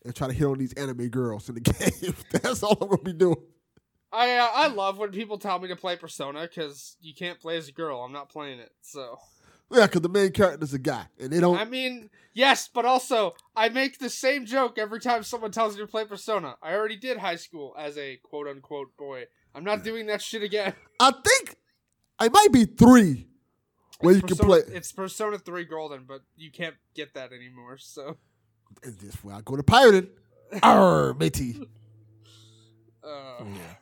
and 0.05 0.15
try 0.15 0.29
to 0.29 0.33
hit 0.35 0.45
on 0.45 0.59
these 0.59 0.75
anime 0.75 1.09
girls 1.09 1.49
in 1.49 1.57
the 1.57 1.61
game. 1.63 2.15
That's 2.43 2.63
all 2.63 2.77
I'm 2.81 2.89
gonna 2.91 3.03
be 3.03 3.13
doing. 3.15 3.37
I 4.13 4.37
uh, 4.37 4.49
I 4.55 4.67
love 4.69 4.99
when 4.99 5.11
people 5.11 5.39
tell 5.39 5.59
me 5.59 5.69
to 5.69 5.77
play 5.77 5.97
Persona 5.97 6.43
because 6.43 6.97
you 7.01 7.15
can't 7.15 7.41
play 7.41 7.57
as 7.57 7.69
a 7.69 7.73
girl. 7.73 8.01
I'm 8.01 8.13
not 8.13 8.29
playing 8.31 8.59
it. 8.59 8.73
So 8.83 9.19
Yeah, 9.71 9.87
because 9.87 10.01
the 10.01 10.09
main 10.09 10.33
character's 10.33 10.73
a 10.75 10.79
guy, 10.79 11.07
and 11.21 11.31
they 11.31 11.41
don't. 11.41 11.59
I 11.59 11.65
mean, 11.65 12.09
yes, 12.33 12.69
but 12.73 12.85
also 12.87 13.35
I 13.55 13.69
make 13.69 13.99
the 13.99 14.09
same 14.11 14.47
joke 14.47 14.79
every 14.79 15.01
time 15.01 15.23
someone 15.23 15.51
tells 15.51 15.75
me 15.77 15.83
to 15.83 15.87
play 15.87 16.05
Persona. 16.05 16.57
I 16.63 16.73
already 16.75 16.97
did 16.97 17.19
high 17.19 17.37
school 17.37 17.75
as 17.79 17.99
a 17.99 18.17
quote 18.23 18.49
unquote 18.49 18.97
boy. 18.97 19.25
I'm 19.55 19.65
not 19.65 19.85
doing 19.85 20.07
that 20.07 20.23
shit 20.23 20.43
again. 20.43 20.73
I 21.01 21.11
think 21.11 21.57
I 22.19 22.29
might 22.29 22.53
be 22.53 22.65
three 22.65 23.27
where 24.01 24.13
It's 24.15 24.23
you 24.23 24.27
can 24.29 24.37
Persona- 24.37 24.49
play. 24.65 24.75
It's 24.77 24.93
Persona 24.93 25.39
3 25.39 25.65
Golden, 25.65 26.05
but 26.07 26.23
you 26.37 26.51
can't 26.51 26.77
get 26.95 27.15
that 27.15 27.33
anymore. 27.33 27.77
So, 27.79 28.17
And 28.83 28.97
this 28.99 29.15
where 29.25 29.35
I 29.35 29.41
go 29.41 29.57
to 29.57 29.63
pirated. 29.63 30.11
Arr, 30.63 31.15
matey. 31.15 31.61
uh, 33.05 33.45
Yeah. 33.45 33.75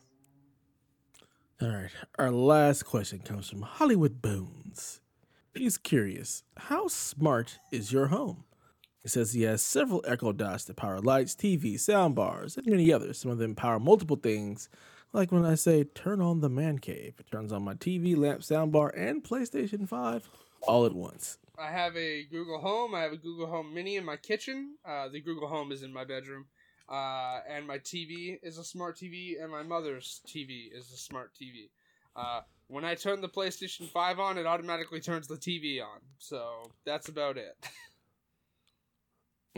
All 1.62 1.68
right. 1.68 1.90
Our 2.18 2.30
last 2.30 2.82
question 2.82 3.20
comes 3.20 3.48
from 3.48 3.62
Hollywood 3.62 4.20
Bones. 4.20 5.00
He's 5.54 5.78
curious. 5.78 6.42
How 6.58 6.86
smart 6.88 7.60
is 7.72 7.90
your 7.90 8.08
home? 8.08 8.44
He 9.02 9.08
says 9.08 9.32
he 9.32 9.44
has 9.44 9.62
several 9.62 10.04
Echo 10.06 10.32
Dots 10.32 10.64
that 10.64 10.76
power 10.76 11.00
lights, 11.00 11.34
TV, 11.34 11.80
sound 11.80 12.14
bars, 12.14 12.58
and 12.58 12.66
many 12.66 12.92
others. 12.92 13.18
Some 13.18 13.30
of 13.30 13.38
them 13.38 13.54
power 13.54 13.80
multiple 13.80 14.16
things. 14.16 14.68
Like 15.14 15.32
when 15.32 15.46
I 15.46 15.54
say 15.54 15.84
turn 15.84 16.20
on 16.20 16.40
the 16.40 16.50
man 16.50 16.78
cave, 16.78 17.14
it 17.18 17.30
turns 17.30 17.52
on 17.52 17.62
my 17.62 17.72
TV, 17.72 18.14
lamp, 18.14 18.42
soundbar, 18.42 18.90
and 18.94 19.24
PlayStation 19.24 19.88
5 19.88 20.28
all 20.68 20.84
at 20.84 20.92
once. 20.92 21.38
I 21.58 21.70
have 21.70 21.96
a 21.96 22.24
Google 22.24 22.60
Home. 22.60 22.94
I 22.94 23.00
have 23.00 23.12
a 23.12 23.16
Google 23.16 23.46
Home 23.46 23.72
Mini 23.72 23.96
in 23.96 24.04
my 24.04 24.18
kitchen. 24.18 24.74
Uh, 24.84 25.08
the 25.08 25.22
Google 25.22 25.48
Home 25.48 25.72
is 25.72 25.82
in 25.82 25.90
my 25.90 26.04
bedroom. 26.04 26.48
Uh, 26.88 27.40
and 27.48 27.66
my 27.66 27.78
TV 27.78 28.38
is 28.42 28.58
a 28.58 28.64
smart 28.64 28.96
TV, 28.96 29.42
and 29.42 29.50
my 29.50 29.62
mother's 29.62 30.20
TV 30.26 30.68
is 30.72 30.92
a 30.92 30.96
smart 30.96 31.32
TV. 31.34 31.68
Uh, 32.14 32.40
when 32.68 32.84
I 32.84 32.94
turn 32.94 33.20
the 33.20 33.28
PlayStation 33.28 33.88
5 33.88 34.18
on, 34.18 34.38
it 34.38 34.46
automatically 34.46 35.00
turns 35.00 35.26
the 35.26 35.36
TV 35.36 35.82
on. 35.82 36.00
So 36.18 36.70
that's 36.84 37.08
about 37.08 37.36
it. 37.36 37.56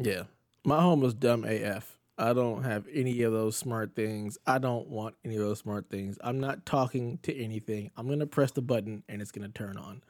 Yeah. 0.01 0.24
My 0.64 0.81
home 0.81 1.05
is 1.05 1.14
dumb 1.14 1.45
AF. 1.45 1.99
I 2.16 2.33
don't 2.33 2.64
have 2.64 2.87
any 2.93 3.22
of 3.22 3.33
those 3.33 3.57
smart 3.57 3.95
things. 3.95 4.39
I 4.47 4.59
don't 4.59 4.89
want 4.89 5.14
any 5.24 5.37
of 5.37 5.43
those 5.43 5.61
smart 5.61 5.89
things. 5.91 6.18
I'm 6.22 6.41
not 6.41 6.66
talking 6.66 7.18
to 7.22 7.37
anything. 7.37 7.91
I'm 7.97 8.07
going 8.07 8.18
to 8.18 8.26
press 8.26 8.51
the 8.51 8.62
button 8.62 9.03
and 9.09 9.22
it's 9.22 9.31
going 9.31 9.47
to 9.47 9.53
turn 9.53 9.76
on. 9.76 10.03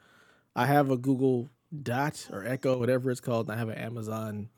I 0.55 0.65
have 0.65 0.89
a 0.89 0.97
Google 0.97 1.49
Dot 1.83 2.27
or 2.31 2.45
Echo, 2.45 2.77
whatever 2.77 3.11
it's 3.11 3.19
called. 3.19 3.49
I 3.49 3.57
have 3.57 3.69
an 3.69 3.77
Amazon, 3.77 4.49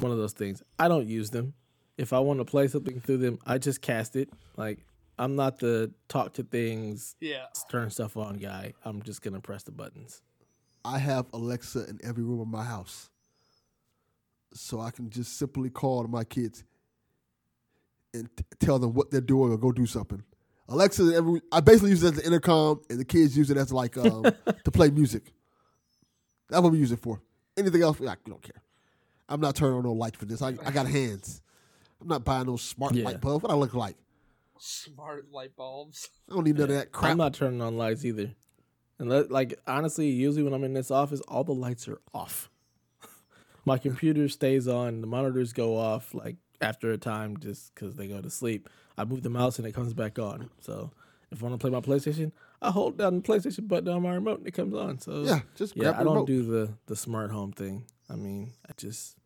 one 0.00 0.10
of 0.10 0.18
those 0.18 0.32
things. 0.32 0.62
I 0.78 0.88
don't 0.88 1.06
use 1.06 1.30
them. 1.30 1.54
If 1.96 2.12
I 2.12 2.18
want 2.18 2.40
to 2.40 2.44
play 2.44 2.68
something 2.68 3.00
through 3.00 3.18
them, 3.18 3.38
I 3.46 3.58
just 3.58 3.80
cast 3.80 4.16
it. 4.16 4.28
Like, 4.56 4.84
I'm 5.18 5.36
not 5.36 5.58
the 5.58 5.92
talk 6.08 6.34
to 6.34 6.42
things, 6.42 7.14
yeah. 7.20 7.46
turn 7.70 7.90
stuff 7.90 8.16
on 8.16 8.38
guy. 8.38 8.72
I'm 8.84 9.02
just 9.02 9.22
going 9.22 9.34
to 9.34 9.40
press 9.40 9.62
the 9.62 9.70
buttons. 9.70 10.22
I 10.84 10.98
have 10.98 11.26
Alexa 11.32 11.88
in 11.88 12.00
every 12.02 12.24
room 12.24 12.40
of 12.40 12.48
my 12.48 12.64
house. 12.64 13.10
So 14.52 14.80
I 14.80 14.90
can 14.90 15.10
just 15.10 15.38
simply 15.38 15.70
call 15.70 16.02
to 16.02 16.08
my 16.08 16.24
kids 16.24 16.64
and 18.12 18.28
t- 18.36 18.44
tell 18.60 18.78
them 18.78 18.94
what 18.94 19.10
they're 19.10 19.20
doing 19.20 19.52
or 19.52 19.56
go 19.56 19.72
do 19.72 19.86
something. 19.86 20.22
Alexa, 20.68 21.12
every, 21.14 21.40
I 21.52 21.60
basically 21.60 21.90
use 21.90 22.02
it 22.02 22.08
as 22.08 22.12
the 22.14 22.26
intercom, 22.26 22.80
and 22.88 22.98
the 22.98 23.04
kids 23.04 23.36
use 23.36 23.50
it 23.50 23.56
as 23.56 23.72
like 23.72 23.96
um, 23.98 24.22
to 24.64 24.70
play 24.70 24.90
music. 24.90 25.32
That's 26.48 26.62
what 26.62 26.72
we 26.72 26.78
use 26.78 26.92
it 26.92 27.00
for. 27.00 27.20
Anything 27.56 27.82
else, 27.82 28.00
I 28.00 28.14
don't 28.26 28.42
care. 28.42 28.62
I'm 29.28 29.40
not 29.40 29.56
turning 29.56 29.76
on 29.76 29.84
no 29.84 29.92
light 29.92 30.16
for 30.16 30.24
this. 30.24 30.42
I, 30.42 30.48
I 30.64 30.70
got 30.70 30.86
hands. 30.86 31.42
I'm 32.04 32.08
not 32.08 32.24
buying 32.24 32.46
those 32.46 32.62
smart 32.62 32.94
Yeah. 32.94 33.06
light 33.06 33.20
bulbs. 33.20 33.42
What 33.42 33.50
I 33.50 33.54
look 33.56 33.72
like? 33.74 33.96
Smart 34.58 35.30
light 35.32 35.56
bulbs. 35.56 36.10
I 36.30 36.34
don't 36.34 36.44
need 36.44 36.56
none 36.58 36.70
of 36.70 36.76
that 36.76 36.92
crap. 36.92 37.12
I'm 37.12 37.18
not 37.18 37.32
turning 37.34 37.60
on 37.62 37.76
lights 37.78 38.04
either. 38.04 38.30
And 38.98 39.08
let, 39.08 39.30
like 39.30 39.58
honestly, 39.66 40.08
usually 40.10 40.42
when 40.42 40.52
I'm 40.52 40.64
in 40.64 40.74
this 40.74 40.90
office, 40.90 41.20
all 41.22 41.44
the 41.44 41.54
lights 41.54 41.88
are 41.88 42.00
off. 42.12 42.50
My 43.64 43.78
computer 43.78 44.28
stays 44.28 44.68
on, 44.68 45.00
the 45.00 45.06
monitors 45.06 45.52
go 45.52 45.76
off 45.78 46.12
like 46.14 46.36
after 46.60 46.92
a 46.92 46.98
time 46.98 47.38
just 47.38 47.74
because 47.74 47.96
they 47.96 48.06
go 48.06 48.20
to 48.20 48.30
sleep. 48.30 48.68
I 48.96 49.04
move 49.04 49.22
the 49.22 49.30
mouse 49.30 49.58
and 49.58 49.66
it 49.66 49.72
comes 49.72 49.92
back 49.94 50.18
on. 50.18 50.50
So 50.60 50.92
if 51.32 51.42
I 51.42 51.46
want 51.48 51.58
to 51.60 51.64
play 51.66 51.70
my 51.70 51.80
PlayStation, 51.80 52.30
I 52.62 52.70
hold 52.70 52.96
down 52.98 53.16
the 53.16 53.22
PlayStation 53.22 53.66
button 53.66 53.88
on 53.88 54.02
my 54.02 54.14
remote 54.14 54.38
and 54.38 54.46
it 54.46 54.52
comes 54.52 54.74
on. 54.74 54.98
So 55.00 55.22
yeah, 55.22 55.40
just 55.56 55.74
yeah, 55.76 55.84
grab 55.84 55.94
I 55.96 56.04
don't 56.04 56.12
remote. 56.14 56.26
do 56.26 56.42
the 56.44 56.74
the 56.86 56.96
smart 56.96 57.30
home 57.32 57.52
thing. 57.52 57.86
I 58.08 58.14
mean, 58.16 58.52
I 58.68 58.72
just 58.76 59.16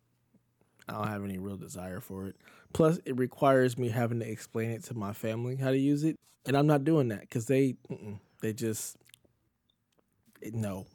I 0.87 0.93
don't 0.93 1.07
have 1.07 1.23
any 1.23 1.37
real 1.37 1.57
desire 1.57 1.99
for 1.99 2.25
it. 2.25 2.35
Plus, 2.73 2.99
it 3.05 3.17
requires 3.17 3.77
me 3.77 3.89
having 3.89 4.19
to 4.19 4.29
explain 4.29 4.69
it 4.71 4.83
to 4.85 4.93
my 4.93 5.11
family 5.13 5.55
how 5.55 5.71
to 5.71 5.77
use 5.77 6.03
it, 6.03 6.15
and 6.45 6.55
I'm 6.55 6.67
not 6.67 6.83
doing 6.83 7.07
that 7.09 7.21
because 7.21 7.45
they 7.47 7.75
they 8.41 8.53
just 8.53 8.95
no. 10.53 10.85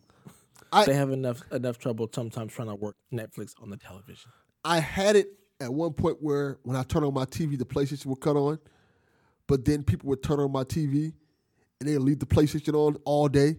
I- 0.72 0.84
they 0.86 0.94
have 0.94 1.10
enough 1.10 1.42
enough 1.52 1.78
trouble 1.78 2.08
sometimes 2.12 2.52
trying 2.52 2.68
to 2.68 2.74
work 2.74 2.96
Netflix 3.12 3.52
on 3.62 3.70
the 3.70 3.76
television. 3.76 4.30
I 4.64 4.80
had 4.80 5.14
it 5.16 5.28
at 5.60 5.72
one 5.72 5.92
point 5.92 6.18
where 6.20 6.58
when 6.62 6.76
I 6.76 6.82
turn 6.82 7.04
on 7.04 7.14
my 7.14 7.24
TV, 7.26 7.56
the 7.56 7.64
PlayStation 7.64 8.06
would 8.06 8.20
cut 8.20 8.36
on, 8.36 8.58
but 9.46 9.64
then 9.64 9.84
people 9.84 10.08
would 10.08 10.22
turn 10.22 10.40
on 10.40 10.50
my 10.50 10.64
TV 10.64 11.12
and 11.80 11.88
they'd 11.88 11.98
leave 11.98 12.18
the 12.18 12.26
PlayStation 12.26 12.74
on 12.74 12.96
all 13.04 13.28
day. 13.28 13.58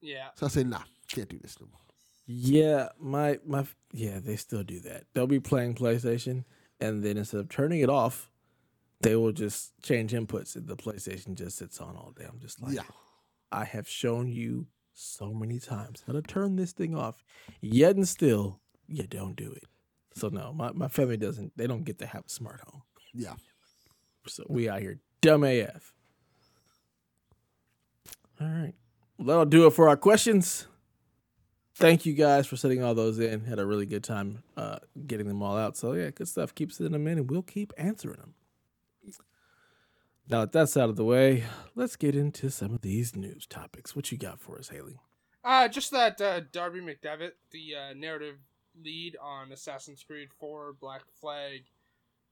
Yeah. 0.00 0.28
So 0.36 0.46
I 0.46 0.48
say, 0.48 0.64
nah, 0.64 0.80
can't 1.08 1.28
do 1.28 1.38
this 1.38 1.60
no 1.60 1.66
more. 1.66 1.80
Yeah, 2.26 2.88
my 2.98 3.38
my 3.46 3.66
yeah, 3.92 4.18
they 4.18 4.36
still 4.36 4.62
do 4.62 4.80
that. 4.80 5.04
They'll 5.12 5.26
be 5.26 5.40
playing 5.40 5.74
PlayStation, 5.74 6.44
and 6.80 7.02
then 7.02 7.16
instead 7.16 7.40
of 7.40 7.48
turning 7.48 7.80
it 7.80 7.90
off, 7.90 8.30
they 9.00 9.16
will 9.16 9.32
just 9.32 9.72
change 9.82 10.12
inputs, 10.12 10.56
and 10.56 10.66
the 10.66 10.76
PlayStation 10.76 11.34
just 11.34 11.58
sits 11.58 11.80
on 11.80 11.96
all 11.96 12.12
day. 12.16 12.24
I'm 12.28 12.40
just 12.40 12.62
like, 12.62 12.74
Yeah. 12.74 12.82
I 13.52 13.64
have 13.64 13.88
shown 13.88 14.28
you 14.28 14.66
so 14.92 15.32
many 15.32 15.58
times 15.60 16.02
how 16.06 16.14
to 16.14 16.22
turn 16.22 16.56
this 16.56 16.72
thing 16.72 16.94
off, 16.96 17.22
yet 17.60 17.96
and 17.96 18.08
still 18.08 18.60
you 18.88 19.06
don't 19.06 19.36
do 19.36 19.52
it. 19.52 19.64
So 20.14 20.28
no, 20.28 20.52
my, 20.52 20.72
my 20.72 20.88
family 20.88 21.16
doesn't. 21.18 21.52
They 21.56 21.66
don't 21.66 21.84
get 21.84 21.98
to 21.98 22.06
have 22.06 22.24
a 22.26 22.30
smart 22.30 22.60
home. 22.66 22.82
Yeah. 23.12 23.34
So 24.26 24.44
we 24.48 24.68
out 24.68 24.80
here 24.80 24.98
dumb 25.20 25.44
AF. 25.44 25.92
All 28.40 28.46
right, 28.46 28.74
well, 29.18 29.26
that'll 29.26 29.44
do 29.46 29.66
it 29.66 29.72
for 29.72 29.88
our 29.88 29.96
questions. 29.96 30.66
Thank 31.76 32.06
you 32.06 32.14
guys 32.14 32.46
for 32.46 32.56
sending 32.56 32.82
all 32.82 32.94
those 32.94 33.18
in. 33.18 33.44
Had 33.44 33.58
a 33.58 33.66
really 33.66 33.84
good 33.84 34.02
time 34.02 34.42
uh, 34.56 34.78
getting 35.06 35.28
them 35.28 35.42
all 35.42 35.58
out. 35.58 35.76
So 35.76 35.92
yeah, 35.92 36.08
good 36.08 36.26
stuff. 36.26 36.54
Keep 36.54 36.72
sending 36.72 36.92
them 36.92 37.06
in, 37.06 37.18
and 37.18 37.30
we'll 37.30 37.42
keep 37.42 37.74
answering 37.76 38.16
them. 38.16 38.34
Now 40.28 40.40
that 40.40 40.52
that's 40.52 40.74
out 40.76 40.88
of 40.88 40.96
the 40.96 41.04
way, 41.04 41.44
let's 41.74 41.94
get 41.94 42.16
into 42.16 42.50
some 42.50 42.72
of 42.72 42.80
these 42.80 43.14
news 43.14 43.46
topics. 43.46 43.94
What 43.94 44.10
you 44.10 44.16
got 44.16 44.40
for 44.40 44.58
us, 44.58 44.70
Haley? 44.70 44.98
Uh, 45.44 45.68
just 45.68 45.90
that 45.90 46.18
uh, 46.20 46.40
Darby 46.50 46.80
McDevitt, 46.80 47.32
the 47.50 47.74
uh, 47.76 47.94
narrative 47.94 48.36
lead 48.82 49.16
on 49.22 49.52
Assassin's 49.52 50.02
Creed 50.02 50.28
4, 50.40 50.76
Black 50.80 51.02
Flag, 51.20 51.60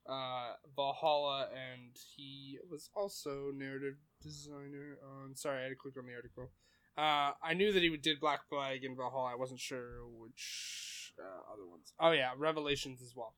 uh, 0.09 0.55
Valhalla, 0.74 1.49
and 1.53 1.90
he 2.16 2.59
was 2.68 2.88
also 2.97 3.53
narrative 3.55 3.97
designer 4.22 4.97
on. 5.22 5.36
Sorry, 5.36 5.61
I 5.61 5.62
had 5.64 5.68
to 5.68 5.76
click 5.76 5.95
on 5.99 6.07
the 6.07 6.14
article. 6.14 6.51
Uh, 6.97 7.32
I 7.42 7.55
knew 7.55 7.72
that 7.72 7.82
he 7.82 7.97
did 7.97 8.20
Black 8.20 8.49
Flag 8.49 8.84
and 8.84 8.97
Valhalla. 8.97 9.32
I 9.32 9.34
wasn't 9.34 9.61
sure 9.61 10.07
which 10.07 11.12
uh, 11.18 11.53
other 11.53 11.66
ones? 11.66 11.92
Oh 11.99 12.12
yeah, 12.12 12.30
Revelations 12.36 13.03
as 13.03 13.14
well. 13.16 13.34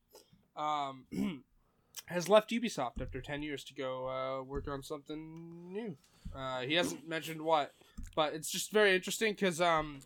Um, 0.55 1.05
has 2.05 2.29
left 2.29 2.51
Ubisoft 2.51 3.01
after 3.01 3.21
ten 3.21 3.41
years 3.41 3.63
to 3.65 3.73
go 3.73 4.07
uh, 4.07 4.43
work 4.43 4.67
on 4.67 4.83
something 4.83 5.71
new. 5.71 5.97
Uh, 6.35 6.61
he 6.61 6.75
hasn't 6.75 7.07
mentioned 7.07 7.41
what, 7.41 7.73
but 8.15 8.33
it's 8.33 8.51
just 8.51 8.71
very 8.71 8.95
interesting 8.95 9.33
because, 9.33 9.61
um, 9.61 9.99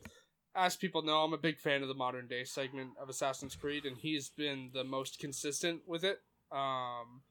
as 0.55 0.75
people 0.75 1.01
know, 1.01 1.23
I'm 1.23 1.33
a 1.33 1.37
big 1.37 1.59
fan 1.59 1.81
of 1.81 1.87
the 1.87 1.93
modern 1.93 2.27
day 2.27 2.43
segment 2.43 2.91
of 3.01 3.09
Assassin's 3.09 3.55
Creed, 3.55 3.85
and 3.85 3.97
he's 3.97 4.29
been 4.29 4.69
the 4.73 4.83
most 4.83 5.19
consistent 5.19 5.81
with 5.87 6.03
it. 6.03 6.19
Um, 6.51 7.21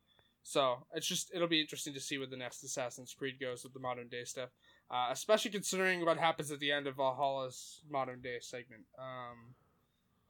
so 0.42 0.86
it's 0.94 1.06
just 1.06 1.30
it'll 1.34 1.48
be 1.48 1.60
interesting 1.60 1.94
to 1.94 2.00
see 2.00 2.18
where 2.18 2.26
the 2.26 2.36
next 2.36 2.62
Assassin's 2.62 3.14
Creed 3.14 3.38
goes 3.40 3.62
with 3.62 3.74
the 3.74 3.80
modern 3.80 4.08
day 4.08 4.24
stuff, 4.24 4.50
uh, 4.90 5.08
especially 5.10 5.50
considering 5.50 6.04
what 6.04 6.18
happens 6.18 6.50
at 6.50 6.60
the 6.60 6.72
end 6.72 6.86
of 6.86 6.96
Valhalla's 6.96 7.80
modern 7.88 8.20
day 8.20 8.38
segment. 8.40 8.82
Um, 8.98 9.54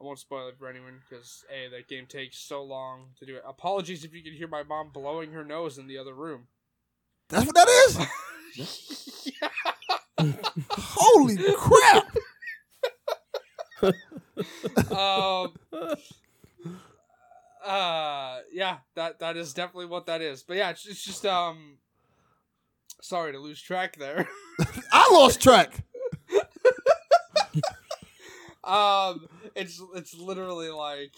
I 0.00 0.04
won't 0.04 0.18
spoil 0.18 0.48
it 0.48 0.58
for 0.58 0.68
anyone 0.68 1.00
because 1.08 1.44
a 1.50 1.68
that 1.70 1.88
game 1.88 2.06
takes 2.06 2.38
so 2.38 2.62
long 2.62 3.10
to 3.18 3.26
do 3.26 3.36
it. 3.36 3.42
Apologies 3.46 4.04
if 4.04 4.14
you 4.14 4.22
can 4.22 4.32
hear 4.32 4.48
my 4.48 4.62
mom 4.62 4.90
blowing 4.92 5.32
her 5.32 5.44
nose 5.44 5.78
in 5.78 5.86
the 5.86 5.98
other 5.98 6.14
room. 6.14 6.46
That's 7.28 7.46
what 7.46 7.54
that 7.54 7.68
is. 7.68 7.98
Holy 10.70 11.36
crap! 11.54 12.16
um, 14.90 15.54
uh, 17.64 18.38
yeah, 18.52 18.78
that 18.94 19.18
that 19.20 19.36
is 19.36 19.54
definitely 19.54 19.86
what 19.86 20.06
that 20.06 20.20
is. 20.20 20.42
But 20.42 20.56
yeah, 20.56 20.70
it's, 20.70 20.86
it's 20.86 21.04
just 21.04 21.24
um, 21.26 21.78
sorry 23.00 23.32
to 23.32 23.38
lose 23.38 23.60
track 23.60 23.96
there. 23.96 24.28
I 24.92 25.08
lost 25.12 25.42
track. 25.42 25.72
um, 28.64 29.26
it's 29.54 29.82
it's 29.94 30.14
literally 30.16 30.70
like 30.70 31.12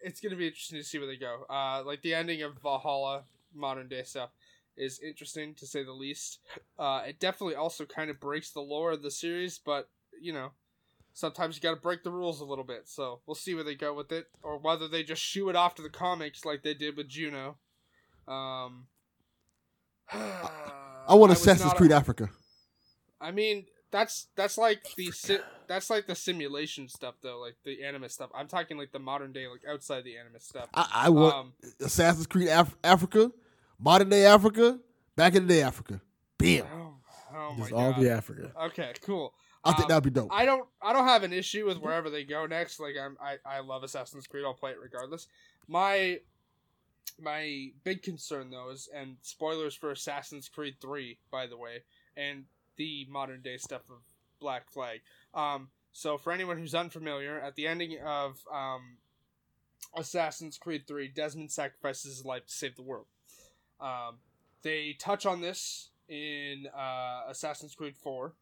it's 0.00 0.20
gonna 0.20 0.36
be 0.36 0.46
interesting 0.46 0.78
to 0.78 0.84
see 0.84 0.98
where 0.98 1.06
they 1.06 1.16
go. 1.16 1.44
Uh, 1.48 1.82
like 1.84 2.02
the 2.02 2.14
ending 2.14 2.42
of 2.42 2.58
Valhalla, 2.62 3.24
modern 3.54 3.88
day 3.88 4.02
stuff, 4.02 4.30
is 4.76 5.00
interesting 5.00 5.54
to 5.54 5.66
say 5.66 5.82
the 5.82 5.92
least. 5.92 6.40
Uh, 6.78 7.02
it 7.06 7.18
definitely 7.20 7.56
also 7.56 7.84
kind 7.84 8.10
of 8.10 8.20
breaks 8.20 8.50
the 8.50 8.60
lore 8.60 8.92
of 8.92 9.02
the 9.02 9.10
series, 9.10 9.58
but 9.58 9.88
you 10.20 10.32
know, 10.32 10.50
sometimes 11.12 11.56
you 11.56 11.62
got 11.62 11.74
to 11.74 11.80
break 11.80 12.04
the 12.04 12.10
rules 12.10 12.40
a 12.40 12.44
little 12.44 12.64
bit. 12.64 12.88
So 12.88 13.20
we'll 13.26 13.34
see 13.34 13.54
where 13.54 13.64
they 13.64 13.74
go 13.74 13.92
with 13.94 14.12
it, 14.12 14.26
or 14.42 14.58
whether 14.58 14.88
they 14.88 15.02
just 15.02 15.22
shoo 15.22 15.48
it 15.48 15.56
off 15.56 15.74
to 15.76 15.82
the 15.82 15.90
comics 15.90 16.44
like 16.44 16.62
they 16.62 16.74
did 16.74 16.96
with 16.96 17.08
Juno. 17.08 17.56
Um, 18.26 18.86
I 21.08 21.14
want 21.14 21.30
was 21.30 21.40
Assassin's 21.40 21.66
not 21.66 21.74
a- 21.74 21.76
Creed 21.78 21.92
Africa. 21.92 22.30
I 23.20 23.30
mean, 23.32 23.66
that's 23.90 24.28
that's 24.36 24.58
like 24.58 24.84
the 24.96 25.10
si- 25.10 25.38
that's 25.66 25.90
like 25.90 26.06
the 26.06 26.14
simulation 26.14 26.88
stuff 26.88 27.14
though, 27.22 27.40
like 27.40 27.56
the 27.64 27.82
anime 27.84 28.08
stuff. 28.08 28.30
I'm 28.34 28.46
talking 28.48 28.76
like 28.78 28.92
the 28.92 28.98
modern 28.98 29.32
day, 29.32 29.46
like 29.48 29.62
outside 29.68 30.04
the 30.04 30.16
anime 30.18 30.38
stuff. 30.40 30.68
I, 30.74 30.88
I 31.06 31.08
want 31.10 31.34
Um, 31.34 31.52
Assassin's 31.80 32.26
Creed 32.26 32.48
Af- 32.48 32.76
Africa, 32.84 33.32
modern 33.78 34.08
day 34.10 34.24
Africa, 34.26 34.78
back 35.16 35.34
in 35.34 35.46
the 35.46 35.54
day 35.54 35.62
Africa. 35.62 36.00
Bam. 36.38 36.66
oh, 36.72 36.94
oh 37.34 37.52
my 37.54 37.58
Just 37.60 37.72
all 37.72 37.92
god. 37.92 38.00
the 38.02 38.10
Africa. 38.12 38.52
Okay, 38.66 38.92
cool. 39.02 39.32
I 39.64 39.72
think 39.72 39.84
Um, 39.84 39.88
that'd 39.88 40.04
be 40.04 40.10
dope. 40.10 40.28
I 40.32 40.44
don't 40.44 40.66
I 40.80 40.92
don't 40.92 41.06
have 41.08 41.24
an 41.24 41.32
issue 41.32 41.66
with 41.66 41.78
wherever 41.78 42.08
they 42.10 42.22
go 42.24 42.46
next. 42.46 42.78
Like 42.78 42.94
I'm 43.00 43.16
I, 43.20 43.38
I 43.44 43.60
love 43.60 43.82
Assassin's 43.82 44.26
Creed. 44.28 44.44
I'll 44.44 44.54
play 44.54 44.70
it 44.70 44.78
regardless. 44.80 45.26
My 45.66 46.20
my 47.20 47.70
big 47.84 48.02
concern 48.02 48.50
though 48.50 48.70
is 48.70 48.88
and 48.94 49.16
spoilers 49.22 49.74
for 49.74 49.90
Assassin's 49.90 50.48
Creed 50.48 50.76
3 50.80 51.18
by 51.30 51.46
the 51.46 51.56
way 51.56 51.82
and 52.16 52.44
the 52.76 53.06
modern 53.10 53.40
day 53.42 53.56
stuff 53.56 53.82
of 53.90 53.98
Black 54.40 54.70
Flag. 54.70 55.00
Um 55.34 55.68
so 55.92 56.18
for 56.18 56.32
anyone 56.32 56.58
who's 56.58 56.74
unfamiliar 56.74 57.40
at 57.40 57.56
the 57.56 57.66
ending 57.66 57.98
of 58.04 58.42
um 58.52 58.98
Assassin's 59.96 60.58
Creed 60.58 60.86
3 60.86 61.08
Desmond 61.08 61.50
sacrifices 61.50 62.16
his 62.16 62.24
life 62.24 62.46
to 62.46 62.52
save 62.52 62.76
the 62.76 62.82
world. 62.82 63.06
Um 63.80 64.18
they 64.62 64.96
touch 64.98 65.24
on 65.24 65.40
this 65.40 65.90
in 66.08 66.66
uh, 66.76 67.22
Assassin's 67.28 67.74
Creed 67.74 67.96
4 67.96 68.32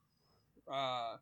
uh, 0.71 1.17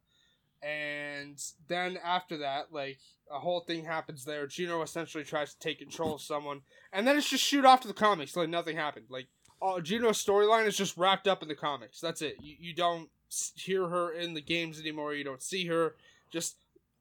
and 0.65 1.43
then 1.69 1.99
after 2.03 2.39
that, 2.39 2.73
like 2.73 2.99
a 3.31 3.39
whole 3.39 3.61
thing 3.61 3.85
happens 3.85 4.25
there. 4.25 4.47
Juno 4.47 4.83
essentially 4.83 5.25
tries 5.25 5.53
to 5.53 5.61
take 5.61 5.79
control 5.79 6.15
of 6.15 6.23
someone, 6.23 6.63
and 6.93 7.07
then 7.07 7.17
it's 7.17 7.29
just 7.29 7.45
shoot 7.45 7.65
off 7.65 7.81
to 7.83 7.89
the 7.89 7.95
comics 7.95 8.37
like 8.37 8.49
nothing 8.49 8.77
happened. 8.77 9.07
Like 9.11 9.27
uh, 9.61 9.81
Juno's 9.81 10.25
storyline 10.25 10.67
is 10.67 10.77
just 10.77 10.97
wrapped 10.97 11.29
up 11.29 11.43
in 11.43 11.49
the 11.49 11.55
comics. 11.55 12.01
That's 12.01 12.23
it. 12.23 12.37
You 12.41 12.57
you 12.59 12.75
don't 12.75 13.11
hear 13.57 13.89
her 13.89 14.13
in 14.13 14.35
the 14.35 14.41
games 14.41 14.81
anymore. 14.81 15.15
You 15.15 15.25
don't 15.25 15.43
see 15.43 15.67
her. 15.67 15.97
Just 16.33 16.57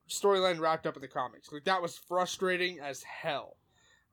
storyline 0.10 0.60
wrapped 0.60 0.86
up 0.86 0.96
in 0.96 1.02
the 1.02 1.08
comics. 1.08 1.52
Like 1.52 1.64
that 1.64 1.82
was 1.82 1.98
frustrating 1.98 2.80
as 2.80 3.04
hell. 3.04 3.56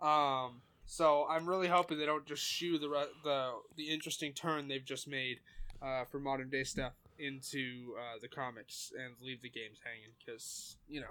Um, 0.00 0.62
so 0.86 1.26
I'm 1.28 1.46
really 1.46 1.68
hoping 1.68 1.98
they 1.98 2.06
don't 2.06 2.26
just 2.26 2.42
shoe 2.42 2.78
the 2.78 2.88
re- 2.88 3.14
the 3.24 3.52
the 3.76 3.90
interesting 3.90 4.32
turn 4.32 4.68
they've 4.68 4.84
just 4.84 5.08
made 5.08 5.40
uh, 5.82 6.04
for 6.04 6.20
modern 6.20 6.50
day 6.50 6.62
stuff 6.62 6.92
into 7.20 7.94
uh, 7.98 8.18
the 8.20 8.28
comics 8.28 8.92
and 8.98 9.14
leave 9.22 9.42
the 9.42 9.50
games 9.50 9.78
hanging 9.84 10.10
because 10.18 10.76
you 10.88 11.00
know. 11.00 11.06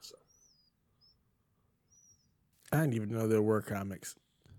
So 0.00 0.14
I 2.72 2.80
didn't 2.80 2.94
even 2.94 3.10
know 3.10 3.26
there 3.28 3.42
were 3.42 3.62
comics. 3.62 4.16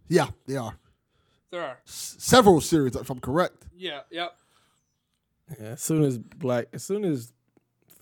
yeah, 0.07 0.27
they 0.45 0.57
are. 0.57 0.77
there 1.51 1.61
are. 1.63 1.77
S- 1.87 2.15
several 2.19 2.61
series, 2.61 2.95
if 2.95 3.09
I'm 3.09 3.19
correct. 3.19 3.65
Yeah. 3.75 4.01
Yep. 4.11 4.31
Yeah, 5.59 5.65
as 5.67 5.81
soon 5.81 6.03
as 6.03 6.17
Black, 6.17 6.67
as 6.73 6.83
soon 6.83 7.05
as 7.05 7.31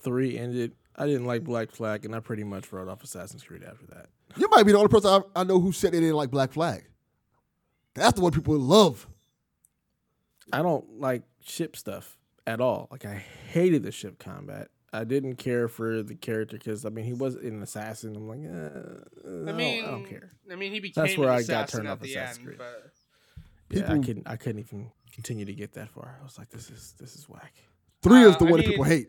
three 0.00 0.36
ended, 0.38 0.72
I 0.96 1.06
didn't 1.06 1.26
like 1.26 1.44
Black 1.44 1.70
Flag, 1.70 2.04
and 2.04 2.14
I 2.14 2.20
pretty 2.20 2.44
much 2.44 2.72
wrote 2.72 2.88
off 2.88 3.04
Assassin's 3.04 3.42
Creed 3.42 3.62
after 3.62 3.86
that. 3.94 4.06
You 4.36 4.48
might 4.50 4.64
be 4.64 4.72
the 4.72 4.78
only 4.78 4.88
person 4.88 5.22
I, 5.36 5.40
I 5.40 5.44
know 5.44 5.60
who 5.60 5.70
said 5.72 5.92
they 5.92 6.00
didn't 6.00 6.16
like 6.16 6.30
Black 6.30 6.52
Flag. 6.52 6.84
That's 7.94 8.14
the 8.14 8.20
one 8.20 8.32
people 8.32 8.58
love. 8.58 9.06
I 10.52 10.62
don't 10.62 10.98
like 11.00 11.22
ship 11.44 11.76
stuff 11.76 12.16
at 12.46 12.60
all. 12.60 12.88
Like 12.90 13.04
I 13.04 13.22
hated 13.50 13.82
the 13.82 13.92
ship 13.92 14.18
combat. 14.18 14.68
I 14.92 15.04
didn't 15.04 15.36
care 15.36 15.68
for 15.68 16.02
the 16.02 16.14
character 16.14 16.56
because 16.56 16.84
I 16.86 16.90
mean 16.90 17.04
he 17.04 17.12
was 17.12 17.34
an 17.34 17.62
assassin. 17.62 18.16
I'm 18.16 18.28
like, 18.28 18.38
uh, 18.48 19.48
I 19.48 19.50
I 19.50 19.52
mean, 19.52 19.84
I 19.84 19.90
don't 19.90 20.06
care. 20.08 20.32
I 20.50 20.54
mean, 20.54 20.72
he 20.72 20.80
became 20.80 21.04
That's 21.04 21.18
where 21.18 21.28
an 21.30 21.36
I 21.38 21.42
got 21.42 21.68
turned 21.68 21.88
off 21.88 22.00
the 22.00 22.10
Assassin's 22.14 22.38
end, 22.38 22.46
Creed. 22.46 22.58
but 22.58 22.90
Yeah, 23.76 23.92
I 23.92 23.98
couldn't. 23.98 24.28
I 24.28 24.36
couldn't 24.36 24.60
even 24.60 24.90
continue 25.12 25.44
to 25.44 25.52
get 25.54 25.72
that 25.74 25.90
far. 25.90 26.16
I 26.20 26.24
was 26.24 26.38
like, 26.38 26.48
this 26.50 26.70
is 26.70 26.94
this 26.98 27.16
is 27.16 27.28
whack. 27.28 27.52
Three 28.02 28.22
is 28.22 28.36
Uh, 28.36 28.38
the 28.38 28.46
I 28.46 28.50
one 28.50 28.60
that 28.60 28.66
mean- 28.66 28.70
people 28.70 28.84
hate. 28.84 29.08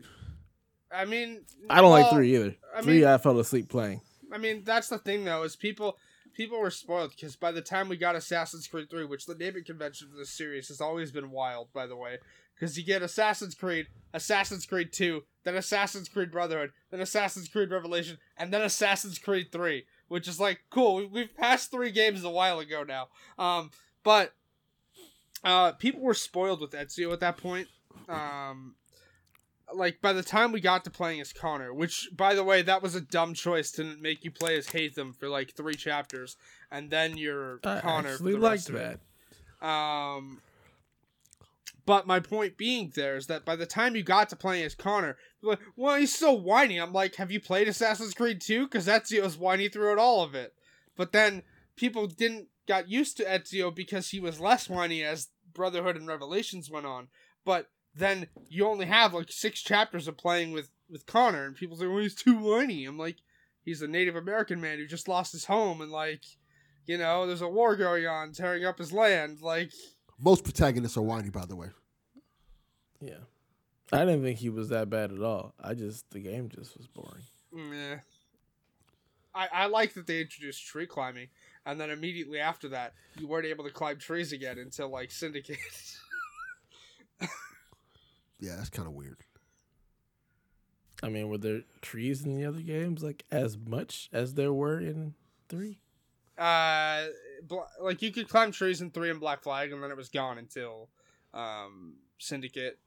I 0.90 1.04
mean, 1.04 1.44
I 1.68 1.80
don't 1.82 1.90
like 1.90 2.10
three 2.10 2.34
either. 2.34 2.56
I 2.74 2.82
three, 2.82 3.00
mean- 3.00 3.04
I 3.06 3.18
fell 3.18 3.38
asleep 3.38 3.68
playing. 3.68 4.00
I 4.32 4.38
mean, 4.38 4.62
that's 4.64 4.88
the 4.88 4.98
thing 4.98 5.24
though, 5.24 5.42
is 5.44 5.54
people 5.56 5.96
people 6.34 6.60
were 6.60 6.70
spoiled 6.70 7.10
because 7.10 7.34
by 7.36 7.50
the 7.52 7.62
time 7.62 7.88
we 7.88 7.96
got 7.96 8.14
Assassin's 8.14 8.66
Creed 8.68 8.88
3, 8.90 9.04
which 9.06 9.26
the 9.26 9.34
naming 9.34 9.64
convention 9.64 10.08
for 10.10 10.16
this 10.16 10.30
series 10.30 10.68
has 10.68 10.80
always 10.80 11.10
been 11.10 11.30
wild, 11.32 11.72
by 11.72 11.86
the 11.86 11.96
way, 11.96 12.18
because 12.58 12.76
you 12.76 12.84
get 12.84 13.02
Assassin's 13.02 13.54
Creed, 13.54 13.86
Assassin's 14.12 14.66
Creed 14.66 14.92
2, 14.92 15.22
then 15.44 15.54
Assassin's 15.54 16.08
Creed 16.08 16.30
Brotherhood, 16.30 16.70
then 16.90 17.00
Assassin's 17.00 17.48
Creed 17.48 17.70
Revelation, 17.70 18.18
and 18.36 18.52
then 18.52 18.62
Assassin's 18.62 19.18
Creed 19.18 19.52
3, 19.52 19.84
which 20.08 20.26
is 20.26 20.40
like 20.40 20.60
cool. 20.70 20.96
We, 20.96 21.06
we've 21.06 21.36
passed 21.36 21.70
three 21.70 21.90
games 21.90 22.24
a 22.24 22.30
while 22.30 22.58
ago 22.58 22.82
now, 22.82 23.08
um, 23.38 23.70
but 24.02 24.32
uh, 25.44 25.72
people 25.72 26.00
were 26.00 26.14
spoiled 26.14 26.60
with 26.60 26.72
Ezio 26.72 27.12
at 27.12 27.20
that 27.20 27.36
point. 27.36 27.68
Um, 28.08 28.74
like 29.74 30.00
by 30.00 30.12
the 30.12 30.22
time 30.22 30.52
we 30.52 30.60
got 30.60 30.84
to 30.84 30.90
playing 30.90 31.20
as 31.20 31.32
Connor, 31.32 31.74
which 31.74 32.08
by 32.16 32.34
the 32.34 32.44
way, 32.44 32.62
that 32.62 32.82
was 32.82 32.94
a 32.94 33.00
dumb 33.00 33.34
choice 33.34 33.70
to 33.72 33.96
make 34.00 34.24
you 34.24 34.30
play 34.30 34.56
as 34.56 34.68
Haytham 34.68 35.14
for 35.14 35.28
like 35.28 35.54
three 35.54 35.74
chapters, 35.74 36.36
and 36.70 36.90
then 36.90 37.16
you're 37.16 37.60
I 37.64 37.80
Connor. 37.80 38.10
actually 38.10 38.32
for 38.32 38.38
the 38.38 38.44
liked 38.44 38.52
rest 38.52 38.68
of 38.70 38.74
it. 38.76 39.00
that. 39.60 39.66
Um, 39.66 40.40
but 41.88 42.06
my 42.06 42.20
point 42.20 42.58
being 42.58 42.92
there 42.94 43.16
is 43.16 43.28
that 43.28 43.46
by 43.46 43.56
the 43.56 43.64
time 43.64 43.96
you 43.96 44.02
got 44.02 44.28
to 44.28 44.36
playing 44.36 44.62
as 44.62 44.74
Connor, 44.74 45.16
like, 45.40 45.58
well, 45.74 45.96
he's 45.96 46.14
so 46.14 46.34
whiny. 46.34 46.76
I'm 46.76 46.92
like, 46.92 47.14
have 47.14 47.30
you 47.30 47.40
played 47.40 47.66
Assassin's 47.66 48.12
Creed 48.12 48.42
2? 48.42 48.64
Because 48.64 48.86
Ezio's 48.86 49.38
whiny 49.38 49.70
throughout 49.70 49.96
all 49.96 50.22
of 50.22 50.34
it. 50.34 50.52
But 50.98 51.12
then 51.12 51.44
people 51.76 52.06
didn't 52.06 52.48
got 52.66 52.90
used 52.90 53.16
to 53.16 53.24
Ezio 53.24 53.74
because 53.74 54.10
he 54.10 54.20
was 54.20 54.38
less 54.38 54.68
whiny 54.68 55.02
as 55.02 55.28
Brotherhood 55.54 55.96
and 55.96 56.06
Revelations 56.06 56.70
went 56.70 56.84
on. 56.84 57.08
But 57.46 57.70
then 57.94 58.26
you 58.50 58.66
only 58.66 58.84
have 58.84 59.14
like 59.14 59.32
six 59.32 59.62
chapters 59.62 60.06
of 60.06 60.18
playing 60.18 60.52
with 60.52 60.68
with 60.90 61.06
Connor, 61.06 61.46
and 61.46 61.56
people 61.56 61.78
say, 61.78 61.86
well, 61.86 62.02
he's 62.02 62.14
too 62.14 62.36
whiny. 62.36 62.84
I'm 62.84 62.98
like, 62.98 63.16
he's 63.62 63.80
a 63.80 63.88
Native 63.88 64.14
American 64.14 64.60
man 64.60 64.76
who 64.76 64.86
just 64.86 65.08
lost 65.08 65.32
his 65.32 65.46
home, 65.46 65.80
and 65.80 65.90
like, 65.90 66.24
you 66.84 66.98
know, 66.98 67.26
there's 67.26 67.40
a 67.40 67.48
war 67.48 67.76
going 67.76 68.06
on, 68.06 68.32
tearing 68.32 68.66
up 68.66 68.78
his 68.78 68.92
land. 68.92 69.40
Like, 69.40 69.72
Most 70.18 70.44
protagonists 70.44 70.96
are 70.96 71.02
whiny, 71.02 71.30
by 71.30 71.44
the 71.46 71.56
way. 71.56 71.68
Yeah, 73.00 73.18
I 73.92 74.00
didn't 74.00 74.22
think 74.22 74.38
he 74.38 74.50
was 74.50 74.68
that 74.70 74.90
bad 74.90 75.12
at 75.12 75.22
all. 75.22 75.54
I 75.62 75.74
just 75.74 76.10
the 76.10 76.20
game 76.20 76.48
just 76.48 76.76
was 76.76 76.86
boring. 76.88 77.72
Yeah. 77.72 77.98
I, 79.34 79.48
I 79.52 79.66
like 79.66 79.94
that 79.94 80.06
they 80.06 80.20
introduced 80.20 80.66
tree 80.66 80.86
climbing, 80.86 81.28
and 81.64 81.80
then 81.80 81.90
immediately 81.90 82.40
after 82.40 82.68
that, 82.70 82.94
you 83.18 83.28
weren't 83.28 83.46
able 83.46 83.64
to 83.64 83.70
climb 83.70 83.98
trees 83.98 84.32
again 84.32 84.58
until 84.58 84.88
like 84.88 85.10
Syndicate. 85.10 85.58
Yeah, 88.40 88.54
that's 88.56 88.70
kind 88.70 88.86
of 88.86 88.94
weird. 88.94 89.18
I 91.02 91.08
mean, 91.08 91.28
were 91.28 91.38
there 91.38 91.62
trees 91.80 92.24
in 92.24 92.36
the 92.36 92.44
other 92.44 92.60
games 92.60 93.02
like 93.02 93.24
as 93.30 93.56
much 93.56 94.08
as 94.12 94.34
there 94.34 94.52
were 94.52 94.78
in 94.78 95.14
three? 95.48 95.80
Uh, 96.36 97.06
bl- 97.06 97.10
like 97.80 98.02
you 98.02 98.10
could 98.12 98.28
climb 98.28 98.52
trees 98.52 98.80
in 98.80 98.90
three 98.90 99.10
and 99.10 99.20
Black 99.20 99.42
Flag, 99.42 99.72
and 99.72 99.82
then 99.82 99.90
it 99.90 99.96
was 99.96 100.08
gone 100.08 100.38
until 100.38 100.88
um, 101.34 101.94
Syndicate, 102.18 102.78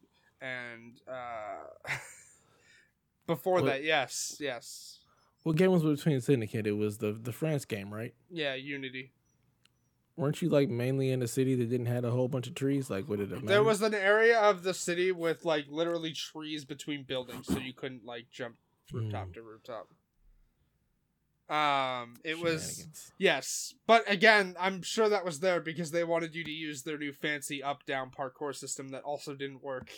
and 0.41 0.99
uh, 1.07 1.89
before 3.27 3.55
What- 3.55 3.65
that, 3.65 3.83
yes, 3.83 4.37
yes, 4.39 4.99
What 5.43 5.55
game 5.55 5.71
was 5.71 5.83
between 5.83 6.21
Syndicate? 6.21 6.67
It 6.67 6.73
was 6.73 6.97
the 6.97 7.11
the 7.13 7.31
France 7.31 7.65
game, 7.65 7.93
right? 7.93 8.13
yeah, 8.29 8.55
Unity. 8.55 9.11
Weren't 10.17 10.41
you 10.41 10.49
like 10.49 10.69
mainly 10.69 11.09
in 11.09 11.21
a 11.23 11.27
city 11.27 11.55
that 11.55 11.69
didn't 11.69 11.85
have 11.87 12.03
a 12.03 12.11
whole 12.11 12.27
bunch 12.27 12.45
of 12.45 12.53
trees? 12.53 12.89
Like, 12.89 13.07
what 13.07 13.19
did 13.19 13.31
it 13.31 13.35
matter? 13.35 13.47
There 13.47 13.63
was 13.63 13.81
an 13.81 13.93
area 13.95 14.37
of 14.39 14.61
the 14.61 14.73
city 14.73 15.11
with 15.11 15.45
like 15.45 15.65
literally 15.69 16.11
trees 16.11 16.65
between 16.65 17.03
buildings, 17.03 17.47
so 17.47 17.57
you 17.57 17.73
couldn't 17.73 18.05
like 18.05 18.29
jump 18.29 18.55
rooftop 18.91 19.29
Mm. 19.29 19.33
to 19.35 19.41
rooftop. 19.41 19.87
Um, 21.49 22.15
it 22.23 22.39
was 22.39 22.87
yes, 23.17 23.73
but 23.85 24.09
again, 24.09 24.55
I'm 24.57 24.81
sure 24.81 25.09
that 25.09 25.25
was 25.25 25.41
there 25.41 25.59
because 25.59 25.91
they 25.91 26.05
wanted 26.05 26.33
you 26.33 26.45
to 26.45 26.51
use 26.51 26.83
their 26.83 26.97
new 26.97 27.11
fancy 27.11 27.61
up-down 27.61 28.09
parkour 28.09 28.55
system 28.55 28.89
that 28.89 29.03
also 29.03 29.35
didn't 29.35 29.61
work 29.61 29.89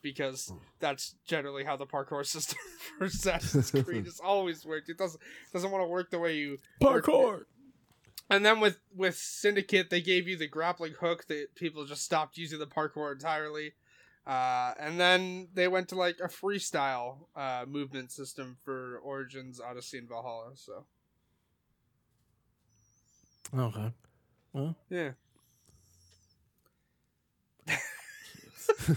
because 0.00 0.52
that's 0.80 1.14
generally 1.26 1.64
how 1.64 1.76
the 1.76 1.86
parkour 1.86 2.24
system 2.26 2.58
for 2.98 3.04
Assassin's 3.04 3.70
Creed 3.84 4.06
has 4.06 4.20
always 4.20 4.64
worked. 4.64 4.88
It 4.88 4.96
doesn't 4.98 5.20
doesn't 5.52 5.70
want 5.70 5.82
to 5.82 5.88
work 5.88 6.10
the 6.10 6.18
way 6.18 6.36
you 6.36 6.56
parkour. 6.80 7.42
and 8.30 8.44
then 8.44 8.60
with 8.60 8.78
with 8.94 9.16
Syndicate, 9.16 9.90
they 9.90 10.00
gave 10.00 10.26
you 10.26 10.36
the 10.36 10.48
grappling 10.48 10.94
hook 10.98 11.26
that 11.28 11.54
people 11.54 11.84
just 11.84 12.04
stopped 12.04 12.38
using 12.38 12.58
the 12.58 12.66
parkour 12.66 13.12
entirely. 13.12 13.72
Uh, 14.26 14.72
and 14.78 15.00
then 15.00 15.48
they 15.52 15.66
went 15.66 15.88
to 15.88 15.96
like 15.96 16.16
a 16.22 16.28
freestyle 16.28 17.26
uh, 17.34 17.64
movement 17.66 18.12
system 18.12 18.56
for 18.64 18.98
Origins, 18.98 19.60
Odyssey, 19.60 19.98
and 19.98 20.08
Valhalla. 20.08 20.52
So 20.54 20.84
Okay. 23.56 23.92
Well, 24.52 24.76
yeah, 24.90 25.12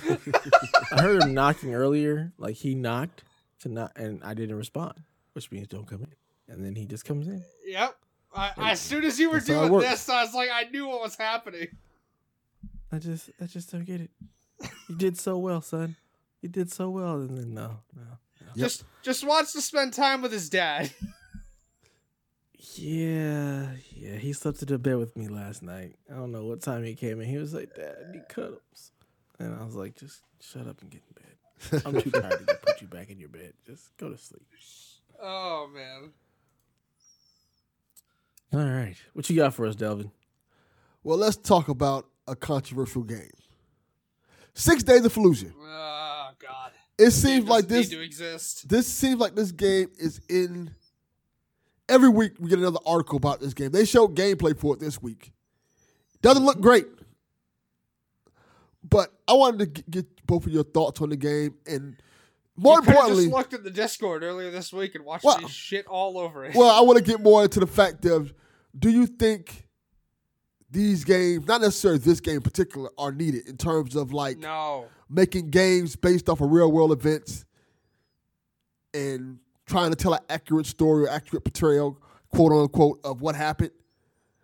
I 0.92 1.02
heard 1.02 1.24
him 1.24 1.34
knocking 1.34 1.74
earlier. 1.74 2.34
Like 2.38 2.56
he 2.56 2.76
knocked 2.76 3.24
to 3.60 3.70
not, 3.70 3.92
and 3.96 4.24
I 4.24 4.34
didn't 4.34 4.56
respond, 4.56 4.94
which 5.34 5.52
means 5.52 5.68
don't 5.68 5.88
come 5.88 6.04
in. 6.04 6.54
And 6.54 6.64
then 6.64 6.76
he 6.76 6.86
just 6.86 7.06
comes 7.06 7.28
in. 7.28 7.44
yep. 7.66 7.96
I, 8.34 8.52
as 8.58 8.82
soon 8.82 9.06
as 9.06 9.18
you 9.18 9.30
were 9.30 9.40
doing 9.40 9.72
this, 9.80 10.10
I 10.10 10.22
was 10.22 10.34
like, 10.34 10.50
I 10.54 10.64
knew 10.70 10.88
what 10.88 11.02
was 11.02 11.16
happening. 11.16 11.68
I 12.92 13.00
just, 13.00 13.30
I 13.42 13.46
just 13.46 13.72
don't 13.72 13.86
get 13.86 14.02
it. 14.02 14.10
You 14.90 14.96
did 14.96 15.18
so 15.18 15.38
well, 15.38 15.62
son. 15.62 15.96
You 16.42 16.50
did 16.50 16.72
so 16.72 16.90
well, 16.92 17.16
and 17.16 17.36
then 17.38 17.54
no, 17.56 17.80
no. 17.96 18.04
Yep. 18.54 18.56
Just 18.56 18.84
just 19.02 19.26
wants 19.26 19.52
to 19.54 19.62
spend 19.62 19.94
time 19.94 20.22
with 20.22 20.32
his 20.32 20.50
dad. 20.50 20.92
Yeah, 22.78 23.68
yeah. 23.92 24.16
He 24.18 24.34
slept 24.34 24.62
in 24.62 24.68
the 24.68 24.78
bed 24.78 24.98
with 24.98 25.16
me 25.16 25.28
last 25.28 25.62
night. 25.64 25.96
I 26.12 26.16
don't 26.16 26.32
know 26.32 26.44
what 26.46 26.62
time 26.62 26.84
he 26.84 26.96
came 26.96 27.22
in. 27.22 27.30
He 27.30 27.38
was 27.38 27.54
like, 27.54 27.74
"Dad, 27.76 27.96
I 28.08 28.12
need 28.12 28.28
cuddles," 28.28 28.92
and 29.40 29.56
I 29.56 29.64
was 29.64 29.76
like, 29.76 29.96
"Just 29.96 30.22
shut 30.42 30.68
up 30.68 30.82
and 30.82 30.90
get 30.90 31.02
in 31.08 31.14
bed. 31.22 31.84
I'm 31.86 32.02
too 32.02 32.12
tired 32.22 32.48
to 32.48 32.56
put 32.56 32.82
you 32.82 32.88
back 32.88 33.10
in 33.10 33.20
your 33.20 33.30
bed. 33.30 33.54
Just 33.66 33.96
go 33.98 34.10
to 34.10 34.18
sleep." 34.18 34.42
oh 35.22 35.70
man. 35.74 36.12
All 38.54 38.68
right, 38.68 38.96
what 39.14 39.30
you 39.30 39.36
got 39.36 39.54
for 39.54 39.68
us, 39.68 39.76
Delvin? 39.76 40.12
Well, 41.04 41.18
let's 41.18 41.38
talk 41.38 41.68
about 41.70 42.08
a 42.28 42.36
controversial 42.36 43.04
game. 43.04 43.30
Six 44.56 44.84
Days 44.84 45.04
of 45.06 45.14
Fallujah. 45.14 45.52
Oh 45.62 46.30
god. 46.40 46.72
It 46.98 47.12
seems 47.12 47.46
like 47.48 47.68
this. 47.68 47.90
need 47.90 47.98
to 47.98 48.02
exist. 48.02 48.68
This 48.70 48.88
seems 48.88 49.20
like 49.20 49.36
this 49.36 49.52
game 49.52 49.90
is 50.00 50.22
in. 50.30 50.72
Every 51.88 52.10
week 52.10 52.34
we 52.40 52.50
get 52.50 52.58
another 52.58 52.80
article 52.86 53.18
about 53.18 53.40
this 53.42 53.54
game. 53.54 53.72
They 53.72 53.86
showed 53.86 54.16
gameplay 54.16 54.58
for 54.58 54.74
it 54.74 54.80
this 54.80 55.02
week. 55.02 55.34
Doesn't 56.22 56.44
look 56.46 56.60
great, 56.60 56.88
but 58.84 59.14
I 59.28 59.34
wanted 59.34 59.76
to 59.76 59.84
get 59.84 60.26
both 60.26 60.48
of 60.48 60.52
your 60.52 60.64
thoughts 60.64 61.02
on 61.02 61.10
the 61.10 61.18
game, 61.18 61.56
and 61.68 61.98
more 62.56 62.76
you 62.76 62.80
importantly, 62.80 63.24
just 63.26 63.36
looked 63.36 63.54
at 63.54 63.64
the 63.64 63.70
Discord 63.70 64.24
earlier 64.24 64.50
this 64.50 64.74
week 64.74 64.96
and 64.96 65.06
watched 65.06 65.26
Well- 65.26 65.48
shit 65.48 65.86
all 65.86 66.18
over 66.18 66.46
it. 66.46 66.56
well, 66.56 66.70
I 66.70 66.82
want 66.82 66.98
to 66.98 67.04
get 67.04 67.22
more 67.22 67.44
into 67.44 67.60
the 67.60 67.68
fact 67.68 68.06
of, 68.06 68.34
do 68.78 68.90
you 68.90 69.06
think 69.06 69.65
these 70.76 71.06
games, 71.06 71.48
not 71.48 71.62
necessarily 71.62 72.00
this 72.00 72.20
game 72.20 72.36
in 72.36 72.42
particular, 72.42 72.90
are 72.98 73.12
needed 73.12 73.48
in 73.48 73.56
terms 73.56 73.96
of 73.96 74.12
like 74.12 74.38
no. 74.38 74.88
making 75.10 75.50
games 75.50 75.96
based 75.96 76.28
off 76.28 76.42
of 76.42 76.52
real 76.52 76.70
world 76.70 76.92
events 76.92 77.46
and 78.94 79.40
trying 79.66 79.90
to 79.90 79.96
tell 79.96 80.14
an 80.14 80.20
accurate 80.30 80.66
story 80.66 81.06
or 81.06 81.10
accurate 81.10 81.46
portrayal, 81.46 81.98
quote 82.30 82.52
unquote, 82.52 83.00
of 83.06 83.22
what 83.22 83.36
happened. 83.36 83.72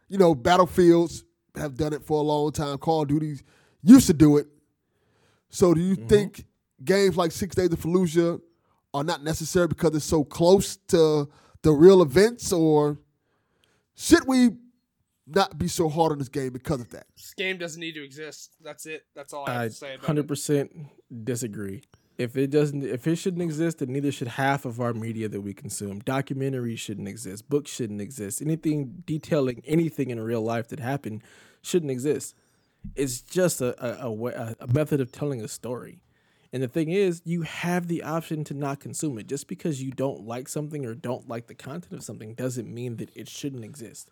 You 0.08 0.18
know, 0.18 0.34
Battlefields 0.34 1.26
have 1.56 1.76
done 1.76 1.92
it 1.92 2.02
for 2.02 2.20
a 2.20 2.24
long 2.24 2.52
time. 2.54 2.78
Call 2.78 3.02
of 3.02 3.10
Duty 3.10 3.40
used 3.84 4.08
to 4.08 4.14
do 4.14 4.38
it. 4.38 4.48
So, 5.50 5.74
do 5.74 5.82
you 5.82 5.98
mm-hmm. 5.98 6.08
think 6.08 6.46
games 6.84 7.18
like 7.18 7.34
Six 7.34 7.56
Days 7.56 7.74
of 7.74 7.80
Fallujah 7.80 8.40
are 8.94 9.04
not 9.04 9.22
necessary 9.22 9.68
because 9.68 9.94
it's 9.96 10.06
so 10.06 10.24
close 10.24 10.78
to 10.88 11.30
the 11.62 11.72
real 11.72 12.02
events, 12.02 12.54
or 12.54 13.00
should 13.96 14.26
we 14.26 14.52
not 15.36 15.58
be 15.58 15.68
so 15.68 15.90
hard 15.90 16.12
on 16.12 16.20
this 16.20 16.30
game 16.30 16.54
because 16.54 16.82
of 16.82 16.90
that? 16.90 17.08
This 17.16 17.34
game 17.34 17.58
doesn't 17.58 17.80
need 17.80 17.94
to 17.94 18.04
exist. 18.04 18.56
That's 18.62 18.86
it. 18.86 19.06
That's 19.16 19.34
all 19.34 19.46
I 19.48 19.54
have 19.54 19.62
I 19.62 19.68
to 19.68 19.74
say 19.74 19.98
Hundred 20.02 20.28
percent 20.28 20.72
disagree. 21.24 21.84
If 22.18 22.38
it 22.38 22.52
doesn't, 22.52 22.84
if 22.84 23.08
it 23.08 23.16
shouldn't 23.16 23.42
exist, 23.42 23.80
then 23.80 23.94
neither 23.94 24.12
should 24.12 24.28
half 24.28 24.66
of 24.66 24.80
our 24.80 24.94
media 24.94 25.28
that 25.30 25.42
we 25.42 25.54
consume. 25.54 26.02
Documentaries 26.02 26.78
shouldn't 26.78 27.08
exist. 27.08 27.50
Books 27.50 27.72
shouldn't 27.72 28.02
exist. 28.02 28.42
Anything 28.42 29.04
detailing 29.06 29.64
anything 29.66 30.12
in 30.12 30.20
real 30.20 30.42
life 30.42 30.68
that 30.68 30.80
happened 30.80 31.24
shouldn't 31.62 31.92
exist. 31.92 32.36
It's 32.96 33.22
just 33.22 33.62
a 33.62 33.74
a, 33.84 34.08
a, 34.08 34.12
a 34.12 34.56
a 34.60 34.68
method 34.68 35.02
of 35.02 35.12
telling 35.12 35.42
a 35.42 35.48
story. 35.48 36.04
And 36.54 36.62
the 36.62 36.68
thing 36.68 36.90
is, 36.90 37.22
you 37.24 37.44
have 37.44 37.88
the 37.88 38.04
option 38.04 38.44
to 38.46 38.54
not 38.54 38.82
consume 38.82 39.18
it. 39.18 39.28
Just 39.28 39.48
because 39.48 39.82
you 39.82 39.92
don't 39.92 40.26
like 40.26 40.50
something 40.50 40.86
or 40.86 40.94
don't 40.94 41.28
like 41.30 41.48
the 41.48 41.56
content 41.56 41.94
of 41.94 42.04
something 42.04 42.34
doesn't 42.34 42.72
mean 42.72 42.98
that 42.98 43.10
it 43.16 43.30
shouldn't 43.30 43.64
exist. 43.64 44.10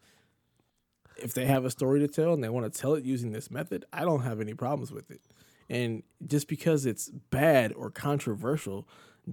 If 1.22 1.34
they 1.34 1.46
have 1.46 1.66
a 1.66 1.70
story 1.70 2.00
to 2.00 2.08
tell 2.08 2.34
and 2.34 2.44
they 2.44 2.50
want 2.50 2.72
to 2.72 2.80
tell 2.80 2.94
it 2.96 3.06
using 3.06 3.32
this 3.32 3.52
method, 3.52 3.86
I 3.92 4.02
don't 4.02 4.22
have 4.22 4.42
any 4.42 4.54
problems 4.54 4.92
with 4.92 5.12
it. 5.12 5.22
And 5.70 6.04
just 6.26 6.48
because 6.48 6.86
it's 6.86 7.10
bad 7.10 7.74
or 7.74 7.92
controversial 7.92 8.88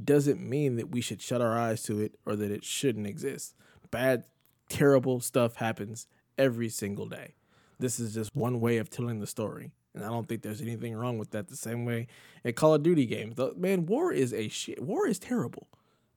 doesn't 0.05 0.41
mean 0.41 0.77
that 0.77 0.91
we 0.91 1.01
should 1.01 1.23
shut 1.23 1.41
our 1.41 1.59
eyes 1.59 1.83
to 1.85 2.01
it 2.01 2.19
or 2.27 2.37
that 2.37 2.51
it 2.51 2.65
shouldn't 2.65 3.07
exist. 3.07 3.55
Bad, 3.91 4.25
terrible 4.69 5.21
stuff 5.21 5.57
happens 5.57 6.07
every 6.37 6.69
single 6.69 7.07
day. 7.07 7.35
This 7.79 7.99
is 7.99 8.15
just 8.15 8.35
one 8.35 8.61
way 8.61 8.77
of 8.79 8.91
telling 8.91 9.21
the 9.21 9.27
story. 9.27 9.73
And 9.95 10.05
I 10.05 10.09
don't 10.09 10.29
think 10.29 10.43
there's 10.43 10.61
anything 10.61 10.95
wrong 10.95 11.19
with 11.19 11.31
that. 11.31 11.49
The 11.49 11.57
same 11.57 11.87
way 11.87 12.07
at 12.45 12.57
Call 12.57 12.75
of 12.75 12.83
Duty 12.83 13.07
games, 13.07 13.37
man, 13.57 13.87
war 13.87 14.13
is 14.13 14.35
a 14.35 14.49
shit. 14.49 14.83
War 14.83 15.07
is 15.07 15.19
terrible. 15.19 15.69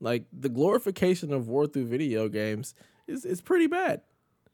Like 0.01 0.25
the 0.33 0.49
glorification 0.49 1.33
of 1.33 1.47
war 1.47 1.67
through 1.67 1.87
video 1.87 2.27
games 2.27 2.73
is 3.07 3.25
is 3.25 3.41
pretty 3.41 3.67
bad. 3.67 4.01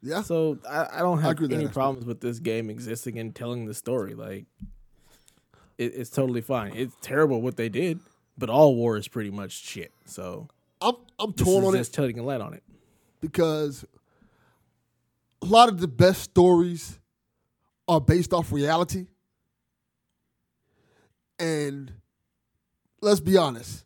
Yeah. 0.06 0.22
So 0.22 0.60
I, 0.70 0.88
I 0.94 1.00
don't 1.00 1.18
I 1.20 1.24
have 1.24 1.38
that 1.38 1.52
any 1.52 1.68
problems 1.68 2.06
with 2.06 2.22
this 2.22 2.38
game 2.40 2.70
existing 2.70 3.18
and 3.18 3.34
telling 3.36 3.66
the 3.66 3.74
story. 3.74 4.14
Like 4.14 4.46
it, 5.78 5.94
it's 5.96 6.12
totally 6.12 6.42
fine. 6.42 6.74
It's 6.76 6.96
terrible 7.02 7.42
what 7.42 7.58
they 7.58 7.70
did, 7.70 8.00
but 8.38 8.50
all 8.50 8.76
war 8.76 8.98
is 8.98 9.08
pretty 9.08 9.32
much 9.32 9.52
shit. 9.52 9.92
So 10.06 10.48
I'm 10.80 10.96
I'm 11.18 11.34
torn 11.34 11.66
on 11.66 11.76
it. 11.76 11.90
telling 11.92 12.20
a 12.20 12.24
light 12.24 12.40
on 12.42 12.54
it. 12.54 12.64
because 13.20 13.84
a 15.42 15.46
lot 15.48 15.70
of 15.70 15.80
the 15.80 15.88
best 15.88 16.22
stories 16.22 17.00
are 17.88 18.00
based 18.00 18.32
off 18.32 18.52
reality. 18.52 19.08
And 21.40 21.92
let's 23.02 23.20
be 23.20 23.38
honest, 23.38 23.86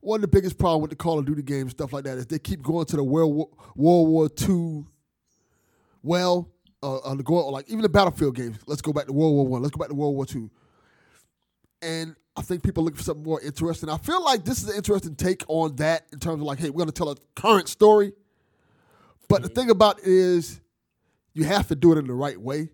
one 0.00 0.18
of 0.18 0.22
the 0.22 0.28
biggest 0.28 0.58
problem 0.58 0.82
with 0.82 0.90
the 0.90 0.96
Call 0.96 1.18
of 1.18 1.24
Duty 1.26 1.42
games, 1.42 1.72
stuff 1.72 1.92
like 1.92 2.04
that, 2.04 2.16
is 2.18 2.26
they 2.26 2.38
keep 2.38 2.62
going 2.62 2.86
to 2.86 2.96
the 2.96 3.02
World 3.02 3.34
War, 3.34 3.48
World 3.74 4.08
War 4.08 4.28
II 4.48 4.84
well, 6.06 6.48
uh, 6.82 6.98
uh, 6.98 7.14
go, 7.16 7.48
like 7.48 7.68
even 7.68 7.82
the 7.82 7.88
Battlefield 7.88 8.36
games. 8.36 8.58
Let's 8.66 8.80
go 8.80 8.92
back 8.92 9.06
to 9.06 9.12
World 9.12 9.34
War 9.34 9.46
One. 9.46 9.62
Let's 9.62 9.74
go 9.74 9.78
back 9.78 9.88
to 9.88 9.94
World 9.94 10.14
War 10.14 10.24
Two. 10.24 10.50
And 11.82 12.14
I 12.36 12.42
think 12.42 12.62
people 12.62 12.84
look 12.84 12.96
for 12.96 13.02
something 13.02 13.24
more 13.24 13.40
interesting. 13.40 13.88
I 13.88 13.98
feel 13.98 14.22
like 14.22 14.44
this 14.44 14.62
is 14.62 14.68
an 14.68 14.76
interesting 14.76 15.16
take 15.16 15.42
on 15.48 15.76
that 15.76 16.06
in 16.12 16.18
terms 16.18 16.40
of 16.40 16.46
like, 16.46 16.58
hey, 16.58 16.70
we're 16.70 16.78
going 16.78 16.88
to 16.88 16.92
tell 16.92 17.10
a 17.10 17.16
current 17.34 17.68
story. 17.68 18.12
But 19.28 19.42
the 19.42 19.48
thing 19.48 19.70
about 19.70 19.98
it 19.98 20.06
is, 20.06 20.60
you 21.34 21.44
have 21.44 21.68
to 21.68 21.74
do 21.74 21.92
it 21.92 21.98
in 21.98 22.06
the 22.06 22.14
right 22.14 22.40
way. 22.40 22.70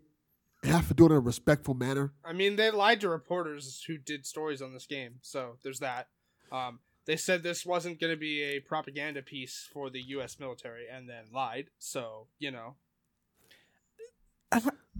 You 0.62 0.70
have 0.70 0.86
to 0.88 0.94
do 0.94 1.04
it 1.04 1.10
in 1.10 1.16
a 1.16 1.20
respectful 1.20 1.74
manner. 1.74 2.12
I 2.24 2.32
mean, 2.32 2.56
they 2.56 2.70
lied 2.70 3.00
to 3.00 3.08
reporters 3.08 3.82
who 3.86 3.98
did 3.98 4.26
stories 4.26 4.62
on 4.62 4.72
this 4.72 4.86
game, 4.86 5.14
so 5.22 5.56
there's 5.64 5.80
that. 5.80 6.08
Um, 6.52 6.78
they 7.04 7.16
said 7.16 7.42
this 7.42 7.66
wasn't 7.66 8.00
going 8.00 8.12
to 8.12 8.16
be 8.16 8.42
a 8.42 8.60
propaganda 8.60 9.22
piece 9.22 9.68
for 9.72 9.90
the 9.90 10.00
U.S. 10.08 10.38
military, 10.38 10.84
and 10.88 11.08
then 11.08 11.24
lied. 11.32 11.70
So 11.78 12.28
you 12.38 12.52
know, 12.52 12.76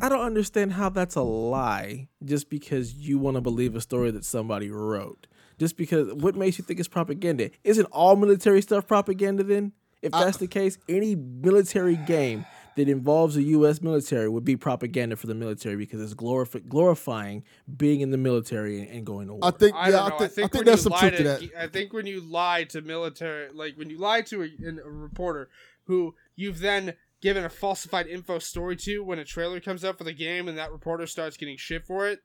I 0.01 0.09
don't- 0.09 0.21
understand 0.21 0.73
how 0.73 0.89
that's 0.89 1.17
a 1.17 1.23
lie 1.23 2.09
just 2.25 2.49
because 2.49 2.95
you 2.95 3.19
want 3.19 3.37
to 3.37 3.41
believe 3.41 3.75
a 3.75 3.81
story 3.81 4.11
that 4.11 4.25
somebody 4.25 4.71
wrote. 4.71 5.27
Just 5.59 5.77
because, 5.77 6.13
what 6.15 6.35
makes 6.35 6.59
you 6.59 6.65
think 6.65 6.81
it's 6.81 6.89
propaganda? 6.89 7.51
Isn't 7.63 7.85
all 7.87 8.17
military 8.17 8.63
stuff 8.63 8.87
propaganda? 8.87 9.45
Then, 9.45 9.73
if 10.01 10.11
that's 10.13 10.39
the 10.39 10.49
case, 10.49 10.79
any 10.89 11.15
military 11.15 11.97
game 11.97 12.45
that 12.77 12.89
involves 12.89 13.35
the 13.35 13.43
U.S. 13.43 13.83
military 13.83 14.29
would 14.29 14.45
be 14.45 14.57
propaganda 14.57 15.15
for 15.17 15.27
the 15.27 15.35
military 15.35 15.77
because 15.77 16.01
it's 16.01 16.15
glorif- 16.15 16.67
glorifying 16.69 17.45
being 17.77 18.01
in 18.01 18.11
the 18.11 18.17
military 18.17 18.81
and, 18.81 18.89
and 18.89 19.07
going 19.07 19.29
to 19.29 19.35
war. 19.35 19.45
I 19.45 19.51
think 19.51 19.77
I 19.77 19.87
yeah, 19.87 19.93
don't. 19.93 20.13
I 20.15 20.19
think, 20.19 20.23
I 20.23 20.29
think, 20.29 20.55
when 20.55 20.65
there's 20.65 20.83
some 20.83 20.93
truth 20.95 21.17
to 21.19 21.23
that. 21.23 21.51
I 21.59 21.67
think 21.67 21.93
when 21.93 22.07
you 22.07 22.21
lie 22.21 22.65
to 22.65 22.81
military, 22.81 23.51
like 23.53 23.77
when 23.77 23.91
you 23.91 23.99
lie 23.99 24.23
to 24.23 24.43
a, 24.43 24.49
a 24.69 24.91
reporter 24.91 25.51
who 25.85 26.15
you've 26.35 26.61
then 26.61 26.95
given 27.23 27.45
a 27.45 27.49
falsified 27.49 28.07
info 28.07 28.39
story 28.39 28.77
to 28.77 29.03
when 29.03 29.19
a 29.19 29.25
trailer 29.25 29.61
comes 29.61 29.85
out 29.85 29.97
for 29.97 30.05
the 30.05 30.13
game 30.13 30.49
and 30.49 30.59
that 30.59 30.71
reporter 30.73 31.07
starts 31.07 31.39
getting 31.39 31.57
shit 31.57 31.87
for 31.87 32.07
it, 32.09 32.19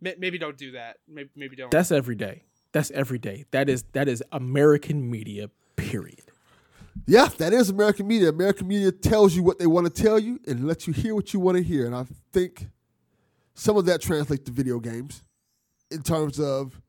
may- 0.00 0.14
maybe 0.18 0.38
don't 0.38 0.56
do 0.56 0.70
that. 0.72 0.96
Maybe, 1.06 1.28
maybe 1.36 1.56
don't. 1.56 1.70
That's 1.70 1.92
every 1.92 2.14
day. 2.14 2.44
That's 2.72 2.90
every 2.92 3.18
day. 3.18 3.44
That 3.50 3.68
is 3.68 3.82
that 3.92 4.08
is 4.08 4.24
American 4.32 5.10
media. 5.10 5.50
Period. 5.76 6.22
Yeah, 7.06 7.28
that 7.38 7.52
is 7.52 7.68
American 7.68 8.06
media. 8.06 8.28
American 8.28 8.68
media 8.68 8.92
tells 8.92 9.34
you 9.34 9.42
what 9.42 9.58
they 9.58 9.66
want 9.66 9.92
to 9.94 10.02
tell 10.02 10.18
you 10.18 10.38
and 10.46 10.66
lets 10.66 10.86
you 10.86 10.92
hear 10.92 11.14
what 11.14 11.34
you 11.34 11.40
want 11.40 11.56
to 11.58 11.62
hear. 11.62 11.84
And 11.86 11.94
I 11.94 12.06
think 12.32 12.68
some 13.54 13.76
of 13.76 13.84
that 13.86 14.00
translates 14.00 14.44
to 14.44 14.52
video 14.52 14.78
games 14.78 15.22
in 15.90 16.02
terms 16.02 16.38
of 16.38 16.80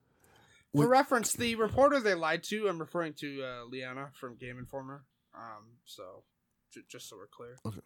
For 0.76 0.88
reference, 0.88 1.34
the 1.34 1.56
reporter 1.56 2.00
they 2.00 2.14
lied 2.14 2.44
to, 2.44 2.68
I'm 2.68 2.80
referring 2.80 3.14
to 3.20 3.44
uh, 3.44 3.66
Liana 3.66 4.10
from 4.14 4.36
Game 4.36 4.58
Informer. 4.60 5.04
Um, 5.36 5.64
so 5.86 6.04
j- 6.04 6.33
just 6.88 7.10
so 7.10 7.18
we're 7.18 7.28
clear. 7.28 7.58
Okay. 7.66 7.80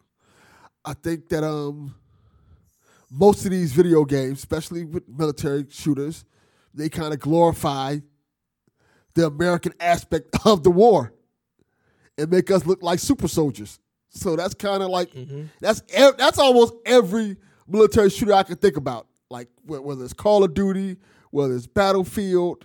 I 0.84 0.94
think 0.94 1.28
that 1.28 1.44
um 1.44 1.94
most 3.10 3.44
of 3.44 3.50
these 3.50 3.72
video 3.72 4.04
games, 4.04 4.38
especially 4.38 4.84
with 4.84 5.08
military 5.08 5.66
shooters, 5.70 6.24
they 6.74 6.88
kind 6.88 7.12
of 7.12 7.20
glorify 7.20 7.98
the 9.14 9.26
American 9.26 9.72
aspect 9.80 10.28
of 10.44 10.62
the 10.62 10.70
war 10.70 11.12
and 12.16 12.30
make 12.30 12.50
us 12.50 12.66
look 12.66 12.82
like 12.82 12.98
super 12.98 13.28
soldiers. 13.28 13.78
So 14.10 14.36
that's 14.36 14.54
kind 14.54 14.82
of 14.82 14.88
like 14.90 15.10
that's 15.60 15.82
ev- 15.90 16.16
that's 16.16 16.38
almost 16.38 16.74
every 16.86 17.36
military 17.66 18.10
shooter 18.10 18.32
I 18.34 18.42
can 18.42 18.56
think 18.56 18.76
about. 18.76 19.06
Like 19.30 19.48
whether 19.64 20.02
it's 20.04 20.14
Call 20.14 20.44
of 20.44 20.54
Duty, 20.54 20.96
whether 21.30 21.54
it's 21.54 21.66
Battlefield, 21.66 22.64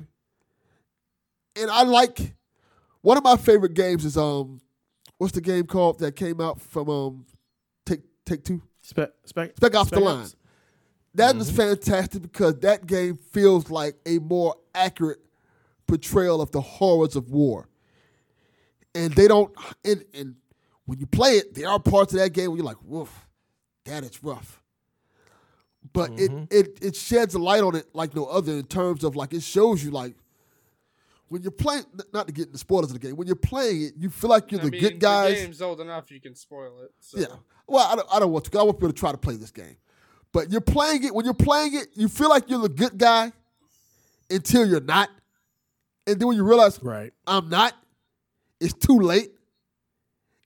and 1.59 1.69
I 1.69 1.83
like 1.83 2.33
one 3.01 3.17
of 3.17 3.23
my 3.23 3.35
favorite 3.35 3.73
games 3.73 4.05
is 4.05 4.17
um 4.17 4.61
what's 5.23 5.33
the 5.33 5.41
game 5.41 5.65
called 5.65 5.99
that 5.99 6.15
came 6.17 6.41
out 6.41 6.61
from 6.61 6.89
um 6.89 7.25
Take 7.85 8.01
Take 8.25 8.43
Two 8.43 8.61
Spec 8.81 9.09
spec 9.23 9.55
Spec 9.55 9.75
Ops 9.75 9.89
the 9.89 9.99
Line. 9.99 10.27
That 11.15 11.35
is 11.37 11.49
fantastic 11.49 12.21
because 12.23 12.59
that 12.59 12.85
game 12.85 13.17
feels 13.17 13.69
like 13.69 13.95
a 14.05 14.19
more 14.19 14.55
accurate 14.75 15.19
portrayal 15.87 16.41
of 16.41 16.51
the 16.51 16.59
horrors 16.59 17.15
of 17.15 17.29
war. 17.29 17.69
And 18.95 19.13
they 19.13 19.27
don't 19.27 19.51
and, 19.85 20.03
and 20.13 20.35
when 20.85 20.99
you 20.99 21.05
play 21.05 21.37
it, 21.37 21.55
there 21.55 21.69
are 21.69 21.79
parts 21.79 22.13
of 22.13 22.19
that 22.19 22.33
game 22.33 22.49
where 22.49 22.57
you're 22.57 22.65
like, 22.65 22.83
woof, 22.83 23.27
that 23.85 24.03
is 24.03 24.21
rough. 24.21 24.61
But 25.93 26.11
it, 26.19 26.31
it 26.49 26.79
it 26.81 26.95
sheds 26.95 27.33
a 27.33 27.39
light 27.39 27.63
on 27.63 27.75
it 27.75 27.87
like 27.93 28.15
no 28.15 28.25
other 28.25 28.53
in 28.53 28.65
terms 28.65 29.03
of 29.03 29.15
like 29.15 29.33
it 29.33 29.43
shows 29.43 29.83
you 29.83 29.91
like 29.91 30.15
when 31.33 31.41
you're 31.41 31.51
playing 31.51 31.83
not 32.13 32.27
to 32.27 32.31
get 32.31 32.45
into 32.45 32.59
spoilers 32.59 32.91
of 32.91 32.93
the 32.93 33.07
game, 33.07 33.15
when 33.15 33.25
you're 33.25 33.35
playing 33.35 33.81
it, 33.81 33.93
you 33.97 34.11
feel 34.11 34.29
like 34.29 34.51
you're 34.51 34.61
I 34.61 34.65
the 34.65 34.69
mean, 34.69 34.81
good 34.81 34.99
guys. 34.99 35.33
The 35.33 35.45
game's 35.45 35.61
old 35.63 35.81
enough, 35.81 36.11
you 36.11 36.21
can 36.21 36.35
spoil 36.35 36.81
it. 36.83 36.91
So. 36.99 37.19
Yeah. 37.19 37.25
Well, 37.65 37.87
I 37.91 37.95
don't, 37.95 38.07
I 38.13 38.19
don't 38.19 38.31
want 38.31 38.45
to. 38.45 38.51
'cause 38.51 38.59
I 38.59 38.63
want 38.63 38.77
people 38.77 38.89
to 38.89 38.99
try 38.99 39.11
to 39.11 39.17
play 39.17 39.35
this 39.35 39.49
game. 39.49 39.77
But 40.31 40.51
you're 40.51 40.61
playing 40.61 41.03
it. 41.05 41.15
When 41.15 41.25
you're 41.25 41.33
playing 41.33 41.73
it, 41.73 41.87
you 41.95 42.07
feel 42.07 42.29
like 42.29 42.51
you're 42.51 42.61
the 42.61 42.69
good 42.69 42.99
guy 42.99 43.31
until 44.29 44.63
you're 44.67 44.79
not. 44.79 45.09
And 46.05 46.19
then 46.19 46.27
when 46.27 46.37
you 46.37 46.43
realize, 46.43 46.79
Right. 46.83 47.11
I'm 47.25 47.49
not, 47.49 47.73
it's 48.59 48.73
too 48.73 48.99
late. 48.99 49.31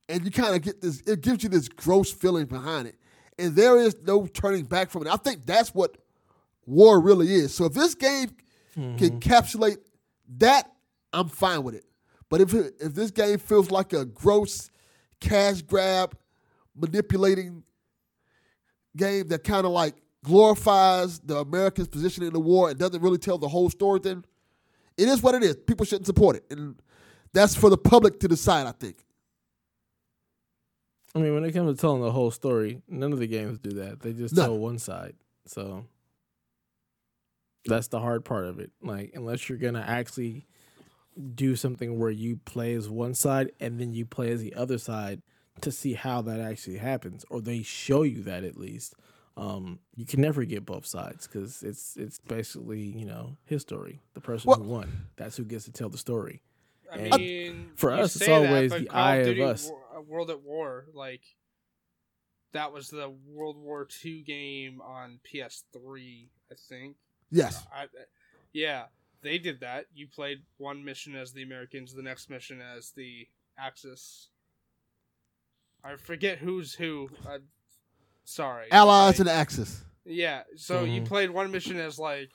And 0.07 0.23
you 0.23 0.31
kind 0.31 0.55
of 0.55 0.61
get 0.61 0.79
this, 0.79 1.01
it 1.01 1.19
gives 1.19 1.43
you 1.43 1.49
this 1.49 1.67
gross 1.67 2.13
feeling 2.13 2.45
behind 2.45 2.87
it. 2.87 2.95
And 3.37 3.57
there 3.57 3.77
is 3.77 3.97
no 4.05 4.25
turning 4.25 4.63
back 4.63 4.89
from 4.89 5.05
it. 5.05 5.09
I 5.13 5.17
think 5.17 5.45
that's 5.45 5.75
what 5.75 5.97
war 6.65 7.01
really 7.01 7.33
is. 7.33 7.53
So 7.53 7.65
if 7.65 7.73
this 7.73 7.93
game 7.93 8.29
can 8.73 8.95
mm-hmm. 8.97 9.17
encapsulate 9.17 9.79
that, 10.37 10.71
I'm 11.17 11.29
fine 11.29 11.63
with 11.63 11.75
it. 11.75 11.85
But 12.29 12.41
if 12.41 12.53
it, 12.53 12.75
if 12.79 12.93
this 12.93 13.11
game 13.11 13.37
feels 13.39 13.71
like 13.71 13.93
a 13.93 14.05
gross 14.05 14.69
cash 15.19 15.61
grab, 15.61 16.15
manipulating 16.75 17.63
game 18.95 19.27
that 19.29 19.43
kind 19.43 19.65
of 19.65 19.71
like 19.71 19.95
glorifies 20.23 21.19
the 21.19 21.37
Americans' 21.37 21.87
position 21.87 22.23
in 22.23 22.33
the 22.33 22.39
war 22.39 22.69
and 22.69 22.77
doesn't 22.77 23.01
really 23.01 23.17
tell 23.17 23.37
the 23.37 23.47
whole 23.47 23.69
story, 23.69 23.99
then 24.01 24.25
it 24.97 25.07
is 25.07 25.21
what 25.21 25.35
it 25.35 25.43
is. 25.43 25.55
People 25.55 25.85
shouldn't 25.85 26.05
support 26.05 26.35
it, 26.35 26.43
and 26.49 26.79
that's 27.33 27.55
for 27.55 27.69
the 27.69 27.77
public 27.77 28.19
to 28.19 28.27
decide. 28.27 28.67
I 28.67 28.71
think. 28.73 29.03
I 31.15 31.19
mean, 31.19 31.33
when 31.33 31.45
it 31.45 31.53
comes 31.53 31.75
to 31.75 31.81
telling 31.81 32.01
the 32.01 32.11
whole 32.11 32.29
story, 32.29 32.81
none 32.87 33.11
of 33.13 33.19
the 33.19 33.27
games 33.27 33.57
do 33.57 33.71
that. 33.71 34.01
They 34.01 34.13
just 34.13 34.35
None. 34.35 34.45
tell 34.45 34.57
one 34.57 34.77
side. 34.77 35.15
So 35.45 35.85
that's 37.65 37.87
the 37.87 37.99
hard 37.99 38.25
part 38.25 38.45
of 38.45 38.59
it. 38.59 38.71
Like, 38.83 39.13
unless 39.15 39.47
you're 39.49 39.57
gonna 39.57 39.83
actually 39.85 40.45
do 41.35 41.55
something 41.55 41.97
where 41.99 42.09
you 42.11 42.37
play 42.45 42.73
as 42.73 42.89
one 42.89 43.13
side 43.13 43.51
and 43.59 43.79
then 43.79 43.93
you 43.93 44.05
play 44.05 44.31
as 44.31 44.41
the 44.41 44.53
other 44.55 44.77
side 44.77 45.21
to 45.61 45.71
see 45.71 45.93
how 45.93 46.21
that 46.21 46.39
actually 46.39 46.77
happens, 46.77 47.25
or 47.29 47.41
they 47.41 47.63
show 47.63 48.03
you 48.03 48.21
that 48.23 48.43
at 48.43 48.57
least. 48.57 48.93
Um, 49.35 49.79
you 49.95 50.05
can 50.05 50.21
never 50.21 50.45
get 50.45 50.65
both 50.65 50.85
sides 50.85 51.27
because 51.27 51.61
it's 51.63 51.95
it's 51.95 52.19
basically 52.19 52.81
you 52.81 53.05
know 53.05 53.37
his 53.45 53.61
story. 53.61 54.01
The 54.13 54.21
person 54.21 54.49
Well- 54.49 54.59
who 54.59 54.67
won, 54.69 55.07
that's 55.15 55.37
who 55.37 55.43
gets 55.45 55.65
to 55.65 55.71
tell 55.71 55.89
the 55.89 55.97
story. 55.97 56.41
I 56.91 56.97
And 56.97 57.15
mean, 57.21 57.71
for 57.75 57.91
us, 57.91 58.15
it's 58.15 58.25
say 58.25 58.31
that, 58.31 58.47
always 58.47 58.71
the 58.71 58.85
Call 58.85 58.99
eye 58.99 59.15
of 59.17 59.37
of 59.37 59.39
us. 59.49 59.69
War- 59.69 59.83
uh, 59.97 60.01
World 60.01 60.29
at 60.31 60.41
War, 60.41 60.85
like 60.93 61.21
that 62.53 62.71
was 62.71 62.89
the 62.89 63.09
World 63.27 63.57
War 63.57 63.87
II 64.05 64.21
game 64.21 64.81
on 64.81 65.19
PS3, 65.23 66.29
I 66.51 66.55
think. 66.69 66.95
Yes. 67.29 67.65
I, 67.73 67.87
yeah, 68.53 68.85
they 69.21 69.37
did 69.37 69.59
that. 69.61 69.85
You 69.93 70.07
played 70.07 70.43
one 70.57 70.83
mission 70.85 71.15
as 71.15 71.33
the 71.33 71.43
Americans, 71.43 71.93
the 71.93 72.01
next 72.03 72.29
mission 72.29 72.61
as 72.61 72.91
the 72.91 73.27
Axis. 73.57 74.29
I 75.83 75.95
forget 75.95 76.39
who's 76.39 76.73
who. 76.75 77.09
Uh, 77.25 77.39
sorry, 78.23 78.71
Allies 78.71 79.19
I- 79.19 79.23
and 79.23 79.29
Axis. 79.29 79.83
yeah, 80.05 80.43
so 80.55 80.83
you 80.83 81.01
Mhm. 81.01 81.07
played 81.07 81.29
one 81.29 81.51
mission 81.51 81.77
as 81.77 81.97
like 81.99 82.31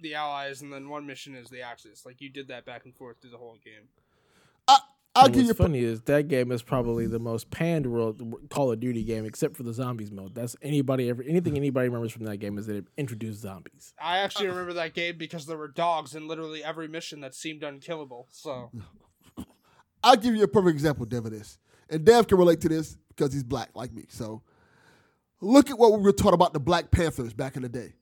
the 0.00 0.14
Allies, 0.14 0.60
and 0.62 0.72
then 0.72 0.88
one 0.88 1.06
mission 1.06 1.34
as 1.36 1.48
the 1.48 1.62
Axis. 1.62 2.04
Like 2.04 2.20
you 2.20 2.28
did 2.30 2.48
that 2.48 2.64
back 2.64 2.84
and 2.84 2.94
forth 2.94 3.20
through 3.20 3.30
the 3.30 3.38
whole 3.38 3.58
game. 3.64 3.88
I, 5.16 5.22
I'll 5.22 5.28
And 5.28 5.34
give 5.34 5.46
you. 5.46 5.54
funny 5.54 5.80
is 5.80 6.02
that 6.02 6.28
game 6.28 6.50
is 6.52 6.62
probably 6.62 7.06
the 7.06 7.18
most 7.18 7.50
panned 7.50 7.86
world 7.86 8.20
Call 8.50 8.72
of 8.72 8.80
Duty 8.80 9.04
game, 9.04 9.24
except 9.24 9.56
for 9.56 9.62
the 9.62 9.72
zombies 9.72 10.10
mode. 10.10 10.34
That's 10.34 10.56
anybody 10.62 11.08
ever 11.08 11.22
anything 11.22 11.56
anybody 11.56 11.88
remembers 11.88 12.12
from 12.12 12.24
that 12.24 12.38
game 12.38 12.58
is 12.58 12.66
that 12.66 12.76
it 12.76 12.86
introduced 12.96 13.40
zombies. 13.40 13.94
I 14.00 14.18
actually 14.18 14.48
remember 14.48 14.72
that 14.74 14.94
game 14.94 15.16
because 15.18 15.46
there 15.46 15.56
were 15.58 15.68
dogs 15.68 16.14
in 16.14 16.26
literally 16.28 16.64
every 16.64 16.88
mission 16.88 17.20
that 17.20 17.34
seemed 17.34 17.62
unkillable. 17.62 18.28
So 18.30 18.72
I'll 20.02 20.16
give 20.16 20.34
you 20.34 20.42
a 20.42 20.48
perfect 20.48 20.74
example, 20.74 21.06
Dev, 21.06 21.24
of 21.26 21.32
this. 21.32 21.58
And 21.88 22.04
Dev 22.04 22.26
can 22.26 22.38
relate 22.38 22.60
to 22.62 22.68
this 22.68 22.96
because 23.08 23.32
he's 23.32 23.44
black 23.44 23.70
like 23.74 23.92
me. 23.92 24.06
So 24.08 24.42
look 25.40 25.70
at 25.70 25.78
what 25.78 25.92
we 25.92 25.98
were 26.02 26.12
taught 26.12 26.34
about 26.34 26.52
the 26.52 26.60
Black 26.60 26.90
Panthers 26.90 27.32
back 27.32 27.56
in 27.56 27.62
the 27.62 27.68
day. 27.68 27.94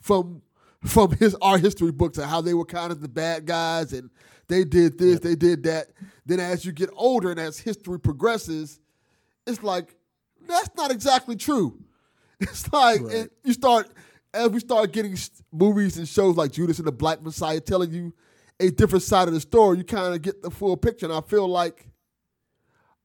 From 0.00 0.42
from 0.84 1.12
his 1.12 1.36
art 1.40 1.60
history 1.60 1.92
books 1.92 2.18
and 2.18 2.28
how 2.28 2.40
they 2.40 2.54
were 2.54 2.64
kind 2.64 2.90
of 2.92 3.00
the 3.00 3.08
bad 3.08 3.46
guys 3.46 3.92
and 3.92 4.10
they 4.48 4.64
did 4.64 4.98
this, 4.98 5.20
they 5.20 5.34
did 5.36 5.62
that. 5.64 5.88
Then 6.26 6.40
as 6.40 6.64
you 6.64 6.72
get 6.72 6.90
older 6.94 7.30
and 7.30 7.38
as 7.40 7.58
history 7.58 7.98
progresses, 8.00 8.80
it's 9.46 9.62
like 9.62 9.94
that's 10.46 10.70
not 10.76 10.90
exactly 10.90 11.36
true. 11.36 11.78
It's 12.40 12.72
like 12.72 13.00
Right. 13.02 13.14
it, 13.14 13.32
you 13.44 13.52
start 13.52 13.88
as 14.34 14.48
we 14.50 14.58
start 14.58 14.92
getting 14.92 15.12
s- 15.12 15.30
movies 15.52 15.96
and 15.98 16.08
shows 16.08 16.36
like 16.36 16.50
Judas 16.50 16.78
and 16.78 16.86
the 16.88 16.92
Black 16.92 17.22
Messiah 17.22 17.60
telling 17.60 17.92
you 17.92 18.12
a 18.58 18.70
different 18.70 19.04
side 19.04 19.28
of 19.28 19.34
the 19.34 19.40
story, 19.40 19.78
you 19.78 19.84
kind 19.84 20.12
of 20.12 20.22
get 20.22 20.42
the 20.42 20.50
full 20.50 20.76
picture. 20.76 21.06
And 21.06 21.14
I 21.14 21.20
feel 21.20 21.46
like 21.46 21.86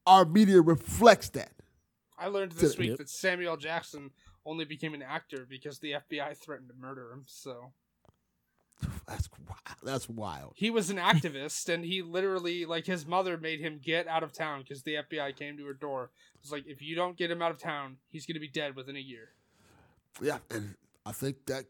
our 0.05 0.25
media 0.25 0.61
reflects 0.61 1.29
that. 1.31 1.51
I 2.17 2.27
learned 2.27 2.53
this 2.53 2.71
Yep. 2.73 2.79
week 2.79 2.97
that 2.97 3.09
Samuel 3.09 3.57
Jackson 3.57 4.09
only 4.47 4.65
became 4.65 4.93
an 4.93 5.01
actor 5.03 5.45
because 5.47 5.79
the 5.79 5.91
FBI 5.91 6.35
threatened 6.37 6.69
to 6.69 6.75
murder 6.75 7.11
him. 7.11 7.23
So 7.27 7.71
That's 9.07 9.29
wild. 9.47 9.77
That's 9.83 10.09
wild. 10.09 10.53
he 10.55 10.69
was 10.69 10.89
an 10.89 10.97
activist, 10.97 11.69
and 11.73 11.83
he 11.83 12.01
literally 12.01 12.65
like 12.65 12.85
his 12.85 13.05
mother 13.05 13.37
made 13.37 13.59
him 13.59 13.79
get 13.83 14.07
out 14.07 14.23
of 14.23 14.31
town 14.33 14.61
because 14.61 14.83
the 14.83 14.95
FBI 14.95 15.35
came 15.35 15.57
to 15.57 15.65
her 15.65 15.73
door. 15.73 16.11
It's 16.41 16.51
like 16.51 16.65
if 16.67 16.81
you 16.81 16.95
don't 16.95 17.17
get 17.17 17.31
him 17.31 17.41
out 17.41 17.51
of 17.51 17.57
town, 17.57 17.97
he's 18.09 18.25
gonna 18.25 18.39
be 18.39 18.47
dead 18.47 18.75
within 18.75 18.95
a 18.95 18.99
year. 18.99 19.29
Yeah, 20.21 20.37
and 20.51 20.75
I 21.05 21.11
think 21.11 21.45
that 21.47 21.65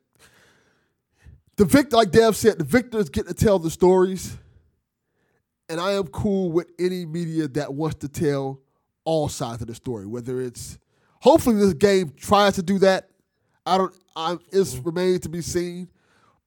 the 1.55 1.65
victor, 1.65 1.97
like 1.97 2.11
Dev 2.11 2.35
said, 2.35 2.59
the 2.59 2.63
victors 2.63 3.09
get 3.09 3.27
to 3.27 3.33
tell 3.33 3.59
the 3.59 3.71
stories, 3.71 4.37
and 5.69 5.79
I 5.79 5.93
am 5.93 6.07
cool 6.07 6.51
with 6.51 6.71
any 6.79 7.05
media 7.05 7.47
that 7.49 7.73
wants 7.73 7.97
to 7.97 8.09
tell 8.09 8.61
all 9.05 9.29
sides 9.29 9.61
of 9.61 9.67
the 9.67 9.75
story. 9.75 10.05
Whether 10.05 10.41
it's 10.41 10.77
hopefully 11.27 11.57
this 11.57 11.73
game 11.73 12.13
tries 12.15 12.55
to 12.55 12.63
do 12.63 12.79
that. 12.79 13.09
I 13.65 13.77
don't. 13.77 13.93
I'm, 14.15 14.39
it's 14.51 14.75
mm-hmm. 14.75 14.83
remains 14.83 15.19
to 15.21 15.29
be 15.29 15.41
seen, 15.41 15.89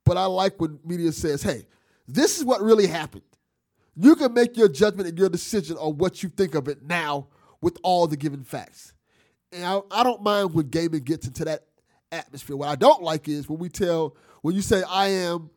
but 0.04 0.16
I 0.16 0.24
like 0.24 0.60
when 0.60 0.78
media 0.84 1.12
says, 1.12 1.42
"Hey, 1.42 1.66
this 2.08 2.38
is 2.38 2.44
what 2.44 2.62
really 2.62 2.86
happened." 2.86 3.22
You 3.96 4.16
can 4.16 4.32
make 4.32 4.56
your 4.56 4.68
judgment 4.68 5.08
and 5.08 5.18
your 5.18 5.28
decision 5.28 5.76
on 5.76 5.98
what 5.98 6.22
you 6.22 6.30
think 6.30 6.54
of 6.54 6.68
it 6.68 6.82
now 6.82 7.26
with 7.60 7.76
all 7.82 8.06
the 8.06 8.16
given 8.16 8.42
facts. 8.42 8.94
And 9.52 9.64
I, 9.64 9.80
I 9.90 10.02
don't 10.02 10.22
mind 10.22 10.54
when 10.54 10.68
gaming 10.68 11.02
gets 11.02 11.26
into 11.26 11.44
that 11.44 11.66
atmosphere. 12.10 12.56
What 12.56 12.68
I 12.68 12.76
don't 12.76 13.02
like 13.02 13.28
is 13.28 13.48
when 13.48 13.58
we 13.58 13.68
tell, 13.68 14.16
when 14.40 14.54
you 14.54 14.62
say, 14.62 14.82
I 14.88 15.08
am 15.08 15.50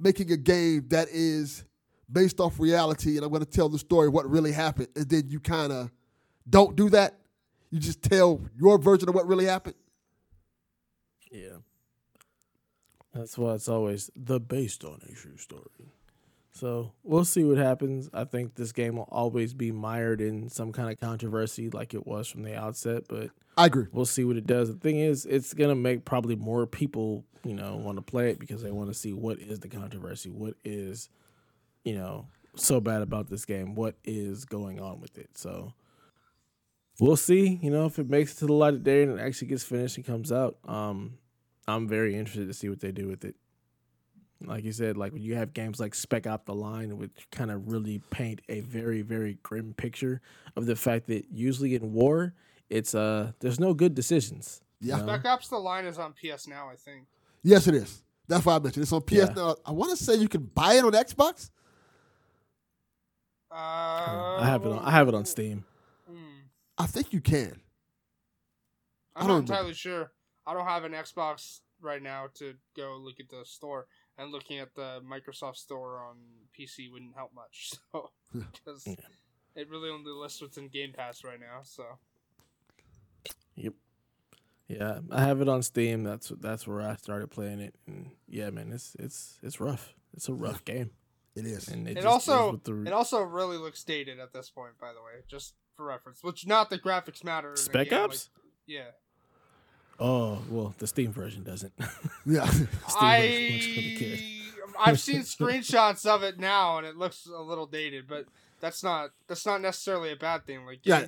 making 0.00 0.32
a 0.32 0.36
game 0.36 0.86
that 0.88 1.08
is 1.12 1.64
based 2.10 2.40
off 2.40 2.58
reality 2.58 3.16
and 3.16 3.24
I'm 3.24 3.30
going 3.30 3.44
to 3.44 3.50
tell 3.50 3.68
the 3.68 3.78
story 3.78 4.08
of 4.08 4.14
what 4.14 4.28
really 4.28 4.50
happened, 4.50 4.88
and 4.96 5.08
then 5.08 5.28
you 5.28 5.38
kind 5.38 5.70
of 5.70 5.92
don't 6.48 6.74
do 6.74 6.88
that. 6.90 7.18
You 7.70 7.78
just 7.78 8.02
tell 8.02 8.40
your 8.58 8.78
version 8.78 9.08
of 9.08 9.14
what 9.14 9.26
really 9.26 9.44
happened. 9.46 9.76
Yeah. 11.30 11.58
That's 13.14 13.36
why 13.36 13.54
it's 13.54 13.68
always 13.68 14.10
the 14.14 14.40
based 14.40 14.84
on 14.84 15.00
a 15.08 15.12
true 15.12 15.36
story. 15.36 15.92
So 16.52 16.92
we'll 17.04 17.24
see 17.24 17.44
what 17.44 17.58
happens. 17.58 18.10
I 18.12 18.24
think 18.24 18.54
this 18.54 18.72
game 18.72 18.96
will 18.96 19.08
always 19.12 19.54
be 19.54 19.70
mired 19.70 20.20
in 20.20 20.48
some 20.48 20.72
kind 20.72 20.90
of 20.90 20.98
controversy 20.98 21.70
like 21.70 21.94
it 21.94 22.06
was 22.06 22.26
from 22.26 22.42
the 22.42 22.56
outset, 22.56 23.04
but 23.08 23.30
I 23.56 23.66
agree. 23.66 23.86
we'll 23.92 24.06
see 24.06 24.24
what 24.24 24.36
it 24.36 24.46
does. 24.46 24.68
The 24.68 24.80
thing 24.80 24.98
is, 24.98 25.24
it's 25.24 25.54
gonna 25.54 25.76
make 25.76 26.04
probably 26.04 26.34
more 26.34 26.66
people, 26.66 27.24
you 27.44 27.54
know, 27.54 27.76
want 27.76 27.96
to 27.98 28.02
play 28.02 28.30
it 28.30 28.40
because 28.40 28.62
they 28.62 28.72
want 28.72 28.88
to 28.88 28.94
see 28.94 29.12
what 29.12 29.38
is 29.38 29.60
the 29.60 29.68
controversy, 29.68 30.30
what 30.30 30.54
is, 30.64 31.08
you 31.84 31.94
know, 31.94 32.26
so 32.56 32.80
bad 32.80 33.02
about 33.02 33.30
this 33.30 33.44
game, 33.44 33.76
what 33.76 33.94
is 34.04 34.44
going 34.44 34.80
on 34.80 35.00
with 35.00 35.16
it. 35.16 35.30
So 35.38 35.74
we'll 37.00 37.16
see, 37.16 37.58
you 37.62 37.70
know, 37.70 37.86
if 37.86 37.98
it 37.98 38.08
makes 38.08 38.32
it 38.32 38.38
to 38.38 38.46
the 38.46 38.52
light 38.52 38.74
of 38.74 38.82
day 38.84 39.02
and 39.02 39.18
it 39.18 39.22
actually 39.22 39.48
gets 39.48 39.62
finished 39.64 39.96
and 39.96 40.06
comes 40.06 40.32
out. 40.32 40.56
Um, 40.66 41.18
I'm 41.66 41.86
very 41.88 42.14
interested 42.16 42.46
to 42.48 42.54
see 42.54 42.68
what 42.68 42.80
they 42.80 42.92
do 42.92 43.06
with 43.08 43.24
it. 43.24 43.36
Like 44.44 44.64
you 44.64 44.72
said, 44.72 44.96
like 44.96 45.12
when 45.12 45.22
you 45.22 45.34
have 45.34 45.52
games 45.52 45.80
like 45.80 45.94
Spec 45.94 46.26
Ops 46.26 46.44
the 46.46 46.54
Line, 46.54 46.96
which 46.96 47.26
kind 47.32 47.50
of 47.50 47.70
really 47.70 48.00
paint 48.10 48.40
a 48.48 48.60
very, 48.60 49.02
very 49.02 49.38
grim 49.42 49.74
picture 49.74 50.20
of 50.56 50.66
the 50.66 50.76
fact 50.76 51.08
that 51.08 51.26
usually 51.32 51.74
in 51.74 51.92
war, 51.92 52.34
it's 52.70 52.94
uh, 52.94 53.32
there's 53.40 53.58
no 53.58 53.74
good 53.74 53.94
decisions. 53.94 54.60
you 54.80 54.90
Yeah. 54.90 54.98
know? 54.98 55.06
Spec 55.06 55.24
Ops: 55.24 55.48
The 55.48 55.58
Line 55.58 55.86
is 55.86 55.98
on 55.98 56.12
PS 56.12 56.46
now, 56.46 56.68
I 56.68 56.76
think. 56.76 57.06
Yes, 57.42 57.66
it 57.66 57.74
is. 57.74 58.02
That's 58.28 58.44
why 58.46 58.54
I 58.54 58.58
mentioned 58.60 58.82
it's 58.84 58.92
on 58.92 59.02
PS 59.02 59.12
Yeah. 59.14 59.32
now. 59.34 59.56
I 59.66 59.72
want 59.72 59.90
to 59.96 60.04
say 60.04 60.14
you 60.14 60.28
can 60.28 60.44
buy 60.44 60.74
it 60.74 60.84
on 60.84 60.92
Xbox. 60.92 61.50
Uh, 63.50 63.54
I 63.54 64.42
have 64.46 64.64
it 64.64 64.68
on. 64.70 64.78
I 64.84 64.90
have 64.92 65.08
it 65.08 65.14
on 65.14 65.24
Steam. 65.24 65.64
I 66.78 66.86
think 66.86 67.12
you 67.12 67.20
can. 67.20 67.60
I 69.16 69.20
I'm 69.22 69.26
don't 69.26 69.28
not 69.28 69.34
remember. 69.34 69.52
entirely 69.52 69.74
sure. 69.74 70.12
I 70.46 70.54
don't 70.54 70.64
have 70.66 70.84
an 70.84 70.92
Xbox 70.92 71.60
right 71.80 72.02
now 72.02 72.26
to 72.34 72.54
go 72.76 72.98
look 73.02 73.20
at 73.20 73.28
the 73.28 73.44
store, 73.44 73.86
and 74.16 74.30
looking 74.32 74.58
at 74.58 74.74
the 74.74 75.00
Microsoft 75.04 75.56
Store 75.56 76.00
on 76.00 76.16
PC 76.58 76.90
wouldn't 76.90 77.14
help 77.16 77.32
much. 77.34 77.72
So, 77.92 78.10
because 78.52 78.86
Yeah. 78.86 78.94
it 79.56 79.70
really 79.70 79.88
only 79.90 80.12
lists 80.12 80.40
what's 80.42 80.58
in 80.58 80.68
Game 80.68 80.92
Pass 80.92 81.24
right 81.24 81.40
now. 81.40 81.60
So, 81.62 81.84
Yep. 83.56 83.72
Yeah, 84.68 85.00
I 85.10 85.22
have 85.24 85.40
it 85.40 85.48
on 85.48 85.62
Steam. 85.62 86.04
That's 86.04 86.28
that's 86.40 86.66
where 86.66 86.82
I 86.82 86.96
started 86.96 87.30
playing 87.30 87.60
it, 87.60 87.74
and 87.86 88.10
yeah, 88.28 88.50
man, 88.50 88.70
it's 88.70 88.94
it's 88.98 89.38
it's 89.42 89.60
rough. 89.60 89.94
It's 90.12 90.28
a 90.28 90.34
rough 90.34 90.62
game, 90.64 90.90
It 91.34 91.46
is. 91.46 91.68
and 91.68 91.88
it, 91.88 91.96
it, 91.98 92.04
also 92.04 92.52
goes 92.52 92.60
the 92.64 92.82
it 92.84 92.92
also 92.92 93.22
really 93.22 93.56
looks 93.56 93.82
dated 93.82 94.20
at 94.20 94.32
this 94.34 94.50
point. 94.50 94.78
By 94.78 94.88
the 94.92 95.00
way, 95.00 95.22
just 95.26 95.54
for 95.78 95.86
reference, 95.86 96.22
which 96.22 96.46
not 96.46 96.68
the 96.68 96.78
graphics 96.78 97.22
matter. 97.24 97.54
Spec 97.56 97.88
game, 97.90 98.00
Ops. 98.00 98.28
like- 98.34 98.44
yeah, 98.66 98.90
oh 99.98 100.42
well, 100.50 100.74
the 100.78 100.86
Steam 100.86 101.12
version 101.12 101.42
doesn't. 101.44 101.72
Yeah. 102.26 102.44
Steam 102.46 102.66
version 103.00 103.52
looks 103.54 103.66
really 103.66 103.94
good. 103.94 104.20
I 104.78 104.90
I've 104.90 105.00
seen 105.00 105.20
screenshots 105.36 106.04
of 106.04 106.22
it 106.22 106.38
now, 106.38 106.76
and 106.78 106.86
it 106.86 106.96
looks 106.96 107.24
a 107.26 107.40
little 107.40 107.66
dated, 107.66 108.06
but 108.06 108.26
that's 108.60 108.82
not 108.82 109.10
that's 109.28 109.46
not 109.46 109.62
necessarily 109.62 110.12
a 110.12 110.16
bad 110.16 110.44
thing. 110.44 110.66
Like 110.66 110.80
Yeah. 110.82 111.06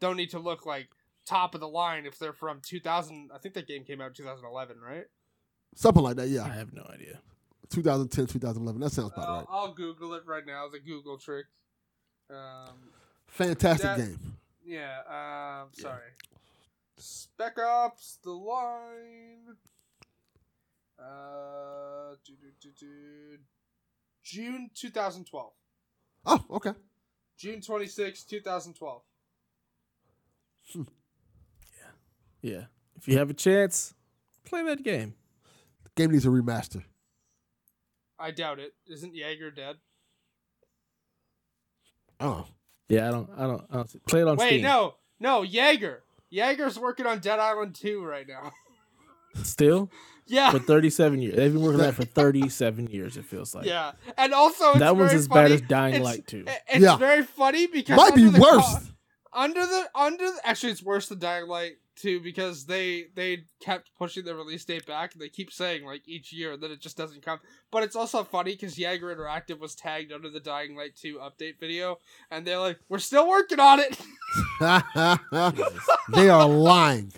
don't 0.00 0.16
need 0.16 0.30
to 0.30 0.38
look 0.38 0.64
like 0.64 0.88
top 1.26 1.54
of 1.54 1.60
the 1.60 1.68
line 1.68 2.06
if 2.06 2.18
they're 2.18 2.32
from 2.32 2.60
2000. 2.64 3.30
I 3.34 3.38
think 3.38 3.54
that 3.54 3.66
game 3.66 3.84
came 3.84 4.00
out 4.00 4.08
in 4.08 4.14
2011, 4.14 4.78
right? 4.80 5.04
Something 5.74 6.02
like 6.02 6.16
that. 6.16 6.28
Yeah, 6.28 6.44
I 6.44 6.48
have 6.48 6.72
no 6.72 6.82
idea. 6.92 7.18
2010, 7.70 8.26
2011. 8.26 8.80
That 8.80 8.90
sounds 8.92 9.12
about 9.12 9.28
Uh, 9.28 9.32
right. 9.38 9.46
I'll 9.50 9.72
Google 9.74 10.14
it 10.14 10.22
right 10.26 10.44
now. 10.46 10.68
The 10.68 10.80
Google 10.80 11.18
trick. 11.18 11.46
Um, 12.30 12.90
Fantastic 13.32 13.82
that- 13.84 13.98
game. 13.98 14.36
yeah. 14.64 15.62
Um, 15.62 15.68
sorry. 15.72 16.10
Spec 16.98 17.58
Ops: 17.58 18.18
The 18.22 18.30
Line. 18.30 19.56
Uh, 20.98 22.14
do, 22.24 22.34
do, 22.40 22.48
do, 22.60 22.68
do. 22.78 23.38
June 24.22 24.70
2012. 24.74 25.52
Oh, 26.26 26.44
okay. 26.50 26.72
June 27.36 27.60
26, 27.60 28.22
2012. 28.24 29.02
Yeah, 30.76 30.84
Yeah, 32.40 32.64
if 32.96 33.08
you 33.08 33.18
have 33.18 33.30
a 33.30 33.34
chance, 33.34 33.94
play 34.44 34.62
that 34.64 34.84
game. 34.84 35.14
The 35.82 35.90
game 35.96 36.12
needs 36.12 36.24
a 36.24 36.28
remaster. 36.28 36.84
I 38.18 38.30
doubt 38.30 38.60
it. 38.60 38.74
Isn't 38.86 39.16
Yager 39.16 39.50
dead? 39.50 39.76
Oh. 42.20 42.46
Yeah, 42.92 43.08
I 43.08 43.10
don't, 43.10 43.30
I 43.38 43.42
don't, 43.46 43.64
I 43.70 43.76
don't 43.76 44.06
play 44.06 44.20
it 44.20 44.28
on 44.28 44.36
Wait, 44.36 44.48
Steam. 44.48 44.62
no. 44.62 44.94
No, 45.18 45.42
Yager. 45.42 46.02
Yager's 46.30 46.78
working 46.78 47.06
on 47.06 47.20
Dead 47.20 47.38
Island 47.38 47.74
2 47.74 48.04
right 48.04 48.26
now. 48.28 48.52
Still 49.42 49.90
yeah. 50.26 50.50
for 50.50 50.58
37 50.58 51.22
years. 51.22 51.36
They've 51.36 51.52
been 51.52 51.62
working 51.62 51.80
on 51.80 51.86
that 51.86 51.94
for 51.94 52.04
37 52.04 52.88
years. 52.88 53.16
It 53.16 53.24
feels 53.24 53.54
like. 53.54 53.64
yeah. 53.66 53.92
And 54.18 54.34
also, 54.34 54.70
it's 54.70 54.80
that 54.80 54.96
one's 54.96 55.10
very 55.10 55.18
as 55.20 55.26
funny. 55.26 55.42
bad 55.42 55.52
as 55.52 55.60
Dying 55.62 55.94
It's- 55.94 56.04
Light 56.04 56.26
2. 56.26 56.38
it- 56.46 56.48
It's 56.68 56.78
Yeah. 56.80 56.96
very 56.96 57.22
funny 57.22 57.66
because 57.66 57.96
Might 57.96 58.14
be 58.14 58.26
worse. 58.28 58.40
co- 58.42 58.78
under 59.32 59.64
the 59.64 59.88
under 59.94 60.24
the, 60.30 60.38
actually 60.44 60.72
it's 60.72 60.82
worse 60.82 61.08
than 61.08 61.18
Dying 61.18 61.46
Light 61.48 61.76
2 61.96 62.20
because 62.20 62.66
they 62.66 63.06
they 63.14 63.44
kept 63.60 63.90
pushing 63.98 64.24
the 64.24 64.34
release 64.34 64.64
date 64.64 64.86
back 64.86 65.12
and 65.12 65.22
they 65.22 65.28
keep 65.28 65.52
saying 65.52 65.84
like 65.84 66.02
each 66.06 66.32
year 66.32 66.56
that 66.56 66.70
it 66.70 66.80
just 66.80 66.96
doesn't 66.96 67.22
come. 67.22 67.40
But 67.70 67.82
it's 67.82 67.96
also 67.96 68.24
funny 68.24 68.52
because 68.52 68.78
Yager 68.78 69.14
Interactive 69.14 69.58
was 69.58 69.74
tagged 69.74 70.12
under 70.12 70.28
the 70.28 70.40
Dying 70.40 70.76
Light 70.76 70.96
2 70.96 71.18
update 71.18 71.58
video 71.60 71.98
and 72.30 72.46
they're 72.46 72.58
like, 72.58 72.78
"We're 72.88 72.98
still 72.98 73.28
working 73.28 73.60
on 73.60 73.80
it." 73.80 73.98
they 76.14 76.28
are 76.28 76.48
lying. 76.48 77.12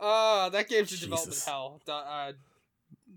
Uh, 0.00 0.48
that 0.50 0.68
game's 0.68 0.92
in 0.92 1.00
development 1.00 1.32
Jesus. 1.32 1.44
hell. 1.44 1.80
Uh, 1.88 2.32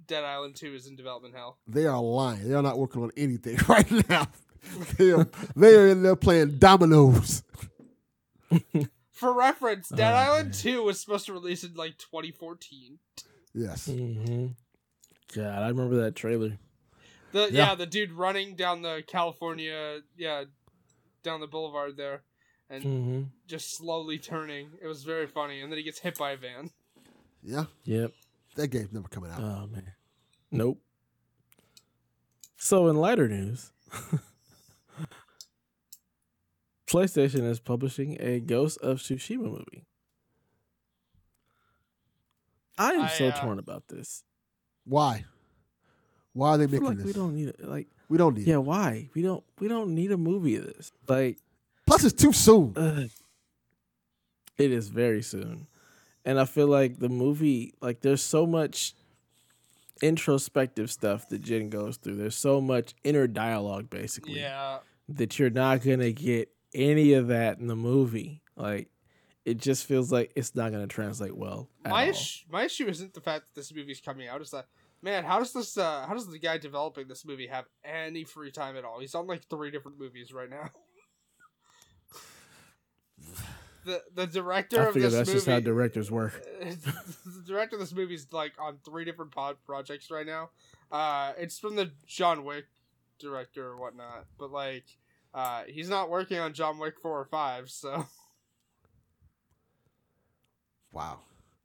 Dead 0.07 0.23
Island 0.23 0.55
2 0.55 0.73
is 0.73 0.87
in 0.87 0.95
development 0.95 1.35
hell. 1.35 1.57
They 1.67 1.85
are 1.85 2.01
lying. 2.01 2.47
They 2.47 2.55
are 2.55 2.63
not 2.63 2.77
working 2.77 3.03
on 3.03 3.11
anything 3.15 3.57
right 3.67 4.09
now. 4.09 4.27
They 4.97 5.11
are, 5.11 5.27
they 5.55 5.75
are 5.75 5.87
in 5.87 6.03
there 6.03 6.15
playing 6.15 6.57
dominoes. 6.57 7.43
For 9.21 9.31
reference, 9.33 9.87
Dead 9.89 10.13
Oh, 10.13 10.17
Island 10.17 10.45
man. 10.49 10.53
2 10.53 10.81
was 10.81 10.99
supposed 10.99 11.27
to 11.27 11.33
release 11.33 11.63
in 11.63 11.75
like 11.75 11.95
2014. 11.99 12.97
Yes. 13.53 13.85
hmm 13.85 14.47
God, 15.35 15.61
I 15.61 15.67
remember 15.67 15.97
that 15.97 16.15
trailer. 16.15 16.57
The 17.31 17.41
Yeah. 17.51 17.69
yeah. 17.69 17.75
the 17.75 17.85
dude 17.85 18.11
running 18.11 18.55
down 18.55 18.81
the 18.81 19.03
California, 19.05 19.99
yeah, 20.17 20.45
down 21.21 21.39
the 21.39 21.45
boulevard 21.45 21.97
there, 21.97 22.23
and 22.67 22.83
hmm 22.83 23.21
just 23.45 23.77
slowly 23.77 24.17
turning. 24.17 24.71
It 24.81 24.87
was 24.87 25.03
very 25.03 25.27
funny, 25.27 25.61
and 25.61 25.71
then 25.71 25.77
he 25.77 25.83
gets 25.83 25.99
hit 25.99 26.17
by 26.17 26.31
a 26.31 26.37
van. 26.37 26.71
Yeah. 27.43 27.65
Yep. 27.83 28.13
That 28.55 28.69
game's 28.69 28.91
never 28.91 29.07
coming 29.07 29.29
out. 29.29 29.39
Oh 29.39 29.67
man. 29.67 29.91
Nope. 30.49 30.81
So 32.57 32.87
in 32.87 32.95
lighter 32.95 33.27
news, 33.27 33.71
PlayStation 36.91 37.43
is 37.49 37.59
publishing 37.59 38.17
a 38.19 38.39
Ghost 38.39 38.77
of 38.81 38.97
Tsushima 38.97 39.43
movie. 39.43 39.85
I 42.77 42.91
am 42.93 43.01
I, 43.01 43.07
so 43.09 43.27
uh, 43.27 43.31
torn 43.41 43.59
about 43.59 43.87
this. 43.87 44.23
Why? 44.85 45.25
Why 46.33 46.49
are 46.51 46.57
they 46.57 46.63
I 46.63 46.67
feel 46.67 46.81
making 46.81 46.87
like 46.87 46.97
this? 46.97 47.05
we 47.05 47.13
don't 47.13 47.35
need 47.35 47.47
it. 47.49 47.63
Like, 47.67 47.87
We 48.09 48.17
don't 48.17 48.37
need 48.37 48.47
yeah, 48.47 48.55
it. 48.55 48.63
why? 48.63 49.09
We 49.13 49.21
don't. 49.21 49.43
We 49.59 49.67
don't 49.67 49.93
need 49.93 50.11
a 50.11 50.17
movie 50.17 50.55
of 50.55 50.65
this. 50.65 50.91
Like, 51.07 51.37
Plus, 51.85 52.03
it's 52.03 52.21
too 52.21 52.33
soon. 52.33 52.73
Ugh. 52.75 53.09
It 54.57 54.71
is 54.71 54.87
very 54.89 55.21
soon. 55.21 55.67
And 56.23 56.39
I 56.39 56.45
feel 56.45 56.67
like 56.67 56.99
the 56.99 57.09
movie, 57.09 57.73
like, 57.81 58.01
there's 58.01 58.21
so 58.21 58.45
much 58.45 58.93
introspective 60.01 60.91
stuff 60.91 61.27
that 61.29 61.41
Jin 61.41 61.69
goes 61.69 61.97
through. 61.97 62.15
There's 62.15 62.35
so 62.35 62.61
much 62.61 62.93
inner 63.03 63.27
dialogue, 63.27 63.89
basically, 63.89 64.39
Yeah, 64.39 64.79
that 65.09 65.37
you're 65.39 65.49
not 65.49 65.83
going 65.83 65.99
to 65.99 66.13
get 66.13 66.49
any 66.73 67.13
of 67.13 67.27
that 67.27 67.59
in 67.59 67.67
the 67.67 67.75
movie. 67.75 68.41
Like, 68.55 68.89
it 69.45 69.57
just 69.57 69.85
feels 69.85 70.11
like 70.11 70.31
it's 70.35 70.55
not 70.55 70.71
going 70.71 70.87
to 70.87 70.93
translate 70.93 71.35
well. 71.35 71.69
My 71.85 72.05
ish- 72.05 72.45
my 72.49 72.63
issue 72.63 72.87
isn't 72.87 73.13
the 73.13 73.21
fact 73.21 73.45
that 73.47 73.59
this 73.59 73.73
movie's 73.73 74.01
coming 74.01 74.27
out. 74.27 74.41
It's 74.41 74.51
that 74.51 74.67
man, 75.01 75.23
how 75.23 75.39
does 75.39 75.53
this? 75.53 75.77
Uh, 75.77 76.05
how 76.07 76.13
does 76.13 76.27
the 76.27 76.39
guy 76.39 76.57
developing 76.57 77.07
this 77.07 77.25
movie 77.25 77.47
have 77.47 77.65
any 77.83 78.23
free 78.23 78.51
time 78.51 78.77
at 78.77 78.85
all? 78.85 78.99
He's 78.99 79.15
on 79.15 79.27
like 79.27 79.47
three 79.49 79.71
different 79.71 79.99
movies 79.99 80.31
right 80.33 80.49
now. 80.49 80.69
the 83.85 84.01
the 84.13 84.27
director 84.27 84.81
I 84.81 84.85
of 84.87 84.93
this 84.93 85.13
that's 85.13 85.27
movie. 85.27 85.37
just 85.37 85.47
how 85.47 85.59
directors 85.59 86.11
work. 86.11 86.43
the 86.61 87.43
director 87.45 87.75
of 87.75 87.79
this 87.79 87.93
movie's 87.93 88.27
like 88.31 88.53
on 88.59 88.77
three 88.85 89.05
different 89.05 89.31
pod 89.31 89.57
projects 89.65 90.11
right 90.11 90.25
now. 90.25 90.49
Uh, 90.91 91.33
it's 91.37 91.57
from 91.57 91.75
the 91.75 91.91
John 92.05 92.43
Wick 92.43 92.65
director 93.19 93.67
or 93.67 93.77
whatnot, 93.77 94.25
but 94.37 94.51
like, 94.51 94.85
uh, 95.33 95.63
he's 95.67 95.89
not 95.89 96.09
working 96.09 96.39
on 96.39 96.53
John 96.53 96.79
Wick 96.79 96.95
four 97.01 97.19
or 97.19 97.25
five. 97.25 97.69
So 97.69 98.05
Wow. 100.91 101.19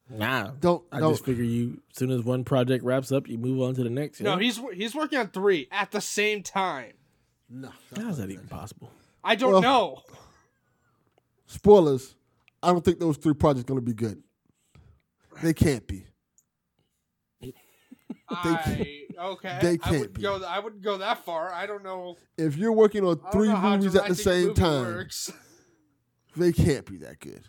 Nah. 0.09 0.51
Don't 0.61 0.85
I 0.93 1.01
don't 1.01 1.13
just 1.15 1.25
figure 1.25 1.43
you, 1.45 1.81
as 1.91 1.99
soon 1.99 2.11
as 2.11 2.23
one 2.23 2.45
project 2.45 2.85
wraps 2.85 3.11
up, 3.11 3.29
you 3.29 3.39
move 3.39 3.61
on 3.61 3.75
to 3.75 3.83
the 3.83 3.91
next. 3.91 4.21
no, 4.21 4.35
know? 4.35 4.41
he's 4.41 4.61
he's 4.73 4.95
working 4.95 5.19
on 5.19 5.29
three 5.29 5.69
at 5.73 5.91
the 5.91 6.01
same 6.01 6.43
time. 6.43 6.93
no. 7.49 7.71
How's 7.97 8.19
that 8.19 8.31
even 8.31 8.47
possible? 8.47 8.91
I 9.25 9.35
don't 9.35 9.53
Well- 9.53 9.63
know. 9.63 10.03
Spoilers. 11.47 12.15
I 12.63 12.69
don't 12.73 12.85
think 12.85 12.99
those 12.99 13.17
three 13.17 13.35
projects 13.35 13.63
are 13.65 13.67
going 13.75 13.81
to 13.81 13.87
be 13.87 13.95
good. 13.95 14.23
They 15.43 15.53
can't 15.55 15.87
be. 15.87 16.07
I 18.29 19.06
okay. 19.19 19.59
they 19.63 19.73
I 19.73 19.77
can't 19.77 20.01
would 20.01 20.15
be. 20.15 20.23
go. 20.23 20.43
I 20.43 20.59
wouldn't 20.59 20.83
go 20.83 20.99
that 20.99 21.25
far. 21.25 21.53
I 21.53 21.67
don't 21.67 21.83
know. 21.83 22.17
If 22.37 22.57
you're 22.57 22.73
working 22.73 23.05
on 23.05 23.21
three 23.33 23.53
movies 23.53 23.95
at 23.95 24.09
the 24.09 24.15
same 24.15 24.49
movie 24.49 24.61
time, 24.61 24.85
works. 24.85 25.33
they 26.37 26.53
can't 26.53 26.85
be 26.87 26.99
that 26.99 27.21
good. 27.21 27.43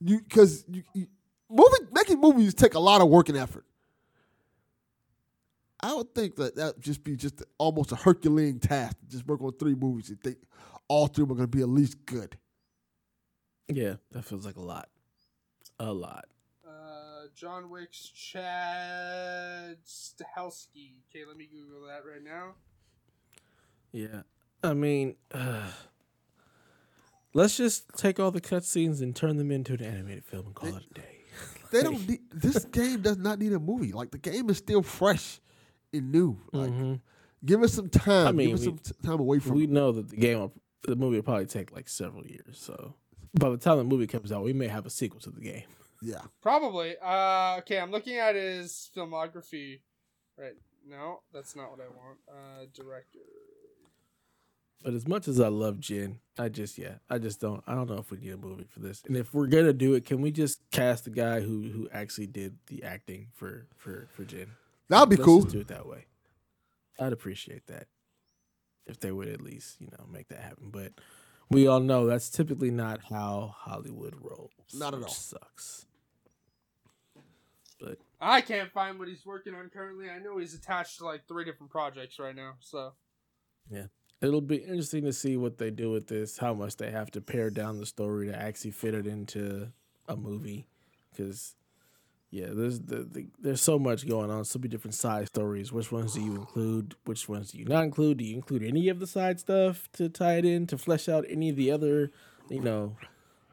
You 0.00 0.20
because 0.20 0.64
you, 0.68 0.82
you 0.94 1.06
movie 1.50 1.86
making 1.92 2.20
movies 2.20 2.54
take 2.54 2.74
a 2.74 2.78
lot 2.80 3.00
of 3.00 3.08
work 3.08 3.28
and 3.28 3.38
effort. 3.38 3.64
I 5.80 5.94
would 5.94 6.14
think 6.14 6.36
that 6.36 6.56
that 6.56 6.76
would 6.76 6.84
just 6.84 7.04
be 7.04 7.16
just 7.16 7.42
almost 7.56 7.92
a 7.92 7.96
Herculean 7.96 8.58
task 8.58 8.98
to 9.00 9.06
just 9.06 9.26
work 9.26 9.40
on 9.42 9.52
three 9.52 9.74
movies 9.76 10.08
and 10.08 10.20
think 10.20 10.38
all 10.88 11.06
three 11.06 11.24
were 11.24 11.36
going 11.36 11.48
to 11.48 11.56
be 11.56 11.62
at 11.62 11.68
least 11.68 12.04
good. 12.04 12.36
Yeah, 13.68 13.94
that 14.12 14.24
feels 14.24 14.44
like 14.44 14.56
a 14.56 14.62
lot. 14.62 14.88
A 15.78 15.92
lot. 15.92 16.24
John 17.38 17.70
Wick's 17.70 18.08
Chad 18.08 19.76
Stahelski. 19.86 20.94
Okay, 21.08 21.24
let 21.26 21.36
me 21.36 21.46
Google 21.50 21.86
that 21.86 22.02
right 22.10 22.22
now. 22.24 22.54
Yeah. 23.92 24.22
I 24.62 24.74
mean, 24.74 25.14
uh, 25.32 25.70
let's 27.34 27.56
just 27.56 27.84
take 27.96 28.18
all 28.18 28.30
the 28.30 28.40
cutscenes 28.40 29.00
and 29.02 29.14
turn 29.14 29.36
them 29.36 29.50
into 29.50 29.74
an 29.74 29.82
animated 29.82 30.24
film 30.24 30.46
and 30.46 30.54
call 30.54 30.74
it 30.76 30.84
a 30.90 30.94
day. 30.94 31.02
They 31.70 31.82
don't 31.82 32.08
need 32.08 32.20
this 32.32 32.64
game 32.64 33.02
does 33.02 33.18
not 33.18 33.38
need 33.38 33.52
a 33.52 33.58
movie. 33.60 33.92
Like 33.92 34.10
the 34.10 34.16
game 34.16 34.48
is 34.48 34.56
still 34.56 34.82
fresh 34.82 35.38
and 35.92 36.10
new. 36.10 36.38
Like 36.50 36.70
Mhm. 36.70 37.00
give 37.44 37.62
us 37.62 37.74
some 37.74 37.90
time. 37.90 38.26
I 38.28 38.32
mean, 38.32 38.46
give 38.48 38.54
us 38.54 38.60
we- 38.60 38.66
some 38.68 38.78
t- 38.78 38.92
time 39.04 39.20
away 39.20 39.38
from 39.38 39.54
We 39.56 39.64
it. 39.64 39.70
know 39.70 39.92
that 39.92 40.08
the 40.08 40.16
game, 40.16 40.38
will, 40.38 40.54
the 40.84 40.96
movie 40.96 41.16
will 41.16 41.22
probably 41.24 41.44
take 41.44 41.70
like 41.70 41.90
several 41.90 42.26
years. 42.26 42.58
So 42.58 42.94
by 43.38 43.50
the 43.50 43.58
time 43.58 43.76
the 43.76 43.84
movie 43.84 44.06
comes 44.06 44.32
out, 44.32 44.44
we 44.44 44.54
may 44.54 44.66
have 44.68 44.86
a 44.86 44.90
sequel 44.90 45.20
to 45.20 45.30
the 45.30 45.42
game. 45.42 45.64
Yeah. 46.00 46.22
Probably. 46.42 46.96
Uh, 47.02 47.56
okay, 47.58 47.78
I'm 47.78 47.90
looking 47.90 48.16
at 48.16 48.34
his 48.34 48.90
filmography. 48.96 49.80
Right. 50.36 50.54
No, 50.88 51.20
that's 51.32 51.56
not 51.56 51.70
what 51.70 51.80
I 51.80 51.88
want. 51.88 52.18
Uh, 52.28 52.66
director. 52.74 53.18
But 54.82 54.94
as 54.94 55.08
much 55.08 55.26
as 55.26 55.40
I 55.40 55.48
love 55.48 55.80
Jin, 55.80 56.20
I 56.38 56.48
just 56.48 56.78
yeah, 56.78 56.94
I 57.10 57.18
just 57.18 57.40
don't. 57.40 57.62
I 57.66 57.74
don't 57.74 57.90
know 57.90 57.98
if 57.98 58.10
we 58.12 58.18
need 58.18 58.30
a 58.30 58.36
movie 58.36 58.66
for 58.70 58.78
this. 58.78 59.02
And 59.06 59.16
if 59.16 59.34
we're 59.34 59.48
gonna 59.48 59.72
do 59.72 59.94
it, 59.94 60.04
can 60.04 60.20
we 60.20 60.30
just 60.30 60.60
cast 60.70 61.04
the 61.04 61.10
guy 61.10 61.40
who 61.40 61.62
who 61.62 61.88
actually 61.92 62.28
did 62.28 62.56
the 62.68 62.84
acting 62.84 63.26
for 63.34 63.66
for 63.76 64.06
for 64.12 64.24
Jin? 64.24 64.52
That'd 64.88 65.08
be 65.08 65.16
Let's 65.16 65.24
cool. 65.24 65.42
Just 65.42 65.52
do 65.52 65.60
it 65.60 65.68
that 65.68 65.86
way. 65.86 66.06
I'd 66.98 67.12
appreciate 67.12 67.66
that 67.66 67.88
if 68.86 69.00
they 69.00 69.10
would 69.10 69.28
at 69.28 69.40
least 69.40 69.80
you 69.80 69.88
know 69.88 70.06
make 70.10 70.28
that 70.28 70.40
happen. 70.40 70.70
But 70.70 70.92
we 71.50 71.66
all 71.66 71.80
know 71.80 72.06
that's 72.06 72.30
typically 72.30 72.70
not 72.70 73.00
how 73.10 73.54
Hollywood 73.56 74.14
rolls. 74.20 74.50
Not 74.74 74.94
at 74.94 75.00
which 75.00 75.08
all. 75.08 75.14
Sucks. 75.14 75.86
But 77.80 77.98
I 78.20 78.40
can't 78.40 78.72
find 78.72 78.98
what 78.98 79.08
he's 79.08 79.24
working 79.24 79.54
on 79.54 79.68
currently. 79.68 80.10
I 80.10 80.18
know 80.18 80.38
he's 80.38 80.54
attached 80.54 80.98
to 80.98 81.04
like 81.04 81.26
three 81.28 81.44
different 81.44 81.70
projects 81.70 82.18
right 82.18 82.34
now. 82.34 82.54
So 82.60 82.92
yeah, 83.70 83.86
it'll 84.20 84.40
be 84.40 84.56
interesting 84.56 85.04
to 85.04 85.12
see 85.12 85.36
what 85.36 85.58
they 85.58 85.70
do 85.70 85.90
with 85.90 86.08
this. 86.08 86.38
How 86.38 86.54
much 86.54 86.76
they 86.76 86.90
have 86.90 87.10
to 87.12 87.20
pare 87.20 87.50
down 87.50 87.78
the 87.78 87.86
story 87.86 88.26
to 88.28 88.36
actually 88.36 88.72
fit 88.72 88.94
it 88.94 89.06
into 89.06 89.72
a 90.08 90.16
movie, 90.16 90.66
because. 91.10 91.54
Yeah, 92.30 92.48
there's 92.50 92.80
the, 92.80 93.04
the, 93.04 93.26
there's 93.40 93.62
so 93.62 93.78
much 93.78 94.06
going 94.06 94.30
on, 94.30 94.44
so 94.44 94.58
many 94.58 94.68
different 94.68 94.94
side 94.94 95.28
stories. 95.28 95.72
Which 95.72 95.90
ones 95.90 96.12
do 96.12 96.20
you 96.20 96.34
include? 96.34 96.94
Which 97.04 97.26
ones 97.28 97.52
do 97.52 97.58
you 97.58 97.64
not 97.64 97.84
include? 97.84 98.18
Do 98.18 98.24
you 98.24 98.34
include 98.34 98.62
any 98.62 98.88
of 98.88 99.00
the 99.00 99.06
side 99.06 99.40
stuff 99.40 99.88
to 99.94 100.10
tie 100.10 100.34
it 100.34 100.44
in 100.44 100.66
to 100.66 100.76
flesh 100.76 101.08
out 101.08 101.24
any 101.28 101.48
of 101.48 101.56
the 101.56 101.70
other, 101.70 102.10
you 102.50 102.60
know, 102.60 102.96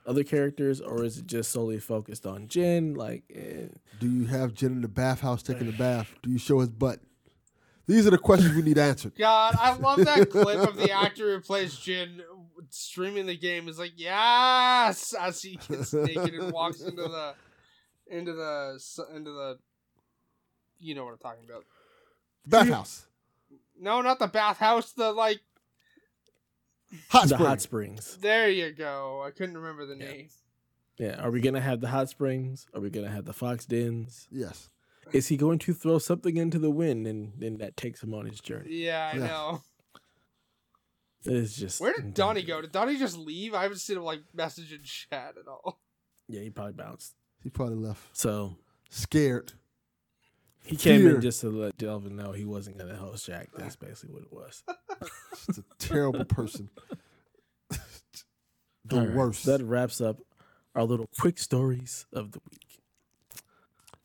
other 0.06 0.23
characters, 0.23 0.81
or 0.81 1.03
is 1.03 1.18
it 1.18 1.27
just 1.27 1.52
solely 1.52 1.80
focused 1.80 2.26
on 2.26 2.47
Jin? 2.47 2.95
Like, 2.95 3.23
eh, 3.34 3.68
Do 3.99 4.10
you 4.10 4.26
have 4.26 4.53
Jin 4.53 4.73
in 4.73 4.81
the 4.81 4.88
bathhouse 4.88 5.41
taking 5.41 5.68
a 5.69 5.72
bath? 5.72 6.14
Do 6.22 6.30
you 6.30 6.38
show 6.38 6.60
his 6.60 6.69
butt? 6.69 6.99
These 7.88 8.07
are 8.07 8.11
the 8.11 8.18
questions 8.18 8.56
we 8.56 8.61
need 8.61 8.77
answered. 8.77 9.14
God, 9.18 9.56
I 9.60 9.76
love 9.76 10.03
that 10.03 10.30
clip 10.30 10.68
of 10.68 10.76
the 10.76 10.91
actor 10.91 11.35
who 11.35 11.41
plays 11.41 11.76
Jin 11.76 12.22
streaming 12.72 13.26
the 13.26 13.38
game. 13.38 13.68
Is 13.68 13.80
like, 13.80 13.93
yes, 13.95 15.14
as 15.14 15.41
he 15.41 15.57
gets 15.68 15.93
naked 15.93 16.34
and 16.34 16.52
walks 16.52 16.81
into 16.81 17.03
the, 17.03 17.34
into 18.07 18.34
the, 18.34 18.80
into 19.15 19.32
the, 19.32 19.60
you 20.80 20.95
know 20.95 21.06
what 21.06 21.11
I'm 21.14 21.18
talking 21.19 21.45
about. 21.49 21.65
Bathhouse. 22.45 23.07
No, 23.80 24.02
not 24.02 24.19
the 24.19 24.27
bathhouse. 24.27 24.91
The 24.91 25.11
like, 25.11 25.40
Hot 27.10 27.23
the 27.23 27.30
spring. 27.30 27.45
hot 27.48 27.61
springs. 27.61 28.18
there 28.22 28.49
you 28.49 28.72
go. 28.72 29.23
I 29.26 29.32
couldn't 29.32 29.57
remember 29.57 29.86
the 29.86 29.95
Yeah. 29.98 30.11
name. 30.11 30.30
Yeah, 30.98 31.22
are 31.22 31.30
we 31.32 31.41
gonna 31.41 31.60
have 31.60 31.82
the 31.82 31.90
hot 31.90 32.10
springs? 32.10 32.68
Are 32.73 32.80
we 32.80 32.90
gonna 32.90 33.10
have 33.10 33.26
the 33.26 33.34
fox 33.34 33.65
dens? 33.65 34.27
Yes. 34.32 34.69
Is 35.11 35.27
he 35.27 35.36
going 35.38 35.60
to 35.60 35.73
throw 35.73 35.99
something 35.99 36.38
into 36.38 36.57
the 36.57 36.69
wind 36.72 37.06
and 37.06 37.34
then 37.38 37.57
that 37.57 37.76
takes 37.76 38.02
him 38.02 38.14
on 38.14 38.26
his 38.26 38.40
journey? 38.40 38.72
Yeah, 38.86 39.11
I 39.14 39.18
Yeah. 39.18 39.27
know. 39.27 39.61
It's 41.26 41.56
just 41.57 41.82
Where 41.82 41.94
did 41.94 42.14
Donnie 42.14 42.44
go? 42.44 42.61
Did 42.61 42.72
Donnie 42.72 42.98
just 42.98 43.18
leave? 43.18 43.53
I 43.56 43.64
haven't 43.64 43.80
seen 43.80 43.98
him 43.98 44.03
like 44.03 44.22
message 44.34 44.72
in 44.72 44.84
chat 44.84 45.36
at 45.40 45.48
all. 45.48 45.80
Yeah, 46.27 46.41
he 46.41 46.49
probably 46.49 46.73
bounced. 46.73 47.14
He 47.46 47.52
probably 47.52 47.76
left. 47.76 48.02
So 48.18 48.58
Scared. 48.90 49.54
he 50.66 50.76
came 50.76 51.02
Fear. 51.02 51.16
in 51.18 51.22
just 51.22 51.42
to 51.42 51.50
let 51.52 51.78
Delvin 51.78 52.16
know 52.16 52.32
he 52.32 52.44
wasn't 52.44 52.80
gonna 52.80 52.96
host 52.96 53.28
Jack. 53.28 53.50
That's 53.56 53.76
basically 53.76 54.16
what 54.16 54.24
it 54.24 54.34
was. 54.34 54.64
Just 55.46 55.60
a 55.60 55.64
terrible 55.78 56.26
person. 56.26 56.72
the 57.70 57.78
All 58.94 59.00
right, 59.06 59.14
worst. 59.16 59.46
That 59.46 59.62
wraps 59.62 60.02
up 60.02 60.18
our 60.74 60.84
little 60.84 61.08
quick 61.20 61.38
stories 61.38 62.08
of 62.12 62.32
the 62.32 62.40
week. 62.50 62.82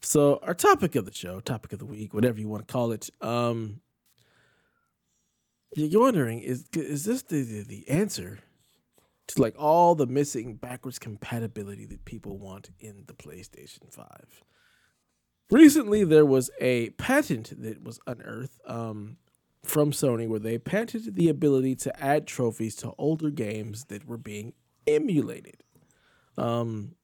So 0.03 0.39
our 0.43 0.53
topic 0.53 0.95
of 0.95 1.07
the 1.07 1.15
show, 1.15 1.41
topic 1.41 1.73
of 1.73 1.79
the 1.79 1.87
week, 1.87 2.12
whatever 2.12 2.39
you 2.39 2.49
want 2.49 2.69
to 2.69 2.71
call 2.71 2.93
it, 2.93 3.09
um, 3.23 3.81
you're 5.75 6.03
wondering 6.03 6.41
is 6.41 6.67
is 6.75 7.07
this 7.07 7.23
the 7.23 7.43
the, 7.43 7.62
the 7.62 7.89
answer 7.89 8.41
to 9.35 9.43
like 9.43 9.55
all 9.59 9.94
the 9.94 10.07
missing 10.07 10.55
backwards 10.55 10.98
compatibility 10.98 11.86
that 11.86 12.05
people 12.05 12.39
want 12.39 12.70
in 12.81 13.05
the 13.07 13.15
PlayStation 13.15 13.93
Five? 13.93 14.43
Recently, 15.51 16.05
there 16.05 16.24
was 16.24 16.51
a 16.61 16.90
patent 16.90 17.61
that 17.61 17.82
was 17.82 17.98
unearthed 18.07 18.61
um, 18.66 19.16
from 19.65 19.90
Sony 19.90 20.28
where 20.28 20.39
they 20.39 20.59
patented 20.59 21.16
the 21.16 21.28
ability 21.28 21.74
to 21.77 22.02
add 22.02 22.27
trophies 22.27 22.77
to 22.77 22.93
older 22.98 23.31
games 23.31 23.85
that 23.86 24.07
were 24.07 24.16
being 24.16 24.52
emulated. 24.86 25.65
Um, 26.39 26.94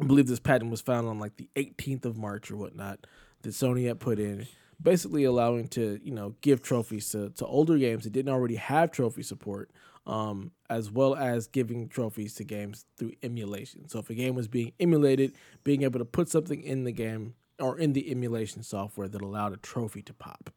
I 0.00 0.04
believe 0.04 0.26
this 0.26 0.40
patent 0.40 0.70
was 0.70 0.80
found 0.80 1.08
on 1.08 1.18
like 1.18 1.36
the 1.36 1.48
18th 1.56 2.04
of 2.04 2.16
March 2.16 2.50
or 2.50 2.56
whatnot 2.56 3.06
that 3.42 3.50
Sony 3.50 3.86
had 3.86 3.98
put 3.98 4.18
in, 4.18 4.46
basically 4.80 5.24
allowing 5.24 5.68
to 5.68 5.98
you 6.02 6.12
know 6.12 6.34
give 6.42 6.62
trophies 6.62 7.10
to, 7.10 7.30
to 7.30 7.46
older 7.46 7.78
games 7.78 8.04
that 8.04 8.12
didn't 8.12 8.32
already 8.32 8.56
have 8.56 8.90
trophy 8.90 9.22
support, 9.22 9.70
um, 10.06 10.52
as 10.70 10.90
well 10.90 11.14
as 11.14 11.46
giving 11.46 11.88
trophies 11.88 12.34
to 12.34 12.44
games 12.44 12.84
through 12.96 13.12
emulation. 13.22 13.88
So 13.88 13.98
if 13.98 14.10
a 14.10 14.14
game 14.14 14.34
was 14.34 14.48
being 14.48 14.72
emulated, 14.78 15.32
being 15.64 15.82
able 15.82 15.98
to 15.98 16.04
put 16.04 16.28
something 16.28 16.62
in 16.62 16.84
the 16.84 16.92
game 16.92 17.34
or 17.58 17.78
in 17.78 17.92
the 17.92 18.10
emulation 18.10 18.62
software 18.62 19.08
that 19.08 19.22
allowed 19.22 19.52
a 19.52 19.56
trophy 19.58 20.02
to 20.02 20.14
pop 20.14 20.50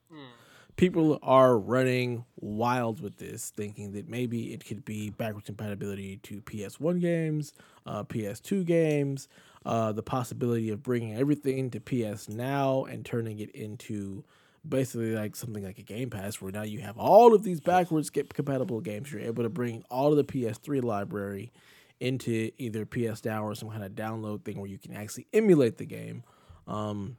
people 0.79 1.19
are 1.21 1.59
running 1.59 2.23
wild 2.37 3.01
with 3.01 3.17
this, 3.17 3.49
thinking 3.49 3.91
that 3.91 4.07
maybe 4.07 4.53
it 4.53 4.63
could 4.65 4.85
be 4.85 5.09
backwards 5.09 5.45
compatibility 5.45 6.15
to 6.23 6.39
PS1 6.39 7.01
games, 7.01 7.51
uh, 7.85 8.05
PS2 8.05 8.65
games, 8.65 9.27
uh, 9.65 9.91
the 9.91 10.01
possibility 10.01 10.69
of 10.69 10.81
bringing 10.81 11.17
everything 11.17 11.69
to 11.69 11.81
PS 11.81 12.29
Now 12.29 12.85
and 12.85 13.05
turning 13.05 13.39
it 13.39 13.49
into 13.49 14.23
basically 14.67 15.13
like 15.13 15.35
something 15.35 15.63
like 15.63 15.79
a 15.79 15.83
Game 15.83 16.09
Pass, 16.09 16.41
where 16.41 16.51
now 16.51 16.63
you 16.63 16.79
have 16.81 16.97
all 16.97 17.33
of 17.33 17.43
these 17.43 17.59
backwards 17.59 18.09
compatible 18.09 18.81
games. 18.81 19.11
You're 19.11 19.21
able 19.21 19.43
to 19.43 19.49
bring 19.49 19.83
all 19.89 20.11
of 20.11 20.17
the 20.17 20.23
PS3 20.23 20.83
library 20.83 21.51
into 21.99 22.51
either 22.57 22.85
PS 22.85 23.25
Now 23.25 23.43
or 23.45 23.55
some 23.55 23.69
kind 23.69 23.83
of 23.83 23.91
download 23.91 24.43
thing 24.45 24.57
where 24.57 24.69
you 24.69 24.77
can 24.77 24.93
actually 24.93 25.27
emulate 25.33 25.77
the 25.77 25.85
game. 25.85 26.23
Um, 26.67 27.17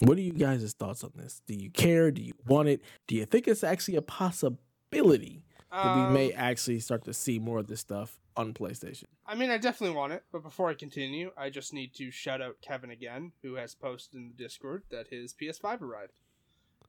what 0.00 0.16
are 0.18 0.22
you 0.22 0.32
guys' 0.32 0.72
thoughts 0.72 1.04
on 1.04 1.12
this? 1.14 1.40
Do 1.46 1.54
you 1.54 1.70
care? 1.70 2.10
Do 2.10 2.22
you 2.22 2.32
want 2.46 2.68
it? 2.68 2.82
Do 3.06 3.14
you 3.16 3.24
think 3.24 3.46
it's 3.48 3.64
actually 3.64 3.96
a 3.96 4.02
possibility 4.02 5.42
that 5.70 5.96
we 6.08 6.14
may 6.14 6.32
Um, 6.32 6.38
actually 6.38 6.80
start 6.80 7.04
to 7.04 7.12
see 7.12 7.38
more 7.38 7.58
of 7.58 7.66
this 7.66 7.80
stuff 7.80 8.18
on 8.36 8.54
PlayStation. 8.54 9.04
I 9.26 9.34
mean, 9.34 9.50
I 9.50 9.58
definitely 9.58 9.96
want 9.96 10.12
it, 10.12 10.22
but 10.32 10.42
before 10.42 10.70
I 10.70 10.74
continue, 10.74 11.32
I 11.36 11.50
just 11.50 11.74
need 11.74 11.92
to 11.96 12.10
shout 12.10 12.40
out 12.40 12.60
Kevin 12.62 12.90
again, 12.90 13.32
who 13.42 13.54
has 13.54 13.74
posted 13.74 14.14
in 14.20 14.28
the 14.28 14.34
Discord 14.42 14.84
that 14.90 15.08
his 15.08 15.34
PS5 15.34 15.82
arrived. 15.82 16.20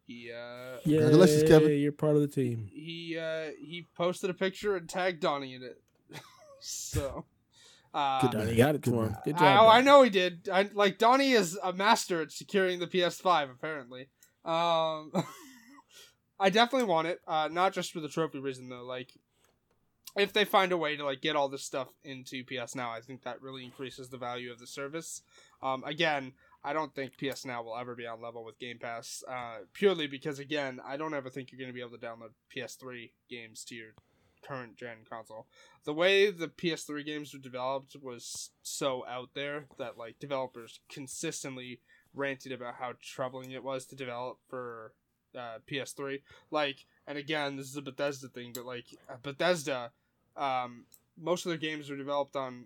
He 0.10 0.32
uh 0.32 0.80
Yeah, 0.86 0.98
Congratulations, 1.02 1.44
Kevin. 1.44 1.80
You're 1.80 1.92
part 1.92 2.16
of 2.16 2.22
the 2.22 2.28
team. 2.28 2.68
he 2.74 3.16
uh 3.18 3.52
he 3.60 3.86
posted 3.96 4.32
a 4.32 4.34
picture 4.34 4.76
and 4.76 4.90
tagged 4.90 5.20
Donnie 5.22 5.54
in 5.54 5.62
it. 5.62 5.80
so 6.60 7.26
uh 7.94 8.22
Good 8.22 8.32
Donnie 8.32 8.56
got 8.56 8.74
it 8.74 8.82
Good 8.82 8.94
for 8.94 9.06
him. 9.06 9.16
Good 9.24 9.38
job. 9.38 9.44
I, 9.44 9.58
oh, 9.60 9.68
I 9.68 9.74
Donnie. 9.76 9.86
know 9.86 10.02
he 10.02 10.10
did. 10.10 10.50
I 10.52 10.70
like 10.74 10.98
Donnie 10.98 11.34
is 11.34 11.60
a 11.64 11.74
master 11.74 12.24
at 12.24 12.32
securing 12.32 12.80
the 12.80 12.88
PS5. 12.88 13.52
Apparently, 13.52 14.10
um, 14.46 15.12
I 16.40 16.50
definitely 16.50 16.88
want 16.88 17.08
it. 17.08 17.20
Uh, 17.28 17.48
not 17.52 17.74
just 17.74 17.92
for 17.92 18.00
the 18.00 18.10
trophy 18.10 18.40
reason 18.40 18.68
though. 18.70 18.86
Like, 18.86 19.12
if 20.18 20.34
they 20.34 20.44
find 20.46 20.72
a 20.72 20.78
way 20.78 20.96
to 20.98 21.06
like 21.06 21.22
get 21.22 21.36
all 21.36 21.50
this 21.50 21.64
stuff 21.64 21.90
into 22.04 22.44
PS 22.46 22.74
Now, 22.74 22.90
I 22.92 23.02
think 23.02 23.24
that 23.24 23.42
really 23.44 23.64
increases 23.64 24.10
the 24.10 24.18
value 24.18 24.52
of 24.52 24.58
the 24.60 24.66
service. 24.68 25.22
Um, 25.62 25.84
again, 25.84 26.34
I 26.64 26.74
don't 26.74 26.94
think 26.94 27.14
PS 27.18 27.46
Now 27.46 27.64
will 27.64 27.78
ever 27.78 27.96
be 27.96 28.06
on 28.06 28.22
level 28.22 28.44
with 28.44 28.60
Game 28.60 28.80
Pass. 28.80 29.24
Uh, 29.28 29.60
purely 29.74 30.08
because 30.08 30.40
again, 30.40 30.80
I 30.86 30.98
don't 30.98 31.14
ever 31.14 31.30
think 31.30 31.52
you're 31.52 31.60
going 31.60 31.70
to 31.70 31.74
be 31.74 31.82
able 31.82 31.98
to 31.98 32.06
download 32.06 32.32
PS3 32.56 33.12
games 33.30 33.64
to 33.66 33.76
your 33.76 33.92
current 34.42 34.78
gen 34.78 35.00
console 35.10 35.46
the 35.86 35.94
way 35.94 36.30
the 36.30 36.48
PS3 36.48 37.06
games 37.06 37.34
were 37.34 37.40
developed 37.40 37.96
was 38.02 38.52
so 38.62 39.06
out 39.08 39.30
there 39.34 39.66
that 39.78 39.98
like 39.98 40.20
developers 40.20 40.80
consistently 40.90 41.80
ranted 42.14 42.52
about 42.52 42.76
how 42.76 42.94
troubling 43.02 43.52
it 43.52 43.64
was 43.64 43.86
to 43.86 43.96
develop 43.96 44.38
for 44.50 44.94
uh, 45.38 45.60
PS3. 45.68 46.22
Like, 46.52 46.86
and 47.08 47.18
again, 47.18 47.56
this 47.56 47.68
is 47.68 47.78
a 47.78 47.82
Bethesda 47.82 48.28
thing, 48.28 48.52
but 48.54 48.66
like 48.66 48.86
uh, 49.10 49.16
Bethesda, 49.22 49.92
um, 50.36 50.86
most 51.18 51.46
of 51.46 51.50
their 51.50 51.58
games 51.58 51.90
were 51.90 51.98
developed 51.98 52.36
on 52.36 52.66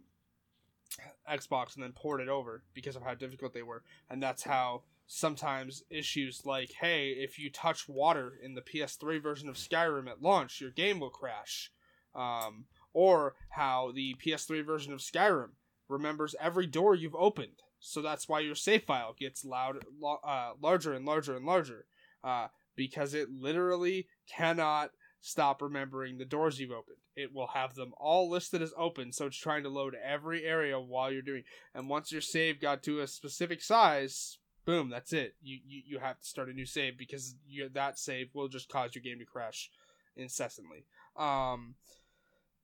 Xbox 1.30 1.76
and 1.76 1.84
then 1.84 1.92
ported 1.92 2.28
it 2.28 2.32
over 2.32 2.64
because 2.74 2.96
of 2.96 3.04
how 3.04 3.14
difficult 3.14 3.54
they 3.54 3.64
were, 3.64 3.84
and 4.10 4.22
that's 4.22 4.44
how 4.44 4.84
sometimes 5.08 5.84
issues 5.90 6.46
like, 6.46 6.72
hey, 6.80 7.10
if 7.10 7.38
you 7.38 7.50
touch 7.50 7.90
water 7.90 8.34
in 8.42 8.56
the 8.56 8.62
PS3 8.62 9.22
version 9.22 9.50
of 9.50 9.56
Skyrim 9.56 10.10
at 10.10 10.22
launch, 10.22 10.62
your 10.62 10.72
game 10.72 11.00
will 11.00 11.10
crash. 11.10 11.72
Um, 12.16 12.66
or 12.94 13.36
how 13.50 13.92
the 13.94 14.16
PS3 14.24 14.66
version 14.66 14.94
of 14.94 15.00
Skyrim 15.00 15.50
remembers 15.90 16.36
every 16.40 16.68
door 16.68 16.96
you've 16.96 17.16
opened. 17.16 17.64
So 17.80 18.02
that's 18.02 18.30
why 18.30 18.40
your 18.40 18.56
save 18.56 18.84
file 18.84 19.16
gets 19.20 19.44
loud, 19.44 19.84
lo- 20.00 20.20
uh, 20.24 20.54
larger 20.62 20.94
and 20.94 21.06
larger 21.06 21.36
and 21.36 21.46
larger, 21.46 21.86
uh, 22.24 22.48
because 22.76 23.14
it 23.14 23.30
literally 23.30 24.08
cannot 24.28 24.92
stop 25.22 25.62
remembering 25.62 26.18
the 26.18 26.26
doors 26.26 26.60
you've 26.60 26.72
opened. 26.72 26.98
It 27.16 27.34
will 27.34 27.48
have 27.48 27.76
them 27.76 27.94
all 27.98 28.30
listed 28.30 28.62
as 28.62 28.74
open, 28.78 29.12
so 29.12 29.28
it's 29.28 29.38
trying 29.38 29.64
to 29.64 29.70
load 29.70 29.96
every 30.04 30.44
area 30.44 30.80
while 30.80 31.12
you're 31.12 31.22
doing. 31.22 31.44
And 31.76 31.90
once 31.90 32.12
your 32.12 32.22
save 32.22 32.60
got 32.60 32.84
to 32.84 33.02
a 33.02 33.08
specific 33.08 33.62
size, 33.62 34.38
boom, 34.66 34.90
that's 34.90 35.14
it. 35.14 35.36
You 35.42 35.60
you, 35.66 35.82
you 35.86 36.00
have 36.00 36.20
to 36.20 36.28
start 36.28 36.50
a 36.50 36.54
new 36.54 36.66
save 36.66 36.98
because 36.98 37.36
you, 37.48 37.70
that 37.74 38.00
save 38.00 38.30
will 38.34 38.48
just 38.48 38.70
cause 38.70 38.96
your 38.96 39.04
game 39.04 39.20
to 39.20 39.26
crash 39.26 39.70
incessantly. 40.16 40.86
Um, 41.16 41.76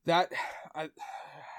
that 0.06 0.32
I 0.74 0.88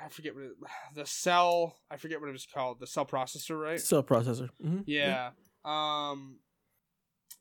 I 0.03 0.09
forget 0.09 0.35
what 0.35 0.43
it, 0.43 0.51
the 0.95 1.05
cell 1.05 1.77
I 1.89 1.97
forget 1.97 2.19
what 2.19 2.30
it 2.30 2.34
was 2.34 2.47
called 2.51 2.80
the 2.80 2.88
cell 2.88 3.05
processor 3.05 3.61
right 3.61 3.80
Cell 3.80 4.03
processor. 4.03 4.49
hmm 4.61 4.80
yeah 4.85 5.30
um 5.63 6.38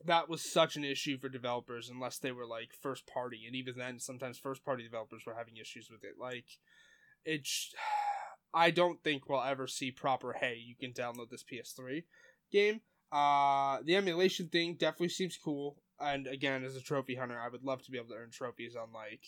that 0.05 0.29
was 0.29 0.41
such 0.41 0.75
an 0.75 0.83
issue 0.83 1.17
for 1.17 1.29
developers 1.29 1.89
unless 1.89 2.17
they 2.17 2.31
were 2.31 2.45
like 2.45 2.71
first 2.73 3.05
party 3.07 3.43
and 3.45 3.55
even 3.55 3.75
then 3.77 3.99
sometimes 3.99 4.37
first 4.37 4.63
party 4.63 4.83
developers 4.83 5.23
were 5.25 5.35
having 5.35 5.57
issues 5.57 5.89
with 5.89 6.03
it 6.03 6.15
like 6.19 6.45
it 7.25 7.45
sh- 7.45 7.73
I 8.53 8.69
don't 8.69 9.01
think 9.01 9.29
we'll 9.29 9.41
ever 9.41 9.65
see 9.67 9.91
proper 9.91 10.35
hey 10.39 10.61
you 10.63 10.75
can 10.75 10.91
download 10.91 11.29
this 11.29 11.43
PS3 11.43 12.03
game 12.51 12.81
uh 13.11 13.79
the 13.83 13.95
emulation 13.95 14.47
thing 14.47 14.75
definitely 14.75 15.09
seems 15.09 15.37
cool 15.37 15.77
and 15.99 16.27
again 16.27 16.63
as 16.63 16.75
a 16.75 16.81
trophy 16.81 17.15
hunter 17.15 17.39
I 17.39 17.49
would 17.49 17.63
love 17.63 17.83
to 17.83 17.91
be 17.91 17.97
able 17.97 18.09
to 18.09 18.15
earn 18.15 18.31
trophies 18.31 18.75
on 18.75 18.91
like 18.93 19.21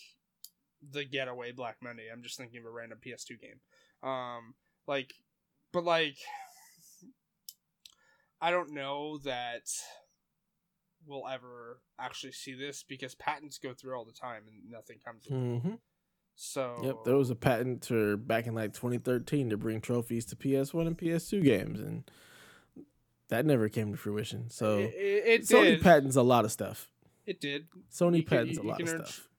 the 0.92 1.06
getaway 1.06 1.52
Black 1.52 1.78
Monday. 1.82 2.08
I'm 2.12 2.24
just 2.24 2.38
thinking 2.38 2.60
of 2.60 2.66
a 2.66 2.72
random 2.72 3.00
PS2 3.06 3.40
game. 3.40 4.10
Um, 4.10 4.56
like, 4.88 5.14
but 5.72 5.84
like, 5.84 6.18
I 8.42 8.52
don't 8.52 8.74
know 8.74 9.20
that 9.20 9.70
we'll 11.08 11.28
ever 11.28 11.80
actually 12.00 12.32
see 12.34 12.54
this 12.54 12.84
because 12.88 13.16
patents 13.16 13.58
go 13.58 13.74
through 13.74 13.96
all 13.96 14.06
the 14.06 14.12
time 14.14 14.44
and 14.48 14.72
nothing 14.72 14.98
comes. 15.06 15.26
Of 15.28 15.32
it. 15.34 15.62
hmm 15.62 15.74
So 16.36 16.76
Yep, 16.84 16.96
there 17.06 17.16
was 17.16 17.30
a 17.30 17.36
patent 17.36 17.86
for 17.86 18.18
back 18.18 18.48
in 18.48 18.56
like 18.56 18.74
2013 18.74 19.50
to 19.52 19.58
bring 19.58 19.82
trophies 19.82 20.26
to 20.26 20.36
PS1 20.36 20.88
and 20.88 20.98
PS2 20.98 21.44
games, 21.44 21.80
and 21.80 22.10
that 23.30 23.46
never 23.46 23.70
came 23.70 23.92
to 23.92 23.98
fruition. 23.98 24.50
So 24.50 24.78
it, 24.80 24.94
it, 24.96 25.42
Sony 25.44 25.64
did. 25.76 25.82
patents 25.82 26.16
a 26.16 26.22
lot 26.22 26.46
of 26.46 26.52
stuff. 26.52 26.90
it 27.26 27.40
did. 27.40 27.68
Sony 27.92 28.18
You 28.18 28.24
can- 28.24 28.38
patents 28.38 28.58
you- 28.58 28.64
a 28.64 28.68
lot 28.70 28.82
of 28.82 28.90
earn 28.90 29.06
stuff. 29.06 29.30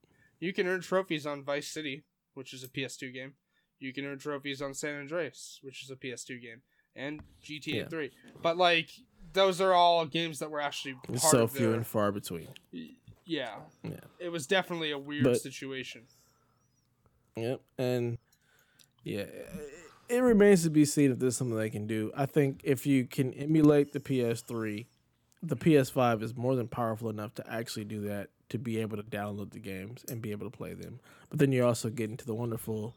You 0.41 0.53
can 0.53 0.67
earn 0.67 0.81
trophies 0.81 1.27
on 1.27 1.43
Vice 1.45 1.69
City, 1.69 2.05
which 2.35 2.53
is 2.53 2.63
a 2.65 2.69
PS2 2.69 3.13
game. 3.13 3.35
You 3.79 3.93
can 3.93 4.05
earn 4.05 4.19
trophies 4.19 4.61
on 4.63 4.75
San 4.75 4.99
Andreas, 4.99 5.59
which 5.63 5.83
is 5.83 5.91
a 5.91 5.97
PS2 5.97 6.41
game, 6.41 6.63
and 6.97 7.23
GTA 7.43 7.75
Yeah. 7.75 7.89
3. 7.89 8.11
But 8.43 8.57
like, 8.57 8.91
those 9.35 9.61
are 9.61 9.75
all 9.75 10.07
games 10.07 10.39
that 10.39 10.51
were 10.51 10.61
actually 10.61 10.95
part 10.95 11.21
so 11.21 11.43
of 11.43 11.53
few 11.53 11.69
the, 11.71 11.75
and 11.75 11.87
far 11.87 12.11
between. 12.11 12.49
Yeah. 13.27 13.57
Yeah. 13.83 14.01
It 14.19 14.31
was 14.31 14.47
definitely 14.47 14.91
a 14.93 14.99
weird 14.99 15.25
But- 15.25 15.41
situation. 15.41 16.03
Yep, 17.37 17.63
and 17.79 18.19
yeah, 19.03 19.23
it, 19.23 19.49
it 20.09 20.19
remains 20.21 20.63
to 20.63 20.71
be 20.71 20.85
seen 20.85 21.11
if 21.11 21.19
there's 21.19 21.37
something 21.37 21.57
they 21.57 21.69
can 21.69 21.89
do. 21.89 22.13
I 22.17 22.27
think 22.27 22.61
if 22.63 22.87
you 22.87 23.07
can 23.07 23.33
emulate 23.35 23.93
the 23.93 23.99
PS3, 23.99 24.87
the 25.43 25.57
PS5 25.57 26.23
is 26.23 26.37
more 26.37 26.55
than 26.55 26.69
powerful 26.69 27.11
enough 27.11 27.35
to 27.35 27.53
actually 27.53 27.87
do 27.87 28.03
that 28.03 28.29
to 28.51 28.59
be 28.59 28.81
able 28.81 28.97
to 28.97 29.03
download 29.03 29.51
the 29.51 29.59
games 29.59 30.05
and 30.09 30.23
be 30.23 30.31
able 30.31 30.49
to 30.49 30.57
play 30.57 30.75
them. 30.75 31.01
But 31.29 31.41
then 31.41 31.51
you're 31.51 31.67
also 31.67 31.91
getting 31.91 32.17
to 32.19 32.25
the 32.25 32.35
wonderful 32.35 32.95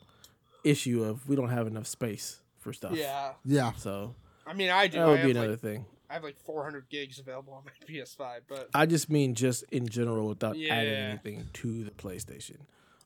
issue 0.63 1.03
of 1.03 1.27
we 1.27 1.35
don't 1.35 1.49
have 1.49 1.65
enough 1.65 1.87
space 1.87 2.39
for 2.59 2.73
stuff. 2.73 2.91
Yeah. 2.93 3.31
Yeah. 3.43 3.71
So 3.73 4.13
I 4.45 4.53
mean, 4.53 4.69
I 4.69 4.87
do. 4.87 4.99
that 4.99 5.07
would 5.07 5.17
have, 5.17 5.25
be 5.25 5.31
another 5.31 5.51
like, 5.51 5.61
thing. 5.61 5.85
I 6.09 6.13
have 6.13 6.23
like 6.23 6.37
400 6.39 6.89
gigs 6.89 7.19
available 7.19 7.53
on 7.53 7.63
my 7.65 7.71
PS5, 7.87 8.41
but 8.47 8.69
I 8.73 8.85
just 8.85 9.09
mean 9.09 9.35
just 9.35 9.63
in 9.71 9.87
general 9.87 10.27
without 10.27 10.55
adding 10.55 10.93
anything 10.93 11.49
to 11.53 11.83
the 11.83 11.91
PlayStation. 11.91 12.57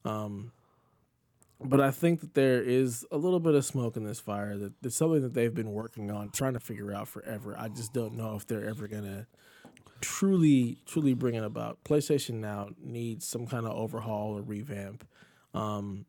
Um, 0.05 0.51
but 1.63 1.79
I 1.79 1.91
think 1.91 2.21
that 2.21 2.33
there 2.33 2.61
is 2.61 3.05
a 3.11 3.17
little 3.17 3.39
bit 3.39 3.53
of 3.53 3.63
smoke 3.63 3.95
in 3.95 4.03
this 4.03 4.19
fire. 4.19 4.57
That 4.57 4.73
it's 4.83 4.95
something 4.95 5.21
that 5.21 5.33
they've 5.33 5.53
been 5.53 5.71
working 5.71 6.09
on, 6.09 6.29
trying 6.31 6.53
to 6.53 6.59
figure 6.59 6.93
out 6.93 7.07
forever. 7.07 7.55
I 7.57 7.69
just 7.69 7.93
don't 7.93 8.15
know 8.15 8.35
if 8.35 8.47
they're 8.47 8.67
ever 8.67 8.87
gonna 8.87 9.27
truly, 10.01 10.79
truly 10.85 11.13
bring 11.13 11.35
it 11.35 11.43
about. 11.43 11.83
PlayStation 11.83 12.35
now 12.35 12.69
needs 12.81 13.25
some 13.25 13.45
kind 13.45 13.65
of 13.65 13.73
overhaul 13.73 14.37
or 14.37 14.41
revamp. 14.41 15.07
Um, 15.53 16.05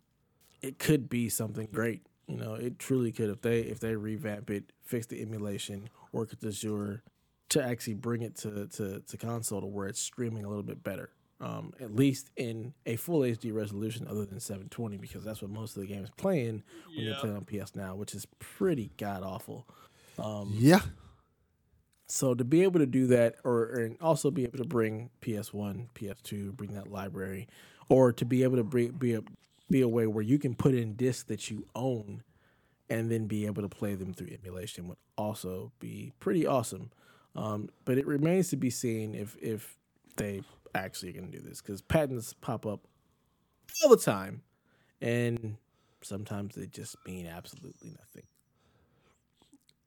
it 0.62 0.78
could 0.78 1.09
be 1.10 1.28
something 1.28 1.69
great. 1.73 2.01
You 2.27 2.36
know, 2.36 2.55
it 2.55 2.78
truly 2.78 3.12
could 3.12 3.28
if 3.28 3.43
they 3.43 3.60
if 3.60 3.81
they 3.81 3.94
revamp 3.94 4.48
it, 4.51 4.73
fix 4.85 5.06
the 5.06 5.20
emulation, 5.20 5.90
work 6.12 6.30
with 6.30 6.44
Azure 6.44 7.02
to 7.51 7.62
actually 7.62 7.94
bring 7.94 8.22
it 8.22 8.36
to, 8.36 8.66
to, 8.68 9.01
to 9.01 9.16
console 9.16 9.60
to 9.60 9.66
where 9.66 9.86
it's 9.89 10.01
streaming 10.01 10.44
a 10.44 10.48
little 10.48 10.62
bit 10.62 10.82
better. 10.82 11.10
Um, 11.40 11.72
at 11.80 11.93
least 11.94 12.30
in 12.36 12.72
a 12.86 12.94
full 12.94 13.20
HD 13.20 13.52
resolution 13.52 14.06
other 14.09 14.24
than 14.24 14.39
720 14.39 14.97
because 14.98 15.24
that's 15.24 15.43
what 15.43 15.51
most 15.51 15.76
of 15.76 15.82
the 15.82 15.89
games 15.89 16.09
playing 16.16 16.62
when 16.94 17.05
you're 17.05 17.16
playing 17.16 17.34
on 17.36 17.44
PS 17.44 17.74
now, 17.74 17.97
which 17.97 18.14
is 18.14 18.26
pretty 18.39 18.93
god 18.97 19.24
awful. 19.24 19.66
Um, 20.18 20.52
Yeah. 20.56 20.82
so 22.06 22.34
to 22.34 22.44
be 22.44 22.62
able 22.62 22.78
to 22.78 22.86
do 22.86 23.06
that, 23.09 23.36
or 23.44 23.64
and 23.64 23.97
also 24.01 24.30
be 24.30 24.44
able 24.44 24.59
to 24.59 24.64
bring 24.64 25.10
PS1, 25.20 25.89
PS2, 25.94 26.52
bring 26.55 26.74
that 26.74 26.86
library, 26.93 27.48
or 27.89 28.12
to 28.12 28.24
be 28.24 28.43
able 28.44 28.56
to 28.56 28.64
bring, 28.64 28.93
be 28.93 29.14
a 29.14 29.22
be 29.70 29.80
a 29.80 29.89
way 29.89 30.06
where 30.06 30.22
you 30.22 30.39
can 30.39 30.55
put 30.55 30.74
in 30.74 30.94
discs 30.94 31.24
that 31.24 31.51
you 31.51 31.66
own, 31.74 32.22
and 32.93 33.10
then 33.10 33.27
be 33.27 33.47
able 33.47 33.62
to 33.62 33.69
play 33.69 33.94
them 33.94 34.12
through 34.12 34.28
emulation 34.39 34.86
would 34.86 34.98
also 35.16 35.73
be 35.78 36.12
pretty 36.20 36.47
awesome. 36.47 36.90
Um, 37.35 37.70
but 37.86 37.97
it 37.97 38.06
remains 38.06 38.48
to 38.51 38.56
be 38.56 38.69
seen 38.69 39.14
if 39.14 39.36
if 39.40 39.77
they 40.16 40.43
actually 40.74 41.10
are 41.10 41.14
going 41.14 41.31
to 41.32 41.39
do 41.39 41.43
this 41.43 41.62
because 41.62 41.81
patents 41.81 42.35
pop 42.35 42.66
up 42.66 42.86
all 43.82 43.89
the 43.90 43.97
time, 43.97 44.43
and 45.01 45.56
sometimes 46.02 46.55
they 46.55 46.66
just 46.66 46.97
mean 47.06 47.27
absolutely 47.27 47.90
nothing. 47.90 48.24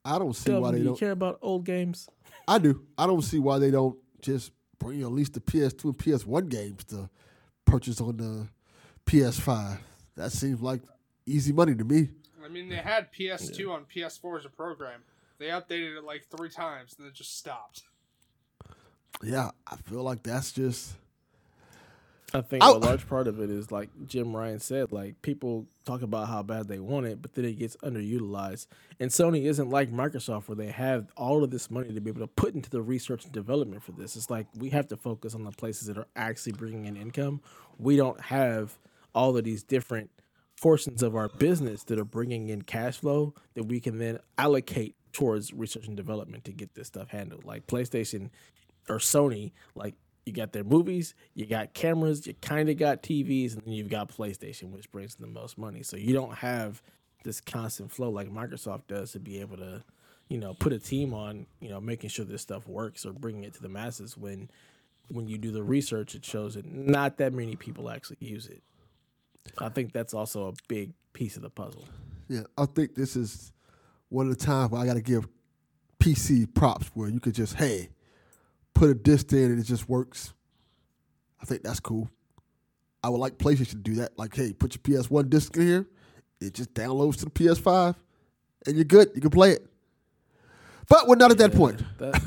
I 0.04 0.18
don't 0.18 0.34
see 0.34 0.50
Delvin, 0.50 0.62
why 0.62 0.70
do 0.70 0.76
they 0.76 0.82
you 0.82 0.88
don't. 0.88 0.98
care 0.98 1.12
about 1.12 1.38
old 1.42 1.64
games? 1.64 2.08
I 2.48 2.58
do. 2.58 2.82
I 2.98 3.06
don't 3.06 3.22
see 3.22 3.38
why 3.38 3.58
they 3.60 3.70
don't 3.70 3.96
just 4.20 4.50
bring 4.78 5.02
at 5.02 5.12
least 5.12 5.34
the 5.34 5.40
PS2 5.40 5.84
and 5.84 5.98
PS1 5.98 6.48
games 6.48 6.84
to 6.86 7.08
purchase 7.64 8.00
on 8.00 8.16
the 8.16 8.48
PS5. 9.06 9.78
That 10.16 10.32
seems 10.32 10.60
like 10.60 10.82
easy 11.26 11.52
money 11.52 11.74
to 11.76 11.84
me. 11.84 12.08
I 12.46 12.48
mean, 12.48 12.68
they 12.68 12.76
had 12.76 13.12
PS2 13.12 13.70
on 13.70 13.86
PS4 13.92 14.38
as 14.38 14.44
a 14.44 14.48
program. 14.48 15.00
They 15.38 15.46
updated 15.46 15.98
it 15.98 16.04
like 16.04 16.26
three 16.30 16.48
times 16.48 16.94
and 16.96 17.04
then 17.04 17.08
it 17.08 17.14
just 17.14 17.36
stopped. 17.36 17.82
Yeah, 19.22 19.50
I 19.66 19.76
feel 19.76 20.02
like 20.02 20.22
that's 20.22 20.52
just 20.52 20.94
I 22.34 22.40
think 22.40 22.62
a 22.62 22.70
large 22.70 23.08
part 23.08 23.28
of 23.28 23.40
it 23.40 23.50
is 23.50 23.70
like 23.70 23.88
Jim 24.06 24.34
Ryan 24.34 24.58
said, 24.58 24.92
like 24.92 25.20
people 25.22 25.66
talk 25.84 26.02
about 26.02 26.28
how 26.28 26.42
bad 26.42 26.66
they 26.68 26.78
want 26.78 27.06
it, 27.06 27.22
but 27.22 27.34
then 27.34 27.44
it 27.44 27.58
gets 27.58 27.76
underutilized. 27.76 28.66
And 28.98 29.10
Sony 29.10 29.44
isn't 29.44 29.70
like 29.70 29.90
Microsoft 29.90 30.48
where 30.48 30.56
they 30.56 30.70
have 30.70 31.12
all 31.16 31.44
of 31.44 31.50
this 31.50 31.70
money 31.70 31.92
to 31.94 32.00
be 32.00 32.10
able 32.10 32.20
to 32.20 32.26
put 32.26 32.54
into 32.54 32.68
the 32.68 32.82
research 32.82 33.24
and 33.24 33.32
development 33.32 33.82
for 33.82 33.92
this. 33.92 34.16
It's 34.16 34.28
like 34.28 34.46
we 34.58 34.70
have 34.70 34.88
to 34.88 34.96
focus 34.96 35.34
on 35.34 35.44
the 35.44 35.52
places 35.52 35.86
that 35.86 35.98
are 35.98 36.08
actually 36.16 36.52
bringing 36.52 36.86
in 36.86 36.96
income. 36.96 37.40
We 37.78 37.96
don't 37.96 38.20
have 38.20 38.76
all 39.14 39.36
of 39.36 39.44
these 39.44 39.62
different 39.62 40.10
portions 40.60 41.02
of 41.02 41.14
our 41.14 41.28
business 41.28 41.84
that 41.84 41.98
are 41.98 42.04
bringing 42.04 42.48
in 42.48 42.62
cash 42.62 42.98
flow 42.98 43.34
that 43.54 43.64
we 43.64 43.80
can 43.80 43.98
then 43.98 44.18
allocate 44.38 44.94
towards 45.12 45.52
research 45.52 45.86
and 45.86 45.96
development 45.96 46.44
to 46.44 46.52
get 46.52 46.74
this 46.74 46.88
stuff 46.88 47.08
handled. 47.10 47.44
Like 47.44 47.66
PlayStation 47.66 48.30
or 48.88 48.98
Sony, 48.98 49.52
like 49.74 49.94
you 50.24 50.32
got 50.32 50.52
their 50.52 50.64
movies, 50.64 51.14
you 51.34 51.46
got 51.46 51.72
cameras, 51.74 52.26
you 52.26 52.34
kind 52.42 52.68
of 52.68 52.76
got 52.78 53.02
TVs, 53.02 53.54
and 53.54 53.62
then 53.62 53.72
you've 53.72 53.88
got 53.88 54.08
PlayStation, 54.08 54.70
which 54.70 54.90
brings 54.90 55.14
the 55.14 55.26
most 55.26 55.56
money. 55.56 55.82
So 55.82 55.96
you 55.96 56.12
don't 56.12 56.34
have 56.34 56.82
this 57.24 57.40
constant 57.40 57.90
flow 57.92 58.10
like 58.10 58.28
Microsoft 58.28 58.88
does 58.88 59.12
to 59.12 59.20
be 59.20 59.40
able 59.40 59.56
to, 59.58 59.84
you 60.28 60.38
know, 60.38 60.54
put 60.54 60.72
a 60.72 60.78
team 60.78 61.14
on, 61.14 61.46
you 61.60 61.68
know, 61.68 61.80
making 61.80 62.10
sure 62.10 62.24
this 62.24 62.42
stuff 62.42 62.66
works 62.66 63.06
or 63.06 63.12
bringing 63.12 63.44
it 63.44 63.54
to 63.54 63.62
the 63.62 63.68
masses. 63.68 64.16
When 64.16 64.50
when 65.08 65.28
you 65.28 65.38
do 65.38 65.52
the 65.52 65.62
research, 65.62 66.14
it 66.14 66.24
shows 66.24 66.54
that 66.54 66.66
not 66.66 67.18
that 67.18 67.32
many 67.32 67.56
people 67.56 67.88
actually 67.88 68.18
use 68.20 68.46
it. 68.46 68.62
I 69.58 69.68
think 69.68 69.92
that's 69.92 70.14
also 70.14 70.48
a 70.48 70.52
big 70.68 70.92
piece 71.12 71.36
of 71.36 71.42
the 71.42 71.50
puzzle. 71.50 71.84
Yeah, 72.28 72.42
I 72.58 72.66
think 72.66 72.94
this 72.94 73.16
is 73.16 73.52
one 74.08 74.28
of 74.28 74.36
the 74.38 74.44
times 74.44 74.70
where 74.70 74.80
I 74.82 74.86
got 74.86 74.94
to 74.94 75.02
give 75.02 75.26
PC 76.00 76.52
props 76.54 76.90
where 76.94 77.08
you 77.08 77.20
could 77.20 77.34
just, 77.34 77.54
hey, 77.54 77.88
put 78.74 78.90
a 78.90 78.94
disc 78.94 79.32
in 79.32 79.44
and 79.52 79.58
it 79.58 79.64
just 79.64 79.88
works. 79.88 80.34
I 81.40 81.44
think 81.44 81.62
that's 81.62 81.80
cool. 81.80 82.10
I 83.02 83.08
would 83.08 83.18
like 83.18 83.38
PlayStation 83.38 83.70
to 83.70 83.76
do 83.76 83.94
that. 83.96 84.18
Like, 84.18 84.34
hey, 84.34 84.52
put 84.52 84.74
your 84.74 85.02
PS1 85.02 85.30
disc 85.30 85.56
in 85.56 85.62
here, 85.62 85.86
it 86.40 86.54
just 86.54 86.74
downloads 86.74 87.16
to 87.18 87.24
the 87.26 87.30
PS5, 87.30 87.94
and 88.66 88.74
you're 88.76 88.84
good. 88.84 89.10
You 89.14 89.20
can 89.20 89.30
play 89.30 89.52
it. 89.52 89.66
But 90.88 91.06
we're 91.08 91.16
not 91.16 91.30
at 91.30 91.38
that 91.38 91.54
point. 91.54 91.82
that- 91.98 92.22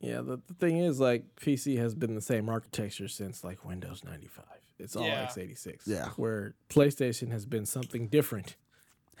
yeah, 0.00 0.20
the, 0.20 0.38
the 0.46 0.54
thing 0.54 0.78
is, 0.78 1.00
like, 1.00 1.24
PC 1.36 1.78
has 1.78 1.94
been 1.94 2.14
the 2.14 2.20
same 2.20 2.48
architecture 2.48 3.08
since 3.08 3.42
like 3.44 3.64
Windows 3.64 4.02
95. 4.04 4.44
It's 4.78 4.94
all 4.96 5.06
Yeah. 5.06 5.26
x86. 5.26 5.80
Yeah. 5.86 6.10
Where 6.16 6.54
PlayStation 6.68 7.30
has 7.30 7.46
been 7.46 7.64
something 7.66 8.08
different 8.08 8.56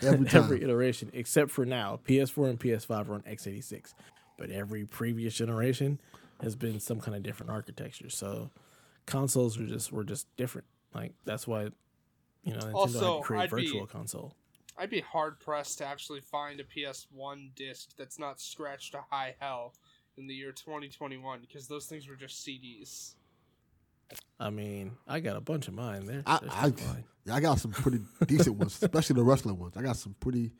Every 0.02 0.26
every, 0.32 0.62
iteration, 0.62 1.10
except 1.14 1.50
for 1.50 1.64
now. 1.64 2.00
PS4 2.06 2.50
and 2.50 2.60
PS5 2.60 3.08
are 3.08 3.14
on 3.14 3.22
x86. 3.22 3.94
But 4.38 4.50
every 4.50 4.84
previous 4.84 5.34
generation 5.34 5.98
has 6.42 6.54
been 6.54 6.78
some 6.80 7.00
kind 7.00 7.16
of 7.16 7.22
different 7.22 7.50
architecture. 7.50 8.10
So 8.10 8.50
consoles 9.06 9.58
were 9.58 9.64
just 9.64 9.90
were 9.92 10.04
just 10.04 10.26
different. 10.36 10.66
Like 10.94 11.14
that's 11.24 11.46
why 11.46 11.70
you 12.44 12.52
know 12.52 12.58
Nintendo 12.58 12.74
Also, 12.74 12.98
had 13.14 13.16
to 13.16 13.22
create 13.22 13.40
I'd 13.44 13.50
be- 13.50 13.66
virtual 13.66 13.86
console. 13.86 14.34
I'd 14.78 14.90
be 14.90 15.00
hard 15.00 15.40
pressed 15.40 15.78
to 15.78 15.86
actually 15.86 16.20
find 16.20 16.60
a 16.60 16.64
PS1 16.64 17.54
disc 17.54 17.96
that's 17.96 18.18
not 18.18 18.38
scratched 18.38 18.92
to 18.92 19.00
high 19.10 19.34
hell 19.40 19.72
in 20.18 20.26
the 20.26 20.34
year 20.34 20.52
2021 20.52 21.40
because 21.40 21.68
those 21.68 21.86
things 21.86 22.08
were 22.08 22.16
just 22.16 22.46
CDs. 22.46 23.14
I 24.38 24.50
mean, 24.50 24.92
I 25.08 25.20
got 25.20 25.36
a 25.36 25.40
bunch 25.40 25.66
of 25.68 25.74
mine 25.74 26.06
there. 26.06 26.22
I, 26.26 26.38
They're 26.40 26.50
I, 26.52 26.70
still 26.70 26.96
I 27.32 27.40
got 27.40 27.58
some 27.58 27.72
pretty 27.72 28.00
decent 28.26 28.56
ones, 28.56 28.78
especially 28.82 29.14
the 29.14 29.24
wrestling 29.24 29.58
ones. 29.58 29.76
I 29.76 29.82
got 29.82 29.96
some 29.96 30.14
pretty 30.20 30.52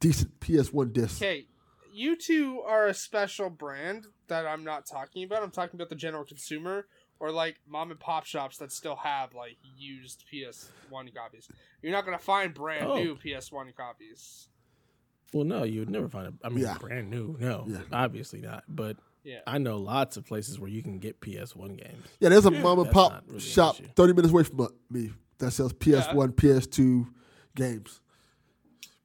decent 0.00 0.38
PS1 0.40 0.92
discs. 0.92 1.20
Okay, 1.20 1.46
you 1.92 2.16
two 2.16 2.60
are 2.66 2.86
a 2.86 2.94
special 2.94 3.50
brand 3.50 4.06
that 4.28 4.46
I'm 4.46 4.62
not 4.64 4.86
talking 4.86 5.24
about. 5.24 5.42
I'm 5.42 5.50
talking 5.50 5.76
about 5.78 5.88
the 5.88 5.96
general 5.96 6.24
consumer 6.24 6.86
or 7.18 7.30
like 7.32 7.56
mom 7.66 7.90
and 7.90 7.98
pop 8.00 8.24
shops 8.26 8.58
that 8.58 8.72
still 8.72 8.96
have 8.96 9.34
like 9.34 9.56
used 9.76 10.24
PS1 10.32 11.14
copies. 11.14 11.48
You're 11.82 11.92
not 11.92 12.04
gonna 12.04 12.18
find 12.18 12.52
brand 12.54 12.86
Oh. 12.86 12.96
new 12.96 13.16
PS1 13.16 13.74
copies. 13.74 14.48
Well, 15.32 15.44
no, 15.44 15.62
you 15.64 15.80
would 15.80 15.90
never 15.90 16.08
find 16.08 16.28
it. 16.28 16.34
I 16.44 16.48
mean, 16.48 16.60
Yeah. 16.64 16.76
brand 16.78 17.10
new. 17.10 17.36
No, 17.40 17.64
Yeah. 17.68 17.82
obviously 17.92 18.40
not. 18.40 18.64
But 18.68 18.96
Yeah. 19.24 19.40
I 19.46 19.58
know 19.58 19.78
lots 19.78 20.16
of 20.16 20.26
places 20.26 20.58
where 20.58 20.68
you 20.70 20.82
can 20.82 20.98
get 20.98 21.20
PS1 21.20 21.76
games. 21.76 22.06
Yeah, 22.20 22.28
there's 22.28 22.44
a 22.46 22.50
mom 22.50 22.78
and 22.78 22.86
That's 22.86 22.94
pop 22.94 23.24
really 23.26 23.40
shop 23.40 23.76
30 23.96 24.12
minutes 24.12 24.32
away 24.32 24.42
from 24.44 24.60
uh, 24.60 24.68
me 24.90 25.12
that 25.38 25.52
sells 25.52 25.72
PS1, 25.72 26.32
PS2 26.32 27.06
games. 27.54 28.00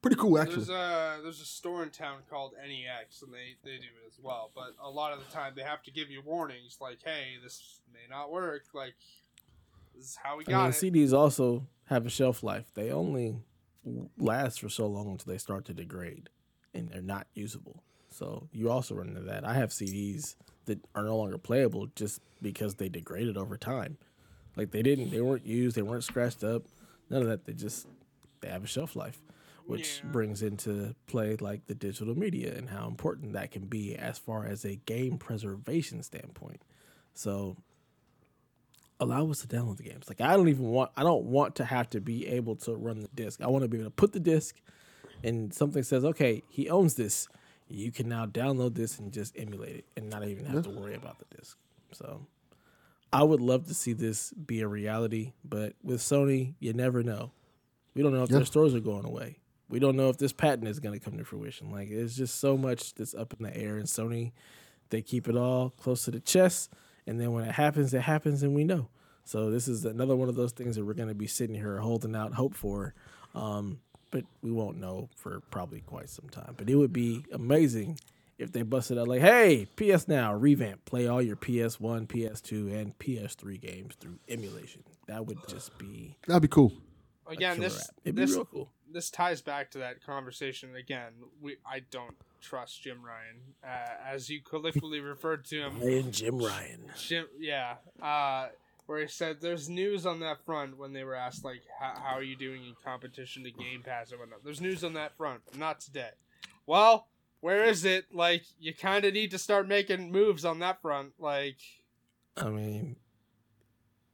Pretty 0.02 0.16
cool, 0.18 0.38
actually. 0.40 0.58
There's 0.58 0.70
a 0.70 1.20
there's 1.24 1.41
a 1.41 1.45
store 1.45 1.82
in 1.84 1.90
town 1.90 2.20
called 2.30 2.54
NEX, 2.56 3.24
and 3.24 3.34
they 3.34 3.56
they 3.64 3.78
do 3.78 3.86
it 3.86 4.08
as 4.08 4.20
well. 4.22 4.52
But 4.54 4.76
a 4.82 4.90
lot 4.90 5.12
of 5.12 5.20
the 5.20 5.26
time, 5.34 5.54
they 5.56 5.64
have 5.64 5.82
to 5.84 5.91
give 5.91 6.10
you 6.10 6.22
warnings, 6.22 6.78
like, 6.80 6.99
"Hey, 7.04 7.34
this 7.44 7.80
may 7.91 8.08
not 8.10 8.32
work." 8.32 8.66
Like, 8.74 8.94
this 9.95 10.06
is 10.06 10.16
how 10.22 10.38
we 10.38 10.45
I 10.45 10.52
got 10.52 10.62
mean, 10.84 10.94
it. 10.95 11.08
CDs 11.10 11.14
also 11.14 11.68
have 11.86 12.06
a 12.06 12.10
shelf 12.10 12.44
life. 12.44 12.72
They 12.76 12.91
only 12.91 13.38
last 14.18 14.60
for 14.62 14.70
so 14.70 14.88
long 14.88 15.12
until 15.12 15.32
they 15.32 15.38
start 15.38 15.66
to 15.66 15.74
degrade 15.74 16.30
and 16.74 16.90
they're 16.90 17.02
not 17.02 17.28
usable. 17.34 17.82
So 18.10 18.48
you 18.52 18.70
also 18.70 18.96
run 18.96 19.10
into 19.10 19.22
that. 19.22 19.46
I 19.46 19.54
have 19.54 19.70
CDs 19.70 20.36
that 20.66 20.80
are 20.96 21.04
no 21.04 21.18
longer 21.18 21.38
playable 21.38 21.88
just 21.96 22.22
because 22.42 22.76
they 22.76 22.90
degraded 22.90 23.38
over 23.38 23.58
time. 23.58 23.98
Like 24.56 24.72
they 24.72 24.82
didn't, 24.82 25.12
they 25.12 25.22
weren't 25.22 25.46
used, 25.46 25.76
they 25.76 25.82
weren't 25.82 26.04
scratched 26.04 26.44
up, 26.44 26.64
none 27.10 27.22
of 27.22 27.28
that. 27.28 27.46
They 27.46 27.54
just 27.54 27.88
they 28.42 28.50
have 28.50 28.64
a 28.64 28.68
shelf 28.68 28.96
life, 28.96 29.22
which 29.66 30.02
Yeah. 30.04 30.12
brings 30.12 30.42
into 30.42 30.96
play 31.08 31.36
like 31.38 31.66
the 31.68 31.76
digital 31.76 32.18
media 32.18 32.56
and 32.56 32.70
how 32.70 32.88
important 32.88 33.34
that 33.34 33.52
can 33.52 33.66
be 33.66 33.96
as 33.96 34.18
far 34.18 34.46
as 34.46 34.66
a 34.66 34.76
game 34.76 35.18
preservation 35.18 36.02
standpoint. 36.04 36.62
So 37.14 37.58
allow 38.99 39.30
us 39.30 39.41
to 39.41 39.48
download 39.48 39.78
the 39.78 39.84
games. 39.84 40.07
Like 40.07 40.22
I 40.22 40.36
don't 40.36 40.49
even 40.49 40.65
want 40.65 40.91
I 40.98 41.03
don't 41.03 41.26
want 41.26 41.56
to 41.56 41.65
have 41.65 41.90
to 41.91 42.02
be 42.02 42.28
able 42.28 42.56
to 42.57 42.76
run 42.76 43.02
the 43.02 43.10
disc. 43.14 43.41
I 43.41 43.48
want 43.48 43.64
to 43.64 43.68
be 43.68 43.78
able 43.78 43.88
to 43.88 43.91
put 43.95 44.14
the 44.14 44.19
disc 44.19 44.56
and 45.24 45.53
something 45.53 45.84
says, 45.84 46.03
"Okay, 46.06 46.44
he 46.49 46.69
owns 46.69 46.95
this. 46.95 47.28
You 47.69 47.91
can 47.91 48.07
now 48.07 48.26
download 48.26 48.76
this 48.76 48.98
and 48.99 49.11
just 49.11 49.38
emulate 49.38 49.78
it 49.78 49.86
and 49.95 50.10
not 50.10 50.26
even 50.28 50.45
have 50.45 50.64
to 50.64 50.69
worry 50.69 50.95
about 50.95 51.19
the 51.19 51.26
disc." 51.38 51.57
So 51.91 52.26
I 53.14 53.24
would 53.24 53.41
love 53.41 53.68
to 53.68 53.74
see 53.74 53.94
this 53.94 54.32
be 54.34 54.61
a 54.61 54.68
reality, 54.68 55.34
but 55.44 55.74
with 55.84 56.02
Sony, 56.02 56.56
you 56.60 56.74
never 56.74 57.03
know. 57.03 57.32
We 57.94 58.03
don't 58.03 58.14
know 58.14 58.24
if 58.24 58.30
Yeah. 58.30 58.38
their 58.38 58.45
stores 58.45 58.76
are 58.76 58.80
going 58.80 59.06
away. 59.06 59.40
We 59.69 59.80
don't 59.80 59.95
know 59.95 60.10
if 60.10 60.18
this 60.18 60.34
patent 60.34 60.68
is 60.68 60.80
going 60.80 60.98
to 60.98 61.03
come 61.03 61.18
to 61.18 61.26
fruition. 61.26 61.72
Like 61.72 61.90
it's 61.90 62.15
just 62.15 62.36
so 62.36 62.57
much 62.57 62.94
that's 62.94 63.14
up 63.14 63.34
in 63.34 63.44
the 63.44 63.56
air. 63.56 63.78
And 63.78 63.86
Sony, 63.88 64.32
they 64.90 65.02
keep 65.02 65.28
it 65.28 65.36
all 65.36 65.72
close 65.72 66.06
to 66.06 66.11
the 66.11 66.19
chest, 66.19 66.72
and 67.08 67.20
then 67.20 67.32
when 67.32 67.46
it 67.46 67.54
happens, 67.54 67.94
it 67.94 68.02
happens, 68.02 68.44
and 68.44 68.54
we 68.54 68.64
know. 68.64 68.90
So 69.24 69.50
this 69.50 69.68
is 69.68 69.84
another 69.84 70.16
one 70.16 70.30
of 70.30 70.36
those 70.36 70.52
things 70.52 70.76
that 70.76 70.86
we're 70.86 70.94
going 70.94 71.10
to 71.10 71.16
be 71.16 71.28
sitting 71.28 71.56
here 71.56 71.80
holding 71.80 72.16
out 72.16 72.34
hope 72.34 72.54
for, 72.54 72.94
um, 73.36 73.80
but 74.12 74.24
we 74.42 74.52
won't 74.52 74.78
know 74.78 75.10
for 75.16 75.42
probably 75.52 75.82
quite 75.82 76.10
some 76.10 76.30
time. 76.30 76.54
But 76.58 76.70
it 76.70 76.76
would 76.76 76.94
be 76.94 77.26
amazing 77.34 78.00
if 78.38 78.52
they 78.52 78.62
busted 78.62 78.98
out 78.98 79.08
like, 79.08 79.22
"Hey, 79.22 79.68
PS 79.76 80.08
Now 80.08 80.34
revamp, 80.34 80.86
play 80.86 81.08
all 81.08 81.22
your 81.22 81.36
PS1, 81.36 82.08
PS2, 82.08 82.72
and 82.74 82.98
PS3 83.00 83.58
games 83.60 83.96
through 83.96 84.20
emulation." 84.30 84.84
That 85.08 85.26
would 85.26 85.40
just 85.48 85.78
be 85.78 86.16
That'd 86.28 86.42
be 86.42 86.48
cool. 86.48 86.72
Again, 87.28 87.60
this. 87.60 87.90
It'd 88.06 88.16
be 88.16 88.22
this 88.22 88.32
real 88.32 88.46
cool. 88.46 88.72
this 88.92 89.10
ties 89.10 89.42
back 89.42 89.72
to 89.72 89.80
that 89.80 90.02
conversation 90.02 90.76
again. 90.76 91.12
We 91.42 91.58
I 91.70 91.82
don't 91.92 92.16
trust 92.48 92.82
Jim 92.82 92.99
Ryan, 93.03 93.41
uh, 93.64 94.14
as 94.14 94.30
you 94.30 94.41
colloquially 94.41 94.99
referred 94.99 95.45
to 95.45 95.61
him. 95.61 95.82
And 95.82 96.14
Jim 96.14 96.38
Ryan. 96.40 96.86
Jim, 96.98 97.26
yeah, 97.40 97.76
uh, 98.02 98.48
where 98.86 99.02
he 99.02 99.07
said 99.07 99.38
there's 99.41 99.69
news 99.69 100.06
on 100.06 100.22
that 100.22 100.45
front 100.45 100.78
when 100.78 100.94
they 100.94 101.03
were 101.03 101.15
asked 101.15 101.44
like 101.44 101.61
how, 101.80 102.15
are 102.15 102.24
you 102.24 102.38
doing 102.38 102.64
in 102.64 102.74
competition 102.84 103.44
to 103.44 103.52
Game 103.52 103.84
Pass 103.84 104.14
or 104.14 104.19
whatnot. 104.19 104.44
There's 104.44 104.61
news 104.61 104.84
on 104.84 104.94
that 104.94 105.15
front, 105.18 105.41
not 105.57 105.82
today. 105.82 106.11
Well, 106.65 107.07
where 107.41 107.65
is 107.65 107.84
it? 107.84 108.06
Like 108.14 108.44
you 108.60 108.74
kind 108.74 109.03
of 109.03 109.14
need 109.14 109.32
to 109.32 109.38
start 109.38 109.68
making 109.68 110.11
moves 110.11 110.45
on 110.45 110.60
that 110.60 110.82
front. 110.82 111.14
Like 111.19 111.57
I 112.38 112.49
mean, 112.49 112.95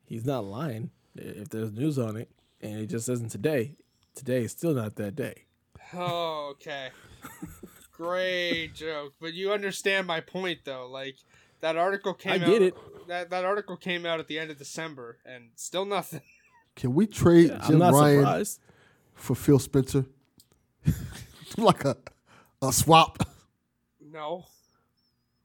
he's 0.05 0.25
not 0.25 0.43
lying. 0.43 0.89
If 1.15 1.49
there's 1.49 1.71
news 1.71 1.99
on 1.99 2.17
it 2.17 2.31
and 2.61 2.79
it 2.79 2.87
just 2.87 3.07
isn't 3.07 3.29
today, 3.29 3.75
today 4.15 4.43
is 4.43 4.51
still 4.51 4.73
not 4.73 4.95
that 4.95 5.15
day. 5.15 5.43
Oh, 5.93 6.49
okay. 6.53 6.89
Great 8.03 8.73
joke. 8.73 9.13
But 9.21 9.33
you 9.33 9.51
understand 9.53 10.07
my 10.07 10.19
point 10.19 10.59
though. 10.65 10.87
Like 10.87 11.15
that 11.61 11.77
article 11.77 12.13
came 12.13 12.41
I 12.41 12.45
out 12.45 12.61
it. 12.61 12.75
That 13.07 13.29
that 13.29 13.45
article 13.45 13.77
came 13.77 14.05
out 14.05 14.19
at 14.19 14.27
the 14.27 14.37
end 14.39 14.51
of 14.51 14.57
December 14.57 15.17
and 15.25 15.51
still 15.55 15.85
nothing. 15.85 16.21
Can 16.75 16.93
we 16.95 17.05
trade 17.07 17.51
I'm 17.51 17.61
Jim 17.67 17.79
not 17.79 17.93
Ryan 17.93 18.19
surprised. 18.19 18.59
for 19.13 19.35
Phil 19.35 19.59
Spencer? 19.59 20.05
like 21.57 21.85
a 21.85 21.95
a 22.61 22.73
swap. 22.73 23.23
No. 24.01 24.45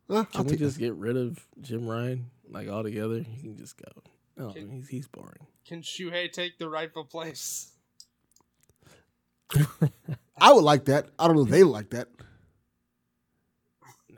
Huh? 0.08 0.16
I'll 0.16 0.24
Can 0.24 0.44
we 0.44 0.50
take 0.50 0.58
just 0.60 0.78
get 0.78 0.94
rid 0.94 1.16
of 1.16 1.46
Jim 1.60 1.86
Ryan 1.86 2.30
like 2.48 2.68
altogether? 2.68 3.20
He 3.20 3.42
can 3.42 3.56
just 3.56 3.76
go. 3.76 3.90
No, 4.36 4.52
Can- 4.52 4.70
he's 4.70 4.88
he's 4.88 5.06
boring. 5.06 5.46
Can 5.66 5.82
Shuhei 5.82 6.32
take 6.32 6.58
the 6.58 6.68
rightful 6.68 7.04
place? 7.04 7.72
I 10.40 10.52
would 10.52 10.64
like 10.64 10.86
that. 10.86 11.08
I 11.18 11.26
don't 11.26 11.36
know 11.36 11.42
if 11.42 11.50
they 11.50 11.62
like 11.62 11.90
that. 11.90 12.08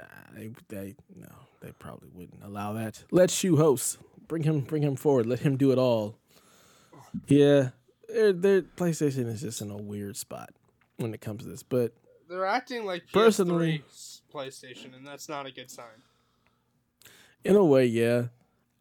Nah, 0.01 0.07
they 0.39 0.51
they 0.69 0.95
no, 1.15 1.29
they 1.61 1.73
probably 1.73 2.09
wouldn't 2.15 2.43
allow 2.43 2.73
that. 2.75 3.05
Let 3.11 3.31
Shu 3.31 3.57
host. 3.57 3.99
bring 4.29 4.43
him 4.45 4.61
bring 4.61 4.83
him 4.83 4.97
forward. 4.97 5.27
Let 5.27 5.41
him 5.41 5.57
do 5.57 5.73
it 5.73 5.79
all. 5.79 6.17
Yeah, 7.27 7.71
their 8.09 8.33
their 8.33 8.63
PlayStation 8.63 9.27
is 9.27 9.41
just 9.43 9.61
in 9.61 9.71
a 9.71 9.77
weird 9.77 10.17
spot 10.17 10.51
when 10.97 11.13
it 11.15 11.21
comes 11.21 11.43
to 11.43 11.49
this. 11.49 11.63
But 11.63 11.93
They're 12.29 12.47
acting 12.47 12.85
like 12.87 13.05
Personally- 13.13 13.83
PS3's 13.89 14.23
PlayStation, 14.33 14.95
and 14.97 15.07
that's 15.07 15.29
not 15.29 15.47
a 15.47 15.51
good 15.51 15.71
sign. 15.71 16.03
in 17.45 17.57
a 17.57 17.65
way, 17.65 17.85
yeah, 17.87 18.27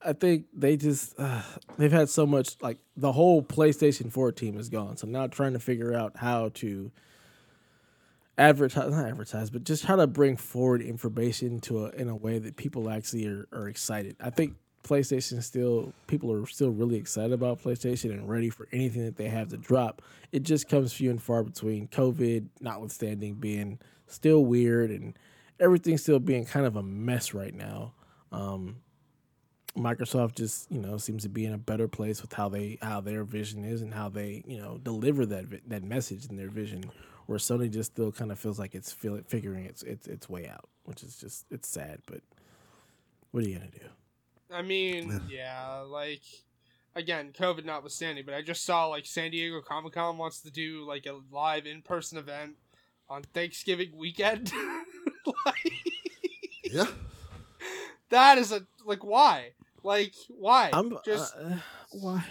I 0.05 0.13
think 0.13 0.45
they 0.53 0.77
just 0.77 1.15
uh, 1.19 1.41
they've 1.77 1.91
had 1.91 2.09
so 2.09 2.25
much 2.27 2.55
like 2.61 2.77
the 2.95 3.11
whole 3.11 3.41
PlayStation 3.41 4.11
Four 4.11 4.31
team 4.31 4.57
is 4.59 4.69
gone. 4.69 4.95
So 4.97 5.07
now 5.07 5.25
trying 5.27 5.53
to 5.53 5.59
figure 5.59 5.93
out 5.93 6.17
how 6.17 6.49
to 6.55 6.91
advertise 8.39 8.91
not 8.91 9.05
advertise 9.05 9.49
but 9.49 9.63
just 9.63 9.85
how 9.85 9.95
to 9.95 10.07
bring 10.07 10.37
forward 10.37 10.81
information 10.81 11.59
to 11.59 11.85
a, 11.85 11.89
in 11.89 12.07
a 12.07 12.15
way 12.15 12.39
that 12.39 12.55
people 12.55 12.89
actually 12.89 13.27
are, 13.27 13.47
are 13.51 13.67
excited. 13.67 14.15
I 14.19 14.29
think 14.29 14.55
playstation 14.83 15.43
still 15.43 15.93
people 16.07 16.31
are 16.31 16.45
still 16.47 16.69
really 16.69 16.95
excited 16.95 17.33
about 17.33 17.61
playstation 17.61 18.11
and 18.11 18.29
ready 18.29 18.49
for 18.49 18.67
anything 18.71 19.03
that 19.05 19.17
they 19.17 19.27
have 19.27 19.49
to 19.49 19.57
drop. 19.57 20.01
It 20.31 20.43
just 20.43 20.69
comes 20.69 20.93
few 20.93 21.09
and 21.09 21.21
far 21.21 21.43
between 21.43 21.87
covid 21.89 22.47
notwithstanding 22.61 23.35
being 23.35 23.79
still 24.07 24.45
weird 24.45 24.89
and 24.89 25.17
everything 25.59 25.97
still 25.97 26.19
being 26.19 26.45
kind 26.45 26.65
of 26.65 26.75
a 26.75 26.83
mess 26.83 27.33
right 27.33 27.53
now. 27.53 27.93
Um, 28.31 28.77
Microsoft 29.77 30.35
just 30.35 30.71
you 30.71 30.79
know 30.79 30.97
seems 30.97 31.23
to 31.23 31.29
be 31.29 31.45
in 31.45 31.53
a 31.53 31.57
better 31.57 31.87
place 31.87 32.21
with 32.21 32.33
how 32.33 32.49
they 32.49 32.77
how 32.81 33.01
their 33.01 33.23
vision 33.23 33.65
is 33.65 33.81
and 33.81 33.93
how 33.93 34.09
they 34.09 34.43
you 34.47 34.57
know 34.57 34.77
deliver 34.77 35.25
that 35.25 35.45
that 35.67 35.83
message 35.83 36.25
and 36.27 36.39
their 36.39 36.49
vision. 36.49 36.89
Where 37.29 37.37
Sony 37.37 37.69
just 37.69 37.91
still 37.91 38.11
kind 38.11 38.31
of 38.31 38.39
feels 38.39 38.57
like 38.57 38.73
it's 38.73 38.91
feel, 38.91 39.21
figuring 39.27 39.65
its 39.65 39.83
its 39.83 40.07
its 40.07 40.27
way 40.27 40.47
out, 40.47 40.67
which 40.85 41.03
is 41.03 41.15
just 41.15 41.45
it's 41.51 41.69
sad. 41.69 41.99
But 42.07 42.21
what 43.29 43.43
are 43.43 43.47
you 43.47 43.59
gonna 43.59 43.69
do? 43.69 43.85
I 44.51 44.63
mean, 44.63 45.21
yeah, 45.29 45.83
like 45.87 46.23
again, 46.95 47.31
COVID 47.37 47.65
notwithstanding, 47.65 48.25
but 48.25 48.33
I 48.33 48.41
just 48.41 48.65
saw 48.65 48.87
like 48.87 49.05
San 49.05 49.29
Diego 49.29 49.61
Comic 49.61 49.93
Con 49.93 50.17
wants 50.17 50.41
to 50.41 50.49
do 50.49 50.83
like 50.87 51.05
a 51.05 51.19
live 51.31 51.67
in 51.67 51.83
person 51.83 52.17
event 52.17 52.55
on 53.07 53.21
Thanksgiving 53.21 53.91
weekend. 53.95 54.51
like, 55.45 55.73
Yeah. 56.63 56.87
that 58.09 58.39
is 58.39 58.51
a 58.51 58.65
like 58.85 59.03
why? 59.03 59.51
Like 59.83 60.15
why? 60.29 60.71
I'm 60.73 60.97
just 61.05 61.35
uh, 61.37 61.57
why 61.91 62.25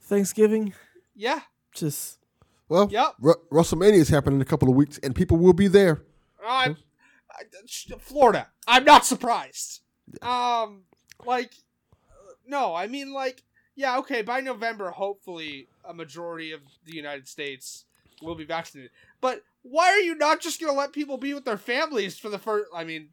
Thanksgiving 0.00 0.72
yeah, 1.14 1.40
just 1.74 2.23
Well, 2.68 2.88
Yep. 2.90 3.14
Ru- 3.20 3.42
WrestleMania 3.52 3.94
is 3.94 4.08
happening 4.08 4.36
in 4.36 4.42
a 4.42 4.46
couple 4.46 4.68
of 4.68 4.74
weeks, 4.74 4.98
and 4.98 5.14
people 5.14 5.36
will 5.36 5.52
be 5.52 5.68
there. 5.68 6.02
I'm 6.46 6.76
I, 7.30 7.42
Florida. 7.98 8.48
I'm 8.66 8.84
not 8.84 9.04
surprised. 9.04 9.80
Um, 10.22 10.82
like, 11.24 11.52
no, 12.46 12.74
I 12.74 12.86
mean, 12.86 13.12
like, 13.12 13.42
yeah, 13.74 13.98
okay. 13.98 14.22
By 14.22 14.40
November, 14.40 14.90
hopefully, 14.90 15.68
a 15.84 15.92
majority 15.92 16.52
of 16.52 16.60
the 16.84 16.94
United 16.94 17.26
States 17.28 17.84
will 18.22 18.34
be 18.34 18.44
vaccinated. 18.44 18.90
But 19.20 19.42
why 19.62 19.88
are 19.88 20.00
you 20.00 20.14
not 20.14 20.40
just 20.40 20.60
gonna 20.60 20.72
let 20.72 20.92
people 20.92 21.16
be 21.16 21.34
with 21.34 21.44
their 21.44 21.56
families 21.58 22.18
for 22.18 22.28
the 22.28 22.38
first? 22.38 22.66
I 22.74 22.84
mean, 22.84 23.08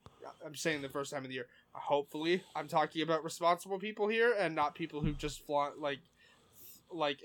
I'm 0.46 0.56
saying 0.56 0.82
the 0.82 0.90
first 0.90 1.12
time 1.12 1.24
of 1.24 1.30
the 1.30 1.36
year. 1.36 1.48
Hopefully, 1.74 2.44
I'm 2.56 2.68
talking 2.68 3.02
about 3.02 3.24
responsible 3.24 3.80
people 3.80 4.08
here 4.08 4.34
and 4.38 4.54
not 4.56 4.76
people 4.76 5.02
who 5.02 5.14
just 5.14 5.46
fla- 5.46 5.72
like, 5.80 6.00
like 6.92 7.22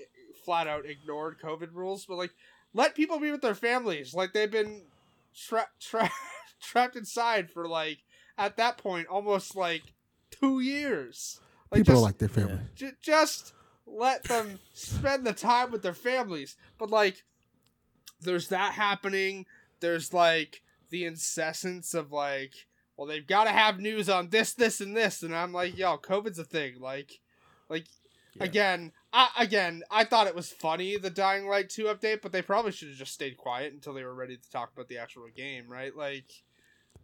flat 0.47 0.65
out 0.65 0.85
ignored 0.85 1.35
COVID 1.43 1.73
rules. 1.73 2.05
But 2.05 2.15
like, 2.17 2.31
let 2.73 2.95
people 2.95 3.19
be 3.19 3.31
with 3.31 3.41
their 3.41 3.53
families. 3.53 4.13
Like 4.13 4.31
they've 4.31 4.49
been 4.49 4.83
tra- 5.35 5.67
tra- 5.81 6.09
trapped 6.61 6.95
inside 6.95 7.51
for 7.51 7.67
like 7.67 7.97
at 8.37 8.55
that 8.55 8.77
point 8.77 9.07
almost 9.07 9.57
like 9.57 9.83
two 10.31 10.61
years. 10.61 11.41
Like 11.69 11.81
people 11.81 11.95
just, 11.95 12.01
are 12.01 12.05
like 12.05 12.17
their 12.17 12.29
family. 12.29 12.59
J- 12.75 12.91
just 13.01 13.53
let 13.85 14.23
them 14.23 14.59
spend 14.71 15.25
the 15.27 15.33
time 15.33 15.69
with 15.69 15.81
their 15.83 15.93
families. 15.93 16.55
But 16.77 16.91
like, 16.91 17.25
there's 18.21 18.47
that 18.47 18.71
happening. 18.71 19.45
There's 19.81 20.13
like 20.13 20.61
the 20.89 21.03
incessance 21.03 21.93
of 21.93 22.13
like, 22.13 22.53
well, 22.95 23.05
they've 23.05 23.27
got 23.27 23.43
to 23.43 23.51
have 23.51 23.79
news 23.81 24.07
on 24.09 24.29
this, 24.29 24.53
this, 24.53 24.79
and 24.79 24.95
this, 24.95 25.23
and 25.23 25.35
I'm 25.35 25.51
like, 25.51 25.77
yo, 25.77 25.97
COVID's 25.97 26.39
a 26.39 26.45
thing. 26.45 26.79
Like, 26.79 27.19
like 27.69 27.85
Yeah. 28.35 28.45
again, 28.45 28.91
I 29.17 29.29
again, 29.39 29.81
I 29.89 30.03
thought 30.03 30.27
it 30.27 30.35
was 30.35 30.51
funny 30.51 30.95
the 30.95 31.09
Dying 31.09 31.47
Light 31.47 31.69
two 31.71 31.85
update, 31.85 32.21
but 32.21 32.31
they 32.31 32.43
probably 32.43 32.71
should 32.71 32.89
have 32.89 32.97
just 32.97 33.13
stayed 33.13 33.35
quiet 33.35 33.73
until 33.73 33.93
they 33.93 34.03
were 34.03 34.13
ready 34.13 34.37
to 34.37 34.51
talk 34.51 34.71
about 34.71 34.87
the 34.87 34.99
actual 34.99 35.27
game, 35.35 35.65
right? 35.67 35.95
Like. 35.95 36.31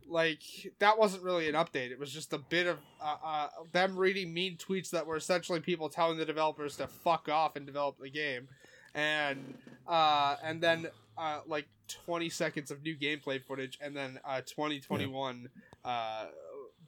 Like 0.05 0.41
that 0.79 0.99
wasn't 0.99 1.23
really 1.23 1.47
an 1.47 1.55
update. 1.55 1.91
It 1.91 1.97
was 1.97 2.11
just 2.11 2.33
a 2.33 2.37
bit 2.37 2.67
of 2.67 2.77
uh, 3.01 3.15
uh, 3.23 3.47
them 3.71 3.95
reading 3.95 4.33
mean 4.33 4.57
tweets 4.57 4.89
that 4.89 5.07
were 5.07 5.15
essentially 5.15 5.61
people 5.61 5.87
telling 5.87 6.17
the 6.17 6.25
developers 6.25 6.75
to 6.75 6.87
fuck 6.87 7.29
off 7.29 7.55
and 7.55 7.65
develop 7.65 7.99
the 7.99 8.09
game, 8.09 8.49
and 8.93 9.53
uh, 9.87 10.35
and 10.43 10.61
then 10.61 10.87
uh, 11.17 11.39
like 11.47 11.67
20 12.05 12.29
seconds 12.29 12.69
of 12.69 12.83
new 12.83 12.97
gameplay 12.97 13.41
footage, 13.41 13.79
and 13.81 13.95
then 13.95 14.19
uh, 14.25 14.41
2021 14.41 15.47
uh, 15.85 16.25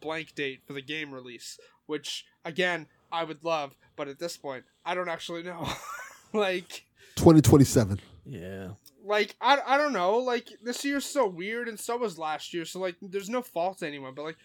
blank 0.02 0.35
date 0.35 0.64
for 0.65 0.73
the 0.73 0.81
game 0.81 1.14
release, 1.14 1.57
which 1.85 2.26
again 2.43 2.85
I 3.15 3.23
would 3.23 3.43
love, 3.43 3.75
but 3.95 4.07
at 4.07 4.19
this 4.19 4.37
point 4.37 4.65
I 4.85 4.93
don't 4.93 5.09
actually 5.09 5.43
know. 5.43 5.67
like 6.33 6.85
2027. 7.15 7.99
yeah. 8.25 8.69
like 9.03 9.35
I, 9.39 9.59
I 9.65 9.77
don't 9.77 9.93
know 9.93 10.17
like 10.17 10.49
this 10.61 10.83
year's 10.83 11.05
so 11.05 11.27
weird 11.27 11.67
and 11.67 11.79
so 11.79 11.97
was 11.97 12.19
last 12.19 12.53
year 12.53 12.65
so 12.65 12.79
like 12.79 12.95
there's 13.01 13.29
no 13.29 13.41
fault 13.41 13.79
to 13.79 13.87
anyone 13.87 14.13
but 14.13 14.23
like 14.23 14.37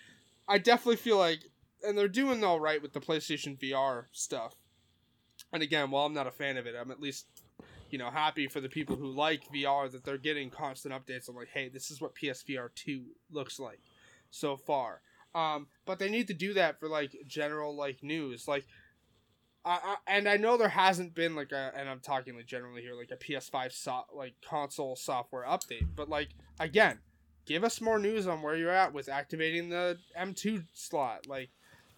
i 0.47 0.59
definitely 0.59 0.97
feel 0.97 1.19
like 1.19 1.41
and 1.83 1.99
they're 1.99 2.09
doing 2.09 2.45
all 2.45 2.61
right 2.61 2.81
with 2.81 2.93
the 2.93 3.01
playstation 3.01 3.59
vr 3.59 4.05
stuff 4.13 4.55
and 5.53 5.63
again 5.63 5.91
while 5.91 6.07
i'm 6.07 6.15
not 6.15 6.27
a 6.27 6.31
fan 6.31 6.57
of 6.57 6.67
it 6.67 6.77
i'm 6.81 6.91
at 6.93 7.01
least 7.01 7.27
you 7.91 7.99
know 7.99 8.11
happy 8.11 8.47
for 8.47 8.61
the 8.61 8.69
people 8.69 8.95
who 8.95 9.11
like 9.11 9.43
vr 9.53 9.91
that 9.91 10.05
they're 10.05 10.19
getting 10.19 10.49
constant 10.51 10.95
updates 10.95 11.29
on 11.29 11.35
like 11.35 11.49
hey 11.53 11.69
this 11.69 11.91
is 11.91 12.01
what 12.01 12.15
psvr 12.15 12.69
2 12.77 13.03
looks 13.33 13.59
like 13.59 13.81
so 14.31 14.57
far 14.57 15.01
um 15.35 15.67
but 15.87 15.99
they 15.99 16.09
need 16.11 16.27
to 16.27 16.35
do 16.35 16.55
that 16.55 16.79
for 16.81 16.89
like 16.89 17.15
general 17.27 17.75
like 17.77 18.03
news 18.03 18.49
like 18.49 18.65
I, 19.65 19.79
I, 19.83 19.97
and 20.07 20.29
I 20.29 20.37
know 20.39 20.57
there 20.57 20.69
hasn't 20.71 21.15
been 21.15 21.37
like 21.37 21.53
a, 21.53 21.71
and 21.77 21.89
I'm 21.89 22.01
talking 22.01 22.35
like 22.35 22.47
generally 22.47 22.81
here, 22.81 22.95
like 22.95 23.11
a 23.11 23.17
PS5 23.17 23.73
so, 23.73 24.05
like 24.15 24.35
console 24.43 24.97
software 24.97 25.45
update. 25.45 25.87
But 25.95 26.09
like 26.09 26.29
again, 26.59 26.99
give 27.45 27.63
us 27.63 27.81
more 27.81 27.99
news 27.99 28.27
on 28.27 28.41
where 28.41 28.57
you're 28.57 28.71
at 28.71 28.95
with 28.95 29.09
activating 29.09 29.69
the 29.69 29.99
M2 30.19 30.65
slot. 30.73 31.27
Like, 31.27 31.51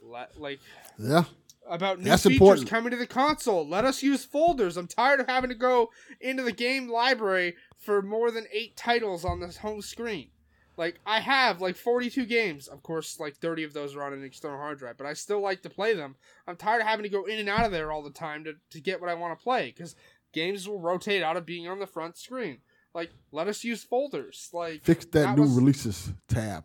let 0.02 0.40
like 0.40 0.58
Yeah. 0.98 1.24
about 1.68 1.98
new 2.00 2.06
That's 2.06 2.24
features 2.24 2.34
important. 2.40 2.68
coming 2.68 2.90
to 2.90 2.96
the 2.96 3.06
console. 3.06 3.64
Let 3.66 3.84
us 3.84 4.02
use 4.02 4.24
folders. 4.24 4.76
I'm 4.76 4.88
tired 4.88 5.20
of 5.20 5.28
having 5.28 5.50
to 5.50 5.56
go 5.56 5.90
into 6.20 6.42
the 6.42 6.50
game 6.50 6.88
library 6.88 7.54
for 7.78 8.02
more 8.02 8.32
than 8.32 8.46
eight 8.52 8.76
titles 8.76 9.24
on 9.24 9.38
this 9.38 9.58
home 9.58 9.82
screen. 9.82 10.30
Like 10.76 11.00
I 11.06 11.20
have 11.20 11.60
like 11.60 11.76
42 11.76 12.24
games. 12.26 12.66
Of 12.68 12.82
course, 12.82 13.20
like 13.20 13.36
30 13.36 13.64
of 13.64 13.72
those 13.74 13.94
are 13.94 14.02
on 14.02 14.12
an 14.12 14.24
external 14.24 14.58
hard 14.58 14.78
drive, 14.78 14.96
but 14.96 15.06
I 15.06 15.12
still 15.12 15.40
like 15.40 15.62
to 15.62 15.70
play 15.70 15.94
them. 15.94 16.16
I'm 16.46 16.56
tired 16.56 16.80
of 16.80 16.86
having 16.86 17.02
to 17.04 17.08
go 17.10 17.24
in 17.24 17.38
and 17.38 17.48
out 17.48 17.64
of 17.66 17.72
there 17.72 17.92
all 17.92 18.02
the 18.02 18.10
time 18.10 18.44
to, 18.44 18.54
to 18.70 18.80
get 18.80 19.00
what 19.00 19.10
I 19.10 19.14
want 19.14 19.38
to 19.38 19.42
play 19.42 19.72
because 19.74 19.94
games 20.32 20.66
will 20.68 20.80
rotate 20.80 21.22
out 21.22 21.36
of 21.36 21.44
being 21.44 21.68
on 21.68 21.78
the 21.78 21.86
front 21.86 22.16
screen. 22.16 22.58
Like, 22.94 23.10
let 23.32 23.48
us 23.48 23.64
use 23.64 23.82
folders. 23.84 24.50
Like, 24.52 24.82
Fix 24.82 25.04
that, 25.06 25.12
That 25.12 25.36
new 25.36 25.42
was- 25.42 25.52
releases 25.52 26.12
tab. 26.28 26.64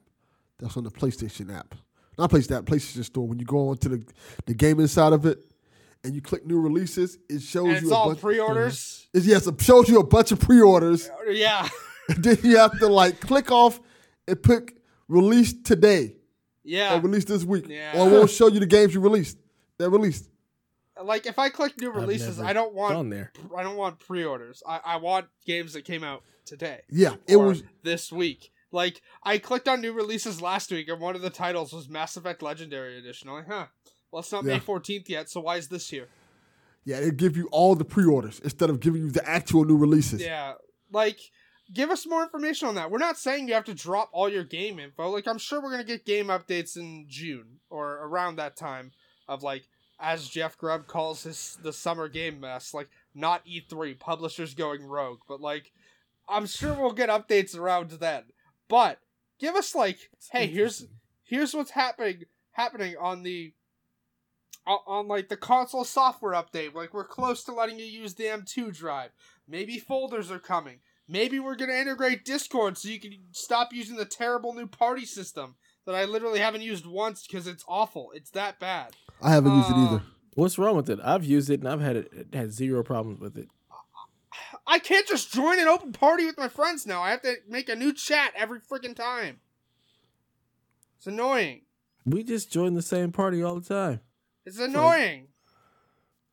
That's 0.60 0.76
on 0.76 0.84
the 0.84 0.92
PlayStation 0.92 1.56
app. 1.56 1.76
Not 2.18 2.32
PlayStation 2.32 2.58
app, 2.60 2.66
PlayStation 2.66 3.04
Store. 3.06 3.28
When 3.28 3.40
you 3.40 3.46
go 3.46 3.70
onto 3.70 3.90
the 3.90 4.04
the 4.48 4.54
game 4.56 4.80
inside 4.80 5.14
of 5.14 5.26
it 5.26 5.38
and 6.04 6.16
you 6.16 6.22
click 6.22 6.46
new 6.48 6.60
releases, 6.60 7.18
it 7.30 7.42
shows 7.44 7.68
and 7.78 7.86
you 7.86 7.92
a 7.92 7.96
all 7.96 8.08
bunch. 8.10 8.22
pre-orders. 8.22 9.08
It's, 9.14 9.26
yes, 9.28 9.46
it 9.46 9.62
shows 9.62 9.88
you 9.88 10.00
a 10.00 10.06
bunch 10.06 10.32
of 10.32 10.40
pre-orders. 10.40 11.10
Yeah, 11.30 11.68
then 12.18 12.38
you 12.44 12.58
have 12.58 12.78
to 12.80 12.88
like 12.88 13.20
click 13.22 13.52
off 13.52 13.80
pick 14.36 14.78
release 15.08 15.54
today 15.54 16.16
yeah. 16.64 16.96
or 16.96 17.02
release 17.02 17.26
this 17.26 17.44
week, 17.44 17.68
Yeah. 17.68 17.94
or 18.00 18.10
it 18.10 18.12
won't 18.12 18.30
show 18.30 18.48
you 18.48 18.60
the 18.60 18.66
games 18.66 18.94
you 18.94 19.00
released. 19.00 19.38
That 19.78 19.90
released. 19.90 20.30
Like, 21.02 21.28
if 21.28 21.38
I 21.38 21.50
click 21.50 21.80
new 21.80 21.92
releases, 21.92 22.40
I 22.40 22.54
don't 22.54 22.74
want 22.74 22.96
gone 22.96 23.10
there. 23.10 23.32
I 23.56 23.62
don't 23.62 23.78
want 23.78 24.00
pre-orders. 24.00 24.64
I, 24.68 24.80
I 24.84 24.96
want 24.98 25.28
games 25.46 25.74
that 25.74 25.86
came 25.86 26.04
out 26.04 26.24
today. 26.46 26.82
Yeah, 26.90 27.16
it 27.28 27.36
was. 27.36 27.64
this 27.84 28.12
week. 28.12 28.52
Like 28.72 29.02
I 29.24 29.38
clicked 29.38 29.68
on 29.68 29.82
new 29.82 29.94
releases 29.94 30.42
last 30.42 30.72
week, 30.72 30.90
and 30.90 31.00
one 31.00 31.16
of 31.16 31.22
the 31.22 31.30
titles 31.30 31.72
was 31.72 31.88
Mass 31.88 32.18
Effect 32.18 32.42
Legendary 32.42 32.98
Edition. 32.98 33.30
I'm 33.30 33.36
like, 33.36 33.48
huh. 33.48 33.68
Well, 34.12 34.22
it's 34.22 34.32
not 34.32 34.46
May 34.46 34.60
14th 34.60 35.10
yet, 35.10 35.30
so 35.30 35.42
why 35.42 35.58
is 35.58 35.68
this 35.68 35.90
here? 35.90 36.08
Yeah, 36.86 37.02
they 37.02 37.12
give 37.12 37.36
you 37.36 37.50
all 37.52 37.76
the 37.76 37.84
pre-orders 37.84 38.40
instead 38.40 38.70
of 38.70 38.80
giving 38.80 39.02
you 39.04 39.12
the 39.12 39.28
actual 39.28 39.66
new 39.66 39.76
releases. 39.76 40.22
Yeah, 40.22 40.54
like 40.92 41.20
give 41.74 41.90
us 41.90 42.08
more 42.08 42.24
information 42.24 42.68
on 42.68 42.76
that. 42.76 42.92
We're 42.92 42.98
not 42.98 43.18
saying 43.18 43.48
you 43.48 43.54
have 43.54 43.66
to 43.66 43.74
drop 43.74 44.10
all 44.12 44.30
your 44.30 44.44
game 44.44 44.80
info. 44.80 45.10
Like 45.10 45.28
I'm 45.28 45.38
sure 45.38 45.62
we're 45.62 45.72
gonna 45.72 45.84
get 45.84 46.06
game 46.06 46.28
updates 46.28 46.78
in 46.78 47.06
June 47.08 47.60
or 47.70 47.94
around 48.04 48.38
that 48.38 48.56
time 48.56 48.92
of 49.28 49.44
like 49.44 49.68
as 50.00 50.28
Jeff 50.28 50.58
Grubb 50.58 50.88
calls 50.88 51.24
his 51.24 51.58
the 51.62 51.74
summer 51.74 52.08
game 52.08 52.40
mess, 52.40 52.74
like 52.74 52.90
not 53.16 53.46
E3 53.46 54.00
publishers 54.00 54.54
going 54.54 54.86
rogue, 54.86 55.20
but 55.28 55.42
like 55.42 55.72
I'm 56.30 56.46
sure 56.46 56.74
we'll 56.74 56.92
get 56.92 57.10
updates 57.10 57.58
around 57.58 57.92
then. 57.92 58.24
But 58.68 59.00
give 59.40 59.56
us 59.56 59.76
like, 59.76 60.10
hey, 60.32 60.48
here's 60.48 60.86
here's 61.24 61.54
what's 61.54 61.72
happening 61.72 62.26
happening 62.52 62.96
on 63.00 63.24
the 63.24 63.54
on, 64.66 65.08
like 65.08 65.30
the 65.30 65.38
console 65.38 65.86
software 65.86 66.34
update, 66.34 66.74
like 66.74 66.94
we're 66.94 67.06
close 67.06 67.44
to 67.46 67.54
letting 67.54 67.80
you 67.80 67.86
use 67.86 68.16
the 68.16 68.26
M2 68.26 68.76
drive. 68.76 69.12
Maybe 69.48 69.78
folders 69.78 70.30
are 70.30 70.40
coming. 70.40 70.80
Maybe 71.08 71.40
we're 71.40 71.56
gonna 71.56 71.74
integrate 71.74 72.26
Discord 72.26 72.78
so 72.78 72.90
you 72.90 73.00
can 73.00 73.14
stop 73.32 73.72
using 73.74 73.96
the 73.96 74.06
terrible 74.06 74.54
new 74.54 74.68
party 74.68 75.06
system 75.06 75.56
that 75.86 75.96
I 75.96 76.04
literally 76.06 76.40
haven't 76.40 76.62
used 76.62 76.86
once 76.86 77.26
because 77.26 77.48
it's 77.48 77.64
awful. 77.68 78.12
It's 78.14 78.30
that 78.32 78.60
bad. 78.60 78.96
I 79.22 79.32
haven't 79.32 79.56
used 79.56 79.70
it 79.70 79.74
Uh, 79.76 79.86
either. 79.86 80.04
What's 80.36 80.58
wrong 80.58 80.76
with 80.76 80.90
it? 80.90 81.00
I've 81.04 81.24
used 81.24 81.50
it 81.50 81.62
and 81.62 81.70
I've 81.70 81.82
had 81.82 81.96
it 81.96 82.28
had 82.34 82.52
zero 82.52 82.84
problems 82.84 83.20
with 83.20 83.38
it. 83.38 83.48
I 84.68 84.80
can't 84.80 85.08
just 85.08 85.32
join 85.34 85.60
an 85.60 85.68
open 85.68 85.94
party 85.94 86.26
with 86.26 86.38
my 86.38 86.50
friends 86.50 86.86
now. 86.86 87.02
I 87.02 87.10
have 87.12 87.22
to 87.24 87.36
make 87.48 87.70
a 87.70 87.76
new 87.76 87.94
chat 87.94 88.34
every 88.36 88.60
freaking 88.60 88.96
time. 88.96 89.40
It's 90.98 91.08
annoying. 91.08 91.62
We 92.06 92.24
just 92.24 92.52
join 92.52 92.74
the 92.74 92.82
same 92.82 93.12
party 93.12 93.42
all 93.42 93.56
the 93.60 93.68
time. 93.68 94.02
It's 94.46 94.60
annoying. 94.60 95.28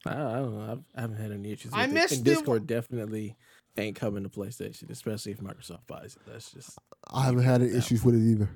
I, 0.07 0.11
I 0.13 0.37
don't 0.37 0.55
know. 0.55 0.73
I've, 0.73 0.83
I 0.97 1.01
haven't 1.03 1.17
had 1.17 1.33
any 1.33 1.53
issues 1.53 1.71
with 1.73 1.81
I 1.81 1.85
it. 1.85 1.91
missed 1.93 2.19
and 2.19 2.27
it. 2.29 2.31
Discord 2.31 2.67
definitely 2.67 3.37
ain't 3.77 3.97
coming 3.97 4.23
to 4.23 4.29
PlayStation, 4.29 4.91
especially 4.91 5.33
if 5.33 5.41
Microsoft 5.41 5.87
buys 5.87 6.17
it. 6.17 6.23
That's 6.31 6.53
just 6.53 6.79
I 7.13 7.25
haven't 7.25 7.45
had 7.45 7.63
any 7.63 7.73
issues 7.73 8.05
with 8.05 8.15
it 8.15 8.21
either. 8.23 8.49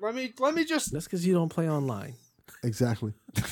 Let 0.00 0.14
me 0.14 0.32
let 0.38 0.54
me 0.54 0.64
just 0.64 0.92
that's 0.92 1.04
because 1.04 1.26
you 1.26 1.34
don't 1.34 1.48
play 1.48 1.68
online. 1.70 2.14
Exactly. 2.64 3.12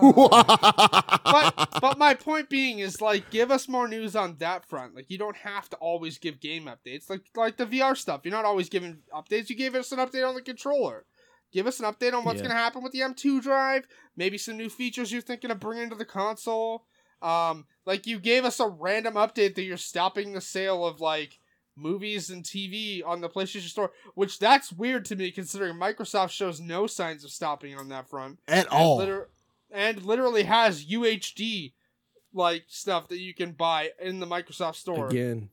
Ah. 0.00 1.20
but 1.24 1.80
but 1.80 1.98
my 1.98 2.14
point 2.14 2.48
being 2.48 2.78
is 2.78 3.00
like 3.00 3.30
give 3.30 3.50
us 3.50 3.66
more 3.68 3.88
news 3.88 4.14
on 4.14 4.36
that 4.38 4.64
front. 4.64 4.94
Like 4.94 5.10
you 5.10 5.18
don't 5.18 5.36
have 5.38 5.68
to 5.70 5.76
always 5.78 6.18
give 6.18 6.38
game 6.40 6.66
updates. 6.66 7.10
Like 7.10 7.22
like 7.34 7.56
the 7.56 7.66
VR 7.66 7.96
stuff. 7.96 8.20
You're 8.24 8.32
not 8.34 8.44
always 8.44 8.68
giving 8.68 8.98
updates. 9.12 9.48
You 9.50 9.56
gave 9.56 9.74
us 9.74 9.90
an 9.90 9.98
update 9.98 10.26
on 10.28 10.34
the 10.36 10.42
controller. 10.42 11.04
Give 11.52 11.66
us 11.66 11.80
an 11.80 11.86
update 11.86 12.12
on 12.14 12.24
what's 12.24 12.40
Yeah. 12.40 12.48
gonna 12.48 12.60
happen 12.60 12.82
with 12.82 12.92
the 12.92 13.00
M2 13.00 13.40
drive. 13.42 13.88
Maybe 14.16 14.38
some 14.38 14.56
new 14.56 14.68
features 14.68 15.10
you're 15.10 15.22
thinking 15.22 15.50
of 15.50 15.58
bringing 15.58 15.90
to 15.90 15.96
the 15.96 16.04
console. 16.04 16.84
Um, 17.20 17.66
like 17.86 18.06
you 18.06 18.18
gave 18.20 18.44
us 18.44 18.60
a 18.60 18.68
random 18.68 19.14
update 19.14 19.54
that 19.54 19.62
you're 19.62 19.76
stopping 19.76 20.32
the 20.32 20.40
sale 20.40 20.86
of 20.86 21.00
like 21.00 21.38
movies 21.74 22.30
and 22.30 22.44
TV 22.44 23.02
on 23.06 23.20
the 23.20 23.28
PlayStation 23.28 23.68
Store, 23.68 23.92
which 24.14 24.38
that's 24.38 24.72
weird 24.72 25.04
to 25.06 25.16
me 25.16 25.30
considering 25.30 25.76
Microsoft 25.76 26.30
shows 26.30 26.60
no 26.60 26.86
signs 26.86 27.24
of 27.24 27.30
stopping 27.30 27.76
on 27.76 27.88
that 27.88 28.08
front 28.08 28.38
At 28.46 28.66
and, 28.66 28.68
all. 28.68 28.96
liter- 28.98 29.28
and 29.70 30.02
literally 30.02 30.44
has 30.44 30.84
UHD 30.84 31.72
like 32.32 32.64
stuff 32.68 33.08
that 33.08 33.18
you 33.18 33.34
can 33.34 33.52
buy 33.52 33.90
in 34.00 34.20
the 34.20 34.26
Microsoft 34.26 34.76
store. 34.76 35.08
Again, 35.08 35.48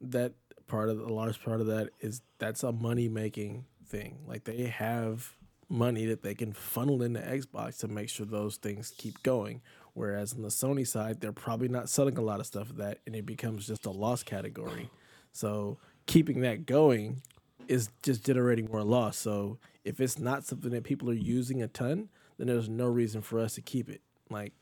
that 0.00 0.32
part 0.66 0.88
of 0.88 0.98
the 0.98 1.12
large 1.12 1.42
part 1.42 1.60
of 1.60 1.66
that 1.68 1.90
is 2.00 2.22
that's 2.38 2.62
a 2.62 2.72
money 2.72 3.08
making 3.08 3.66
thing. 3.86 4.18
Like 4.26 4.44
they 4.44 4.64
have 4.64 5.34
money 5.68 6.06
that 6.06 6.22
they 6.22 6.34
can 6.34 6.52
funnel 6.52 7.02
into 7.02 7.20
Xbox 7.20 7.78
to 7.78 7.88
make 7.88 8.08
sure 8.08 8.26
those 8.26 8.56
things 8.56 8.92
keep 8.96 9.22
going. 9.22 9.62
Whereas 9.94 10.34
on 10.34 10.42
the 10.42 10.48
Sony 10.48 10.86
side, 10.86 11.20
they're 11.20 11.32
probably 11.32 11.68
not 11.68 11.88
selling 11.88 12.18
a 12.18 12.20
lot 12.20 12.40
of 12.40 12.46
stuff 12.46 12.68
of 12.68 12.76
that, 12.76 12.98
and 13.06 13.14
it 13.14 13.24
becomes 13.24 13.66
just 13.66 13.86
a 13.86 13.90
loss 13.90 14.22
category. 14.22 14.90
So 15.36 15.78
keeping 16.06 16.42
that 16.42 16.64
going 16.64 17.20
is 17.66 17.88
just 18.04 18.24
generating 18.24 18.68
more 18.70 18.84
loss. 18.84 19.16
So 19.16 19.58
if 19.82 20.00
it's 20.00 20.16
not 20.16 20.44
something 20.44 20.70
that 20.70 20.84
people 20.84 21.10
are 21.10 21.12
using 21.12 21.60
a 21.60 21.66
ton, 21.66 22.08
then 22.38 22.46
there's 22.46 22.68
no 22.68 22.86
reason 22.86 23.20
for 23.20 23.40
us 23.40 23.56
to 23.56 23.60
keep 23.60 23.88
it. 23.88 24.00
Like 24.30 24.52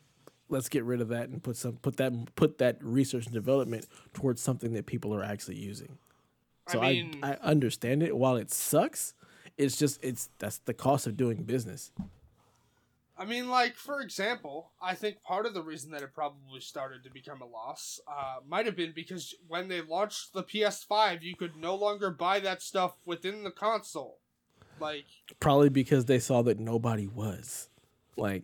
let's 0.49 0.69
get 0.69 0.85
rid 0.85 1.01
of 1.01 1.09
that 1.09 1.29
and 1.29 1.43
put 1.43 1.57
some 1.57 1.75
put 1.77 1.97
that 1.97 2.13
put 2.37 2.59
that 2.59 2.77
research 2.83 3.27
and 3.27 3.35
development 3.35 3.87
towards 4.13 4.41
something 4.41 4.73
that 4.75 4.87
people 4.87 5.15
are 5.15 5.23
actually 5.23 5.57
using. 5.57 5.99
So 6.69 6.81
I, 6.81 6.93
mean- 6.93 7.19
I, 7.23 7.33
understand 7.43 8.03
it. 8.03 8.17
While 8.17 8.37
it 8.37 8.51
sucks, 8.51 9.15
it's 9.59 9.77
just 9.77 10.03
it's 10.03 10.31
that's 10.39 10.59
the 10.59 10.75
cost 10.75 11.07
of 11.07 11.17
doing 11.17 11.43
business. 11.43 11.91
I 13.23 13.25
mean, 13.25 13.49
like 13.49 13.77
for 13.77 14.01
example, 14.01 14.73
I 14.83 14.97
think 14.97 15.23
part 15.23 15.47
of 15.47 15.55
the 15.55 15.63
reason 15.63 15.93
that 15.93 16.03
it 16.03 16.13
probably 16.13 16.59
started 16.59 17.05
to 17.05 17.11
become 17.11 17.41
a 17.41 17.47
loss 17.47 18.01
uh, 18.09 18.39
might 18.45 18.67
have 18.67 18.75
been 18.75 18.91
because 18.93 19.33
when 19.47 19.69
they 19.69 19.81
launched 19.81 20.33
the 20.33 20.43
PS5, 20.43 21.23
you 21.23 21.37
could 21.37 21.55
no 21.55 21.77
longer 21.77 22.11
buy 22.11 22.41
that 22.41 22.63
stuff 22.63 22.97
within 23.07 23.45
the 23.45 23.53
console. 23.53 24.19
Like, 24.81 25.05
Probably 25.39 25.69
because 25.69 26.07
they 26.07 26.19
saw 26.19 26.43
that 26.43 26.59
nobody 26.59 27.07
was. 27.07 27.69
Like 28.17 28.43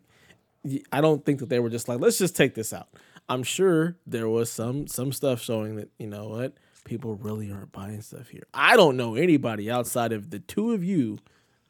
I 0.93 1.01
don't 1.01 1.25
think 1.25 1.41
that 1.41 1.49
they 1.49 1.59
were 1.59 1.71
just 1.71 1.89
like, 1.89 1.99
let's 1.99 2.19
just 2.19 2.37
take 2.37 2.55
this 2.55 2.73
out. 2.73 2.87
I'm 3.29 3.43
sure 3.43 3.97
there 4.07 4.29
was 4.29 4.49
some 4.49 4.87
some 4.87 5.11
stuff 5.11 5.43
showing 5.43 5.75
that, 5.75 5.89
you 5.99 6.07
know 6.07 6.29
what, 6.29 6.53
people 6.85 7.17
really 7.17 7.51
aren't 7.51 7.73
buying 7.73 8.01
stuff 8.01 8.29
here. 8.29 8.47
I 8.55 8.77
don't 8.77 8.97
know 8.97 9.17
anybody 9.17 9.69
outside 9.69 10.13
of 10.13 10.31
the 10.31 10.39
two 10.39 10.73
of 10.73 10.85
you 10.85 11.19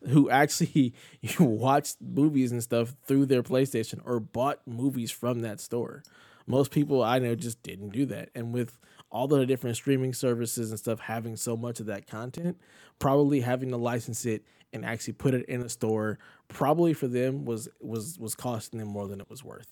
who 0.06 0.30
actually 0.30 0.94
watched 1.40 1.96
movies 2.00 2.52
and 2.52 2.62
stuff 2.62 2.94
through 3.04 3.26
their 3.26 3.42
PlayStation 3.42 4.00
or 4.04 4.20
bought 4.20 4.60
movies 4.66 5.10
from 5.10 5.40
that 5.40 5.60
store. 5.60 6.02
Most 6.46 6.70
people 6.70 7.02
I 7.02 7.18
know 7.18 7.34
just 7.34 7.62
didn't 7.62 7.90
do 7.90 8.06
that. 8.06 8.30
And 8.34 8.52
with 8.52 8.78
all 9.10 9.26
the 9.26 9.44
different 9.46 9.76
streaming 9.76 10.12
services 10.12 10.70
and 10.70 10.78
stuff 10.78 11.00
having 11.00 11.36
so 11.36 11.56
much 11.56 11.80
of 11.80 11.86
that 11.86 12.06
content, 12.06 12.58
probably 12.98 13.40
having 13.40 13.70
to 13.70 13.76
license 13.76 14.24
it 14.26 14.44
and 14.72 14.84
actually 14.84 15.14
put 15.14 15.34
it 15.34 15.46
in 15.46 15.62
a 15.62 15.68
store 15.68 16.18
probably 16.48 16.92
for 16.92 17.08
them 17.08 17.44
was 17.44 17.68
was 17.80 18.18
was 18.18 18.34
costing 18.34 18.78
them 18.78 18.88
more 18.88 19.06
than 19.06 19.20
it 19.20 19.30
was 19.30 19.42
worth. 19.44 19.68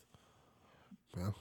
Well, 1.16 1.34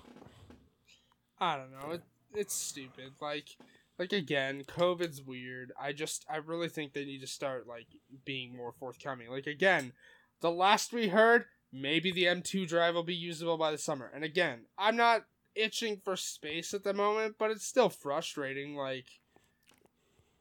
I 1.39 1.57
don't 1.57 1.71
know. 1.71 1.91
It, 1.91 2.01
it's 2.33 2.53
stupid. 2.53 3.13
Like, 3.21 3.57
like 3.97 4.13
again, 4.13 4.63
COVID's 4.67 5.21
weird. 5.21 5.71
I 5.79 5.93
just, 5.93 6.25
I 6.29 6.37
really 6.37 6.69
think 6.69 6.93
they 6.93 7.05
need 7.05 7.21
to 7.21 7.27
start 7.27 7.67
like 7.67 7.87
being 8.25 8.55
more 8.55 8.73
forthcoming. 8.73 9.29
Like 9.29 9.47
again, 9.47 9.93
the 10.41 10.51
last 10.51 10.91
we 10.91 11.07
heard, 11.09 11.45
maybe 11.71 12.11
the 12.11 12.25
M2 12.25 12.67
drive 12.67 12.95
will 12.95 13.03
be 13.03 13.15
usable 13.15 13.57
by 13.57 13.71
the 13.71 13.77
summer. 13.77 14.11
And 14.13 14.23
again, 14.23 14.61
I'm 14.77 14.97
not 14.97 15.25
itching 15.55 16.01
for 16.03 16.15
space 16.15 16.73
at 16.73 16.83
the 16.83 16.93
moment, 16.93 17.35
but 17.39 17.51
it's 17.51 17.65
still 17.65 17.89
frustrating. 17.89 18.75
Like, 18.75 19.05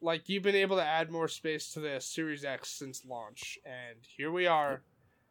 like 0.00 0.28
you've 0.28 0.42
been 0.42 0.54
able 0.56 0.76
to 0.76 0.84
add 0.84 1.10
more 1.10 1.28
space 1.28 1.72
to 1.72 1.80
the 1.80 2.00
Series 2.00 2.44
X 2.44 2.70
since 2.70 3.04
launch, 3.04 3.58
and 3.64 3.98
here 4.16 4.30
we 4.30 4.46
are, 4.46 4.82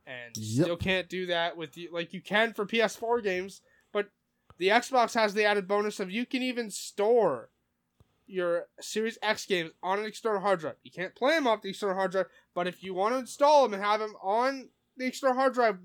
and 0.08 0.36
Yep. 0.36 0.64
still 0.66 0.78
can't 0.78 1.10
do 1.10 1.26
that 1.28 1.58
with 1.58 1.78
you. 1.78 1.90
Like 1.92 2.14
you 2.14 2.22
can 2.22 2.54
for 2.54 2.66
PS4 2.66 3.22
games, 3.22 3.62
but 3.92 4.10
the 4.58 4.70
Xbox 4.70 5.14
has 5.14 5.34
the 5.34 5.46
added 5.46 5.68
bonus 5.68 6.00
of 6.00 6.10
you 6.10 6.26
can 6.26 6.42
even 6.42 6.72
store 6.72 7.50
your 8.28 8.68
Series 8.80 9.18
X 9.22 9.46
games 9.46 9.72
on 9.82 10.00
an 10.00 10.06
external 10.06 10.42
hard 10.42 10.60
drive. 10.60 10.76
You 10.84 10.92
can't 10.92 11.16
play 11.16 11.32
them 11.32 11.48
off 11.48 11.62
the 11.62 11.70
external 11.70 11.96
hard 11.96 12.12
drive, 12.12 12.28
but 12.54 12.68
if 12.68 12.84
you 12.84 12.94
want 12.94 13.14
to 13.14 13.20
install 13.20 13.64
them 13.64 13.74
and 13.74 13.84
have 13.84 14.00
them 14.00 14.16
on 14.22 14.70
the 14.98 15.06
external 15.06 15.36
hard 15.36 15.54
drive 15.54 15.78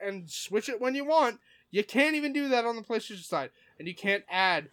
and 0.00 0.30
switch 0.30 0.68
it 0.68 0.80
when 0.80 0.94
you 0.94 1.04
want, 1.04 1.40
you 1.70 1.82
can't 1.82 2.14
even 2.14 2.32
do 2.32 2.48
that 2.48 2.64
on 2.64 2.76
the 2.76 2.82
PlayStation 2.82 3.24
side, 3.24 3.50
and 3.78 3.88
you 3.88 3.94
can't 3.94 4.24
add 4.30 4.68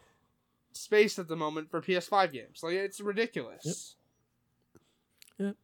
space 0.72 1.20
at 1.20 1.28
the 1.28 1.36
moment 1.36 1.70
for 1.70 1.82
PS5 1.82 2.32
games. 2.32 2.62
Like 2.64 2.74
it's 2.74 3.00
ridiculous. 3.00 3.96
Yep. 5.38 5.56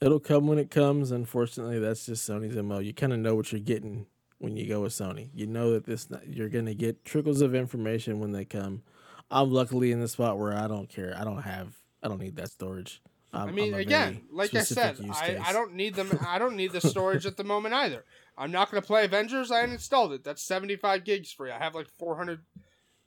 It'll 0.00 0.20
come 0.20 0.46
when 0.46 0.58
it 0.58 0.70
comes. 0.70 1.10
Unfortunately, 1.10 1.78
that's 1.78 2.06
just 2.06 2.28
Sony's 2.28 2.56
MO. 2.56 2.78
You 2.78 2.94
kind 2.94 3.12
of 3.12 3.18
know 3.18 3.34
what 3.34 3.50
you're 3.50 3.60
getting 3.60 4.06
when 4.38 4.56
you 4.56 4.68
go 4.68 4.82
with 4.82 4.92
Sony. 4.92 5.30
You 5.34 5.46
know 5.46 5.72
that 5.72 5.86
this 5.86 6.08
you're 6.26 6.48
gonna 6.48 6.74
get 6.74 7.04
trickles 7.04 7.40
of 7.40 7.54
information 7.54 8.20
when 8.20 8.32
they 8.32 8.44
come. 8.44 8.82
I'm 9.30 9.50
luckily 9.50 9.92
in 9.92 10.00
the 10.00 10.08
spot 10.08 10.38
where 10.38 10.54
I 10.54 10.66
don't 10.68 10.88
care. 10.88 11.14
I 11.18 11.24
don't 11.24 11.42
have. 11.42 11.76
I 12.02 12.08
don't 12.08 12.20
need 12.20 12.36
that 12.36 12.50
storage. 12.50 13.02
I'm, 13.32 13.48
I 13.48 13.52
mean, 13.52 13.74
again, 13.74 14.22
like 14.32 14.54
I 14.54 14.62
said, 14.62 14.98
I. 15.10 15.38
I 15.44 15.52
don't 15.52 15.74
need 15.74 15.94
them. 15.94 16.18
I 16.26 16.38
don't 16.38 16.56
need 16.56 16.72
the 16.72 16.80
storage 16.80 17.26
at 17.26 17.36
the 17.36 17.44
moment 17.44 17.74
either. 17.74 18.04
I'm 18.38 18.50
not 18.50 18.70
going 18.70 18.80
to 18.80 18.86
play 18.86 19.04
Avengers. 19.04 19.50
I 19.50 19.66
uninstalled 19.66 20.12
it. 20.12 20.24
That's 20.24 20.42
75 20.42 21.04
gigs 21.04 21.32
free. 21.32 21.50
I 21.50 21.58
have 21.58 21.74
like 21.74 21.88
400 21.98 22.40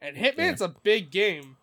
And 0.00 0.16
Hitman's 0.16 0.60
a 0.60 0.68
big 0.68 1.10
game, 1.10 1.56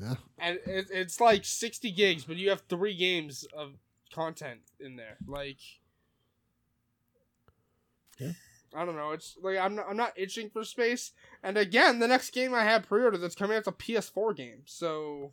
yeah. 0.00 0.14
and 0.38 0.58
it, 0.66 0.86
it's 0.90 1.20
like 1.20 1.44
60 1.44 1.90
gigs, 1.92 2.24
but 2.24 2.36
you 2.36 2.48
have 2.50 2.62
three 2.68 2.96
games 2.96 3.46
of 3.56 3.74
content 4.12 4.60
in 4.80 4.96
there. 4.96 5.18
Like, 5.26 5.58
Yeah. 8.18 8.32
I 8.74 8.84
don't 8.84 8.96
know. 8.96 9.12
It's 9.12 9.36
like 9.42 9.58
I'm 9.58 9.74
not, 9.76 9.86
I'm 9.88 9.96
not 9.96 10.12
itching 10.16 10.50
for 10.50 10.64
space. 10.64 11.12
And 11.42 11.56
again, 11.56 11.98
the 11.98 12.08
next 12.08 12.30
game 12.30 12.54
I 12.54 12.64
have 12.64 12.86
pre-ordered 12.88 13.18
that's 13.18 13.34
coming 13.34 13.56
out 13.56 13.62
is 13.62 13.68
a 13.68 13.72
PS4 13.72 14.36
game. 14.36 14.62
So 14.64 15.32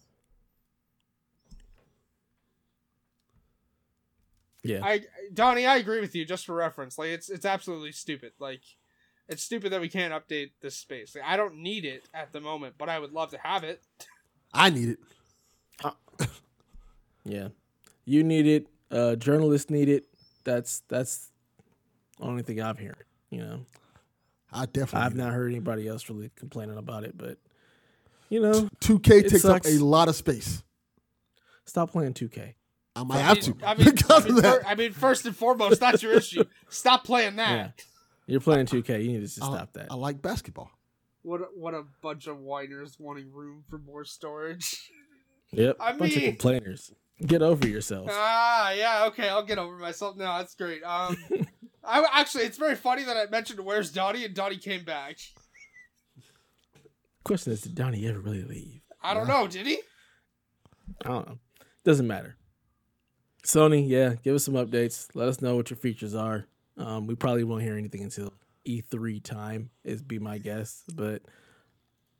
Yeah. 4.64 4.82
I 4.84 5.02
Donnie, 5.34 5.66
I 5.66 5.78
agree 5.78 6.02
with 6.02 6.16
you. 6.16 6.26
Just 6.26 6.46
for 6.46 6.56
reference, 6.56 6.98
like 6.98 7.10
it's 7.10 7.30
it's 7.30 7.46
absolutely 7.46 7.92
stupid. 7.92 8.34
Like 8.40 8.62
It's 9.28 9.42
stupid 9.44 9.72
that 9.72 9.82
we 9.82 9.90
can't 9.90 10.14
update 10.14 10.52
this 10.62 10.76
space. 10.76 11.16
Like, 11.16 11.24
I 11.26 11.38
don't 11.38 11.58
need 11.58 11.86
it 11.86 12.04
at 12.14 12.32
the 12.32 12.42
moment, 12.42 12.76
but 12.78 12.90
I 12.90 13.00
would 13.00 13.12
love 13.12 13.32
to 13.32 13.38
have 13.38 13.64
it. 13.64 13.82
I 14.54 14.70
need 14.70 14.90
it. 14.90 15.00
Yeah, 17.24 17.50
you 18.04 18.24
need 18.24 18.48
it. 18.48 18.68
Uh, 18.90 19.16
journalists 19.16 19.70
need 19.70 19.90
it. 19.90 20.06
That's 20.44 20.82
that's 20.88 21.30
the 22.18 22.24
only 22.26 22.42
thing 22.42 22.60
I've 22.60 22.80
heard. 22.80 23.06
You 23.32 23.40
know, 23.40 23.66
I 24.54 24.66
definitely. 24.68 25.06
I've 25.08 25.16
not 25.16 25.34
heard 25.34 25.50
anybody 25.50 25.88
else 25.88 26.08
really 26.10 26.30
complaining 26.36 26.78
about 26.78 27.04
it. 27.06 27.18
But 27.18 27.38
you 28.30 28.40
know, 28.42 28.70
Two 28.80 29.00
K 29.00 29.20
It 29.20 29.30
takes 29.30 29.46
up 29.46 29.66
a 29.66 29.78
lot 29.80 30.08
of 30.10 30.16
space. 30.16 30.62
stop 31.66 31.92
playing 31.92 32.14
2K. 32.14 32.54
I 32.96 33.04
might 33.04 33.16
I 33.16 33.22
have 33.22 33.38
mean, 33.48 33.54
to 33.58 33.66
I 33.68 33.76
mean, 33.76 33.92
because 33.92 34.26
I 34.26 34.28
mean, 34.28 34.38
of 34.38 34.44
that. 34.44 34.68
I 34.68 34.76
mean, 34.76 34.92
first 34.92 35.26
and 35.26 35.36
foremost, 35.36 35.80
that's 35.80 36.04
your 36.04 36.12
issue. 36.14 36.44
Stop 36.70 37.06
playing 37.06 37.38
that. 37.38 37.52
Yeah. 37.78 37.84
You're 38.28 38.42
playing 38.42 38.66
2K. 38.66 39.02
You 39.02 39.12
need 39.14 39.20
to 39.20 39.22
just 39.22 39.42
I, 39.42 39.46
stop 39.46 39.74
that. 39.74 39.88
I 39.90 39.96
like 39.96 40.22
basketball. 40.22 40.70
What 41.22 41.40
a, 41.40 41.46
what 41.56 41.74
a 41.74 41.84
bunch 42.02 42.28
of 42.28 42.40
whiners 42.40 42.98
wanting 43.00 43.32
room 43.32 43.64
for 43.70 43.78
more 43.78 44.04
storage. 44.06 44.90
Yep. 45.54 45.78
I 45.82 45.92
bunch 45.92 46.16
of 46.16 46.22
mean- 46.22 46.30
complainers. 46.32 46.94
Get 47.26 47.42
over 47.42 47.68
yourself. 47.68 48.08
Ah, 48.10 48.72
yeah, 48.72 49.06
okay, 49.08 49.28
I'll 49.28 49.44
get 49.44 49.58
over 49.58 49.76
myself 49.78 50.16
now. 50.16 50.38
That's 50.38 50.56
great. 50.56 50.82
Um, 50.82 51.18
I 51.92 52.22
actually, 52.22 52.46
it's 52.46 52.58
very 52.58 52.76
funny 52.76 53.04
that 53.04 53.18
I 53.18 53.30
mentioned 53.30 53.60
where's 53.60 53.92
Donnie 53.92 54.24
and 54.24 54.34
Donnie 54.34 54.58
came 54.58 54.86
back. 54.86 55.18
Question 57.24 57.54
is, 57.54 57.62
did 57.62 57.76
Donnie 57.76 58.08
ever 58.08 58.20
really 58.20 58.44
leave? 58.44 58.82
I 59.04 59.14
don't 59.14 59.28
know, 59.28 59.48
did 59.48 59.68
he? 59.68 59.80
I 61.06 61.10
don't 61.10 61.28
know. 61.28 61.38
Doesn't 61.84 62.08
matter. 62.08 62.36
Sony, 63.44 63.88
yeah, 63.88 64.16
give 64.24 64.36
us 64.36 64.46
some 64.46 64.54
updates. 64.54 65.08
Let 65.16 65.28
us 65.28 65.42
know 65.42 65.56
what 65.56 65.70
your 65.70 65.78
features 65.78 66.16
are. 66.16 66.46
Um, 66.78 67.08
we 67.08 67.16
probably 67.16 67.44
won't 67.44 67.64
hear 67.64 67.78
anything 67.78 68.04
until 68.04 68.34
E3 68.66 69.24
time, 69.24 69.70
is 69.84 70.02
be 70.02 70.20
my 70.20 70.38
guess. 70.38 70.84
But 70.96 71.24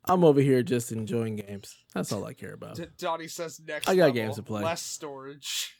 I'm 0.04 0.24
over 0.24 0.40
here 0.40 0.62
just 0.62 0.92
enjoying 0.92 1.36
games. 1.36 1.76
That's 1.94 2.12
all 2.12 2.24
I 2.24 2.34
care 2.34 2.54
about. 2.54 2.76
D- 2.76 2.86
Donnie 2.98 3.28
says 3.28 3.60
next. 3.66 3.88
I 3.88 3.94
got 3.94 4.06
level, 4.06 4.14
games 4.14 4.36
to 4.36 4.42
play. 4.42 4.62
Less 4.62 4.82
storage. 4.82 5.76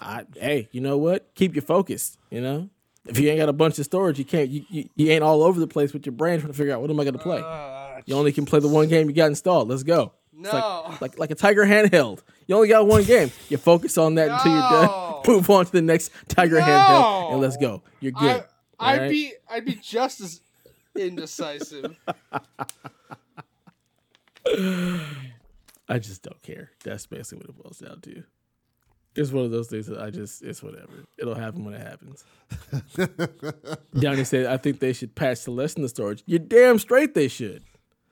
I, 0.00 0.24
hey, 0.34 0.68
you 0.72 0.80
know 0.80 0.96
what? 0.96 1.34
Keep 1.34 1.54
you 1.54 1.60
focused. 1.60 2.18
You 2.30 2.40
know, 2.40 2.70
if 3.08 3.18
you 3.18 3.28
ain't 3.30 3.38
got 3.38 3.48
a 3.48 3.52
bunch 3.52 3.78
of 3.78 3.84
storage, 3.84 4.18
you 4.18 4.24
can't. 4.24 4.48
You, 4.48 4.64
you, 4.68 4.88
you 4.96 5.10
ain't 5.10 5.22
all 5.24 5.42
over 5.42 5.58
the 5.58 5.66
place 5.66 5.92
with 5.92 6.06
your 6.06 6.12
brain 6.14 6.38
trying 6.40 6.52
to 6.52 6.56
figure 6.56 6.72
out 6.74 6.80
what 6.80 6.90
am 6.90 7.00
I 7.00 7.04
going 7.04 7.14
to 7.14 7.18
play. 7.22 7.40
Uh, 7.44 8.00
You 8.06 8.14
only 8.14 8.32
can 8.32 8.44
play 8.46 8.60
the 8.60 8.68
one 8.68 8.88
game 8.88 9.08
you 9.08 9.14
got 9.14 9.26
installed. 9.26 9.68
Let's 9.68 9.82
go. 9.82 10.12
no. 10.32 10.50
Like, 10.52 11.00
like 11.00 11.18
like 11.18 11.30
a 11.30 11.34
Tiger 11.34 11.64
handheld. 11.64 12.22
You 12.46 12.54
only 12.54 12.68
got 12.68 12.86
one 12.86 13.04
game. 13.04 13.30
You 13.48 13.56
focus 13.58 13.98
on 13.98 14.14
that 14.16 14.28
until 14.30 14.52
you're 14.52 14.60
done. 14.60 14.84
No. 14.86 15.22
Move 15.26 15.50
on 15.50 15.66
to 15.66 15.72
the 15.72 15.82
next 15.82 16.10
Tiger 16.28 16.60
No. 16.60 16.66
handheld 16.66 17.32
and 17.32 17.40
let's 17.40 17.56
go. 17.56 17.82
You're 18.00 18.12
good. 18.12 18.44
I, 18.78 18.92
I'd 18.92 18.94
alright? 18.98 19.10
be 19.10 19.32
I'd 19.50 19.64
be 19.64 19.74
just 19.74 20.20
as 20.20 20.40
indecisive. 20.96 21.96
I 25.88 25.98
just 25.98 26.22
don't 26.22 26.40
care. 26.42 26.70
That's 26.84 27.06
basically 27.06 27.38
what 27.38 27.48
it 27.50 27.62
boils 27.62 27.78
down 27.78 28.00
to. 28.02 28.22
It's 29.18 29.32
one 29.32 29.44
of 29.44 29.50
those 29.50 29.68
things 29.68 29.86
that 29.88 30.00
I 30.00 30.10
just 30.10 30.42
it's 30.42 30.62
whatever. 30.62 30.92
It'll 31.18 31.34
happen 31.34 31.64
when 31.64 31.74
it 31.74 31.80
happens. 31.86 32.24
Donnie 33.98 34.24
said, 34.24 34.46
I 34.46 34.56
think 34.56 34.80
they 34.80 34.92
should 34.92 35.14
patch 35.14 35.44
to 35.44 35.50
lessen 35.50 35.82
the 35.82 35.88
storage. 35.88 36.22
You're 36.26 36.38
damn 36.38 36.78
straight 36.78 37.14
they 37.14 37.28
should. 37.28 37.62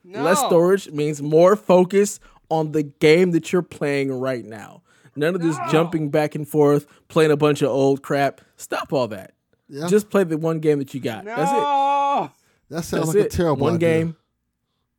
No. 0.03 0.23
Less 0.23 0.39
storage 0.39 0.89
means 0.91 1.21
more 1.21 1.55
focus 1.55 2.19
on 2.49 2.71
the 2.71 2.83
game 2.83 3.31
that 3.31 3.51
you're 3.51 3.61
playing 3.61 4.11
right 4.11 4.45
now. 4.45 4.83
None 5.15 5.33
of 5.35 5.41
this 5.41 5.57
jumping 5.71 6.09
back 6.09 6.35
and 6.35 6.47
forth, 6.47 6.85
playing 7.07 7.31
a 7.31 7.37
bunch 7.37 7.61
of 7.61 7.69
old 7.69 8.03
crap. 8.03 8.39
Stop 8.55 8.93
all 8.93 9.07
that. 9.09 9.33
Yeah, 9.67 9.87
Just 9.87 10.09
play 10.09 10.23
the 10.23 10.37
one 10.37 10.59
game 10.59 10.79
that 10.79 10.93
you 10.93 10.99
got. 11.01 11.25
No. 11.25 11.35
That's 11.35 11.51
it. 11.51 12.31
that 12.69 12.83
sounds 12.83 13.05
That's 13.07 13.07
like 13.07 13.25
it. 13.25 13.33
a 13.33 13.37
terrible 13.37 13.63
one 13.63 13.75
idea. 13.75 13.89
game. 13.99 14.15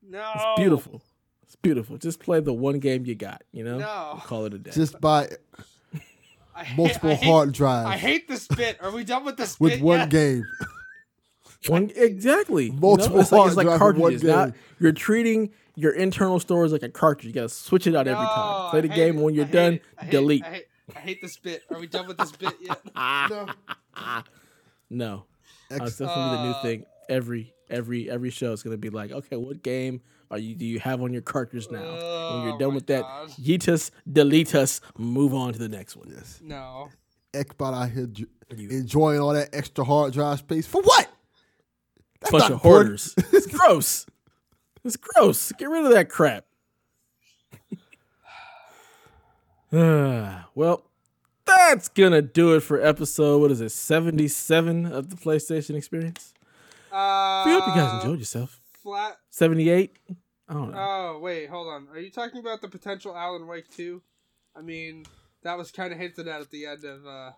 No. 0.07 0.31
It's 0.35 0.61
beautiful. 0.61 1.03
It's 1.45 1.57
beautiful. 1.57 1.97
Just 1.97 2.21
play 2.21 2.41
the 2.41 2.53
one 2.53 2.79
game 2.81 3.07
you 3.07 3.15
got. 3.15 3.45
You 3.53 3.65
know, 3.65 3.79
No. 3.79 4.21
call 4.25 4.45
it 4.45 4.53
a 4.55 4.59
day. 4.59 4.73
Just 4.73 5.01
buy 5.01 5.29
I 6.59 6.75
multiple 6.77 7.11
I 7.11 7.15
hate, 7.15 7.31
hard 7.31 7.53
drives. 7.53 7.89
I 7.89 7.97
hate 7.97 8.27
this 8.29 8.47
bit. 8.49 8.79
Are 8.83 8.91
we 8.91 9.05
done 9.05 9.25
with 9.25 9.37
this 9.37 9.59
with 9.61 9.81
one 9.81 10.01
yet? 10.01 10.11
game. 10.11 10.45
One 11.67 11.91
exactly. 11.97 12.67
You 12.67 12.73
know, 12.73 12.79
Multiple 12.81 13.21
it's 13.21 13.33
like, 13.33 13.43
it's 13.43 13.55
hard 13.55 13.57
like 13.57 13.67
drive 13.67 13.81
in 13.81 13.81
one 13.81 14.13
cartridges. 14.13 14.23
Now 14.25 14.45
game. 14.47 14.55
you're 14.81 14.93
treating 14.93 15.51
your 15.77 15.93
internal 15.93 16.41
storage 16.41 16.73
like 16.73 16.83
a 16.83 16.89
cartridge. 16.89 17.27
You 17.27 17.33
gotta 17.33 17.49
switch 17.49 17.87
it 17.87 17.95
out 17.95 18.07
every 18.09 18.25
time. 18.27 18.71
Play 18.71 18.81
the 18.83 18.89
game. 18.89 19.19
it. 19.19 19.23
When 19.23 19.35
you're 19.35 19.45
I 19.47 19.51
done, 19.51 19.73
it. 19.75 19.83
I 19.99 20.03
hate 20.05 20.11
delete. 20.11 20.45
I 20.45 20.49
hate, 20.51 20.67
I 20.97 20.99
hate 21.01 21.23
this 21.23 21.37
bit. 21.37 21.63
Are 21.71 21.79
we 21.79 21.87
done 21.87 22.07
with 22.09 22.17
this 22.19 22.33
bit 22.33 22.55
yet? 22.61 22.81
no. 22.97 23.47
No, 24.91 25.25
uh, 25.71 25.75
Ex- 25.75 25.97
that's 25.99 25.99
gonna 25.99 26.31
be 26.31 26.37
the 26.39 26.43
new 26.45 26.51
Uh, 26.51 26.63
thing. 26.63 26.85
Every 27.09 27.55
every 27.69 28.11
every 28.11 28.31
show 28.31 28.53
is 28.53 28.63
gonna 28.63 28.77
be 28.79 28.91
like, 28.91 29.11
okay, 29.13 29.37
what 29.37 29.63
game 29.63 30.01
are 30.31 30.39
you? 30.39 30.55
Do 30.55 30.65
you 30.67 30.79
have 30.81 31.01
on 31.03 31.13
your 31.13 31.23
cartridge 31.23 31.69
now? 31.71 31.81
when 31.81 31.89
Oh 32.01 32.45
you're 32.49 32.59
done 32.59 32.75
with 32.75 32.87
that, 32.89 33.03
God. 33.03 33.31
yeet 33.31 33.69
us, 33.69 33.91
delete 34.11 34.55
us, 34.55 34.81
move 34.99 35.33
on 35.35 35.53
to 35.53 35.59
the 35.59 35.69
next 35.69 35.97
one. 35.97 36.09
yes. 36.15 36.41
No. 36.43 36.89
Xbot 37.33 37.75
out 37.75 37.91
here 37.91 38.07
ju- 38.07 38.29
You- 38.57 38.69
enjoying 38.71 39.21
all 39.21 39.33
that 39.35 39.51
extra 39.53 39.85
hard 39.85 40.13
drive 40.13 40.39
space 40.41 40.67
for 40.67 40.83
what? 40.83 41.09
That's 42.21 42.33
Bunch 42.33 42.51
of 42.51 42.59
hoarders. 42.61 43.15
it's 43.33 43.47
gross. 43.57 44.07
It's 44.85 44.97
gross. 44.97 45.53
Get 45.53 45.69
rid 45.69 45.85
of 45.85 45.93
that 45.93 46.09
crap. 46.09 46.45
Well, 50.55 50.83
that's 51.45 51.89
gonna 51.89 52.23
do 52.23 52.55
it 52.55 52.61
for 52.61 52.81
episode. 52.85 53.39
What 53.41 53.51
is 53.51 53.61
it? 53.61 53.71
Seventy-seven 53.71 54.87
of 54.87 55.11
the 55.11 55.17
PlayStation 55.17 55.75
Experience. 55.77 56.33
Uh, 56.91 57.43
we 57.47 57.53
hope 57.53 57.67
you 57.69 57.75
guys 57.75 58.03
enjoyed 58.03 58.19
yourself. 58.19 58.61
Flat. 58.89 59.17
Seventy-eight. 59.31 59.97
I 60.49 60.55
don't 60.55 60.71
know. 60.73 60.79
Oh 60.79 61.19
wait, 61.21 61.49
hold 61.51 61.69
on. 61.69 61.89
Are 61.93 61.99
you 61.99 62.11
talking 62.11 62.41
about 62.41 62.63
the 62.63 62.69
potential 62.69 63.15
Alan 63.15 63.47
Wake 63.47 63.69
2? 63.77 64.01
I 64.57 64.63
mean, 64.63 65.05
that 65.43 65.59
was 65.59 65.71
kind 65.71 65.93
of 65.93 65.99
hinted 65.99 66.27
at 66.27 66.41
at 66.41 66.51
the 66.51 66.65
end 66.67 66.85
of 66.85 67.07
uh, 67.07 67.33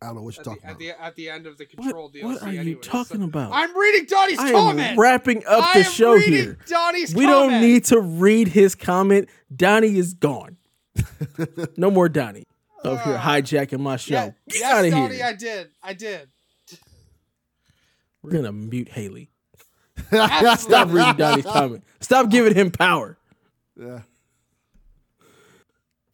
I 0.00 0.06
don't 0.06 0.14
know 0.16 0.22
what 0.22 0.36
you're 0.36 0.40
at 0.40 0.44
the, 0.44 0.50
talking 0.50 0.64
at 0.64 0.70
about. 0.70 0.78
the 0.78 1.02
at 1.04 1.14
the 1.16 1.28
end 1.30 1.46
of 1.46 1.58
the 1.58 1.66
what, 1.74 1.82
Control 1.84 2.10
DLC. 2.12 2.22
what 2.24 2.42
are 2.44 2.52
you 2.52 2.76
talking 2.76 3.18
so- 3.18 3.24
about? 3.24 3.50
I'm 3.52 3.76
reading 3.76 4.06
Donnie's 4.06 4.38
I 4.38 4.52
comment. 4.52 4.88
am 4.92 5.00
wrapping 5.00 5.38
up 5.46 5.64
I 5.64 5.80
the 5.80 5.86
am 5.86 5.92
show 5.92 6.12
reading 6.14 6.32
here. 6.32 6.58
Donnie's 6.68 7.12
We 7.14 7.24
comment. 7.24 7.50
don't 7.50 7.60
need 7.60 7.84
to 7.86 8.00
read 8.00 8.48
his 8.48 8.74
comment. 8.76 9.28
Donnie 9.54 9.96
is 9.98 10.14
gone. 10.14 10.58
no 11.76 11.90
more 11.90 12.08
Donnie 12.08 12.44
over 12.84 13.02
here 13.02 13.16
Ah. 13.18 13.34
hijacking 13.40 13.80
my 13.80 13.96
show. 13.96 14.14
Yeah, 14.14 14.26
Get 14.48 14.60
yes, 14.60 14.72
out 14.72 14.84
of 14.84 14.90
Donnie, 14.92 15.14
here. 15.16 15.24
I 15.26 15.32
did. 15.32 15.70
I 15.82 15.92
did. 15.94 16.28
We're 18.22 18.30
gonna 18.30 18.52
mute 18.52 18.88
Haley. 18.90 19.31
Stop 20.10 20.88
reading 20.90 21.16
Donnie's 21.16 21.44
comment. 21.44 21.84
Stop 22.00 22.30
giving 22.30 22.54
him 22.54 22.70
power. 22.70 23.16
yeah. 23.78 24.00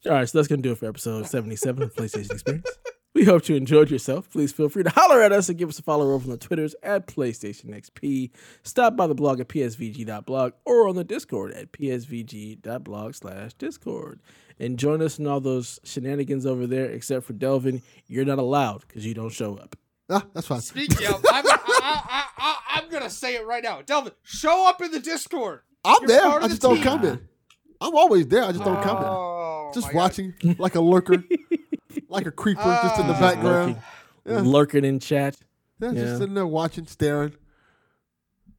All 0.05 0.13
right, 0.13 0.29
so 0.29 0.37
that's 0.37 0.47
gonna 0.47 0.61
do 0.61 0.71
it 0.71 0.77
for 0.77 0.87
episode 0.87 1.27
seventy-seven 1.27 1.83
of 1.83 1.93
PlayStation 1.93 2.31
Experience. 2.31 2.67
We 3.15 3.25
hope 3.25 3.49
you 3.49 3.55
enjoyed 3.55 3.89
yourself. 3.91 4.29
Please 4.29 4.53
feel 4.53 4.69
free 4.69 4.83
to 4.83 4.89
holler 4.91 5.21
at 5.21 5.31
us 5.33 5.49
and 5.49 5.57
give 5.57 5.67
us 5.67 5.79
a 5.79 5.81
follow 5.81 6.13
over 6.13 6.25
on 6.25 6.29
the 6.29 6.37
Twitters 6.37 6.75
at 6.83 7.07
PlayStation 7.07 7.65
XP. 7.75 8.29
Stop 8.63 8.95
by 8.95 9.07
the 9.07 9.15
blog 9.15 9.39
at 9.39 9.49
psvg.blog 9.49 10.53
or 10.63 10.87
on 10.87 10.95
the 10.95 11.03
Discord 11.03 11.51
at 11.53 11.71
psvg.blog 11.73 13.15
slash 13.15 13.53
Discord. 13.55 14.21
And 14.59 14.77
join 14.77 15.01
us 15.01 15.17
in 15.19 15.25
all 15.27 15.41
those 15.41 15.79
shenanigans 15.83 16.45
over 16.45 16.67
there, 16.67 16.85
except 16.85 17.25
for 17.25 17.33
Delvin. 17.33 17.81
You're 18.07 18.25
not 18.25 18.37
allowed 18.39 18.85
because 18.87 19.05
you 19.05 19.15
don't 19.15 19.31
show 19.33 19.55
up. 19.55 19.75
Ah, 20.09 20.25
that's 20.33 20.47
fine. 20.47 20.61
Speaking 20.61 21.05
of, 21.07 21.23
I'm, 21.29 21.45
I, 21.47 21.57
I, 21.67 22.25
I, 22.37 22.55
I'm 22.75 22.89
gonna 22.89 23.09
say 23.09 23.35
it 23.35 23.45
right 23.45 23.63
now. 23.63 23.81
Delvin, 23.81 24.13
show 24.23 24.67
up 24.67 24.81
in 24.81 24.91
the 24.91 24.99
Discord. 24.99 25.61
I'm 25.85 26.01
You're 26.01 26.07
there. 26.07 26.21
part 26.21 26.37
of 26.37 26.43
I 26.43 26.47
the 26.47 26.49
just 26.53 26.61
don't 26.61 26.75
team. 26.75 26.83
come 26.83 27.05
in. 27.05 27.27
I'm 27.81 27.95
always 27.95 28.27
there. 28.27 28.43
I 28.43 28.51
just 28.51 28.63
don't 28.65 28.81
come 28.83 28.97
in. 28.97 29.03
Oh, 29.05 29.71
Just 29.73 29.87
my 29.87 29.93
God. 29.93 29.97
watching 29.99 30.33
like 30.57 30.75
a 30.75 30.81
lurker, 30.81 31.23
like 32.09 32.25
a 32.25 32.31
creeper, 32.31 32.61
just 32.83 32.99
in 32.99 33.07
the 33.07 33.13
Ah. 33.13 33.19
background. 33.19 33.77
Lurking, 34.25 34.45
Yeah. 34.45 34.51
lurking 34.51 34.83
in 34.85 34.99
chat, 34.99 35.37
Yeah, 35.79 35.91
Yeah. 35.91 36.01
just 36.01 36.17
sitting 36.17 36.33
there 36.33 36.45
watching, 36.47 36.85
staring, 36.87 37.33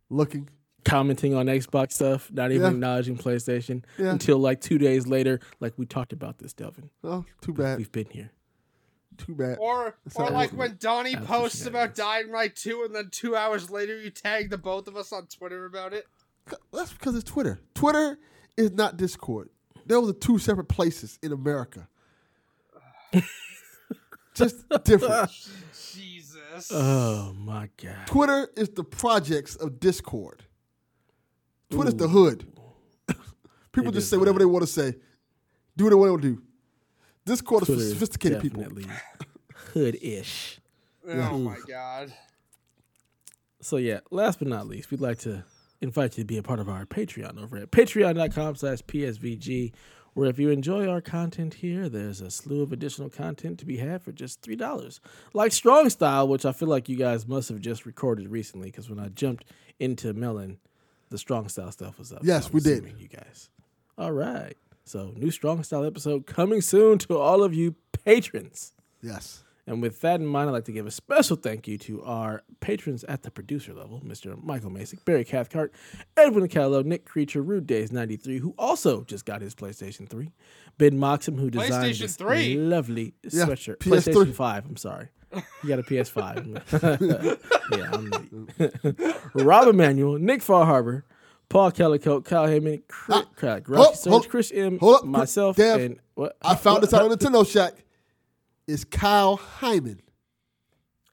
looking. 0.09 0.49
commenting 0.83 1.35
on 1.35 1.45
Xbox 1.47 1.93
stuff, 1.93 2.31
not 2.33 2.51
even 2.53 2.63
Yeah. 2.63 2.71
acknowledging 2.71 3.19
PlayStation 3.19 3.85
Yeah. 3.99 4.13
until 4.13 4.39
like 4.39 4.63
two 4.63 4.79
days 4.79 5.07
later. 5.07 5.39
Like 5.61 5.75
we 5.77 5.85
talked 5.85 6.15
about 6.15 6.39
this, 6.39 6.55
Delvin. 6.55 6.89
Oh, 7.05 7.27
too 7.43 7.53
bad. 7.53 7.77
We've 7.77 7.93
been 7.93 8.07
here. 8.11 8.31
Too 9.27 9.35
bad. 9.35 9.59
Or, 9.61 9.97
That's 10.05 10.17
or 10.17 10.31
like 10.31 10.51
when 10.53 10.77
Donnie 10.81 11.17
posts 11.17 11.67
about 11.67 11.97
shenanigans. 11.97 11.97
Dying 11.97 12.33
Light 12.33 12.57
2 12.57 12.85
and 12.87 12.95
then 12.95 13.09
two 13.11 13.37
hours 13.37 13.71
later 13.71 14.01
you 14.01 14.11
tag 14.11 14.51
the 14.51 14.59
both 14.59 14.89
of 14.89 14.97
us 14.97 15.13
on 15.13 15.27
Twitter 15.27 15.67
about 15.67 15.93
it. 15.93 16.07
That's 16.73 16.93
because 16.93 17.15
it's 17.15 17.31
Twitter. 17.31 17.61
Twitter 17.75 18.19
is 18.57 18.73
not 18.73 18.97
Discord. 18.97 19.51
Those 19.87 20.11
are 20.11 20.15
two 20.15 20.39
separate 20.39 20.69
places 20.69 21.19
in 21.23 21.33
America. 21.33 21.89
Just 24.35 24.69
different. 24.85 25.31
Jesus. 25.95 26.71
Oh 26.73 27.35
my 27.37 27.69
god. 27.83 28.07
Twitter 28.07 28.49
is 28.57 28.71
the 28.71 28.85
projects 28.85 29.57
of 29.57 29.81
Discord. 29.81 30.45
Twitter's 31.71 31.95
the 31.95 32.09
hood. 32.09 32.47
People 33.73 33.91
It 33.91 33.95
just 33.95 34.11
say 34.11 34.17
whatever 34.17 34.35
hood. 34.39 34.43
they 34.43 34.53
want 34.53 34.63
to 34.63 34.67
say. 34.73 34.95
Do 35.77 35.85
what 35.85 35.91
they 35.91 35.97
want 35.97 36.23
to 36.23 36.29
do. 36.37 36.43
Discord 37.27 37.63
is 37.63 37.67
Twitter 37.67 37.81
for 37.81 37.85
is 37.85 37.93
sophisticated 37.93 38.41
people. 38.41 38.63
definitely 38.63 38.87
hood-ish. 39.73 40.61
Oh, 41.07 41.15
yeah. 41.15 41.31
Oh 41.31 41.39
my 41.39 41.57
god. 41.69 42.13
So 43.61 43.77
yeah, 43.77 44.01
last 44.11 44.39
but 44.39 44.49
not 44.49 44.67
least, 44.67 44.91
we'd 44.91 45.01
like 45.01 45.19
to 45.21 45.45
invite 45.81 46.17
you 46.17 46.25
to 46.25 46.27
be 46.27 46.39
a 46.39 46.43
part 46.43 46.61
of 46.61 46.69
our 46.69 46.85
Patreon 46.87 47.43
over 47.43 47.57
at 47.59 47.71
patreon.com 47.71 48.57
slash 48.57 48.81
PSVG, 48.83 49.73
where 50.15 50.29
if 50.29 50.39
you 50.39 50.51
enjoy 50.51 50.89
our 50.89 51.01
content 51.01 51.55
here, 51.55 51.89
there's 51.89 52.21
a 52.21 52.31
slew 52.31 52.63
of 52.63 52.73
additional 52.73 53.09
content 53.09 53.59
to 53.59 53.67
be 53.67 53.77
had 53.77 54.03
for 54.03 54.13
just 54.13 54.43
$3. 54.43 55.01
Like 55.35 55.53
Strong 55.53 55.91
Style, 55.91 56.27
which 56.27 56.45
I 56.45 56.53
feel 56.53 56.69
like 56.69 56.89
you 56.89 56.97
guys 56.97 57.29
must 57.29 57.49
have 57.49 57.61
just 57.61 57.87
recorded 57.87 58.29
recently, 58.29 58.71
because 58.71 58.91
when 58.91 58.99
I 58.99 59.09
jumped 59.09 59.45
into 59.79 60.13
Melon, 60.13 60.59
the 61.11 61.19
Strong 61.19 61.49
Style 61.49 61.73
stuff 61.73 61.99
was 61.99 62.13
up. 62.13 62.21
Yes, 62.23 62.47
I'm 62.47 62.53
we 62.53 62.61
did. 62.61 62.95
You 62.99 63.09
guys. 63.09 63.51
All 63.99 64.13
right. 64.13 64.57
So 64.91 65.13
new 65.15 65.31
Strong 65.31 65.63
Style 65.63 65.85
episode 65.85 66.27
coming 66.27 66.61
soon 66.61 66.99
to 66.99 67.17
all 67.17 67.45
of 67.45 67.55
you 67.55 67.77
patrons. 68.05 68.73
Yes. 69.01 69.45
And 69.65 69.81
with 69.81 70.01
that 70.01 70.19
in 70.19 70.27
mind, 70.27 70.49
I'd 70.51 70.53
like 70.53 70.65
to 70.65 70.73
give 70.73 70.85
a 70.85 70.91
special 70.91 71.37
thank 71.37 71.69
you 71.69 71.79
to 71.79 72.03
our 72.03 72.43
patrons 72.59 73.05
at 73.05 73.23
the 73.23 73.31
producer 73.31 73.73
level, 73.73 74.03
Mr. 74.05 74.43
Michael 74.43 74.71
Masick, 74.71 75.05
Barry 75.05 75.25
Cathcart, 75.25 75.73
Edwin 76.17 76.49
Callow, 76.49 76.83
Nick 76.83 77.05
Creature, 77.05 77.43
Rude 77.43 77.69
Days 77.69 77.93
93, 77.93 78.39
who 78.39 78.53
also 78.59 79.05
just 79.05 79.25
got 79.25 79.43
his 79.43 79.55
PlayStation 79.55 80.09
3, 80.09 80.33
Ben 80.77 80.99
Moxham, 80.99 81.39
who 81.39 81.51
designed 81.51 81.73
PlayStation 81.73 82.01
this 82.01 82.17
3? 82.17 82.57
lovely 82.57 83.15
Yeah, 83.23 83.47
sweatshirt. 83.47 83.77
PS3. 83.77 84.13
PlayStation 84.13 84.35
5, 84.35 84.67
I'm 84.67 84.77
sorry. 84.77 85.11
You 85.63 85.69
got 85.69 85.79
a 85.79 85.85
PS5. 85.85 87.39
yeah, 87.79 87.91
I'm 87.93 89.35
Rob 89.45 89.69
Emanuel, 89.69 90.19
Nick 90.19 90.43
Far 90.43 90.67
Harbor, 90.67 91.05
Paul 91.51 91.73
Kellicote, 91.73 92.25
Kyle 92.25 92.47
Heyman, 92.47 92.81
Chris, 92.89 93.19
Ah, 93.19 93.29
Craig, 93.37 93.67
hold- 93.67 93.79
Rocky 93.79 93.97
Surge, 93.97 94.11
hold- 94.11 94.29
Chris 94.31 94.53
M, 94.55 94.79
hold 94.79 94.97
up, 95.01 95.05
myself, 95.05 95.57
Dev, 95.57 95.81
and 95.81 96.01
what? 96.15 96.37
I 96.41 96.55
found 96.55 96.77
what- 96.77 96.81
this 96.83 96.95
out 96.95 97.03
on 97.03 97.11
Nintendo 97.11 97.47
Shack. 97.47 97.75
It's 98.67 98.85
Kyle 98.85 99.37
Hyman. 99.37 100.01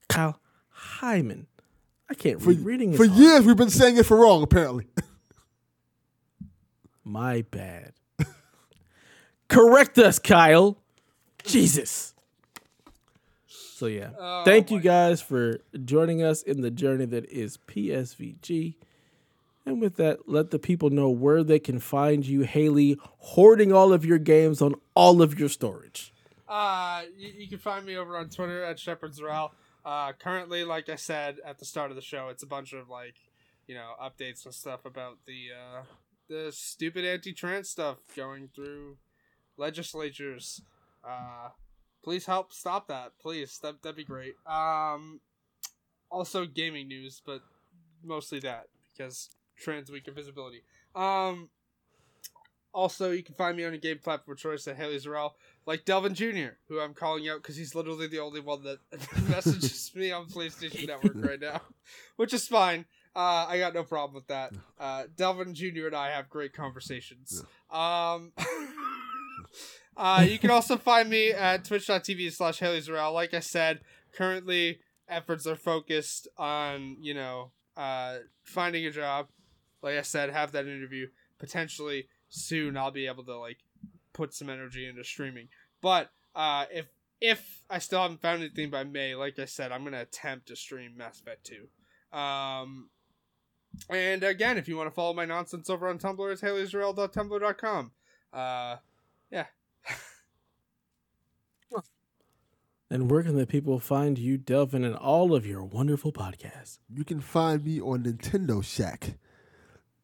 Kyle 0.07 0.39
Hyman. 0.69 1.47
I 2.09 2.13
can't 2.13 2.41
For, 2.41 2.49
read 2.51 2.59
reading. 2.61 2.93
for 2.95 3.05
hard. 3.07 3.19
years, 3.19 3.45
we've 3.45 3.57
been 3.57 3.69
saying 3.69 3.97
it 3.97 4.05
for 4.05 4.15
wrong, 4.15 4.43
apparently. 4.43 4.87
My 7.03 7.43
bad. 7.51 7.93
Correct 9.49 9.97
us, 9.97 10.19
Kyle. 10.19 10.77
Jesus. 11.45 12.13
So 13.47 13.85
yeah, 13.85 14.09
Oh, 14.19 14.43
thank 14.43 14.71
you 14.71 14.77
my 14.77 14.83
guys 14.83 15.21
for 15.21 15.59
joining 15.85 16.21
us 16.23 16.41
in 16.41 16.61
the 16.61 16.71
journey 16.71 17.05
that 17.05 17.29
is 17.31 17.57
PSVG. 17.57 18.75
And 19.67 19.81
with 19.81 19.97
that, 19.97 20.29
let 20.29 20.51
the 20.51 20.59
people 20.59 20.89
know 20.89 21.09
where 21.09 21.43
they 21.43 21.59
can 21.59 21.79
find 21.79 22.25
you, 22.25 22.43
Haley, 22.43 22.97
hoarding 23.17 23.73
all 23.73 23.91
of 23.91 24.05
your 24.05 24.17
games 24.17 24.61
on 24.61 24.75
all 24.95 25.21
of 25.21 25.37
your 25.37 25.49
storage. 25.49 26.13
Uh, 26.47 27.01
you, 27.17 27.33
you 27.37 27.47
can 27.49 27.57
find 27.57 27.85
me 27.85 27.97
over 27.97 28.15
on 28.15 28.29
Twitter 28.29 28.63
at 28.63 28.79
Shepard's 28.79 29.21
Rel. 29.21 29.51
Uh, 29.83 30.13
currently, 30.13 30.63
like 30.63 30.87
I 30.87 30.95
said 30.95 31.39
at 31.45 31.59
the 31.59 31.65
start 31.65 31.89
of 31.91 31.97
the 31.97 32.01
show, 32.01 32.29
it's 32.29 32.43
a 32.43 32.47
bunch 32.47 32.71
of 32.71 32.87
like, 32.87 33.15
you 33.67 33.75
know, 33.75 33.91
updates 34.01 34.45
and 34.45 34.53
stuff 34.53 34.85
about 34.85 35.17
the 35.25 35.47
uh, 35.51 35.83
the 36.29 36.51
stupid 36.53 37.03
anti-trans 37.03 37.69
stuff 37.69 37.97
going 38.15 38.49
through 38.55 38.95
legislatures. 39.57 40.61
Uh, 41.03 41.49
please 42.05 42.25
help 42.25 42.53
stop 42.53 42.87
that, 42.87 43.13
please. 43.21 43.59
That 43.61 43.83
that'd 43.83 43.97
be 43.97 44.05
great. 44.05 44.35
Um, 44.45 45.19
also 46.09 46.45
gaming 46.45 46.87
news, 46.87 47.21
but 47.25 47.41
mostly 48.01 48.39
that 48.39 48.67
because 48.93 49.29
trans 49.57 49.91
week 49.91 50.07
invisibility. 50.07 50.63
Um. 50.95 51.49
Also, 52.73 53.09
you 53.09 53.23
can 53.23 53.33
find 53.33 53.57
me 53.57 53.65
on 53.65 53.73
a 53.73 53.77
game 53.77 53.97
platform 53.97 54.35
of 54.35 54.39
choice 54.39 54.67
at 54.67 54.75
Haley 54.75 54.97
Zarel 54.97 55.31
like 55.67 55.83
Delvin 55.85 56.15
Jr., 56.15 56.55
who 56.67 56.79
I'm 56.79 56.93
calling 56.93 57.27
out 57.29 57.43
because 57.43 57.57
he's 57.57 57.75
literally 57.75 58.07
the 58.07 58.19
only 58.19 58.39
one 58.39 58.63
that 58.63 58.79
messages 59.29 59.91
me 59.93 60.11
on 60.11 60.27
PlayStation 60.27 60.87
Network 60.87 61.13
right 61.17 61.39
now, 61.39 61.61
which 62.15 62.33
is 62.33 62.47
fine. 62.47 62.85
Uh, 63.15 63.45
I 63.49 63.59
got 63.59 63.73
no 63.73 63.83
problem 63.83 64.15
with 64.15 64.27
that. 64.27 64.53
Uh, 64.79 65.03
Delvin 65.15 65.53
Jr. 65.53 65.87
and 65.87 65.95
I 65.95 66.11
have 66.11 66.29
great 66.29 66.53
conversations. 66.53 67.43
Um, 67.69 68.31
uh, 69.97 70.25
you 70.27 70.39
can 70.39 70.51
also 70.51 70.77
find 70.77 71.09
me 71.09 71.31
at 71.31 71.65
twitch.tv 71.65 72.31
slash 72.31 72.59
Haley 72.59 72.81
Zarel. 72.81 73.13
Like 73.13 73.33
I 73.33 73.39
said, 73.39 73.81
currently 74.15 74.79
efforts 75.09 75.47
are 75.47 75.55
focused 75.55 76.27
on, 76.37 76.97
you 77.01 77.13
know, 77.15 77.51
uh, 77.75 78.17
finding 78.43 78.85
a 78.85 78.91
job. 78.91 79.27
Like 79.87 79.99
I 79.99 80.01
said, 80.01 80.29
have 80.29 80.51
that 80.51 80.67
interview. 80.67 81.07
Potentially 81.39 82.07
soon 82.27 82.75
I'll 82.75 82.91
be 82.91 83.07
able 83.07 83.23
to, 83.23 83.37
like, 83.37 83.59
put 84.11 84.33
some 84.33 84.49
energy 84.49 84.85
into 84.85 85.03
streaming. 85.03 85.47
But 85.81 86.09
uh, 86.35 86.65
if 86.73 86.87
if 87.21 87.63
I 87.69 87.79
still 87.79 88.01
haven't 88.01 88.21
found 88.21 88.41
anything 88.41 88.69
by 88.69 88.83
May, 88.83 89.15
like 89.15 89.39
I 89.39 89.45
said, 89.45 89.71
I'm 89.71 89.83
gonna 89.83 90.01
attempt 90.01 90.47
to 90.47 90.55
stream 90.57 90.97
Mass 90.97 91.21
Effect 91.21 91.49
2. 92.11 92.17
Um, 92.17 92.89
and 93.89 94.23
again, 94.23 94.57
if 94.57 94.67
you 94.67 94.75
want 94.75 94.87
to 94.87 94.93
follow 94.93 95.13
my 95.13 95.25
nonsense 95.25 95.69
over 95.69 95.87
on 95.87 95.99
Tumblr, 95.99 96.31
it's 96.31 96.41
haleyisrael.tumblr.com. 96.41 97.91
Uh, 98.33 98.75
yeah. 99.31 99.45
And 102.89 103.11
where 103.11 103.21
can 103.21 103.35
the 103.35 103.45
people 103.45 103.79
find 103.79 104.17
you, 104.17 104.37
Delvin, 104.37 104.85
and 104.85 104.95
all 104.95 105.35
of 105.35 105.45
your 105.45 105.61
wonderful 105.61 106.13
podcasts? 106.13 106.79
You 106.89 107.03
can 107.03 107.19
find 107.19 107.65
me 107.65 107.81
on 107.81 108.03
Nintendo 108.03 108.63
Shack. 108.63 109.17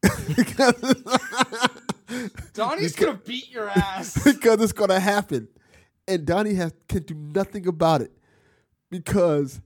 Donnie's 2.52 2.92
Because- 2.92 2.96
gonna 2.96 3.20
beat 3.24 3.50
your 3.50 3.68
ass. 3.68 4.14
because 4.24 4.60
it's 4.62 4.72
gonna 4.72 5.00
happen, 5.00 5.48
and 6.06 6.24
Donnie 6.26 6.54
has 6.54 6.72
can 6.88 7.02
do 7.02 7.14
nothing 7.14 7.66
about 7.66 8.02
it 8.02 8.12
because 8.90 9.60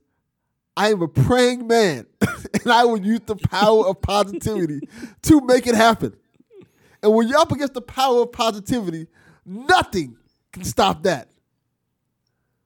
I 0.77 0.91
am 0.91 1.01
a 1.01 1.07
praying 1.07 1.67
man, 1.67 2.05
and 2.21 2.71
I 2.71 2.85
will 2.85 3.01
use 3.01 3.21
the 3.25 3.35
power 3.35 3.87
of 3.87 4.01
positivity 4.01 4.87
to 5.23 5.41
make 5.41 5.67
it 5.67 5.75
happen. 5.75 6.15
And 7.03 7.13
when 7.13 7.27
you're 7.27 7.39
up 7.39 7.51
against 7.51 7.73
the 7.73 7.81
power 7.81 8.21
of 8.23 8.31
positivity, 8.31 9.07
nothing 9.45 10.17
can 10.51 10.63
stop 10.63 11.03
that. 11.03 11.29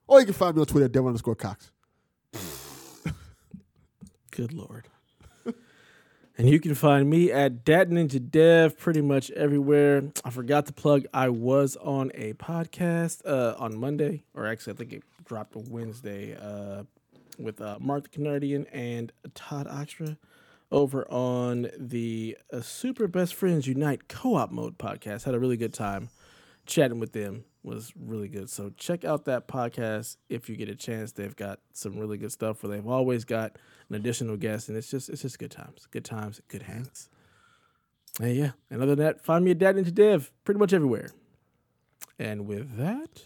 Or 0.08 0.20
you 0.20 0.26
can 0.26 0.34
find 0.34 0.56
me 0.56 0.62
on 0.62 0.66
Twitter 0.68 0.86
at 0.86 0.92
Devil 0.92 1.08
underscore 1.08 1.36
Cox. 1.36 1.72
Good 4.32 4.54
lord. 4.54 4.88
And 6.38 6.50
you 6.50 6.60
can 6.60 6.74
find 6.76 7.10
me 7.10 7.32
at 7.32 7.64
Dat 7.64 7.90
Ninja 7.90 8.30
Dev 8.30 8.78
pretty 8.78 9.02
much 9.02 9.30
everywhere. 9.32 10.04
I 10.26 10.30
forgot 10.30 10.66
to 10.68 10.74
plug 10.74 11.06
I 11.14 11.30
was 11.30 11.76
on 11.78 12.12
a 12.16 12.34
podcast 12.34 13.22
uh, 13.26 13.56
on 13.58 13.78
Monday, 13.78 14.24
or 14.34 14.48
actually 14.48 14.74
I 14.74 14.76
think 14.78 14.94
it 14.94 15.04
dropped 15.26 15.56
on 15.56 15.66
Wednesday 15.70 16.36
uh, 16.36 16.84
with 17.38 17.62
uh, 17.62 17.78
Mark 17.80 18.04
the 18.04 18.10
Canadian 18.10 18.66
and 18.68 19.12
Todd 19.36 19.68
Oxtra 19.68 20.18
over 20.72 21.10
on 21.12 21.70
the 21.78 22.38
uh, 22.52 22.62
Super 22.62 23.08
Best 23.08 23.36
Friends 23.36 23.68
Unite 23.68 24.08
co-op 24.08 24.52
mode 24.52 24.78
podcast. 24.78 25.24
Had 25.24 25.36
a 25.36 25.40
really 25.40 25.58
good 25.58 25.74
time 25.74 26.10
chatting 26.66 27.00
with 27.00 27.14
them 27.14 27.46
was 27.64 27.94
really 28.00 28.28
good. 28.28 28.50
So 28.50 28.72
check 28.78 29.06
out 29.06 29.26
that 29.26 29.48
podcast 29.48 30.18
if 30.30 30.50
you 30.50 30.56
get 30.56 30.70
a 30.70 30.76
chance. 30.76 31.12
They've 31.14 31.36
got 31.36 31.60
some 31.72 31.98
really 31.98 32.18
good 32.18 32.32
stuff 32.32 32.62
where 32.62 32.76
they've 32.76 32.88
always 32.88 33.26
got 33.26 33.58
an 33.90 33.96
additional 33.96 34.38
guest, 34.38 34.70
and 34.70 34.78
it's 34.78 34.90
just 34.90 35.10
it's 35.10 35.22
just 35.22 35.40
good 35.40 35.52
times, 35.52 35.88
good 35.92 36.06
times, 36.06 36.42
good 36.48 36.64
hangs. 36.64 37.10
And 38.20 38.36
yeah, 38.36 38.52
and 38.70 38.82
other 38.82 38.96
than 38.96 39.06
that, 39.06 39.22
find 39.24 39.44
me 39.46 39.52
at 39.52 39.60
Dad 39.60 39.76
Ninja 39.76 39.94
Dev 39.94 40.32
pretty 40.44 40.60
much 40.60 40.74
everywhere. 40.74 41.10
And 42.20 42.46
with 42.46 42.78
that, 42.78 43.24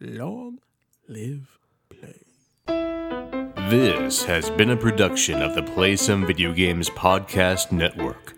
long 0.00 0.58
live 1.06 1.58
play. 1.88 2.22
This 3.68 4.24
has 4.24 4.50
been 4.50 4.70
a 4.70 4.76
production 4.76 5.40
of 5.40 5.54
the 5.54 5.62
Play 5.62 5.94
Some 5.94 6.26
Video 6.26 6.52
Games 6.52 6.90
Podcast 6.90 7.70
Network. 7.70 8.34